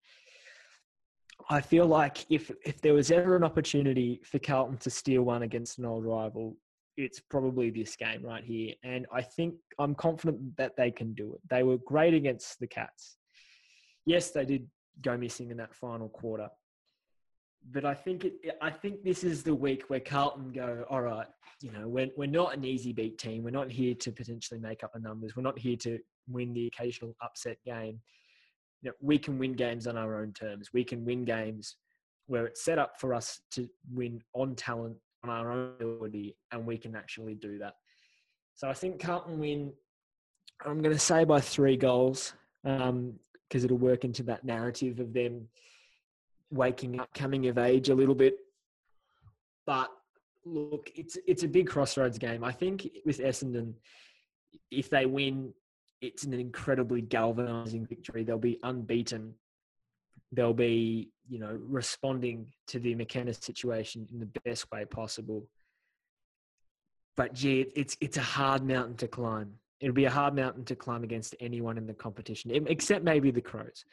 I 1.49 1.61
feel 1.61 1.85
like 1.85 2.25
if 2.29 2.51
if 2.65 2.81
there 2.81 2.93
was 2.93 3.11
ever 3.11 3.35
an 3.35 3.43
opportunity 3.43 4.21
for 4.23 4.39
Carlton 4.39 4.77
to 4.77 4.89
steal 4.89 5.23
one 5.23 5.43
against 5.43 5.77
an 5.77 5.85
old 5.85 6.05
rival, 6.05 6.57
it's 6.97 7.19
probably 7.19 7.69
this 7.69 7.95
game 7.95 8.23
right 8.23 8.43
here. 8.43 8.73
And 8.83 9.05
I 9.13 9.21
think 9.21 9.55
I'm 9.77 9.95
confident 9.95 10.55
that 10.57 10.75
they 10.77 10.91
can 10.91 11.13
do 11.13 11.33
it. 11.33 11.41
They 11.49 11.63
were 11.63 11.77
great 11.77 12.13
against 12.13 12.59
the 12.59 12.67
Cats. 12.67 13.17
Yes, 14.05 14.31
they 14.31 14.45
did 14.45 14.67
go 15.01 15.17
missing 15.17 15.51
in 15.51 15.57
that 15.57 15.75
final 15.75 16.09
quarter. 16.09 16.49
But 17.71 17.83
I 17.83 17.95
think 17.95 18.25
it, 18.25 18.57
I 18.61 18.69
think 18.69 19.03
this 19.03 19.23
is 19.23 19.43
the 19.43 19.55
week 19.55 19.83
where 19.87 19.99
Carlton 19.99 20.51
go, 20.51 20.85
all 20.89 21.01
right, 21.01 21.27
you 21.61 21.71
know, 21.71 21.87
we're, 21.87 22.09
we're 22.15 22.27
not 22.27 22.55
an 22.55 22.63
easy 22.63 22.93
beat 22.93 23.17
team. 23.17 23.43
We're 23.43 23.49
not 23.49 23.71
here 23.71 23.95
to 23.95 24.11
potentially 24.11 24.59
make 24.59 24.83
up 24.83 24.93
the 24.93 24.99
numbers. 24.99 25.35
We're 25.35 25.43
not 25.43 25.57
here 25.57 25.77
to 25.77 25.97
win 26.27 26.53
the 26.53 26.67
occasional 26.67 27.15
upset 27.21 27.57
game 27.65 27.99
you 28.85 28.91
know, 28.91 28.95
we 29.01 29.17
can 29.17 29.39
win 29.39 29.53
games 29.53 29.87
on 29.87 29.97
our 29.97 30.21
own 30.21 30.31
terms. 30.31 30.69
We 30.71 30.83
can 30.83 31.03
win 31.03 31.25
games 31.25 31.77
where 32.27 32.45
it's 32.45 32.63
set 32.63 32.77
up 32.77 32.99
for 32.99 33.15
us 33.15 33.39
to 33.53 33.67
win 33.91 34.21
on 34.33 34.53
talent, 34.53 34.95
on 35.23 35.31
our 35.31 35.51
own 35.51 35.73
ability, 35.81 36.37
and 36.51 36.67
we 36.67 36.77
can 36.77 36.95
actually 36.95 37.33
do 37.33 37.57
that. 37.57 37.73
So 38.53 38.69
I 38.69 38.73
think 38.73 39.01
Carlton 39.01 39.39
win. 39.39 39.73
I'm 40.63 40.83
going 40.83 40.93
to 40.93 40.99
say 40.99 41.23
by 41.23 41.41
three 41.41 41.75
goals 41.75 42.33
because 42.61 42.89
um, 42.89 43.19
it'll 43.51 43.77
work 43.77 44.05
into 44.05 44.21
that 44.23 44.45
narrative 44.45 44.99
of 44.99 45.11
them 45.13 45.47
waking 46.51 46.99
up, 46.99 47.11
coming 47.15 47.47
of 47.47 47.57
age 47.57 47.89
a 47.89 47.95
little 47.95 48.15
bit. 48.15 48.35
But 49.65 49.89
look, 50.45 50.91
it's 50.95 51.17
it's 51.27 51.41
a 51.41 51.47
big 51.47 51.67
crossroads 51.67 52.19
game. 52.19 52.43
I 52.43 52.51
think 52.51 52.87
with 53.03 53.17
Essendon, 53.17 53.73
if 54.69 54.91
they 54.91 55.07
win, 55.07 55.53
it's 56.05 56.23
an 56.23 56.33
incredibly 56.33 57.01
galvanizing 57.01 57.85
victory. 57.85 58.23
They'll 58.23 58.37
be 58.37 58.59
unbeaten. 58.63 59.33
They'll 60.31 60.53
be, 60.53 61.09
you 61.27 61.39
know, 61.39 61.57
responding 61.61 62.47
to 62.67 62.79
the 62.79 62.95
McKenna 62.95 63.33
situation 63.33 64.07
in 64.11 64.19
the 64.19 64.29
best 64.45 64.71
way 64.71 64.85
possible. 64.85 65.47
But 67.17 67.33
gee, 67.33 67.71
it's 67.75 67.97
it's 68.01 68.17
a 68.17 68.21
hard 68.21 68.63
mountain 68.63 68.95
to 68.97 69.07
climb. 69.07 69.53
It'll 69.79 69.93
be 69.93 70.05
a 70.05 70.11
hard 70.11 70.35
mountain 70.35 70.65
to 70.65 70.75
climb 70.75 71.03
against 71.03 71.35
anyone 71.39 71.77
in 71.77 71.87
the 71.87 71.93
competition, 71.93 72.51
except 72.67 73.03
maybe 73.03 73.31
the 73.31 73.41
Crows. 73.41 73.85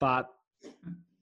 But 0.00 0.28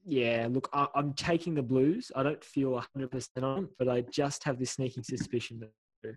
yeah, 0.07 0.49
look, 0.51 0.68
I, 0.72 0.86
am 0.94 1.12
taking 1.14 1.55
the 1.55 1.62
Blues. 1.62 2.12
I 2.14 2.22
don't 2.22 2.42
feel 2.42 2.80
100% 2.97 3.42
on, 3.42 3.68
but 3.78 3.88
I 3.88 4.03
just 4.03 4.44
have 4.44 4.59
this 4.59 4.72
sneaking 4.72 5.03
suspicion 5.03 5.61
that 5.61 6.16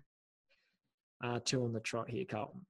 uh, 1.22 1.40
two 1.44 1.64
on 1.64 1.72
the 1.72 1.80
trot 1.80 2.08
here, 2.08 2.24
Carlton. 2.24 2.64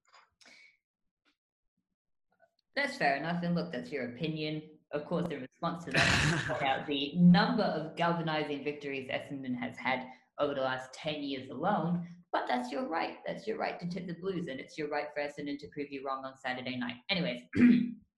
That's 2.81 2.97
fair 2.97 3.17
enough. 3.17 3.43
And 3.43 3.55
look, 3.55 3.71
that's 3.71 3.93
your 3.93 4.07
opinion. 4.07 4.63
Of 4.93 5.05
course, 5.05 5.27
in 5.31 5.43
response 5.43 5.85
to 5.85 5.91
that, 5.91 6.85
the 6.89 7.13
number 7.17 7.63
of 7.63 7.95
galvanizing 7.95 8.65
victories 8.65 9.11
Essendon 9.11 9.55
has 9.55 9.77
had 9.77 10.07
over 10.39 10.55
the 10.55 10.63
last 10.63 10.95
10 10.95 11.23
years 11.23 11.51
alone. 11.51 12.07
But 12.33 12.45
that's 12.49 12.73
your 12.73 12.89
right. 12.89 13.19
That's 13.27 13.47
your 13.47 13.59
right 13.59 13.79
to 13.81 13.87
tip 13.87 14.07
the 14.07 14.15
Blues, 14.15 14.49
and 14.49 14.59
it's 14.59 14.79
your 14.79 14.89
right 14.89 15.09
for 15.15 15.21
Essendon 15.21 15.59
to 15.59 15.67
prove 15.75 15.89
you 15.91 16.07
wrong 16.07 16.25
on 16.25 16.33
Saturday 16.39 16.79
night. 16.79 16.95
Anyways, 17.11 17.41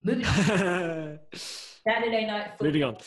moving 0.03 0.25
on. 0.25 1.19
Saturday 1.33 2.25
night 2.25 2.51
football. 2.51 2.67
Moving 2.67 2.83
on. 2.83 2.97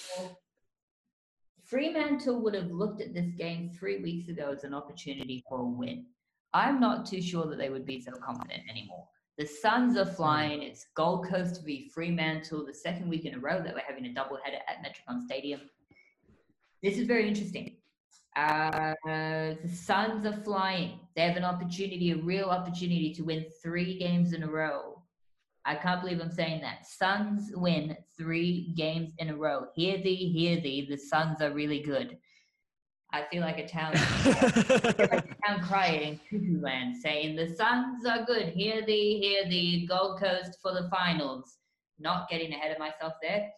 Fremantle 1.64 2.42
would 2.42 2.54
have 2.54 2.70
looked 2.70 3.00
at 3.00 3.14
this 3.14 3.30
game 3.38 3.70
three 3.78 4.02
weeks 4.02 4.28
ago 4.28 4.52
as 4.54 4.64
an 4.64 4.74
opportunity 4.74 5.42
for 5.48 5.60
a 5.60 5.64
win. 5.64 6.04
I'm 6.52 6.80
not 6.80 7.06
too 7.06 7.22
sure 7.22 7.46
that 7.46 7.56
they 7.56 7.70
would 7.70 7.86
be 7.86 8.00
so 8.00 8.12
confident 8.12 8.62
anymore. 8.68 9.06
The 9.38 9.46
Suns 9.46 9.98
are 9.98 10.06
flying. 10.06 10.62
It's 10.62 10.86
Gold 10.94 11.28
Coast 11.28 11.62
v 11.62 11.90
Fremantle, 11.94 12.64
the 12.64 12.72
second 12.72 13.06
week 13.06 13.26
in 13.26 13.34
a 13.34 13.38
row 13.38 13.62
that 13.62 13.74
we're 13.74 13.82
having 13.86 14.06
a 14.06 14.08
doubleheader 14.08 14.60
at 14.66 14.82
Metricon 14.82 15.26
Stadium. 15.26 15.60
This 16.82 16.96
is 16.96 17.06
very 17.06 17.28
interesting. 17.28 17.76
Uh, 18.34 18.94
the 19.04 19.58
Suns 19.70 20.24
are 20.24 20.40
flying. 20.42 21.00
They 21.14 21.22
have 21.22 21.36
an 21.36 21.44
opportunity, 21.44 22.12
a 22.12 22.16
real 22.16 22.46
opportunity 22.46 23.12
to 23.12 23.22
win 23.24 23.44
three 23.62 23.98
games 23.98 24.32
in 24.32 24.42
a 24.42 24.48
row. 24.48 25.02
I 25.66 25.74
can't 25.74 26.00
believe 26.00 26.20
I'm 26.22 26.30
saying 26.30 26.62
that. 26.62 26.86
Suns 26.86 27.50
win 27.54 27.94
three 28.16 28.72
games 28.74 29.12
in 29.18 29.28
a 29.28 29.36
row. 29.36 29.66
Hear 29.74 29.98
thee, 29.98 30.32
hear 30.32 30.62
thee. 30.62 30.86
The 30.88 30.96
Suns 30.96 31.42
are 31.42 31.52
really 31.52 31.82
good. 31.82 32.16
I 33.12 33.24
feel 33.30 33.40
like 33.40 33.58
a 33.58 33.68
town, 33.68 33.92
like 34.98 35.30
a 35.30 35.36
town 35.46 35.62
crier 35.62 36.00
in 36.00 36.20
Cuckoo 36.28 36.60
Land 36.60 36.96
saying, 36.96 37.36
The 37.36 37.54
Suns 37.54 38.04
are 38.04 38.24
good. 38.24 38.48
Hear 38.48 38.84
thee, 38.84 39.18
hear 39.20 39.48
thee. 39.48 39.86
Gold 39.86 40.18
Coast 40.18 40.58
for 40.60 40.72
the 40.72 40.88
finals. 40.90 41.58
Not 41.98 42.28
getting 42.28 42.52
ahead 42.52 42.72
of 42.72 42.78
myself 42.78 43.14
there. 43.22 43.48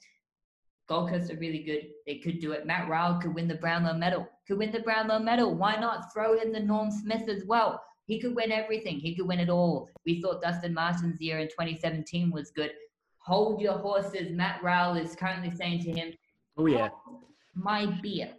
Gold 0.89 1.11
Coast 1.11 1.31
are 1.33 1.37
really 1.37 1.63
good. 1.63 1.89
They 2.07 2.17
could 2.19 2.41
do 2.41 2.53
it. 2.53 2.67
Matt 2.67 2.89
Rowell 2.89 3.21
could 3.21 3.35
win 3.35 3.49
the 3.49 3.55
Brownlow 3.55 3.95
medal. 3.95 4.29
Could 4.47 4.59
win 4.59 4.71
the 4.71 4.81
Brownlow 4.81 5.19
medal. 5.19 5.55
Why 5.55 5.77
not 5.77 6.13
throw 6.13 6.39
in 6.39 6.53
the 6.53 6.61
Norm 6.61 6.91
Smith 6.91 7.29
as 7.29 7.45
well? 7.45 7.83
He 8.07 8.21
could 8.21 8.35
win 8.35 8.53
everything. 8.53 8.99
He 8.99 9.15
could 9.15 9.27
win 9.27 9.41
it 9.41 9.51
all. 9.51 9.91
We 10.07 10.23
thought 10.23 10.41
Dustin 10.41 10.73
Martin's 10.73 11.21
year 11.21 11.41
in 11.41 11.49
2017 11.49 12.31
was 12.31 12.51
good. 12.51 12.73
Hold 13.19 13.61
your 13.61 13.77
horses. 13.79 14.31
Matt 14.31 14.63
Rowell 14.63 14.97
is 14.97 15.15
currently 15.15 15.55
saying 15.55 15.83
to 15.85 15.93
him, 15.93 16.13
Oh, 16.57 16.67
yeah. 16.67 16.89
My 17.55 17.87
beer 18.03 18.31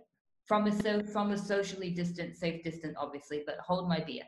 from 0.50 0.66
a 0.66 0.72
so 0.72 1.04
from 1.04 1.30
a 1.32 1.38
socially 1.38 1.92
distant, 1.92 2.36
safe 2.36 2.64
distance, 2.64 2.96
obviously, 3.00 3.44
but 3.46 3.60
hold 3.60 3.88
my 3.88 4.00
beer. 4.00 4.24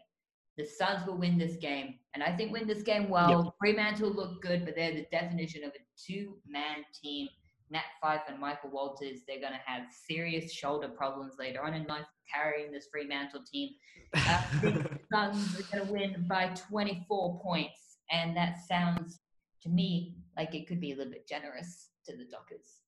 The 0.56 0.66
Suns 0.66 1.08
will 1.08 1.18
win 1.18 1.38
this 1.40 1.56
game, 1.56 1.96
and 2.14 2.22
I 2.22 2.38
think 2.38 2.54
win 2.54 2.68
this 2.68 2.84
game 2.84 3.10
well. 3.10 3.46
Yep. 3.46 3.54
Fremantle 3.60 4.12
look 4.12 4.40
good, 4.42 4.64
but 4.64 4.76
they're 4.76 4.94
the 4.94 5.08
definition 5.12 5.64
of 5.64 5.72
a 5.72 5.82
two-man 5.98 6.86
team. 7.02 7.28
Nat 7.72 7.86
Fyfe 8.04 8.22
and 8.28 8.38
Michael 8.38 8.70
Walters, 8.70 9.22
they're 9.28 9.40
going 9.40 9.54
to 9.54 9.60
have 9.66 9.84
serious 10.08 10.52
shoulder 10.52 10.90
problems 10.90 11.36
later 11.40 11.64
on 11.64 11.74
in 11.74 11.86
life 11.86 12.06
carrying 12.32 12.72
this 12.72 12.88
Fremantle 12.92 13.44
team. 13.50 13.70
Uh, 14.14 14.44
the 14.62 15.00
Suns 15.12 15.58
are 15.58 15.76
going 15.76 15.88
to 15.88 15.92
win 15.92 16.26
by 16.28 16.48
24 16.70 17.42
points, 17.42 17.98
and 18.12 18.38
that 18.38 18.58
sounds 18.68 19.22
to 19.64 19.70
me 19.70 20.18
like 20.38 20.54
it 20.54 20.68
could 20.68 20.82
be 20.82 20.92
a 20.92 20.96
little 20.96 21.14
bit 21.14 21.28
generous 21.28 21.90
to 22.06 22.16
the 22.16 22.26
Dockers. 22.26 22.81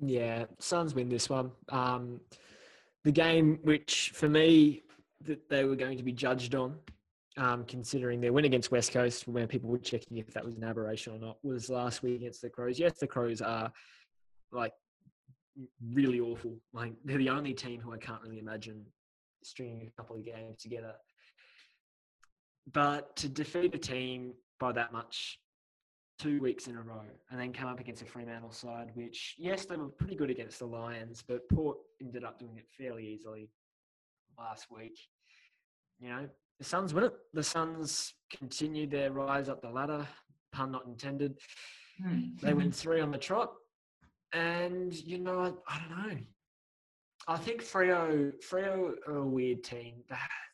Yeah, 0.00 0.44
Suns 0.58 0.94
win 0.94 1.08
this 1.08 1.28
one. 1.30 1.52
Um, 1.70 2.20
the 3.04 3.12
game, 3.12 3.58
which 3.62 4.12
for 4.14 4.28
me, 4.28 4.82
that 5.22 5.48
they 5.48 5.64
were 5.64 5.76
going 5.76 5.96
to 5.96 6.02
be 6.02 6.12
judged 6.12 6.54
on, 6.54 6.76
um, 7.36 7.64
considering 7.64 8.20
their 8.20 8.32
win 8.32 8.44
against 8.44 8.70
West 8.70 8.92
Coast, 8.92 9.26
where 9.26 9.46
people 9.46 9.70
were 9.70 9.78
checking 9.78 10.18
if 10.18 10.32
that 10.34 10.44
was 10.44 10.56
an 10.56 10.64
aberration 10.64 11.14
or 11.14 11.18
not, 11.18 11.38
was 11.42 11.70
last 11.70 12.02
week 12.02 12.16
against 12.16 12.42
the 12.42 12.50
Crows. 12.50 12.78
Yes, 12.78 12.98
the 12.98 13.06
Crows 13.06 13.40
are 13.40 13.72
like 14.52 14.72
really 15.92 16.20
awful. 16.20 16.56
Like 16.72 16.92
they're 17.04 17.18
the 17.18 17.30
only 17.30 17.54
team 17.54 17.80
who 17.80 17.92
I 17.92 17.98
can't 17.98 18.22
really 18.22 18.38
imagine 18.38 18.84
stringing 19.42 19.86
a 19.86 20.00
couple 20.00 20.16
of 20.16 20.24
games 20.24 20.60
together. 20.60 20.92
But 22.72 23.16
to 23.16 23.28
defeat 23.28 23.74
a 23.74 23.78
team 23.78 24.34
by 24.58 24.72
that 24.72 24.92
much 24.92 25.38
two 26.18 26.40
weeks 26.40 26.66
in 26.66 26.76
a 26.76 26.82
row 26.82 27.02
and 27.30 27.40
then 27.40 27.52
come 27.52 27.68
up 27.68 27.80
against 27.80 28.02
a 28.02 28.06
Fremantle 28.06 28.52
side, 28.52 28.90
which, 28.94 29.34
yes, 29.38 29.66
they 29.66 29.76
were 29.76 29.88
pretty 29.88 30.16
good 30.16 30.30
against 30.30 30.58
the 30.58 30.66
Lions, 30.66 31.22
but 31.26 31.48
Port 31.48 31.78
ended 32.00 32.24
up 32.24 32.38
doing 32.38 32.56
it 32.56 32.66
fairly 32.78 33.06
easily 33.06 33.50
last 34.38 34.66
week. 34.70 34.98
You 35.98 36.08
know, 36.08 36.28
the 36.58 36.64
Suns 36.64 36.94
win 36.94 37.04
it. 37.04 37.12
The 37.32 37.42
Suns 37.42 38.14
continued 38.30 38.90
their 38.90 39.12
rise 39.12 39.48
up 39.48 39.60
the 39.60 39.70
ladder, 39.70 40.06
pun 40.52 40.72
not 40.72 40.86
intended. 40.86 41.38
Hmm. 42.02 42.20
They 42.42 42.54
win 42.54 42.72
three 42.72 43.00
on 43.00 43.10
the 43.10 43.18
trot. 43.18 43.52
And, 44.32 44.94
you 44.94 45.18
know, 45.18 45.40
I, 45.40 45.74
I 45.74 45.78
don't 45.80 46.08
know. 46.08 46.18
I 47.28 47.36
think 47.36 47.62
Freo, 47.62 48.32
Freo 48.48 48.92
are 49.06 49.16
a 49.16 49.26
weird 49.26 49.64
team. 49.64 50.02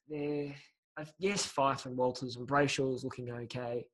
they're 0.08 0.54
yes, 1.18 1.46
Fyfe 1.46 1.86
and 1.86 1.96
Walters 1.96 2.36
and 2.36 2.46
Brayshaw's 2.46 3.04
looking 3.04 3.30
okay. 3.30 3.84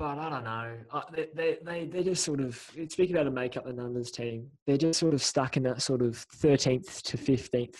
But 0.00 0.18
I 0.18 0.30
don't 0.30 0.44
know. 0.44 0.72
They, 1.12 1.28
they, 1.34 1.58
they, 1.62 1.84
they're 1.84 2.02
just 2.02 2.24
sort 2.24 2.40
of, 2.40 2.56
speaking 2.88 3.14
about 3.14 3.26
a 3.26 3.30
make 3.30 3.58
up 3.58 3.66
the 3.66 3.72
numbers 3.74 4.10
team, 4.10 4.48
they're 4.66 4.78
just 4.78 4.98
sort 4.98 5.12
of 5.12 5.22
stuck 5.22 5.58
in 5.58 5.62
that 5.64 5.82
sort 5.82 6.00
of 6.00 6.26
13th 6.38 7.02
to 7.02 7.18
15th 7.18 7.76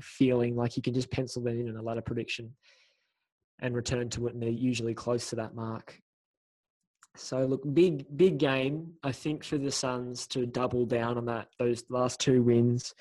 feeling 0.00 0.56
like 0.56 0.76
you 0.76 0.82
can 0.82 0.92
just 0.92 1.12
pencil 1.12 1.40
them 1.40 1.60
in 1.60 1.68
in 1.68 1.76
a 1.76 1.82
ladder 1.82 2.02
prediction 2.02 2.52
and 3.60 3.76
return 3.76 4.08
to 4.08 4.26
it, 4.26 4.34
and 4.34 4.42
they're 4.42 4.48
usually 4.50 4.94
close 4.94 5.30
to 5.30 5.36
that 5.36 5.54
mark. 5.54 5.96
So 7.14 7.46
look, 7.46 7.62
big 7.72 8.04
big 8.16 8.38
game. 8.38 8.94
I 9.04 9.12
think 9.12 9.44
for 9.44 9.58
the 9.58 9.70
Suns 9.70 10.26
to 10.28 10.44
double 10.44 10.86
down 10.86 11.18
on 11.18 11.26
that 11.26 11.50
those 11.56 11.84
last 11.88 12.18
two 12.18 12.42
wins, 12.42 12.94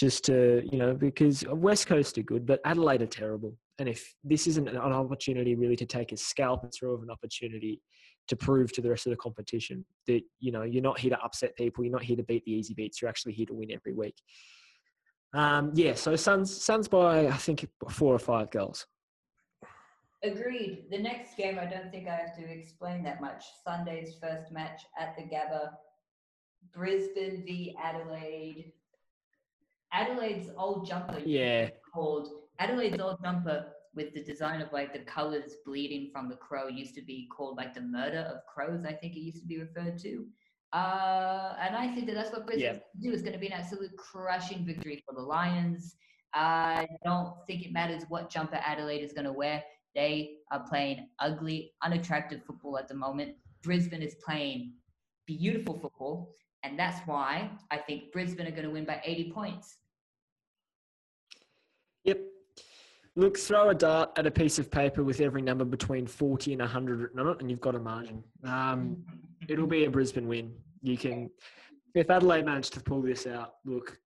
just 0.00 0.24
to 0.24 0.68
you 0.72 0.78
know 0.78 0.92
because 0.92 1.44
West 1.46 1.86
Coast 1.86 2.18
are 2.18 2.22
good, 2.22 2.46
but 2.46 2.60
Adelaide 2.64 3.02
are 3.02 3.06
terrible. 3.06 3.56
And 3.78 3.88
if 3.88 4.14
this 4.24 4.46
isn't 4.46 4.68
an 4.68 4.76
opportunity 4.76 5.54
really 5.54 5.76
to 5.76 5.86
take 5.86 6.12
a 6.12 6.16
scalp, 6.16 6.64
it's 6.64 6.80
sort 6.80 6.94
of 6.94 7.02
an 7.02 7.10
opportunity 7.10 7.80
to 8.26 8.36
prove 8.36 8.72
to 8.72 8.82
the 8.82 8.90
rest 8.90 9.06
of 9.06 9.10
the 9.10 9.16
competition 9.16 9.84
that 10.06 10.20
you 10.40 10.52
know 10.52 10.62
you're 10.62 10.82
not 10.82 10.98
here 10.98 11.10
to 11.10 11.20
upset 11.20 11.56
people. 11.56 11.84
You're 11.84 11.92
not 11.92 12.02
here 12.02 12.16
to 12.16 12.22
beat 12.22 12.44
the 12.44 12.52
easy 12.52 12.74
beats. 12.74 13.00
You're 13.00 13.08
actually 13.08 13.32
here 13.32 13.46
to 13.46 13.54
win 13.54 13.70
every 13.72 13.94
week. 13.94 14.16
Um, 15.34 15.72
yeah, 15.74 15.94
so 15.94 16.16
Suns 16.16 16.62
Suns 16.62 16.88
by 16.88 17.26
I 17.26 17.36
think 17.36 17.68
four 17.90 18.14
or 18.14 18.18
five 18.18 18.50
goals. 18.50 18.86
Agreed. 20.24 20.86
The 20.90 20.98
next 20.98 21.36
game, 21.36 21.58
I 21.60 21.66
don't 21.66 21.92
think 21.92 22.08
I 22.08 22.16
have 22.16 22.36
to 22.36 22.42
explain 22.42 23.04
that 23.04 23.20
much. 23.20 23.44
Sunday's 23.64 24.16
first 24.20 24.50
match 24.50 24.82
at 24.98 25.14
the 25.16 25.22
Gabba, 25.22 25.70
Brisbane 26.74 27.44
v 27.46 27.76
Adelaide. 27.80 28.72
Adelaide's 29.92 30.50
old 30.56 30.86
jumper. 30.86 31.20
Yeah. 31.24 31.70
Called 31.94 32.28
Adelaide's 32.58 33.00
old 33.00 33.22
jumper 33.22 33.66
with 33.94 34.14
the 34.14 34.22
design 34.22 34.60
of 34.60 34.72
like 34.72 34.92
the 34.92 35.00
colors 35.00 35.56
bleeding 35.64 36.10
from 36.12 36.28
the 36.28 36.36
crow 36.36 36.68
used 36.68 36.94
to 36.94 37.02
be 37.02 37.28
called 37.34 37.56
like 37.56 37.74
the 37.74 37.80
murder 37.80 38.20
of 38.32 38.46
crows. 38.46 38.84
I 38.84 38.92
think 38.92 39.16
it 39.16 39.20
used 39.20 39.42
to 39.42 39.46
be 39.46 39.58
referred 39.60 39.98
to. 40.00 40.26
Uh, 40.72 41.54
and 41.60 41.74
I 41.74 41.92
think 41.94 42.06
that 42.06 42.14
that's 42.14 42.30
what 42.30 42.46
Brisbane 42.46 42.74
yeah. 42.74 42.80
do. 43.00 43.12
It's 43.12 43.22
going 43.22 43.32
to 43.32 43.38
be 43.38 43.46
an 43.46 43.54
absolute 43.54 43.96
crushing 43.96 44.66
victory 44.66 45.02
for 45.06 45.14
the 45.14 45.22
Lions. 45.22 45.96
I 46.34 46.86
don't 47.04 47.34
think 47.46 47.64
it 47.64 47.72
matters 47.72 48.04
what 48.08 48.30
jumper 48.30 48.60
Adelaide 48.62 49.02
is 49.02 49.12
going 49.12 49.24
to 49.24 49.32
wear. 49.32 49.62
They 49.94 50.36
are 50.52 50.60
playing 50.68 51.08
ugly, 51.20 51.72
unattractive 51.82 52.42
football 52.46 52.78
at 52.78 52.86
the 52.86 52.94
moment. 52.94 53.34
Brisbane 53.62 54.02
is 54.02 54.14
playing 54.24 54.74
beautiful 55.26 55.78
football, 55.80 56.34
and 56.62 56.78
that's 56.78 57.00
why 57.06 57.50
I 57.70 57.78
think 57.78 58.12
Brisbane 58.12 58.46
are 58.46 58.50
going 58.50 58.64
to 58.64 58.70
win 58.70 58.84
by 58.84 59.00
80 59.04 59.32
points. 59.32 59.76
Yep. 62.04 62.20
Look, 63.18 63.36
throw 63.36 63.70
a 63.70 63.74
dart 63.74 64.10
at 64.16 64.26
a 64.26 64.30
piece 64.30 64.58
of 64.58 64.70
paper 64.70 65.02
with 65.02 65.20
every 65.20 65.42
number 65.42 65.64
between 65.64 66.06
40 66.06 66.52
and 66.52 66.60
100 66.60 67.00
written 67.00 67.18
on 67.18 67.28
it, 67.28 67.40
and 67.40 67.50
you've 67.50 67.60
got 67.60 67.74
a 67.74 67.80
margin. 67.80 68.22
Um, 68.44 69.04
it'll 69.48 69.66
be 69.66 69.84
a 69.84 69.90
Brisbane 69.90 70.28
win. 70.28 70.54
You 70.82 70.96
can, 70.96 71.28
if 71.94 72.10
Adelaide 72.10 72.44
manage 72.44 72.70
to 72.70 72.80
pull 72.80 73.02
this 73.02 73.26
out, 73.26 73.54
look, 73.64 73.98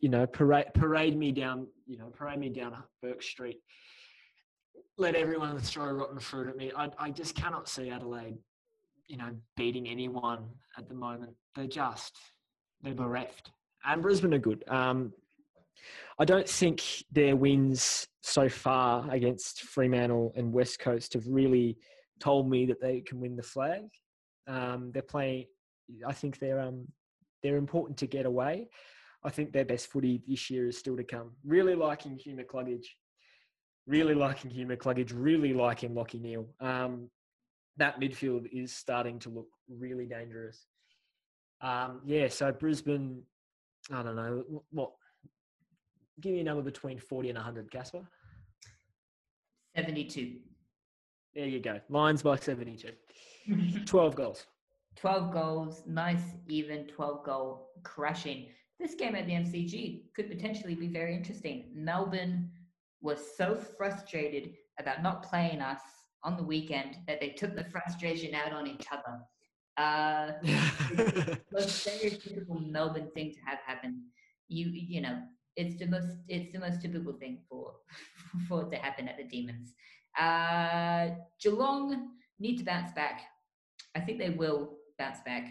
you 0.00 0.10
know, 0.10 0.26
parade, 0.26 0.66
parade 0.74 1.16
me 1.16 1.32
down, 1.32 1.66
you 1.86 1.96
know, 1.96 2.12
parade 2.14 2.38
me 2.38 2.50
down 2.50 2.76
Bourke 3.02 3.22
Street 3.22 3.60
let 4.98 5.14
everyone 5.14 5.58
throw 5.58 5.90
rotten 5.92 6.18
fruit 6.18 6.48
at 6.48 6.56
me. 6.56 6.72
I, 6.76 6.90
I 6.98 7.10
just 7.10 7.34
cannot 7.34 7.68
see 7.68 7.88
Adelaide, 7.88 8.36
you 9.06 9.16
know, 9.16 9.30
beating 9.56 9.88
anyone 9.88 10.48
at 10.76 10.88
the 10.88 10.94
moment. 10.94 11.32
They're 11.54 11.66
just, 11.66 12.16
they're 12.82 12.94
bereft. 12.94 13.52
And 13.86 14.02
Brisbane 14.02 14.34
are 14.34 14.38
good. 14.38 14.64
Um, 14.68 15.12
I 16.18 16.24
don't 16.24 16.48
think 16.48 16.82
their 17.12 17.36
wins 17.36 18.06
so 18.22 18.48
far 18.48 19.08
against 19.10 19.62
Fremantle 19.62 20.32
and 20.36 20.52
West 20.52 20.78
Coast 20.80 21.14
have 21.14 21.26
really 21.26 21.76
told 22.20 22.50
me 22.50 22.66
that 22.66 22.80
they 22.80 23.00
can 23.00 23.20
win 23.20 23.36
the 23.36 23.42
flag. 23.42 23.82
Um, 24.46 24.90
they're 24.92 25.02
playing. 25.02 25.46
I 26.06 26.12
think 26.12 26.38
they're 26.38 26.60
um, 26.60 26.86
they're 27.42 27.56
important 27.56 27.98
to 27.98 28.06
get 28.06 28.26
away. 28.26 28.68
I 29.24 29.30
think 29.30 29.52
their 29.52 29.64
best 29.64 29.88
footy 29.88 30.22
this 30.26 30.50
year 30.50 30.68
is 30.68 30.78
still 30.78 30.96
to 30.96 31.04
come. 31.04 31.32
Really 31.44 31.74
liking 31.74 32.16
Hugh 32.16 32.36
McCluggage 32.36 32.86
really 33.88 34.14
liking 34.14 34.50
Hugh 34.50 34.66
McCluggage, 34.66 35.12
really 35.14 35.54
liking 35.54 35.94
Lachie 35.94 36.20
Neale. 36.20 36.46
Um, 36.60 37.10
that 37.78 37.98
midfield 37.98 38.46
is 38.52 38.72
starting 38.72 39.18
to 39.20 39.30
look 39.30 39.48
really 39.68 40.06
dangerous. 40.06 40.66
Um, 41.62 42.02
yeah, 42.04 42.28
so 42.28 42.52
Brisbane, 42.52 43.22
I 43.90 44.02
don't 44.02 44.16
know, 44.16 44.62
what? 44.70 44.92
Give 46.20 46.32
me 46.32 46.40
a 46.40 46.44
number 46.44 46.62
between 46.62 46.98
40 46.98 47.30
and 47.30 47.36
100, 47.36 47.70
Casper. 47.70 48.02
72. 49.76 50.36
There 51.34 51.46
you 51.46 51.60
go. 51.60 51.80
Lions 51.88 52.22
by 52.22 52.36
72. 52.36 52.90
12 53.86 54.14
goals. 54.16 54.46
12 54.96 55.32
goals, 55.32 55.82
nice, 55.86 56.34
even 56.48 56.86
12 56.88 57.24
goal 57.24 57.68
crushing. 57.84 58.46
This 58.80 58.94
game 58.94 59.14
at 59.14 59.26
the 59.26 59.32
MCG 59.32 60.12
could 60.14 60.28
potentially 60.28 60.74
be 60.74 60.88
very 60.88 61.14
interesting. 61.14 61.70
Melbourne 61.72 62.50
was 63.00 63.20
so 63.36 63.56
frustrated 63.56 64.54
about 64.80 65.02
not 65.02 65.22
playing 65.22 65.60
us 65.60 65.80
on 66.24 66.36
the 66.36 66.42
weekend 66.42 66.96
that 67.06 67.20
they 67.20 67.30
took 67.30 67.54
the 67.54 67.64
frustration 67.64 68.34
out 68.34 68.52
on 68.52 68.66
each 68.66 68.86
other. 68.90 69.20
Uh, 69.76 70.32
the 70.96 71.38
most 71.52 71.86
stereotypical 71.86 72.68
Melbourne 72.68 73.10
thing 73.14 73.32
to 73.32 73.38
have 73.46 73.60
happen. 73.64 74.02
You 74.48 74.66
you 74.72 75.00
know, 75.00 75.20
it's 75.58 75.76
the 75.76 75.86
most 75.86 76.06
it's 76.28 76.52
the 76.52 76.60
most 76.60 76.80
typical 76.80 77.12
thing 77.12 77.40
for 77.48 77.74
for 78.48 78.62
it 78.62 78.70
to 78.70 78.76
happen 78.76 79.08
at 79.08 79.18
the 79.18 79.24
Demons. 79.24 79.74
Uh, 80.18 81.10
Geelong 81.42 82.10
need 82.38 82.58
to 82.58 82.64
bounce 82.64 82.92
back. 82.92 83.22
I 83.94 84.00
think 84.00 84.18
they 84.18 84.30
will 84.30 84.76
bounce 84.98 85.18
back. 85.26 85.48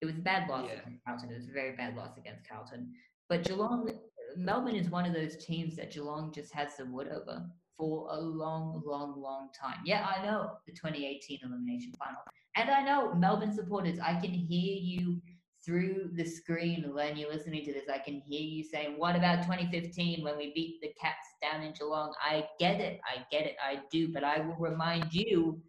It 0.00 0.06
was 0.06 0.16
a 0.16 0.20
bad 0.20 0.48
loss 0.48 0.64
yeah. 0.66 0.80
against 0.80 1.04
Carlton. 1.04 1.30
It 1.30 1.36
was 1.36 1.48
a 1.48 1.52
very 1.52 1.76
bad 1.76 1.94
loss 1.96 2.16
against 2.16 2.48
Carlton. 2.48 2.92
But 3.28 3.44
Geelong 3.44 3.90
Melbourne 4.36 4.76
is 4.76 4.88
one 4.88 5.04
of 5.04 5.12
those 5.12 5.36
teams 5.44 5.76
that 5.76 5.92
Geelong 5.92 6.32
just 6.32 6.52
has 6.54 6.76
the 6.76 6.86
wood 6.86 7.08
over 7.08 7.44
for 7.76 8.08
a 8.10 8.20
long, 8.20 8.82
long, 8.86 9.20
long 9.20 9.48
time. 9.58 9.78
Yeah, 9.84 10.06
I 10.06 10.24
know 10.24 10.52
the 10.66 10.72
2018 10.72 11.40
elimination 11.42 11.92
final. 11.98 12.20
And 12.56 12.70
I 12.70 12.82
know 12.82 13.14
Melbourne 13.14 13.54
supporters, 13.54 13.98
I 13.98 14.14
can 14.14 14.32
hear 14.32 14.76
you 14.76 15.20
through 15.64 16.10
the 16.14 16.24
screen 16.24 16.92
when 16.94 17.16
you're 17.16 17.32
listening 17.32 17.64
to 17.64 17.72
this. 17.72 17.88
I 17.92 17.98
can 17.98 18.20
hear 18.26 18.40
you 18.40 18.64
saying, 18.64 18.94
What 18.96 19.16
about 19.16 19.42
2015 19.42 20.24
when 20.24 20.36
we 20.36 20.52
beat 20.54 20.80
the 20.80 20.92
Cats 21.00 21.26
down 21.42 21.62
in 21.62 21.72
Geelong? 21.72 22.14
I 22.24 22.46
get 22.58 22.80
it. 22.80 23.00
I 23.04 23.24
get 23.30 23.46
it. 23.46 23.56
I 23.64 23.80
do. 23.90 24.12
But 24.12 24.24
I 24.24 24.40
will 24.40 24.56
remind 24.56 25.12
you 25.12 25.60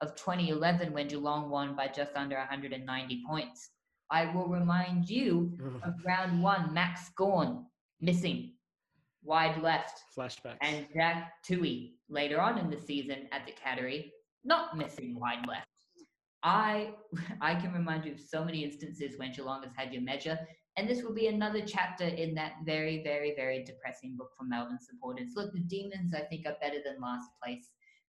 of 0.00 0.14
2011 0.16 0.92
when 0.92 1.08
Geelong 1.08 1.50
won 1.50 1.74
by 1.74 1.88
just 1.88 2.12
under 2.14 2.36
190 2.36 3.22
points. 3.26 3.70
I 4.10 4.26
will 4.34 4.48
remind 4.48 5.08
you 5.08 5.52
mm. 5.56 5.82
of 5.82 5.94
round 6.04 6.42
one, 6.42 6.74
Max 6.74 7.10
Gawn 7.16 7.66
missing 8.00 8.52
wide 9.22 9.60
left. 9.62 10.02
Flashbacks. 10.16 10.58
And 10.60 10.86
Jack 10.94 11.32
Tui 11.42 11.94
later 12.08 12.40
on 12.40 12.58
in 12.58 12.70
the 12.70 12.80
season 12.80 13.28
at 13.32 13.46
the 13.46 13.52
Cattery, 13.52 14.10
not 14.44 14.76
missing 14.76 15.18
wide 15.18 15.46
left. 15.48 15.66
I 16.44 16.90
I 17.40 17.54
can 17.56 17.72
remind 17.72 18.04
you 18.04 18.12
of 18.12 18.20
so 18.20 18.44
many 18.44 18.62
instances 18.62 19.18
when 19.18 19.32
Geelong 19.32 19.62
has 19.64 19.72
had 19.74 19.92
your 19.92 20.02
measure, 20.02 20.38
and 20.76 20.88
this 20.88 21.02
will 21.02 21.14
be 21.14 21.26
another 21.26 21.62
chapter 21.66 22.04
in 22.04 22.34
that 22.34 22.52
very, 22.64 23.02
very, 23.02 23.34
very 23.34 23.64
depressing 23.64 24.16
book 24.16 24.30
for 24.38 24.44
Melbourne 24.44 24.78
supporters. 24.80 25.30
Look, 25.34 25.52
the 25.52 25.60
Demons 25.60 26.14
I 26.14 26.20
think 26.20 26.46
are 26.46 26.56
better 26.60 26.78
than 26.84 27.00
last 27.00 27.28
place, 27.42 27.70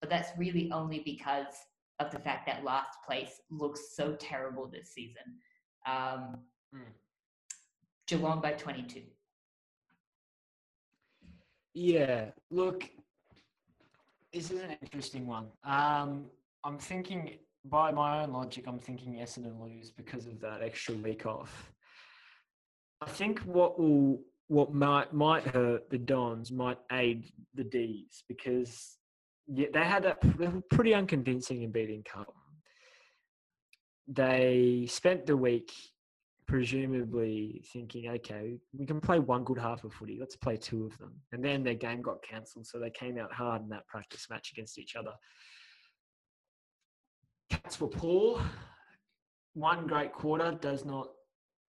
but 0.01 0.09
that's 0.09 0.29
really 0.37 0.71
only 0.71 0.99
because 0.99 1.53
of 1.99 2.11
the 2.11 2.19
fact 2.19 2.45
that 2.47 2.63
last 2.63 2.97
place 3.07 3.41
looks 3.49 3.95
so 3.95 4.13
terrible 4.15 4.67
this 4.67 4.93
season. 4.93 5.23
Um, 5.87 6.39
mm. 6.73 6.91
Geelong 8.07 8.41
by 8.41 8.51
22. 8.51 9.01
Yeah, 11.73 12.27
look, 12.51 12.89
this 14.33 14.51
is 14.51 14.61
an 14.61 14.77
interesting 14.81 15.27
one. 15.27 15.47
Um, 15.63 16.25
I'm 16.63 16.77
thinking, 16.77 17.37
by 17.69 17.91
my 17.91 18.23
own 18.23 18.31
logic, 18.31 18.65
I'm 18.67 18.79
thinking 18.79 19.15
Essendon 19.15 19.59
lose 19.61 19.91
because 19.91 20.27
of 20.27 20.39
that 20.41 20.61
extra 20.61 20.95
week 20.95 21.25
off. 21.25 21.71
I 23.01 23.09
think 23.09 23.39
what 23.39 23.79
will 23.79 24.21
what 24.47 24.73
might 24.73 25.13
might 25.13 25.43
hurt 25.43 25.89
the 25.89 25.97
Dons 25.97 26.51
might 26.51 26.77
aid 26.91 27.31
the 27.55 27.63
D's 27.63 28.23
because 28.27 28.97
yeah, 29.47 29.67
they 29.73 29.83
had 29.83 30.05
a 30.05 30.17
they 30.37 30.47
were 30.47 30.61
pretty 30.69 30.93
unconvincing 30.93 31.63
in 31.63 31.71
beating 31.71 32.03
Carlton. 32.11 32.33
They 34.07 34.85
spent 34.87 35.25
the 35.25 35.35
week 35.35 35.71
presumably 36.47 37.63
thinking, 37.73 38.07
okay, 38.07 38.57
we 38.77 38.85
can 38.85 39.01
play 39.01 39.17
one 39.17 39.43
good 39.43 39.57
half 39.57 39.83
of 39.83 39.93
footy. 39.93 40.17
Let's 40.19 40.35
play 40.35 40.57
two 40.57 40.85
of 40.85 40.95
them. 40.99 41.13
And 41.31 41.43
then 41.43 41.63
their 41.63 41.73
game 41.73 42.03
got 42.03 42.21
cancelled, 42.21 42.67
so 42.67 42.79
they 42.79 42.91
came 42.91 43.17
out 43.17 43.33
hard 43.33 43.63
in 43.63 43.69
that 43.69 43.87
practice 43.87 44.27
match 44.29 44.51
against 44.51 44.77
each 44.77 44.95
other. 44.95 45.13
Cats 47.49 47.79
were 47.79 47.87
poor. 47.87 48.41
One 49.53 49.87
great 49.87 50.13
quarter 50.13 50.57
does 50.61 50.85
not 50.85 51.07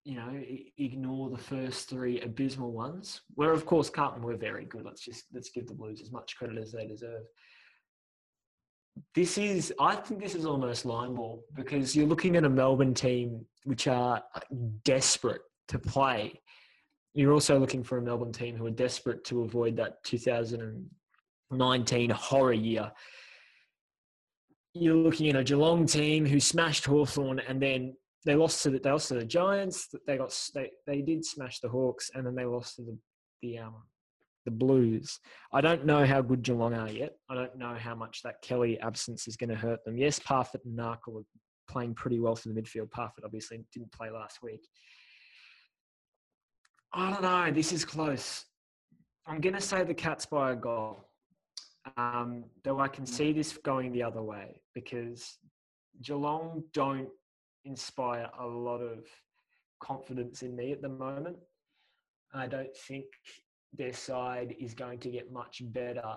you 0.06 0.14
know, 0.14 0.40
ignore 0.78 1.28
the 1.30 1.36
first 1.36 1.90
three 1.90 2.20
abysmal 2.20 2.70
ones. 2.70 3.22
Where 3.34 3.50
of 3.50 3.66
course 3.66 3.90
Carlton 3.90 4.22
were 4.22 4.36
very 4.36 4.64
good. 4.64 4.84
Let's 4.84 5.00
just 5.00 5.24
let's 5.34 5.50
give 5.50 5.66
the 5.66 5.74
Blues 5.74 6.00
as 6.00 6.12
much 6.12 6.36
credit 6.36 6.58
as 6.58 6.70
they 6.70 6.86
deserve. 6.86 7.24
This 9.16 9.36
is, 9.36 9.74
I 9.80 9.96
think, 9.96 10.22
this 10.22 10.36
is 10.36 10.46
almost 10.46 10.84
line 10.84 11.16
ball 11.16 11.42
because 11.54 11.96
you're 11.96 12.06
looking 12.06 12.36
at 12.36 12.44
a 12.44 12.48
Melbourne 12.48 12.94
team 12.94 13.44
which 13.64 13.88
are 13.88 14.22
desperate 14.84 15.42
to 15.68 15.80
play. 15.80 16.40
You're 17.12 17.32
also 17.32 17.58
looking 17.58 17.82
for 17.82 17.98
a 17.98 18.02
Melbourne 18.02 18.32
team 18.32 18.56
who 18.56 18.66
are 18.66 18.70
desperate 18.70 19.24
to 19.24 19.42
avoid 19.42 19.76
that 19.76 20.04
2019 20.04 22.10
horror 22.10 22.52
year. 22.52 22.92
You're 24.78 24.94
looking 24.94 25.28
at 25.30 25.36
a 25.36 25.44
Geelong 25.44 25.86
team 25.86 26.26
who 26.26 26.38
smashed 26.38 26.84
Hawthorn 26.84 27.40
and 27.40 27.60
then 27.60 27.94
they 28.26 28.34
lost 28.34 28.62
to 28.64 28.70
the, 28.70 28.78
they 28.80 28.90
lost 28.90 29.08
to 29.08 29.14
the 29.14 29.24
Giants. 29.24 29.88
They 30.06 30.18
got 30.18 30.36
they, 30.54 30.70
they 30.86 31.00
did 31.00 31.24
smash 31.24 31.60
the 31.60 31.68
Hawks, 31.68 32.10
and 32.12 32.26
then 32.26 32.34
they 32.34 32.44
lost 32.44 32.76
to 32.76 32.82
the 32.82 32.98
the 33.40 33.58
um 33.58 33.74
the 34.44 34.50
Blues. 34.50 35.18
I 35.52 35.60
don't 35.60 35.86
know 35.86 36.04
how 36.04 36.20
good 36.22 36.42
Geelong 36.42 36.74
are 36.74 36.90
yet. 36.90 37.14
I 37.30 37.34
don't 37.34 37.56
know 37.56 37.74
how 37.74 37.94
much 37.94 38.22
that 38.22 38.42
Kelly 38.42 38.78
absence 38.80 39.26
is 39.26 39.36
going 39.36 39.50
to 39.50 39.56
hurt 39.56 39.84
them. 39.84 39.96
Yes, 39.96 40.18
Parfitt 40.18 40.64
and 40.64 40.78
Narkle 40.78 41.20
are 41.20 41.24
playing 41.68 41.94
pretty 41.94 42.20
well 42.20 42.36
for 42.36 42.48
the 42.48 42.60
midfield. 42.60 42.90
Parfitt 42.90 43.24
obviously 43.24 43.64
didn't 43.72 43.92
play 43.92 44.10
last 44.10 44.42
week. 44.42 44.60
I 46.92 47.10
don't 47.10 47.22
know. 47.22 47.50
This 47.50 47.72
is 47.72 47.84
close. 47.84 48.44
I'm 49.26 49.40
going 49.40 49.56
to 49.56 49.60
say 49.60 49.82
the 49.82 49.94
Cats 49.94 50.26
by 50.26 50.52
a 50.52 50.56
goal. 50.56 51.08
Um, 51.96 52.44
though 52.64 52.80
I 52.80 52.88
can 52.88 53.06
see 53.06 53.32
this 53.32 53.56
going 53.58 53.92
the 53.92 54.02
other 54.02 54.22
way 54.22 54.60
because 54.76 55.38
Geelong 56.02 56.62
don't 56.74 57.08
inspire 57.64 58.28
a 58.38 58.46
lot 58.46 58.82
of 58.82 59.06
confidence 59.82 60.42
in 60.42 60.54
me 60.54 60.70
at 60.70 60.82
the 60.82 60.88
moment. 60.88 61.38
I 62.34 62.46
don't 62.46 62.76
think 62.86 63.06
their 63.72 63.94
side 63.94 64.54
is 64.60 64.74
going 64.74 64.98
to 65.00 65.10
get 65.10 65.32
much 65.32 65.62
better, 65.72 66.16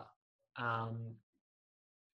um, 0.58 0.98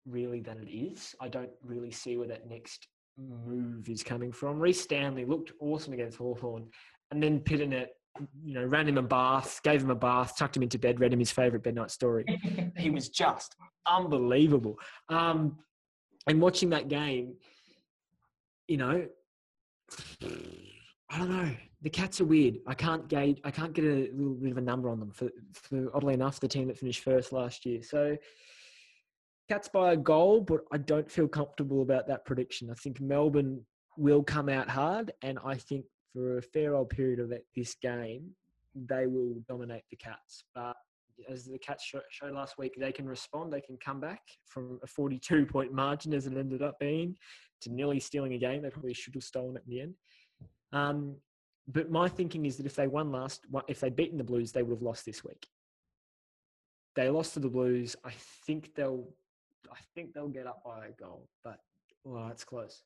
really, 0.06 0.40
than 0.40 0.58
it 0.58 0.70
is. 0.70 1.14
I 1.18 1.28
don't 1.28 1.50
really 1.62 1.90
see 1.90 2.18
where 2.18 2.28
that 2.28 2.46
next 2.46 2.88
move 3.16 3.88
is 3.88 4.02
coming 4.02 4.30
from. 4.30 4.60
Rhys 4.60 4.82
Stanley 4.82 5.24
looked 5.24 5.52
awesome 5.60 5.94
against 5.94 6.18
Hawthorn, 6.18 6.66
and 7.10 7.22
then 7.22 7.40
Pittonet, 7.40 7.86
you 8.44 8.52
know, 8.52 8.64
ran 8.64 8.86
him 8.86 8.98
a 8.98 9.02
bath, 9.02 9.60
gave 9.64 9.82
him 9.82 9.90
a 9.90 9.94
bath, 9.94 10.36
tucked 10.36 10.58
him 10.58 10.62
into 10.62 10.78
bed, 10.78 11.00
read 11.00 11.14
him 11.14 11.20
his 11.20 11.30
favourite 11.30 11.64
bednight 11.64 11.90
story. 11.90 12.26
he 12.76 12.90
was 12.90 13.08
just 13.08 13.56
unbelievable. 13.86 14.78
Um, 15.08 15.56
and 16.26 16.40
watching 16.40 16.70
that 16.70 16.88
game, 16.88 17.34
you 18.68 18.76
know, 18.76 19.06
I 20.22 21.18
don't 21.18 21.30
know. 21.30 21.54
The 21.82 21.90
Cats 21.90 22.20
are 22.20 22.24
weird. 22.24 22.58
I 22.66 22.74
can't 22.74 23.08
gauge. 23.08 23.40
I 23.44 23.50
can't 23.50 23.74
get 23.74 23.84
a 23.84 24.08
little 24.12 24.34
bit 24.34 24.52
of 24.52 24.58
a 24.58 24.62
number 24.62 24.88
on 24.88 24.98
them. 24.98 25.10
For, 25.12 25.28
for 25.52 25.90
oddly 25.94 26.14
enough, 26.14 26.40
the 26.40 26.48
team 26.48 26.68
that 26.68 26.78
finished 26.78 27.04
first 27.04 27.30
last 27.30 27.66
year. 27.66 27.82
So 27.82 28.16
Cats 29.48 29.68
by 29.68 29.92
a 29.92 29.96
goal, 29.96 30.40
but 30.40 30.60
I 30.72 30.78
don't 30.78 31.10
feel 31.10 31.28
comfortable 31.28 31.82
about 31.82 32.06
that 32.08 32.24
prediction. 32.24 32.70
I 32.70 32.74
think 32.74 33.00
Melbourne 33.00 33.60
will 33.98 34.22
come 34.22 34.48
out 34.48 34.70
hard, 34.70 35.12
and 35.20 35.38
I 35.44 35.56
think 35.56 35.84
for 36.14 36.38
a 36.38 36.42
fair 36.42 36.74
old 36.74 36.88
period 36.88 37.20
of 37.20 37.32
this 37.54 37.74
game, 37.74 38.30
they 38.74 39.06
will 39.06 39.34
dominate 39.46 39.84
the 39.90 39.96
Cats. 39.96 40.44
But 40.54 40.76
as 41.30 41.44
the 41.44 41.58
Cats 41.58 41.84
showed 42.10 42.32
last 42.32 42.58
week, 42.58 42.74
they 42.78 42.92
can 42.92 43.06
respond. 43.06 43.52
They 43.52 43.60
can 43.60 43.76
come 43.84 44.00
back 44.00 44.20
from 44.46 44.78
a 44.82 44.86
42 44.86 45.46
point 45.46 45.72
margin 45.72 46.14
as 46.14 46.26
it 46.26 46.36
ended 46.36 46.62
up 46.62 46.78
being 46.78 47.16
to 47.62 47.72
nearly 47.72 48.00
stealing 48.00 48.34
a 48.34 48.38
game. 48.38 48.62
They 48.62 48.70
probably 48.70 48.94
should 48.94 49.14
have 49.14 49.24
stolen 49.24 49.56
it 49.56 49.62
in 49.66 49.74
the 49.74 49.80
end. 49.80 49.94
Um, 50.72 51.16
but 51.68 51.90
my 51.90 52.08
thinking 52.08 52.44
is 52.46 52.56
that 52.56 52.66
if 52.66 52.74
they 52.74 52.86
won 52.86 53.10
last, 53.10 53.46
if 53.68 53.80
they'd 53.80 53.96
beaten 53.96 54.18
the 54.18 54.24
Blues, 54.24 54.52
they 54.52 54.62
would 54.62 54.74
have 54.74 54.82
lost 54.82 55.06
this 55.06 55.24
week. 55.24 55.46
They 56.94 57.08
lost 57.08 57.34
to 57.34 57.40
the 57.40 57.48
Blues. 57.48 57.96
I 58.04 58.12
think 58.46 58.74
they'll, 58.74 59.08
I 59.70 59.78
think 59.94 60.12
they'll 60.12 60.28
get 60.28 60.46
up 60.46 60.62
by 60.64 60.86
a 60.86 60.92
goal, 60.92 61.28
but 61.42 61.58
well, 62.04 62.28
it's 62.28 62.44
close. 62.44 62.82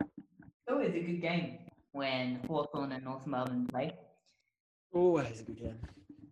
It's 0.00 0.68
always 0.68 0.94
a 0.94 1.00
good 1.00 1.20
game 1.20 1.58
when 1.92 2.40
Hawthorn 2.48 2.92
and 2.92 3.04
North 3.04 3.26
Melbourne 3.26 3.66
play. 3.66 3.94
Always 4.92 5.40
a 5.40 5.44
good 5.44 5.58
game. 5.58 5.78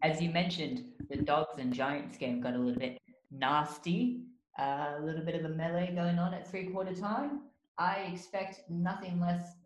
As 0.05 0.21
you 0.21 0.29
mentioned, 0.29 0.85
the 1.09 1.17
Dogs 1.17 1.59
and 1.59 1.73
Giants 1.73 2.19
game 2.19 2.43
got 2.43 2.53
a 2.55 2.59
little 2.59 2.79
bit 2.79 2.99
nasty 3.31 4.21
a 4.59 4.99
little 5.03 5.25
bit 5.25 5.35
of 5.35 5.51
a 5.51 5.55
melee 5.55 5.93
going 5.95 6.19
on 6.19 6.35
at 6.35 6.49
three 6.49 6.67
quarter 6.67 6.95
time. 6.95 7.41
I 7.79 8.11
expect 8.13 8.61
nothing 8.69 9.19
less 9.19 9.57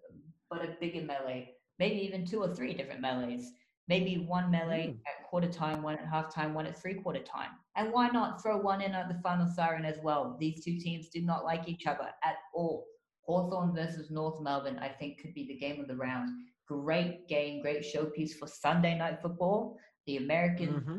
but 0.48 0.64
a 0.64 0.76
bigger 0.80 1.02
melee, 1.02 1.54
maybe 1.80 1.98
even 2.06 2.24
two 2.24 2.40
or 2.40 2.54
three 2.54 2.72
different 2.72 3.00
melees. 3.00 3.50
Maybe 3.88 4.26
one 4.28 4.50
melee 4.50 4.86
mm. 4.86 4.98
at 5.06 5.28
quarter 5.28 5.48
time, 5.48 5.82
one 5.82 5.98
at 5.98 6.06
half 6.06 6.32
time, 6.32 6.54
one 6.54 6.66
at 6.66 6.80
three 6.80 6.94
quarter 6.94 7.22
time. 7.22 7.50
And 7.74 7.92
why 7.92 8.08
not 8.08 8.40
throw 8.40 8.58
one 8.58 8.80
in 8.80 8.92
at 8.92 9.08
the 9.08 9.20
final 9.22 9.48
siren 9.48 9.84
as 9.84 9.98
well? 10.02 10.36
These 10.38 10.64
two 10.64 10.78
teams 10.78 11.08
do 11.08 11.20
not 11.20 11.44
like 11.44 11.68
each 11.68 11.86
other 11.86 12.10
at 12.22 12.36
all. 12.54 12.86
Hawthorn 13.22 13.74
versus 13.74 14.10
North 14.10 14.40
Melbourne, 14.40 14.78
I 14.78 14.88
think, 14.88 15.18
could 15.20 15.34
be 15.34 15.48
the 15.48 15.58
game 15.58 15.80
of 15.80 15.88
the 15.88 15.96
round. 15.96 16.30
Great 16.66 17.28
game, 17.28 17.60
great 17.60 17.82
showpiece 17.82 18.34
for 18.38 18.46
Sunday 18.46 18.96
night 18.96 19.20
football. 19.20 19.78
The 20.08 20.16
Americans 20.16 20.82
mm-hmm. 20.82 20.96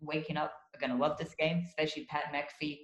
waking 0.00 0.36
up 0.36 0.52
are 0.74 0.80
going 0.80 0.90
to 0.90 1.00
love 1.00 1.18
this 1.18 1.34
game, 1.38 1.62
especially 1.68 2.06
Pat 2.06 2.32
McAfee 2.34 2.78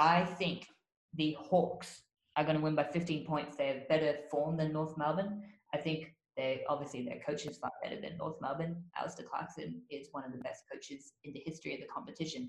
I 0.00 0.24
think 0.24 0.66
the 1.14 1.36
Hawks 1.38 2.02
are 2.36 2.44
going 2.44 2.56
to 2.56 2.62
win 2.62 2.74
by 2.74 2.84
15 2.84 3.26
points. 3.26 3.56
They 3.56 3.66
have 3.68 3.88
better 3.88 4.14
form 4.30 4.56
than 4.56 4.72
North 4.72 4.96
Melbourne. 4.96 5.42
I 5.74 5.78
think 5.78 6.14
they 6.36 6.62
obviously 6.68 7.04
their 7.04 7.20
coach 7.26 7.44
is 7.44 7.58
far 7.58 7.70
better 7.82 8.00
than 8.00 8.16
North 8.16 8.36
Melbourne. 8.40 8.82
Alastair 8.96 9.26
Clarkson 9.26 9.82
is 9.90 10.08
one 10.12 10.24
of 10.24 10.32
the 10.32 10.38
best 10.38 10.62
coaches 10.72 11.12
in 11.24 11.34
the 11.34 11.42
history 11.44 11.74
of 11.74 11.80
the 11.80 11.86
competition. 11.86 12.48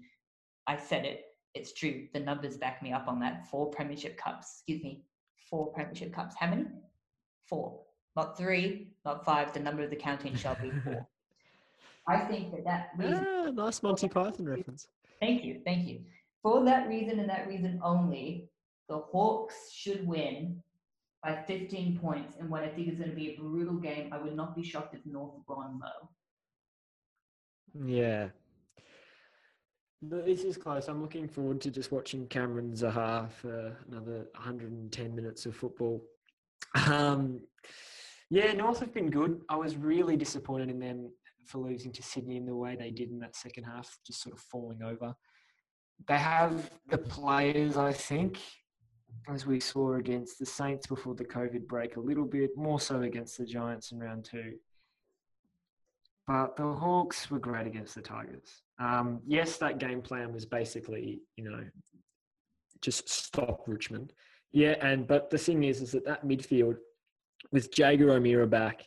I 0.68 0.78
said 0.78 1.06
it. 1.06 1.26
It's 1.54 1.74
true. 1.74 2.08
The 2.14 2.22
numbers 2.22 2.58
back 2.58 2.82
me 2.82 2.94
up 2.94 3.08
on 3.08 3.20
that. 3.20 3.50
Four 3.50 3.70
Premiership 3.72 4.18
Cups. 4.18 4.48
Excuse 4.60 4.84
me. 4.84 5.04
Four 5.50 5.74
Premiership 5.74 6.14
Cups. 6.14 6.36
How 6.40 6.50
many? 6.50 6.66
Four. 7.50 7.82
Not 8.16 8.38
three, 8.38 8.94
not 9.04 9.26
five. 9.26 9.54
The 9.54 9.60
number 9.60 9.84
of 9.84 9.90
the 9.90 9.96
counting 9.98 10.36
shall 10.36 10.56
be 10.56 10.72
four. 10.84 11.08
I 12.08 12.20
think 12.20 12.52
that 12.52 12.66
that 12.66 12.90
reason. 12.98 13.26
Ah, 13.28 13.50
nice 13.52 13.84
Monty 13.84 14.08
Python 14.08 14.46
reference. 14.46 14.88
Thank 15.20 15.44
you. 15.44 15.62
Thank 15.66 15.88
you. 15.88 16.02
For 16.42 16.66
that 16.66 16.88
reason 16.88 17.20
and 17.20 17.30
that 17.30 17.48
reason 17.48 17.80
only, 17.84 18.50
the 18.90 18.98
Hawks 18.98 19.72
should 19.72 20.08
win 20.08 20.62
by 21.24 21.44
15 21.46 22.00
points 22.00 22.36
in 22.38 22.50
what 22.50 22.64
I 22.64 22.70
think 22.70 22.88
is 22.90 22.98
going 22.98 23.12
to 23.12 23.16
be 23.16 23.30
a 23.30 23.40
brutal 23.40 23.76
game. 23.76 24.10
I 24.12 24.18
would 24.18 24.36
not 24.36 24.56
be 24.56 24.64
shocked 24.64 24.96
if 24.96 25.02
North 25.06 25.36
won 25.48 25.80
though. 25.80 26.10
Yeah. 27.86 28.30
This 30.02 30.42
is 30.42 30.58
close. 30.58 30.88
I'm 30.88 31.02
looking 31.02 31.28
forward 31.28 31.62
to 31.62 31.70
just 31.70 31.92
watching 31.92 32.26
Cameron 32.28 32.74
Zurhaar 32.74 33.32
for 33.32 33.78
another 33.88 34.26
110 34.34 35.16
minutes 35.16 35.46
of 35.46 35.56
football. 35.56 36.02
Um, 36.88 37.42
yeah, 38.32 38.52
North 38.54 38.80
have 38.80 38.94
been 38.94 39.12
good. 39.12 39.42
I 39.48 39.58
was 39.58 39.76
really 39.76 40.18
disappointed 40.18 40.70
in 40.72 40.80
them 40.80 41.12
for 41.52 41.60
losing 41.60 41.92
to 41.94 42.02
Sydney 42.04 42.38
in 42.38 42.46
the 42.46 42.56
way 42.56 42.76
they 42.76 42.92
did 42.92 43.12
in 43.12 43.20
that 43.20 43.36
second 43.36 43.66
half, 43.66 43.98
just 44.08 44.24
sort 44.24 44.36
of 44.36 44.42
falling 44.42 44.82
over 44.82 45.14
they 46.08 46.18
have 46.18 46.70
the 46.90 46.98
players, 46.98 47.78
I 47.78 47.94
think, 47.94 48.40
as 49.30 49.46
we 49.46 49.60
saw 49.60 49.96
against 49.96 50.40
the 50.40 50.46
Saints 50.46 50.88
before 50.88 51.16
the 51.16 51.26
COVID 51.26 51.68
break, 51.68 51.96
a 51.96 52.00
little 52.00 52.26
bit 52.26 52.52
more 52.56 52.80
so 52.80 53.02
against 53.02 53.38
the 53.38 53.46
Giants 53.46 53.92
in 53.92 54.00
round 54.00 54.26
two. 54.26 54.54
But 56.28 56.56
the 56.56 56.64
Hawks 56.64 57.30
were 57.30 57.40
great 57.40 57.68
against 57.68 57.96
the 57.96 58.02
Tigers. 58.02 58.64
Um, 58.80 59.22
yes, 59.26 59.58
that 59.58 59.80
game 59.80 60.02
plan 60.02 60.34
was 60.34 60.46
basically, 60.46 61.22
you 61.36 61.50
know, 61.50 61.64
just 62.82 63.10
stop 63.10 63.64
Richmond. 63.68 64.14
Yeah, 64.52 64.76
and 64.82 65.08
but 65.08 65.30
the 65.30 65.38
thing 65.38 65.64
is, 65.64 65.82
is 65.82 65.92
that 65.92 66.06
that 66.06 66.26
midfield 66.26 66.78
with 67.52 67.78
Jaeger 67.78 68.12
O'Meara 68.12 68.48
back, 68.48 68.84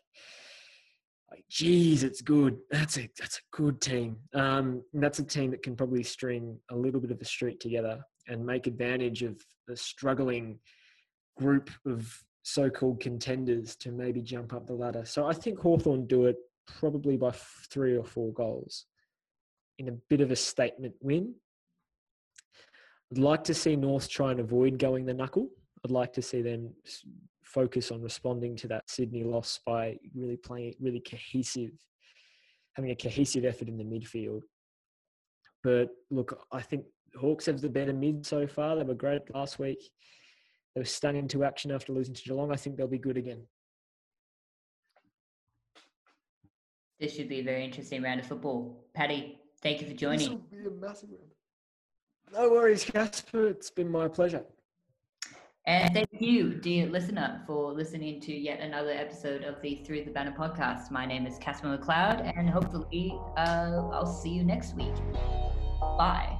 like, 1.34 1.44
geez, 1.48 2.04
it's 2.04 2.20
good. 2.20 2.56
That's 2.70 2.98
a 2.98 3.08
that's 3.18 3.38
a 3.38 3.56
good 3.56 3.80
team. 3.80 4.16
Um, 4.34 4.82
that's 4.92 5.18
a 5.18 5.24
team 5.24 5.50
that 5.50 5.62
can 5.62 5.76
probably 5.76 6.02
string 6.02 6.58
a 6.70 6.76
little 6.76 7.00
bit 7.00 7.10
of 7.10 7.20
a 7.20 7.24
streak 7.24 7.60
together 7.60 8.00
and 8.28 8.44
make 8.44 8.66
advantage 8.66 9.22
of 9.22 9.36
the 9.66 9.76
struggling 9.76 10.58
group 11.36 11.70
of 11.86 12.22
so-called 12.42 13.00
contenders 13.00 13.74
to 13.76 13.90
maybe 13.90 14.22
jump 14.22 14.52
up 14.52 14.66
the 14.66 14.74
ladder. 14.74 15.04
So 15.04 15.26
I 15.26 15.32
think 15.32 15.58
Hawthorn 15.58 16.06
do 16.06 16.26
it 16.26 16.36
probably 16.66 17.16
by 17.16 17.32
three 17.70 17.96
or 17.96 18.04
four 18.04 18.32
goals 18.32 18.84
in 19.78 19.88
a 19.88 19.92
bit 20.08 20.20
of 20.20 20.30
a 20.30 20.36
statement 20.36 20.94
win. 21.00 21.34
I'd 23.12 23.18
like 23.18 23.44
to 23.44 23.54
see 23.54 23.76
North 23.76 24.08
try 24.08 24.30
and 24.30 24.40
avoid 24.40 24.78
going 24.78 25.06
the 25.06 25.14
knuckle. 25.14 25.48
I'd 25.84 25.90
like 25.90 26.12
to 26.14 26.22
see 26.22 26.42
them 26.42 26.72
focus 27.54 27.92
on 27.92 28.02
responding 28.02 28.56
to 28.56 28.68
that 28.68 28.90
Sydney 28.90 29.22
loss 29.22 29.60
by 29.64 29.96
really 30.14 30.36
playing 30.36 30.74
really 30.80 31.00
cohesive, 31.00 31.70
having 32.74 32.90
a 32.90 32.96
cohesive 32.96 33.44
effort 33.44 33.68
in 33.68 33.78
the 33.78 33.84
midfield. 33.84 34.42
But 35.62 35.90
look, 36.10 36.44
I 36.52 36.60
think 36.60 36.84
Hawks 37.18 37.46
have 37.46 37.60
the 37.60 37.68
better 37.68 37.92
mid 37.92 38.26
so 38.26 38.46
far. 38.46 38.76
They 38.76 38.82
were 38.82 38.94
great 38.94 39.22
last 39.32 39.58
week. 39.58 39.78
They 40.74 40.80
were 40.80 40.84
stung 40.84 41.16
into 41.16 41.44
action 41.44 41.70
after 41.70 41.92
losing 41.92 42.14
to 42.14 42.22
Geelong. 42.22 42.52
I 42.52 42.56
think 42.56 42.76
they'll 42.76 42.88
be 42.88 42.98
good 42.98 43.16
again. 43.16 43.46
This 46.98 47.14
should 47.14 47.28
be 47.28 47.40
a 47.40 47.44
very 47.44 47.64
interesting 47.64 48.02
round 48.02 48.20
of 48.20 48.26
football. 48.26 48.84
Paddy, 48.94 49.38
thank 49.62 49.80
you 49.80 49.86
for 49.86 49.94
joining. 49.94 50.18
This 50.18 50.26
joining. 50.28 50.44
will 50.50 50.70
be 50.70 50.76
a 50.76 50.88
massive 50.88 51.10
round. 51.10 51.30
No 52.32 52.50
worries, 52.50 52.84
Casper. 52.84 53.48
It's 53.48 53.70
been 53.70 53.90
my 53.90 54.08
pleasure. 54.08 54.44
And 55.66 55.94
thank 55.94 56.08
you, 56.18 56.56
dear 56.56 56.86
listener, 56.86 57.40
for 57.46 57.72
listening 57.72 58.20
to 58.20 58.34
yet 58.34 58.60
another 58.60 58.90
episode 58.90 59.44
of 59.44 59.62
the 59.62 59.76
Through 59.76 60.04
the 60.04 60.10
Banner 60.10 60.34
podcast. 60.38 60.90
My 60.90 61.06
name 61.06 61.26
is 61.26 61.38
Casper 61.38 61.78
McLeod, 61.78 62.36
and 62.36 62.50
hopefully, 62.50 63.18
uh, 63.38 63.88
I'll 63.90 64.04
see 64.04 64.28
you 64.28 64.44
next 64.44 64.76
week. 64.76 64.92
Bye. 65.80 66.33